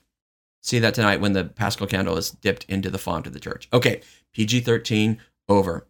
See 0.65 0.78
that 0.78 0.95
tonight 0.95 1.20
when 1.20 1.35
the 1.35 1.45
Paschal 1.45 1.86
candle 1.86 2.16
is 2.16 2.31
dipped 2.31 2.65
into 2.70 2.89
the 2.89 2.97
font 2.97 3.27
of 3.27 3.35
the 3.35 3.39
church. 3.41 3.69
Okay, 3.70 4.01
PG 4.32 4.61
13 4.61 5.20
over. 5.47 5.86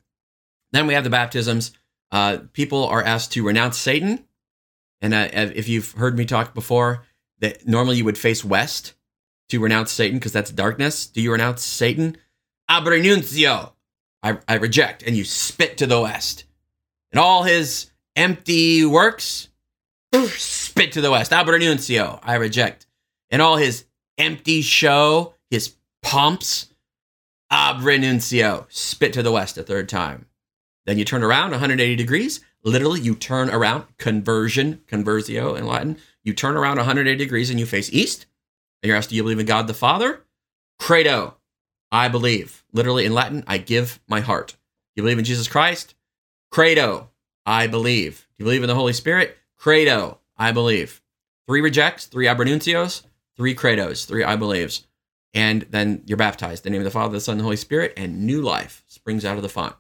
Then 0.72 0.88
we 0.88 0.94
have 0.94 1.05
the 1.05 1.10
baptisms. 1.10 1.70
Uh, 2.10 2.38
people 2.52 2.84
are 2.84 3.01
asked 3.01 3.32
to 3.32 3.46
renounce 3.46 3.78
Satan. 3.78 4.24
And 5.01 5.14
uh, 5.14 5.28
if 5.32 5.68
you've 5.68 5.92
heard 5.92 6.18
me 6.18 6.24
talk 6.24 6.55
before, 6.55 7.05
that 7.38 7.68
normally 7.68 7.98
you 7.98 8.05
would 8.05 8.18
face 8.18 8.44
west 8.44 8.94
to 9.51 9.60
renounce 9.60 9.92
Satan 9.92 10.18
because 10.18 10.32
that's 10.32 10.51
darkness? 10.51 11.06
Do 11.06 11.22
you 11.22 11.30
renounce 11.30 11.62
Satan? 11.62 12.16
Abrenuncio. 12.68 13.74
I, 14.24 14.38
I 14.48 14.55
reject. 14.55 15.05
And 15.05 15.16
you 15.16 15.22
spit 15.22 15.78
to 15.78 15.86
the 15.86 16.01
west. 16.01 16.46
And 17.12 17.20
all 17.20 17.44
his 17.44 17.92
empty 18.16 18.84
works, 18.84 19.51
spit 20.12 20.90
to 20.92 21.01
the 21.01 21.12
west. 21.12 21.30
Abrenuncio. 21.30 22.18
I 22.24 22.34
reject. 22.34 22.88
And 23.30 23.40
all 23.40 23.56
his 23.56 23.84
empty 24.19 24.62
show, 24.62 25.35
his 25.51 25.74
pomps, 26.03 26.69
abrenuncio. 27.53 28.62
Uh, 28.62 28.65
spit 28.69 29.12
to 29.12 29.23
the 29.23 29.32
west 29.32 29.59
a 29.59 29.62
third 29.62 29.89
time. 29.89 30.27
Then 30.86 30.99
you 30.99 31.05
turn 31.05 31.23
around 31.23 31.51
180 31.51 31.97
degrees. 31.97 32.41
Literally, 32.62 33.01
you 33.01 33.15
turn 33.15 33.51
around, 33.51 33.85
conversion, 33.99 34.81
conversio 34.86 35.57
in 35.57 35.66
Latin. 35.66 35.99
You 36.23 36.32
turn 36.32 36.57
around 36.57 36.77
180 36.77 37.16
degrees 37.16 37.51
and 37.51 37.61
you 37.61 37.66
face 37.66 37.93
east 37.93 38.27
and 38.85 38.89
you're 38.89 38.99
asked, 38.99 39.09
do 39.09 39.16
you 39.16 39.23
believe 39.23 39.39
in 39.39 39.47
God 39.47 39.66
the 39.66 39.73
Father? 39.73 40.20
Credo. 40.78 41.36
I 41.91 42.09
believe. 42.09 42.65
Literally 42.70 43.07
in 43.07 43.15
Latin, 43.15 43.43
I 43.47 43.57
give 43.57 43.99
my 44.07 44.20
heart. 44.20 44.57
You 44.95 45.03
believe 45.03 45.19
in 45.19 45.24
Jesus 45.24 45.49
Christ? 45.49 45.95
Credo, 46.51 47.09
I 47.47 47.66
believe. 47.66 48.28
Do 48.36 48.43
you 48.43 48.45
believe 48.45 48.62
in 48.62 48.69
the 48.69 48.74
Holy 48.74 48.93
Spirit? 48.93 49.39
Credo, 49.57 50.19
I 50.36 50.53
believe. 50.53 51.01
Three 51.47 51.62
rejects, 51.62 52.05
three 52.05 52.27
abrenuncios, 52.27 53.05
three 53.36 53.55
credos, 53.55 54.05
three 54.05 54.24
I 54.24 54.36
believes. 54.36 54.86
And 55.32 55.62
then 55.62 56.02
you're 56.06 56.16
baptized 56.16 56.65
in 56.65 56.73
the 56.73 56.78
name 56.78 56.86
of 56.86 56.93
the 56.93 56.97
Father, 56.97 57.15
the 57.15 57.20
Son, 57.20 57.35
and 57.35 57.40
the 57.40 57.44
Holy 57.44 57.56
Spirit, 57.56 57.93
and 57.97 58.24
new 58.24 58.40
life 58.40 58.85
springs 58.86 59.24
out 59.24 59.36
of 59.36 59.43
the 59.43 59.48
font. 59.48 59.74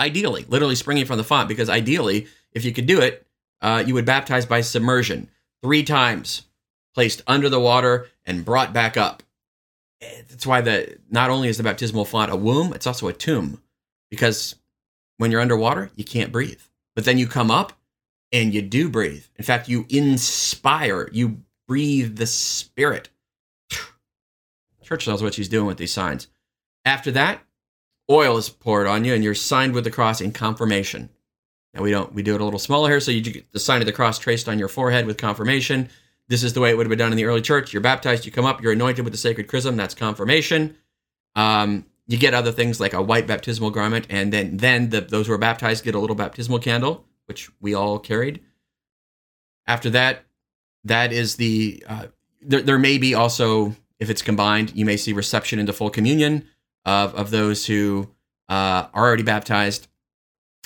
Ideally, 0.00 0.46
literally 0.48 0.74
springing 0.74 1.04
from 1.04 1.18
the 1.18 1.24
font, 1.24 1.48
because 1.48 1.68
ideally, 1.68 2.26
if 2.52 2.64
you 2.64 2.72
could 2.72 2.86
do 2.86 3.00
it, 3.00 3.26
uh, 3.60 3.84
you 3.86 3.94
would 3.94 4.06
baptize 4.06 4.46
by 4.46 4.60
submersion 4.62 5.28
three 5.62 5.82
times, 5.82 6.42
placed 6.94 7.22
under 7.26 7.48
the 7.48 7.60
water 7.60 8.08
and 8.24 8.44
brought 8.44 8.72
back 8.72 8.96
up. 8.96 9.22
That's 10.00 10.46
why 10.46 10.60
the 10.60 10.98
not 11.10 11.30
only 11.30 11.48
is 11.48 11.58
the 11.58 11.62
baptismal 11.62 12.04
font 12.04 12.32
a 12.32 12.36
womb, 12.36 12.72
it's 12.72 12.86
also 12.86 13.08
a 13.08 13.12
tomb, 13.12 13.62
because 14.10 14.56
when 15.18 15.30
you're 15.30 15.40
underwater, 15.40 15.90
you 15.94 16.04
can't 16.04 16.32
breathe. 16.32 16.60
But 16.96 17.04
then 17.04 17.18
you 17.18 17.26
come 17.26 17.50
up 17.50 17.72
and 18.32 18.52
you 18.52 18.62
do 18.62 18.88
breathe. 18.88 19.24
In 19.36 19.44
fact, 19.44 19.68
you 19.68 19.86
inspire, 19.88 21.08
you 21.12 21.42
breathe 21.66 22.16
the 22.16 22.26
Spirit. 22.26 23.10
Church 24.82 25.06
knows 25.06 25.22
what 25.22 25.34
she's 25.34 25.48
doing 25.48 25.66
with 25.66 25.78
these 25.78 25.92
signs. 25.92 26.28
After 26.84 27.10
that, 27.12 27.40
oil 28.10 28.36
is 28.36 28.48
poured 28.48 28.86
on 28.86 29.04
you 29.04 29.14
and 29.14 29.24
you're 29.24 29.34
signed 29.34 29.74
with 29.74 29.84
the 29.84 29.90
cross 29.90 30.20
in 30.20 30.32
confirmation. 30.32 31.10
Now 31.72 31.82
we 31.82 31.90
don't 31.90 32.14
we 32.14 32.22
do 32.22 32.34
it 32.34 32.40
a 32.40 32.44
little 32.44 32.58
smaller 32.58 32.88
here, 32.88 33.00
so 33.00 33.10
you 33.10 33.20
get 33.20 33.52
the 33.52 33.58
sign 33.58 33.80
of 33.82 33.86
the 33.86 33.92
cross 33.92 34.18
traced 34.18 34.48
on 34.48 34.58
your 34.58 34.68
forehead 34.68 35.06
with 35.06 35.16
confirmation. 35.16 35.88
This 36.28 36.42
is 36.42 36.52
the 36.52 36.60
way 36.60 36.70
it 36.70 36.76
would 36.76 36.86
have 36.86 36.90
been 36.90 36.98
done 36.98 37.12
in 37.12 37.16
the 37.16 37.24
early 37.24 37.42
church. 37.42 37.72
You're 37.72 37.82
baptized, 37.82 38.24
you 38.24 38.32
come 38.32 38.44
up, 38.46 38.62
you're 38.62 38.72
anointed 38.72 39.04
with 39.04 39.12
the 39.12 39.18
sacred 39.18 39.48
chrism. 39.48 39.76
That's 39.76 39.94
confirmation. 39.94 40.76
Um, 41.34 41.84
you 42.06 42.16
get 42.16 42.32
other 42.32 42.52
things 42.52 42.80
like 42.80 42.92
a 42.92 43.02
white 43.02 43.26
baptismal 43.26 43.70
garment, 43.70 44.06
and 44.08 44.32
then 44.32 44.58
then 44.58 44.90
the, 44.90 45.00
those 45.00 45.26
who 45.26 45.32
are 45.32 45.38
baptized 45.38 45.84
get 45.84 45.94
a 45.94 45.98
little 45.98 46.16
baptismal 46.16 46.60
candle, 46.60 47.04
which 47.26 47.50
we 47.60 47.74
all 47.74 47.98
carried. 47.98 48.40
After 49.66 49.90
that, 49.90 50.24
that 50.84 51.12
is 51.12 51.36
the 51.36 51.84
uh, 51.88 52.06
there, 52.42 52.62
there 52.62 52.78
may 52.78 52.98
be 52.98 53.14
also 53.14 53.74
if 53.98 54.10
it's 54.10 54.22
combined, 54.22 54.72
you 54.74 54.84
may 54.84 54.96
see 54.96 55.12
reception 55.12 55.58
into 55.58 55.72
full 55.72 55.90
communion 55.90 56.46
of 56.84 57.14
of 57.14 57.30
those 57.30 57.66
who 57.66 58.10
uh, 58.48 58.86
are 58.92 59.06
already 59.06 59.22
baptized. 59.22 59.88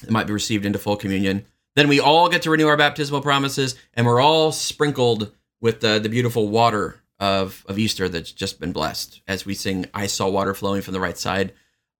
It 0.02 0.10
might 0.10 0.26
be 0.26 0.32
received 0.32 0.64
into 0.64 0.78
full 0.78 0.96
communion. 0.96 1.44
Then 1.74 1.88
we 1.88 2.00
all 2.00 2.28
get 2.28 2.42
to 2.42 2.50
renew 2.50 2.66
our 2.66 2.76
baptismal 2.76 3.20
promises, 3.20 3.76
and 3.94 4.06
we're 4.06 4.20
all 4.20 4.52
sprinkled 4.52 5.32
with 5.60 5.80
the, 5.80 5.98
the 5.98 6.08
beautiful 6.08 6.48
water 6.48 7.00
of, 7.18 7.64
of 7.68 7.78
Easter 7.78 8.08
that's 8.08 8.32
just 8.32 8.60
been 8.60 8.72
blessed 8.72 9.22
as 9.26 9.44
we 9.44 9.54
sing, 9.54 9.86
I 9.92 10.06
saw 10.06 10.28
water 10.28 10.54
flowing 10.54 10.82
from 10.82 10.94
the 10.94 11.00
right 11.00 11.18
side 11.18 11.52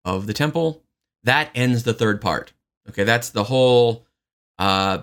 of 0.05 0.27
the 0.27 0.33
temple. 0.33 0.83
That 1.25 1.51
ends 1.55 1.83
the 1.83 1.95
third 1.95 2.21
part. 2.21 2.53
Okay, 2.89 3.05
that's 3.05 3.31
the 3.31 3.45
whole 3.45 4.07
uh, 4.59 5.03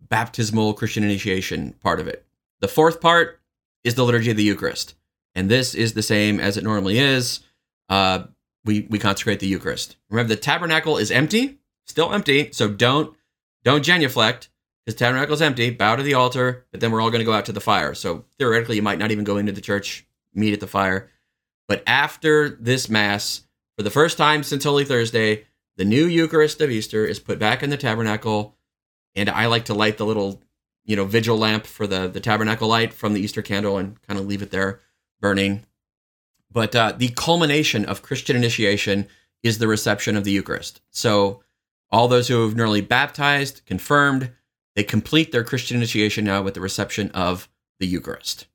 baptismal 0.00 0.74
Christian 0.74 1.04
initiation 1.04 1.74
part 1.82 2.00
of 2.00 2.08
it. 2.08 2.25
The 2.60 2.68
fourth 2.68 3.00
part 3.00 3.40
is 3.84 3.94
the 3.94 4.04
liturgy 4.04 4.30
of 4.30 4.36
the 4.36 4.42
Eucharist. 4.42 4.94
And 5.34 5.50
this 5.50 5.74
is 5.74 5.92
the 5.92 6.02
same 6.02 6.40
as 6.40 6.56
it 6.56 6.64
normally 6.64 6.98
is. 6.98 7.40
Uh, 7.88 8.24
we, 8.64 8.86
we 8.90 8.98
consecrate 8.98 9.40
the 9.40 9.46
Eucharist. 9.46 9.96
Remember, 10.10 10.28
the 10.28 10.40
tabernacle 10.40 10.96
is 10.96 11.10
empty, 11.10 11.58
still 11.84 12.12
empty. 12.12 12.50
So 12.52 12.68
don't 12.68 13.16
don't 13.64 13.84
genuflect 13.84 14.48
because 14.84 14.98
tabernacle 14.98 15.34
is 15.34 15.42
empty. 15.42 15.70
Bow 15.70 15.96
to 15.96 16.02
the 16.02 16.14
altar, 16.14 16.64
but 16.70 16.80
then 16.80 16.92
we're 16.92 17.00
all 17.00 17.10
going 17.10 17.20
to 17.20 17.24
go 17.24 17.32
out 17.32 17.46
to 17.46 17.52
the 17.52 17.60
fire. 17.60 17.94
So 17.94 18.24
theoretically, 18.38 18.76
you 18.76 18.82
might 18.82 18.98
not 18.98 19.10
even 19.10 19.24
go 19.24 19.36
into 19.36 19.52
the 19.52 19.60
church, 19.60 20.06
meet 20.34 20.52
at 20.52 20.60
the 20.60 20.66
fire. 20.66 21.10
But 21.68 21.82
after 21.86 22.48
this 22.48 22.88
mass, 22.88 23.42
for 23.76 23.82
the 23.82 23.90
first 23.90 24.16
time 24.16 24.42
since 24.42 24.64
Holy 24.64 24.84
Thursday, 24.84 25.46
the 25.76 25.84
new 25.84 26.06
Eucharist 26.06 26.60
of 26.60 26.70
Easter 26.70 27.04
is 27.04 27.18
put 27.18 27.38
back 27.38 27.62
in 27.62 27.70
the 27.70 27.76
tabernacle, 27.76 28.56
and 29.14 29.28
I 29.28 29.46
like 29.46 29.66
to 29.66 29.74
light 29.74 29.98
the 29.98 30.06
little, 30.06 30.40
you 30.86 30.96
know, 30.96 31.04
vigil 31.04 31.36
lamp 31.36 31.66
for 31.66 31.86
the 31.86 32.08
the 32.08 32.20
tabernacle 32.20 32.68
light 32.68 32.94
from 32.94 33.12
the 33.12 33.20
Easter 33.20 33.42
candle 33.42 33.76
and 33.76 34.00
kind 34.02 34.18
of 34.18 34.26
leave 34.26 34.42
it 34.42 34.50
there 34.50 34.80
burning. 35.20 35.64
But 36.50 36.74
uh, 36.74 36.92
the 36.96 37.08
culmination 37.08 37.84
of 37.84 38.02
Christian 38.02 38.36
initiation 38.36 39.08
is 39.42 39.58
the 39.58 39.68
reception 39.68 40.16
of 40.16 40.24
the 40.24 40.30
Eucharist. 40.30 40.80
So 40.90 41.42
all 41.90 42.08
those 42.08 42.28
who 42.28 42.42
have 42.42 42.56
nearly 42.56 42.80
baptized, 42.80 43.62
confirmed, 43.66 44.32
they 44.74 44.82
complete 44.82 45.32
their 45.32 45.44
Christian 45.44 45.76
initiation 45.76 46.24
now 46.24 46.42
with 46.42 46.54
the 46.54 46.60
reception 46.60 47.10
of 47.10 47.48
the 47.78 47.86
Eucharist. 47.86 48.46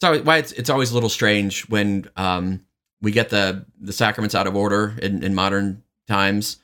So 0.00 0.22
why 0.22 0.38
it's, 0.38 0.52
it's 0.52 0.70
always 0.70 0.90
a 0.90 0.94
little 0.94 1.08
strange 1.08 1.68
when 1.68 2.08
um, 2.16 2.64
we 3.00 3.12
get 3.12 3.30
the 3.30 3.66
the 3.78 3.92
sacraments 3.92 4.34
out 4.34 4.46
of 4.46 4.56
order 4.56 4.94
in, 5.00 5.22
in 5.22 5.34
modern 5.34 5.82
times. 6.06 6.58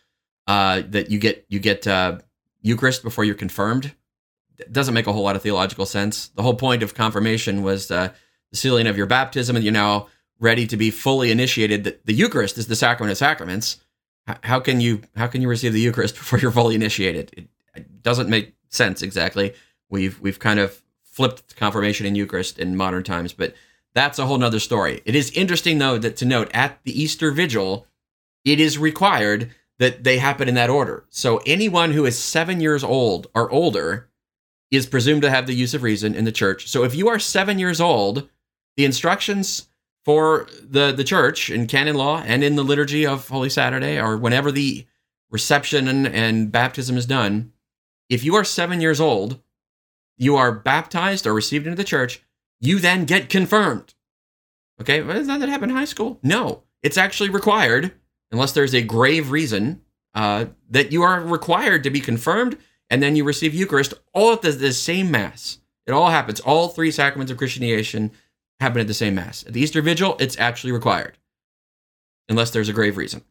Uh, 0.49 0.83
that 0.91 1.11
you 1.11 1.19
get 1.19 1.45
you 1.49 1.59
get 1.59 1.87
uh, 1.87 2.19
Eucharist 2.63 3.03
before 3.03 3.25
you're 3.25 3.35
confirmed. 3.35 3.95
Doesn't 4.71 4.95
make 4.95 5.07
a 5.07 5.13
whole 5.13 5.25
lot 5.25 5.37
of 5.37 5.43
theological 5.43 5.87
sense. 5.87 6.29
The 6.29 6.43
whole 6.43 6.55
point 6.55 6.83
of 6.83 6.95
confirmation 6.95 7.63
was 7.63 7.91
uh, 7.91 8.13
the 8.51 8.57
sealing 8.57 8.87
of 8.87 8.97
your 8.97 9.07
baptism, 9.07 9.57
and 9.57 9.65
you're 9.65 9.73
now 9.73 10.09
ready 10.39 10.67
to 10.67 10.77
be 10.77 10.91
fully 10.91 11.31
initiated. 11.31 11.85
The, 11.85 11.99
the 12.05 12.15
Eucharist 12.15 12.59
is 12.59 12.67
the 12.67 12.77
sacrament 12.77 13.13
of 13.13 13.19
sacraments. 13.19 13.79
how 14.43 14.61
can 14.61 14.81
you 14.81 15.03
how 15.17 15.27
can 15.27 15.43
you 15.43 15.49
receive 15.49 15.73
the 15.73 15.81
Eucharist 15.81 16.15
before 16.19 16.39
you're 16.39 16.51
fully 16.51 16.75
initiated? 16.75 17.33
It, 17.37 17.49
it 17.75 18.03
doesn't 18.03 18.29
make 18.29 18.55
sense 18.69 19.03
exactly. 19.03 19.55
We've 19.89 20.21
we've 20.21 20.39
kind 20.39 20.61
of 20.61 20.83
flipped 21.05 21.57
confirmation 21.57 22.07
and 22.07 22.17
Eucharist 22.17 22.59
in 22.59 22.77
modern 22.77 23.03
times, 23.03 23.33
but 23.33 23.55
that's 23.95 24.19
a 24.19 24.27
whole 24.27 24.39
nother 24.39 24.61
story. 24.61 25.01
It 25.07 25.15
is 25.15 25.31
interesting 25.31 25.79
though 25.79 25.99
that 25.99 26.17
to 26.19 26.27
note 26.27 26.51
at 26.53 26.79
the 26.85 27.01
Easter 27.01 27.31
Vigil, 27.31 27.87
it 28.45 28.61
is 28.61 28.79
required 28.79 29.51
that 29.79 30.05
they 30.05 30.19
happen 30.19 30.49
in 30.49 30.55
that 30.55 30.71
order. 30.71 31.05
So 31.11 31.41
anyone 31.47 31.93
who 31.93 32.05
is 32.05 32.19
seven 32.19 32.61
years 32.61 32.85
old 32.85 33.29
or 33.35 33.51
older 33.51 34.09
is 34.71 34.87
presumed 34.87 35.23
to 35.23 35.31
have 35.31 35.47
the 35.47 35.55
use 35.55 35.75
of 35.75 35.83
reason 35.83 36.15
in 36.15 36.25
the 36.25 36.33
church. 36.33 36.69
So 36.69 36.85
if 36.85 36.95
you 36.95 37.09
are 37.09 37.19
seven 37.19 37.59
years 37.59 37.81
old, 37.81 38.29
the 38.77 38.85
instructions 38.85 39.69
for 40.05 40.47
the 40.63 40.93
the 40.93 41.05
church 41.05 41.51
in 41.51 41.67
canon 41.67 41.97
law 41.97 42.23
and 42.25 42.45
in 42.45 42.57
the 42.57 42.65
liturgy 42.65 43.07
of 43.07 43.29
Holy 43.29 43.51
Saturday 43.51 44.01
or 44.01 44.17
whenever 44.17 44.53
the 44.53 44.87
reception 45.31 45.89
and, 45.89 46.07
and 46.07 46.53
baptism 46.53 46.97
is 46.97 47.07
done 47.07 47.53
if 48.09 48.25
you 48.25 48.35
are 48.35 48.45
seven 48.45 48.81
years 48.81 49.01
old, 49.01 49.41
you 50.17 50.37
are 50.37 50.53
baptized 50.53 51.27
or 51.27 51.35
received 51.35 51.67
into 51.67 51.77
the 51.77 51.85
church, 51.85 52.23
you 52.61 52.79
then 52.79 53.05
get 53.05 53.29
confirmed. 53.29 53.95
Okay, 54.81 55.03
well, 55.03 55.17
does 55.17 55.27
that 55.27 55.49
happen 55.49 55.71
in 55.71 55.77
high 55.77 55.85
school? 55.85 56.19
No, 56.23 56.63
it's 56.83 56.99
actually 56.99 57.31
required, 57.31 57.93
unless 58.31 58.53
there's 58.53 58.75
a 58.75 58.83
grave 58.83 59.31
reason, 59.31 59.83
uh, 60.15 60.47
that 60.71 60.93
you 60.93 61.03
are 61.03 61.21
required 61.21 61.83
to 61.85 61.91
be 61.91 62.01
confirmed, 62.01 62.57
and 62.91 63.03
then 63.03 63.17
you 63.17 63.25
receive 63.25 63.55
Eucharist 63.55 63.95
all 64.13 64.33
at 64.33 64.43
the, 64.43 64.53
the 64.53 64.73
same 64.73 65.11
Mass. 65.11 65.59
It 65.87 65.93
all 65.93 66.11
happens. 66.11 66.41
All 66.41 66.69
three 66.69 66.91
sacraments 66.91 67.31
of 67.31 67.39
Christianization 67.39 68.13
happen 68.61 68.81
at 68.81 68.87
the 68.87 68.95
same 68.95 69.15
Mass. 69.15 69.45
At 69.47 69.53
the 69.53 69.61
Easter 69.61 69.83
Vigil, 69.83 70.17
it's 70.19 70.39
actually 70.39 70.73
required, 70.73 71.19
unless 72.29 72.51
there's 72.51 72.69
a 72.69 72.75
grave 72.75 72.97
reason. 72.97 73.23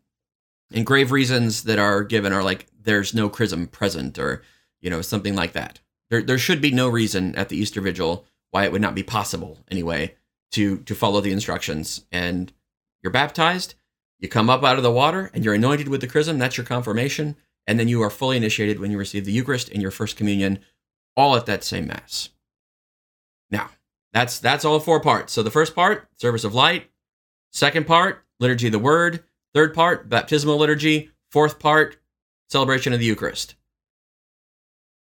And 0.73 0.86
grave 0.86 1.11
reasons 1.11 1.64
that 1.64 1.80
are 1.80 2.03
given 2.03 2.34
are 2.34 2.44
like 2.44 2.68
there's 2.82 3.14
no 3.14 3.30
chrism 3.30 3.68
present, 3.68 4.18
or 4.18 4.41
you 4.82 4.90
know, 4.90 5.02
something 5.02 5.36
like 5.36 5.53
that. 5.53 5.80
There, 6.10 6.22
there 6.22 6.38
should 6.38 6.61
be 6.61 6.72
no 6.72 6.88
reason 6.88 7.36
at 7.36 7.49
the 7.49 7.57
Easter 7.57 7.82
Vigil 7.82 8.26
why 8.52 8.64
it 8.64 8.72
would 8.72 8.82
not 8.82 8.95
be 8.95 9.03
possible, 9.03 9.60
anyway, 9.69 10.15
to 10.52 10.77
to 10.80 10.95
follow 10.95 11.22
the 11.22 11.32
instructions. 11.32 12.06
And 12.11 12.52
you're 13.02 13.11
baptized, 13.11 13.76
you 14.19 14.30
come 14.30 14.49
up 14.49 14.64
out 14.64 14.77
of 14.77 14.84
the 14.84 14.91
water, 14.91 15.30
and 15.34 15.44
you're 15.44 15.53
anointed 15.53 15.88
with 15.88 16.02
the 16.02 16.07
chrism. 16.07 16.40
That's 16.40 16.57
your 16.57 16.65
confirmation, 16.65 17.36
and 17.67 17.79
then 17.79 17.87
you 17.87 18.01
are 18.01 18.09
fully 18.09 18.37
initiated 18.37 18.79
when 18.79 18.91
you 18.91 18.97
receive 18.97 19.25
the 19.25 19.31
Eucharist 19.31 19.69
and 19.69 19.81
your 19.81 19.91
first 19.91 20.17
communion, 20.17 20.59
all 21.15 21.35
at 21.35 21.45
that 21.45 21.63
same 21.63 21.87
mass. 21.87 22.29
Now, 23.49 23.69
that's 24.13 24.39
that's 24.39 24.65
all 24.65 24.79
four 24.79 24.99
parts. 24.99 25.33
So 25.33 25.43
the 25.43 25.51
first 25.51 25.75
part, 25.75 26.07
service 26.17 26.43
of 26.43 26.53
light. 26.53 26.89
Second 27.51 27.87
part, 27.87 28.23
liturgy 28.39 28.67
of 28.67 28.73
the 28.73 28.79
word. 28.79 29.23
Third 29.53 29.73
part, 29.73 30.09
baptismal 30.09 30.57
liturgy. 30.57 31.11
Fourth 31.31 31.59
part, 31.59 31.97
celebration 32.49 32.93
of 32.93 32.99
the 32.99 33.05
Eucharist. 33.05 33.55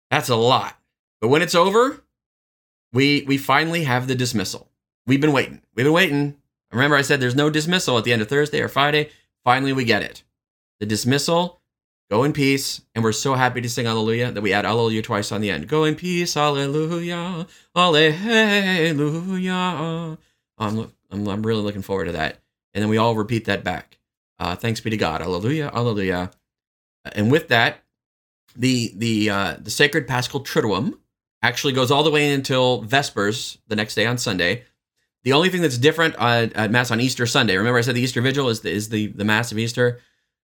That's 0.09 0.29
a 0.29 0.35
lot. 0.35 0.77
But 1.21 1.29
when 1.29 1.41
it's 1.41 1.55
over, 1.55 2.03
we 2.91 3.23
we 3.27 3.37
finally 3.37 3.83
have 3.83 4.07
the 4.07 4.15
dismissal. 4.15 4.69
We've 5.07 5.21
been 5.21 5.33
waiting. 5.33 5.61
We've 5.75 5.85
been 5.85 5.93
waiting. 5.93 6.37
Remember, 6.71 6.95
I 6.95 7.01
said 7.01 7.19
there's 7.19 7.35
no 7.35 7.49
dismissal 7.49 7.97
at 7.97 8.03
the 8.03 8.13
end 8.13 8.21
of 8.21 8.29
Thursday 8.29 8.61
or 8.61 8.67
Friday. 8.67 9.09
Finally, 9.43 9.73
we 9.73 9.83
get 9.85 10.01
it. 10.01 10.23
The 10.79 10.85
dismissal. 10.85 11.61
Go 12.13 12.23
in 12.25 12.31
peace, 12.31 12.79
and 12.93 13.03
we're 13.03 13.11
so 13.11 13.33
happy 13.33 13.59
to 13.59 13.67
sing 13.67 13.87
Alleluia 13.87 14.31
that 14.31 14.41
we 14.41 14.53
add 14.53 14.67
Alleluia 14.67 15.01
twice 15.01 15.31
on 15.31 15.41
the 15.41 15.49
end. 15.49 15.67
Go 15.67 15.85
in 15.85 15.95
peace, 15.95 16.37
Alleluia, 16.37 17.47
Alleluia. 17.75 19.09
I'm, 20.59 20.91
I'm, 21.09 21.27
I'm 21.27 21.41
really 21.41 21.63
looking 21.63 21.81
forward 21.81 22.05
to 22.05 22.11
that. 22.11 22.37
And 22.75 22.83
then 22.83 22.89
we 22.89 22.97
all 22.97 23.15
repeat 23.15 23.45
that 23.45 23.63
back. 23.63 23.97
Uh, 24.37 24.55
thanks 24.55 24.79
be 24.79 24.91
to 24.91 24.97
God, 24.97 25.23
Alleluia, 25.23 25.71
Alleluia. 25.73 26.29
And 27.13 27.31
with 27.31 27.47
that, 27.47 27.79
the 28.55 28.93
the 28.95 29.31
uh, 29.31 29.55
the 29.59 29.71
sacred 29.71 30.07
Paschal 30.07 30.43
Triduum 30.43 30.99
actually 31.41 31.73
goes 31.73 31.89
all 31.89 32.03
the 32.03 32.11
way 32.11 32.31
until 32.31 32.83
Vespers 32.83 33.57
the 33.69 33.75
next 33.75 33.95
day 33.95 34.05
on 34.05 34.19
Sunday. 34.19 34.65
The 35.23 35.33
only 35.33 35.49
thing 35.49 35.63
that's 35.63 35.79
different 35.79 36.13
uh, 36.19 36.49
at 36.53 36.69
Mass 36.69 36.91
on 36.91 36.99
Easter 36.99 37.25
Sunday, 37.25 37.57
remember 37.57 37.79
I 37.79 37.81
said 37.81 37.95
the 37.95 38.01
Easter 38.01 38.21
Vigil 38.21 38.49
is 38.49 38.59
the, 38.59 38.69
is 38.69 38.89
the, 38.89 39.07
the 39.07 39.25
Mass 39.25 39.51
of 39.51 39.57
Easter. 39.57 39.99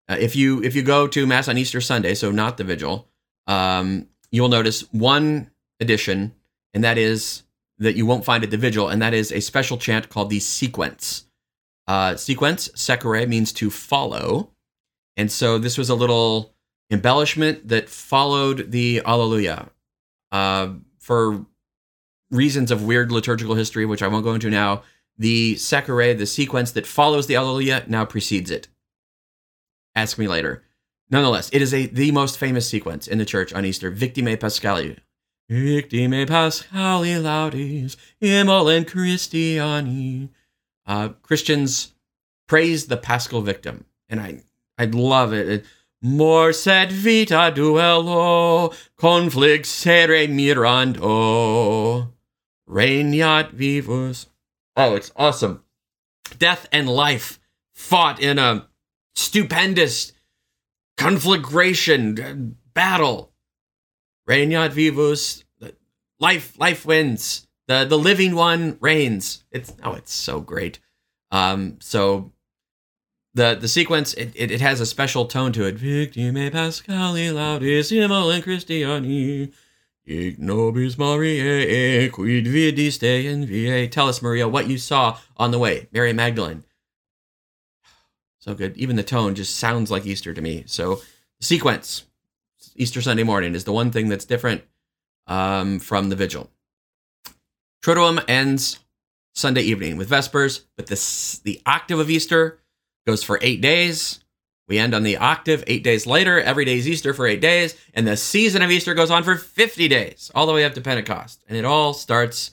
Uh, 0.09 0.16
if 0.19 0.35
you 0.35 0.62
if 0.62 0.74
you 0.74 0.83
go 0.83 1.07
to 1.07 1.27
Mass 1.27 1.49
on 1.49 1.59
Easter 1.59 1.81
Sunday, 1.81 2.15
so 2.15 2.31
not 2.31 2.57
the 2.57 2.65
Vigil, 2.65 3.09
um, 3.47 4.09
you'll 4.31 4.49
notice 4.49 4.83
one 4.93 5.51
addition, 5.81 6.35
and 6.74 6.83
that 6.85 6.99
is 6.99 7.43
that 7.79 7.97
you 7.97 8.07
won't 8.07 8.24
find 8.24 8.45
at 8.45 8.51
the 8.51 8.57
Vigil, 8.57 8.89
and 8.89 9.01
that 9.03 9.15
is 9.15 9.33
a 9.33 9.41
special 9.41 9.77
chant 9.77 10.09
called 10.09 10.31
the 10.31 10.41
Sequence. 10.41 11.27
Uh, 11.89 12.16
sequence, 12.16 12.69
sekere, 12.69 13.29
means 13.29 13.53
to 13.53 13.70
follow. 13.70 14.53
And 15.16 15.31
so 15.31 15.59
this 15.59 15.77
was 15.77 15.91
a 15.91 15.95
little 15.95 16.55
embellishment 16.91 17.69
that 17.69 17.89
followed 17.89 18.70
the 18.70 19.03
Alleluia. 19.05 19.69
Uh, 20.31 20.74
for 21.01 21.45
reasons 22.31 22.70
of 22.70 22.85
weird 22.85 23.12
liturgical 23.12 23.57
history, 23.57 23.85
which 23.85 24.03
I 24.03 24.09
won't 24.09 24.24
go 24.24 24.35
into 24.35 24.49
now, 24.49 24.83
the 25.19 25.55
sekere, 25.57 26.16
the 26.16 26.27
sequence 26.27 26.73
that 26.73 26.87
follows 26.87 27.27
the 27.27 27.37
Alleluia, 27.37 27.85
now 27.89 28.05
precedes 28.05 28.51
it. 28.51 28.69
Ask 29.94 30.19
me 30.19 30.27
later. 30.27 30.62
Nonetheless, 31.10 31.51
it 31.52 31.60
is 31.60 31.74
a 31.74 31.86
the 31.86 32.10
most 32.10 32.39
famous 32.39 32.66
sequence 32.69 33.06
in 33.06 33.19
the 33.19 33.27
church 33.27 33.52
on 33.52 33.64
Easter, 33.64 33.90
Victimae 33.90 34.39
Paschali. 34.39 34.98
Victimae 35.51 36.27
Paschali 36.27 37.23
laudes, 37.23 37.97
immolent 38.20 38.89
Christiani. 38.89 40.31
Uh, 40.86 41.10
Christians 41.23 41.93
praise 42.48 42.86
the 42.86 42.97
Paschal 42.97 43.43
victim, 43.43 43.85
and 44.09 44.20
I 44.20 44.40
I 44.78 44.86
love 44.86 45.35
it. 45.35 45.64
Mors 46.01 46.66
et 46.66 46.90
vita 46.90 47.52
duello, 47.55 48.74
conflixere 48.98 50.27
mirando, 50.28 52.09
regnat 52.69 53.52
vivus. 53.52 54.27
Oh, 54.77 54.94
it's 54.94 55.12
awesome. 55.14 55.62
Death 56.39 56.66
and 56.73 56.89
life 56.89 57.39
fought 57.74 58.19
in 58.20 58.39
a 58.39 58.66
stupendous 59.14 60.12
conflagration 60.97 62.56
battle. 62.74 63.32
Regnat 64.28 64.70
vivus. 64.70 65.44
Life, 66.20 66.56
life 66.59 66.86
wins. 66.86 67.48
The 67.66 67.84
the 67.84 67.98
living 67.98 68.34
one 68.34 68.76
reigns. 68.80 69.44
It's 69.51 69.72
oh, 69.82 69.94
it's 69.94 70.12
so 70.12 70.40
great. 70.40 70.78
Um, 71.30 71.78
so 71.80 72.32
the 73.34 73.55
the 73.55 73.68
sequence 73.68 74.14
it, 74.14 74.32
it, 74.34 74.51
it, 74.51 74.60
has 74.60 74.80
a 74.80 74.86
special 74.86 75.26
tone 75.26 75.52
to 75.52 75.64
it. 75.64 75.76
Victimae 75.76 76.51
Paschali 76.51 77.32
laudes 77.32 77.90
immolent 77.90 78.44
Christiani. 78.44 79.52
Dic 80.05 80.39
nobis 80.39 80.97
Mariae, 80.98 82.10
quid 82.10 82.47
vidiste 82.47 83.24
in. 83.24 83.89
Tell 83.90 84.09
us, 84.09 84.20
Maria, 84.20 84.48
what 84.48 84.68
you 84.68 84.76
saw 84.76 85.18
on 85.36 85.52
the 85.52 85.59
way. 85.59 85.89
Mary 85.93 86.12
Magdalene. 86.12 86.64
So 88.43 88.55
good. 88.55 88.77
Even 88.77 88.97
the 88.97 89.05
tone 89.05 89.36
just 89.36 89.56
sounds 89.56 89.89
like 89.89 90.05
Easter 90.05 90.35
to 90.35 90.43
me. 90.43 90.64
So 90.66 90.97
the 91.39 91.47
sequence, 91.47 92.06
Easter 92.74 93.01
Sunday 93.01 93.23
morning, 93.23 93.55
is 93.55 93.62
the 93.62 93.73
one 93.73 93.93
thing 93.93 94.09
that's 94.09 94.24
different 94.24 94.64
um, 95.28 95.78
from 95.78 96.09
the 96.09 96.16
vigil. 96.16 96.51
Triduum 97.85 98.24
ends 98.27 98.81
Sunday 99.32 99.62
evening 99.62 99.97
with 99.97 100.09
Vespers, 100.09 100.62
but 100.77 100.89
the, 100.89 101.40
the 101.44 101.62
octave 101.66 102.01
of 102.01 102.10
Easter 102.10 102.59
goes 103.06 103.23
for 103.23 103.39
eight 103.43 103.60
days. 103.60 104.19
We 104.66 104.77
end 104.77 104.93
on 104.93 105.05
the 105.05 105.19
octave 105.19 105.62
eight 105.69 105.85
days 105.85 106.05
later. 106.05 106.40
Every 106.40 106.64
day 106.64 106.78
is 106.78 106.89
Easter 106.89 107.14
for 107.14 107.28
eight 107.28 107.40
days. 107.40 107.77
And 107.94 108.09
the 108.09 108.16
season 108.16 108.62
of 108.62 108.73
Easter 108.73 108.94
goes 108.94 109.10
on 109.12 109.23
for 109.23 109.36
50 109.36 109.86
days, 109.86 110.32
all 110.35 110.47
the 110.47 110.52
way 110.52 110.64
up 110.64 110.74
to 110.74 110.81
Pentecost. 110.81 111.44
And 111.48 111.56
it 111.56 111.64
all 111.64 111.94
starts 111.94 112.51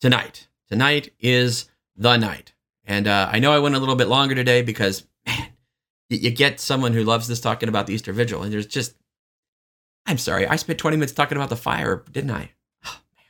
tonight. 0.00 0.48
Tonight 0.68 1.12
is 1.20 1.68
the 1.96 2.16
night. 2.16 2.52
And 2.84 3.06
uh, 3.06 3.28
I 3.30 3.38
know 3.38 3.52
I 3.52 3.60
went 3.60 3.76
a 3.76 3.78
little 3.78 3.94
bit 3.94 4.08
longer 4.08 4.34
today 4.34 4.62
because, 4.62 5.06
you, 6.10 6.30
get 6.30 6.60
someone 6.60 6.92
who 6.92 7.04
loves 7.04 7.28
this 7.28 7.40
talking 7.40 7.68
about 7.68 7.86
the 7.86 7.94
Easter 7.94 8.12
Vigil. 8.12 8.42
And 8.42 8.52
there's 8.52 8.66
just, 8.66 8.94
I'm 10.06 10.18
sorry, 10.18 10.46
I 10.46 10.56
spent 10.56 10.78
20 10.78 10.96
minutes 10.96 11.12
talking 11.12 11.36
about 11.36 11.48
the 11.48 11.56
fire, 11.56 12.04
didn't 12.10 12.32
I? 12.32 12.50
Oh, 12.84 13.00
man. 13.16 13.24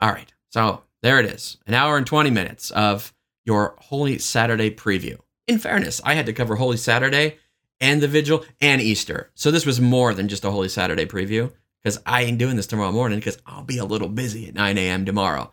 All 0.00 0.14
right. 0.14 0.32
So 0.50 0.82
there 1.02 1.20
it 1.20 1.26
is 1.26 1.58
an 1.66 1.74
hour 1.74 1.96
and 1.96 2.06
20 2.06 2.30
minutes 2.30 2.70
of 2.70 3.12
your 3.44 3.76
Holy 3.78 4.18
Saturday 4.18 4.70
preview 4.70 5.18
in 5.48 5.58
fairness, 5.58 6.00
I 6.04 6.14
had 6.14 6.26
to 6.26 6.32
cover 6.32 6.54
Holy 6.54 6.76
Saturday 6.76 7.38
and 7.80 8.00
the 8.00 8.08
Vigil 8.08 8.44
and 8.60 8.80
Easter. 8.80 9.30
So 9.34 9.50
this 9.50 9.66
was 9.66 9.80
more 9.80 10.14
than 10.14 10.28
just 10.28 10.44
a 10.44 10.50
Holy 10.50 10.68
Saturday 10.68 11.06
preview 11.06 11.50
because 11.82 12.00
I 12.04 12.22
ain't 12.22 12.38
doing 12.38 12.56
this 12.56 12.66
tomorrow 12.66 12.92
morning 12.92 13.18
because 13.18 13.38
I'll 13.46 13.64
be 13.64 13.78
a 13.78 13.84
little 13.84 14.08
busy 14.08 14.46
at 14.46 14.54
9 14.54 14.78
a.m. 14.78 15.04
tomorrow. 15.04 15.50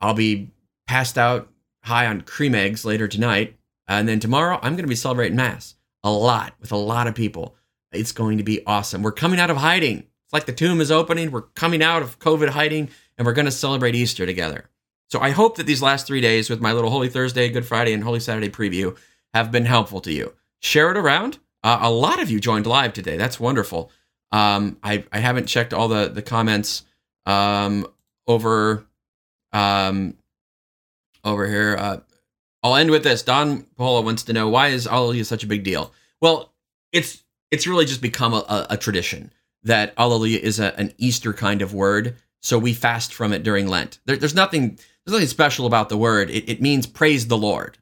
I'll 0.00 0.14
be 0.14 0.50
passed 0.86 1.18
out 1.18 1.48
high 1.84 2.06
on 2.06 2.22
cream 2.22 2.54
eggs 2.54 2.84
later 2.84 3.06
tonight. 3.06 3.56
And 3.90 4.08
then 4.08 4.20
tomorrow, 4.20 4.56
I'm 4.62 4.74
going 4.74 4.84
to 4.84 4.88
be 4.88 4.94
celebrating 4.94 5.36
Mass 5.36 5.74
a 6.04 6.10
lot 6.12 6.54
with 6.60 6.70
a 6.70 6.76
lot 6.76 7.08
of 7.08 7.14
people. 7.16 7.56
It's 7.90 8.12
going 8.12 8.38
to 8.38 8.44
be 8.44 8.64
awesome. 8.64 9.02
We're 9.02 9.10
coming 9.10 9.40
out 9.40 9.50
of 9.50 9.56
hiding. 9.56 9.98
It's 9.98 10.32
like 10.32 10.46
the 10.46 10.52
tomb 10.52 10.80
is 10.80 10.92
opening. 10.92 11.32
We're 11.32 11.42
coming 11.42 11.82
out 11.82 12.00
of 12.00 12.20
COVID 12.20 12.50
hiding 12.50 12.88
and 13.18 13.26
we're 13.26 13.32
going 13.32 13.46
to 13.46 13.50
celebrate 13.50 13.96
Easter 13.96 14.24
together. 14.24 14.70
So 15.08 15.18
I 15.18 15.30
hope 15.30 15.56
that 15.56 15.66
these 15.66 15.82
last 15.82 16.06
three 16.06 16.20
days 16.20 16.48
with 16.48 16.60
my 16.60 16.72
little 16.72 16.90
Holy 16.90 17.08
Thursday, 17.08 17.48
Good 17.48 17.66
Friday, 17.66 17.92
and 17.92 18.04
Holy 18.04 18.20
Saturday 18.20 18.48
preview 18.48 18.96
have 19.34 19.50
been 19.50 19.64
helpful 19.64 20.00
to 20.02 20.12
you. 20.12 20.34
Share 20.60 20.92
it 20.92 20.96
around. 20.96 21.38
Uh, 21.64 21.80
a 21.82 21.90
lot 21.90 22.22
of 22.22 22.30
you 22.30 22.38
joined 22.38 22.66
live 22.66 22.92
today. 22.92 23.16
That's 23.16 23.40
wonderful. 23.40 23.90
Um, 24.30 24.78
I, 24.84 25.04
I 25.10 25.18
haven't 25.18 25.46
checked 25.46 25.74
all 25.74 25.88
the, 25.88 26.08
the 26.08 26.22
comments 26.22 26.84
um, 27.26 27.88
over 28.28 28.86
um, 29.52 30.14
over 31.24 31.48
here. 31.48 31.76
Uh, 31.76 31.96
I'll 32.62 32.76
end 32.76 32.90
with 32.90 33.04
this. 33.04 33.22
Don 33.22 33.62
Polo 33.76 34.02
wants 34.02 34.22
to 34.24 34.32
know 34.32 34.48
why 34.48 34.68
is 34.68 34.86
Alleluia 34.86 35.24
such 35.24 35.44
a 35.44 35.48
big 35.48 35.64
deal? 35.64 35.92
Well, 36.20 36.52
it's 36.92 37.24
it's 37.50 37.66
really 37.66 37.84
just 37.84 38.02
become 38.02 38.34
a, 38.34 38.44
a, 38.48 38.66
a 38.70 38.76
tradition 38.76 39.32
that 39.62 39.94
Alleluia 39.98 40.38
is 40.38 40.60
a, 40.60 40.78
an 40.78 40.92
Easter 40.98 41.32
kind 41.32 41.62
of 41.62 41.74
word. 41.74 42.16
So 42.42 42.58
we 42.58 42.72
fast 42.72 43.12
from 43.12 43.32
it 43.32 43.42
during 43.42 43.66
Lent. 43.66 43.98
There, 44.06 44.16
there's 44.16 44.34
nothing 44.34 44.78
there's 45.04 45.12
nothing 45.14 45.28
special 45.28 45.66
about 45.66 45.88
the 45.88 45.96
word. 45.96 46.30
It, 46.30 46.48
it 46.48 46.60
means 46.60 46.86
praise 46.86 47.26
the 47.26 47.38
Lord. 47.38 47.78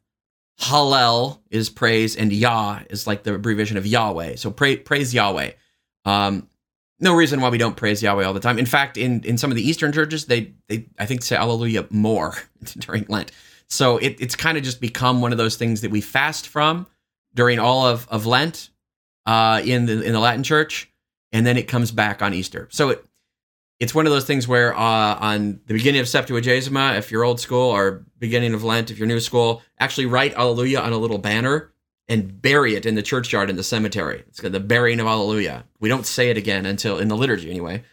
Hallel 0.61 1.39
is 1.51 1.71
praise, 1.71 2.17
and 2.17 2.33
Yah 2.33 2.81
is 2.91 3.07
like 3.07 3.23
the 3.23 3.35
abbreviation 3.35 3.77
of 3.77 3.87
Yahweh. 3.87 4.37
So 4.37 4.51
pray, 4.51 4.77
praise 4.77 5.15
Yahweh. 5.15 5.53
Um, 6.05 6.49
no 6.99 7.15
reason 7.15 7.41
why 7.41 7.49
we 7.49 7.59
don't 7.59 7.77
praise 7.77 8.03
Yahweh 8.03 8.25
all 8.25 8.35
the 8.35 8.41
time. 8.41 8.59
In 8.59 8.67
fact, 8.67 8.97
in, 8.97 9.23
in 9.23 9.39
some 9.39 9.53
of 9.53 9.57
the 9.57 9.63
Eastern 9.63 9.93
churches, 9.93 10.27
they 10.27 10.55
they 10.69 10.87
I 10.99 11.07
think 11.07 11.23
say 11.23 11.37
Alleluia 11.37 11.87
more 11.91 12.35
during 12.79 13.07
Lent. 13.09 13.31
So 13.69 13.99
it, 13.99 14.17
it's 14.21 14.35
kind 14.35 14.57
of 14.57 14.65
just 14.65 14.81
become 14.81 15.21
one 15.21 15.33
of 15.33 15.39
those 15.39 15.57
things 15.57 15.83
that 15.83 15.91
we 15.91 16.01
fast 16.01 16.49
from 16.49 16.87
during 17.35 17.59
all 17.59 17.87
of, 17.87 18.09
of 18.11 18.27
Lent 18.27 18.71
uh, 19.27 19.61
in 19.65 19.87
the 19.87 20.03
in 20.03 20.13
the 20.13 20.21
Latin 20.21 20.43
Church, 20.43 20.91
and 21.33 21.47
then 21.47 21.57
it 21.57 21.69
comes 21.69 21.91
back 21.91 22.23
on 22.23 22.33
Easter. 22.33 22.69
So 22.71 22.91
it, 22.91 23.05
it's 23.79 23.95
one 23.95 24.07
of 24.07 24.13
those 24.13 24.25
things 24.25 24.49
where 24.49 24.75
uh, 24.75 25.15
on 25.21 25.61
the 25.67 25.75
beginning 25.75 26.01
of 26.01 26.07
Septuagesima, 26.07 26.99
if 26.99 27.13
you're 27.13 27.25
old 27.25 27.41
school, 27.41 27.71
or 27.71 28.05
beginning 28.19 28.55
of 28.55 28.65
Lent, 28.65 28.91
if 28.91 28.99
you're 28.99 29.07
new 29.07 29.21
school, 29.21 29.63
actually 29.79 30.07
write 30.07 30.35
Alleluia 30.35 30.81
on 30.81 30.93
a 30.93 30.99
little 30.99 31.19
banner 31.19 31.71
and 32.09 32.41
bury 32.41 32.75
it 32.75 32.87
in 32.87 32.95
the 32.95 33.03
churchyard 33.03 33.51
in 33.51 33.57
the 33.57 33.63
cemetery. 33.63 34.25
It's 34.29 34.41
the 34.41 34.59
burying 34.59 34.99
of 34.99 35.07
Alleluia. 35.07 35.65
We 35.79 35.91
don't 35.91 36.07
say 36.07 36.31
it 36.31 36.39
again 36.39 36.65
until 36.65 36.99
in 36.99 37.09
the 37.09 37.17
liturgy 37.17 37.51
anyway, 37.51 37.85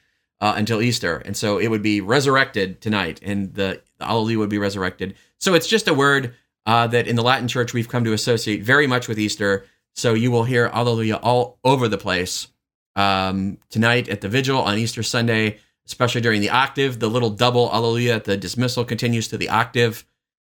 uh, 0.41 0.53
until 0.57 0.82
Easter, 0.82 1.18
and 1.18 1.36
so 1.36 1.57
it 1.57 1.68
would 1.68 1.82
be 1.82 2.02
resurrected 2.02 2.82
tonight, 2.82 3.20
and 3.24 3.53
the, 3.53 3.82
the 3.98 4.06
Alleluia 4.06 4.40
would 4.40 4.49
be 4.49 4.57
resurrected. 4.57 5.16
So 5.40 5.53
it's 5.53 5.68
just 5.68 5.88
a 5.88 5.94
word 5.94 6.34
uh, 6.66 6.88
that 6.88 7.07
in 7.07 7.16
the 7.16 7.24
Latin 7.24 7.48
Church 7.48 7.74
we've 7.74 7.90
come 7.90 8.03
to 8.03 8.14
associate 8.14 8.64
very 8.64 8.88
much 8.88 9.07
with 9.07 9.20
Easter. 9.20 9.66
So 9.94 10.14
you 10.14 10.32
will 10.32 10.44
hear 10.44 10.70
Alleluia 10.74 11.18
all 11.18 11.60
over 11.64 11.88
the 11.88 11.98
place 11.98 12.48
um, 12.95 13.57
tonight 13.70 14.10
at 14.10 14.22
the 14.22 14.28
vigil 14.28 14.60
on 14.60 14.78
Easter 14.78 15.03
Sunday 15.03 15.60
especially 15.86 16.22
during 16.22 16.41
the 16.41 16.49
octave. 16.49 16.99
The 16.99 17.10
little 17.10 17.30
double 17.30 17.72
Alleluia 17.72 18.16
at 18.16 18.24
the 18.26 18.38
dismissal 18.38 18.86
continues 18.86 19.28
to 19.30 19.38
the 19.38 19.49
octave, 19.49 20.06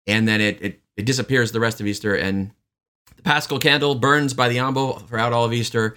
and 0.07 0.27
then 0.27 0.41
it, 0.41 0.63
it, 0.63 0.81
it 0.97 1.05
disappears 1.05 1.53
the 1.53 1.61
rest 1.61 1.81
of 1.81 1.87
Easter. 1.87 2.15
And 2.15 2.53
the 3.17 3.23
Paschal 3.23 3.59
candle 3.59 3.95
burns 3.95 4.35
by 4.35 4.49
the 4.49 4.59
ambo 4.59 4.95
throughout 4.95 5.33
all 5.33 5.45
of 5.45 5.53
Easter, 5.53 5.97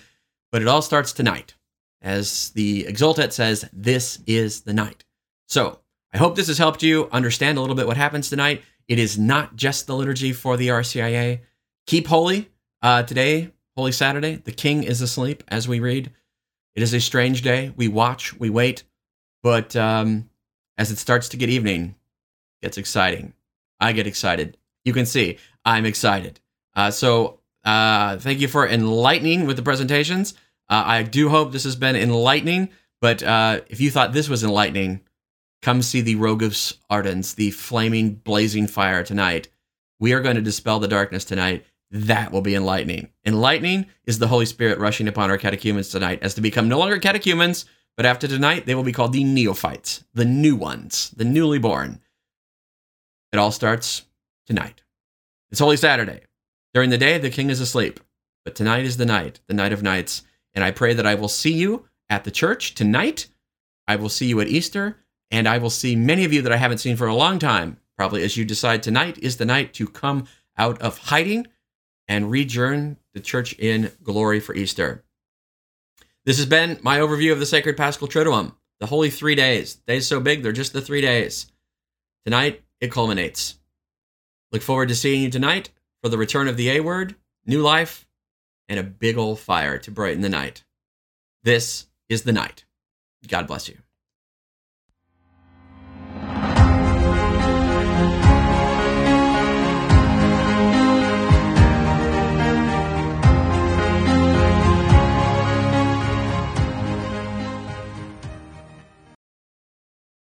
but 0.52 0.62
it 0.62 0.68
all 0.68 0.82
starts 0.82 1.14
tonight. 1.14 1.56
As 2.04 2.50
the 2.50 2.84
Exultet 2.84 3.32
says, 3.32 3.68
this 3.72 4.20
is 4.28 4.62
the 4.62 4.74
night. 4.74 5.06
So 5.48 5.80
I 6.14 6.18
hope 6.18 6.36
this 6.36 6.48
has 6.48 6.58
helped 6.58 6.84
you 6.84 7.10
understand 7.12 7.58
a 7.58 7.62
little 7.62 7.76
bit 7.76 7.88
what 7.88 7.98
happens 7.98 8.30
tonight. 8.30 8.62
It 8.88 9.00
is 9.00 9.18
not 9.18 9.56
just 9.56 9.88
the 9.88 9.96
liturgy 9.96 10.34
for 10.34 10.58
the 10.58 10.68
RCIA. 10.68 11.40
Keep 11.88 12.08
holy 12.08 12.52
uh, 12.82 13.04
today, 13.04 13.52
Holy 13.78 13.94
Saturday. 13.94 14.36
The 14.36 14.52
King 14.52 14.84
is 14.84 15.02
asleep 15.02 15.44
as 15.48 15.68
we 15.68 15.80
read. 15.80 16.12
It 16.76 16.84
is 16.84 16.94
a 16.94 17.00
strange 17.00 17.42
day. 17.42 17.72
We 17.76 17.88
watch, 17.88 18.34
we 18.34 18.50
wait. 18.50 18.84
But 19.42 19.76
um, 19.76 20.30
as 20.78 20.92
it 20.92 20.98
starts 20.98 21.30
to 21.30 21.38
get 21.38 21.50
evening, 21.50 21.96
gets 22.62 22.78
exciting. 22.78 23.34
I 23.80 23.94
get 23.94 24.08
excited. 24.08 24.58
You 24.84 24.94
can 24.94 25.06
see 25.06 25.38
I'm 25.64 25.86
excited. 25.86 26.40
Uh, 26.76 26.92
so 26.92 27.40
uh, 27.64 28.18
thank 28.18 28.40
you 28.40 28.48
for 28.48 28.68
enlightening 28.68 29.46
with 29.46 29.56
the 29.56 29.64
presentations. 29.64 30.34
Uh, 30.70 30.84
I 30.86 31.04
do 31.04 31.30
hope 31.30 31.52
this 31.52 31.64
has 31.66 31.76
been 31.76 31.96
enlightening. 31.96 32.70
But 33.02 33.22
uh, 33.22 33.62
if 33.68 33.82
you 33.82 33.92
thought 33.92 34.14
this 34.14 34.30
was 34.30 34.44
enlightening, 34.44 35.02
come 35.62 35.82
see 35.82 36.02
the 36.02 36.16
Rogue 36.16 36.42
Rogus 36.42 36.78
Ardens, 36.90 37.34
the 37.34 37.52
flaming, 37.52 38.16
blazing 38.16 38.68
fire 38.68 39.04
tonight. 39.04 39.50
We 40.00 40.14
are 40.14 40.22
going 40.22 40.36
to 40.36 40.42
dispel 40.42 40.80
the 40.80 40.88
darkness 40.88 41.26
tonight. 41.26 41.66
That 41.92 42.32
will 42.32 42.42
be 42.42 42.56
enlightening. 42.56 43.10
Enlightening 43.26 43.88
is 44.06 44.20
the 44.20 44.28
Holy 44.28 44.46
Spirit 44.46 44.80
rushing 44.80 45.08
upon 45.08 45.30
our 45.30 45.38
catechumens 45.38 45.90
tonight 45.90 46.20
as 46.22 46.34
to 46.36 46.42
become 46.42 46.68
no 46.68 46.80
longer 46.80 46.98
catechumens, 46.98 47.66
but 47.96 48.06
after 48.06 48.28
tonight, 48.28 48.66
they 48.66 48.74
will 48.74 48.84
be 48.84 48.92
called 48.92 49.14
the 49.14 49.24
neophytes, 49.24 50.04
the 50.14 50.26
new 50.26 50.56
ones, 50.56 51.12
the 51.16 51.26
newly 51.26 51.60
born. 51.60 52.00
It 53.32 53.38
all 53.38 53.52
starts 53.52 54.04
tonight. 54.48 54.82
It's 55.52 55.60
Holy 55.60 55.78
Saturday. 55.78 56.22
During 56.74 56.90
the 56.90 56.98
day, 56.98 57.18
the 57.18 57.30
king 57.30 57.50
is 57.50 57.60
asleep, 57.60 58.00
but 58.44 58.56
tonight 58.56 58.86
is 58.86 58.98
the 58.98 59.06
night, 59.06 59.40
the 59.48 59.54
night 59.54 59.74
of 59.74 59.84
nights. 59.84 60.24
And 60.56 60.64
I 60.64 60.72
pray 60.72 60.94
that 60.94 61.08
I 61.08 61.16
will 61.16 61.30
see 61.30 61.54
you 61.54 61.88
at 62.10 62.24
the 62.24 62.32
church 62.32 62.76
tonight. 62.76 63.28
I 63.88 63.96
will 63.96 64.10
see 64.10 64.28
you 64.28 64.40
at 64.40 64.48
Easter, 64.48 64.98
and 65.32 65.48
I 65.48 65.58
will 65.58 65.70
see 65.70 65.96
many 65.96 66.26
of 66.26 66.34
you 66.34 66.42
that 66.44 66.52
I 66.52 66.58
haven't 66.58 66.78
seen 66.78 66.96
for 66.96 67.08
a 67.08 67.16
long 67.16 67.40
time, 67.40 67.78
probably 67.98 68.24
as 68.24 68.38
you 68.38 68.46
decide 68.46 68.84
tonight 68.84 69.18
is 69.18 69.38
the 69.38 69.46
night 69.46 69.74
to 69.74 69.88
come 69.88 70.26
out 70.58 70.82
of 70.82 70.98
hiding 70.98 71.48
and 72.08 72.30
rejoin 72.30 72.98
the 73.14 73.20
church 73.20 73.54
in 73.60 73.92
glory 74.04 74.40
for 74.40 74.56
Easter. 74.56 75.04
This 76.26 76.38
has 76.38 76.46
been 76.46 76.80
my 76.82 77.00
overview 77.00 77.32
of 77.32 77.40
the 77.40 77.46
sacred 77.46 77.76
Paschal 77.76 78.08
Triduum, 78.08 78.54
the 78.80 78.86
holy 78.86 79.10
three 79.10 79.36
days. 79.36 79.76
Days 79.76 80.08
so 80.08 80.20
big, 80.20 80.44
they're 80.44 80.52
just 80.52 80.74
the 80.74 80.82
three 80.82 81.02
days. 81.02 81.48
Tonight, 82.26 82.62
it 82.80 82.92
culminates. 82.92 83.60
Look 84.52 84.62
forward 84.62 84.90
to 84.90 84.96
seeing 84.96 85.24
you 85.24 85.30
tonight 85.30 85.72
for 86.02 86.10
the 86.10 86.18
return 86.18 86.48
of 86.48 86.58
the 86.58 86.70
A 86.70 86.80
word, 86.80 87.16
new 87.46 87.62
life, 87.62 88.08
and 88.68 88.80
a 88.80 88.84
big 88.84 89.18
old 89.18 89.40
fire 89.40 89.78
to 89.78 89.92
brighten 89.92 90.22
the 90.22 90.30
night. 90.30 90.64
This 91.44 91.88
is 92.10 92.24
the 92.24 92.32
night. 92.32 92.66
God 93.28 93.48
bless 93.48 93.68
you. 93.70 93.83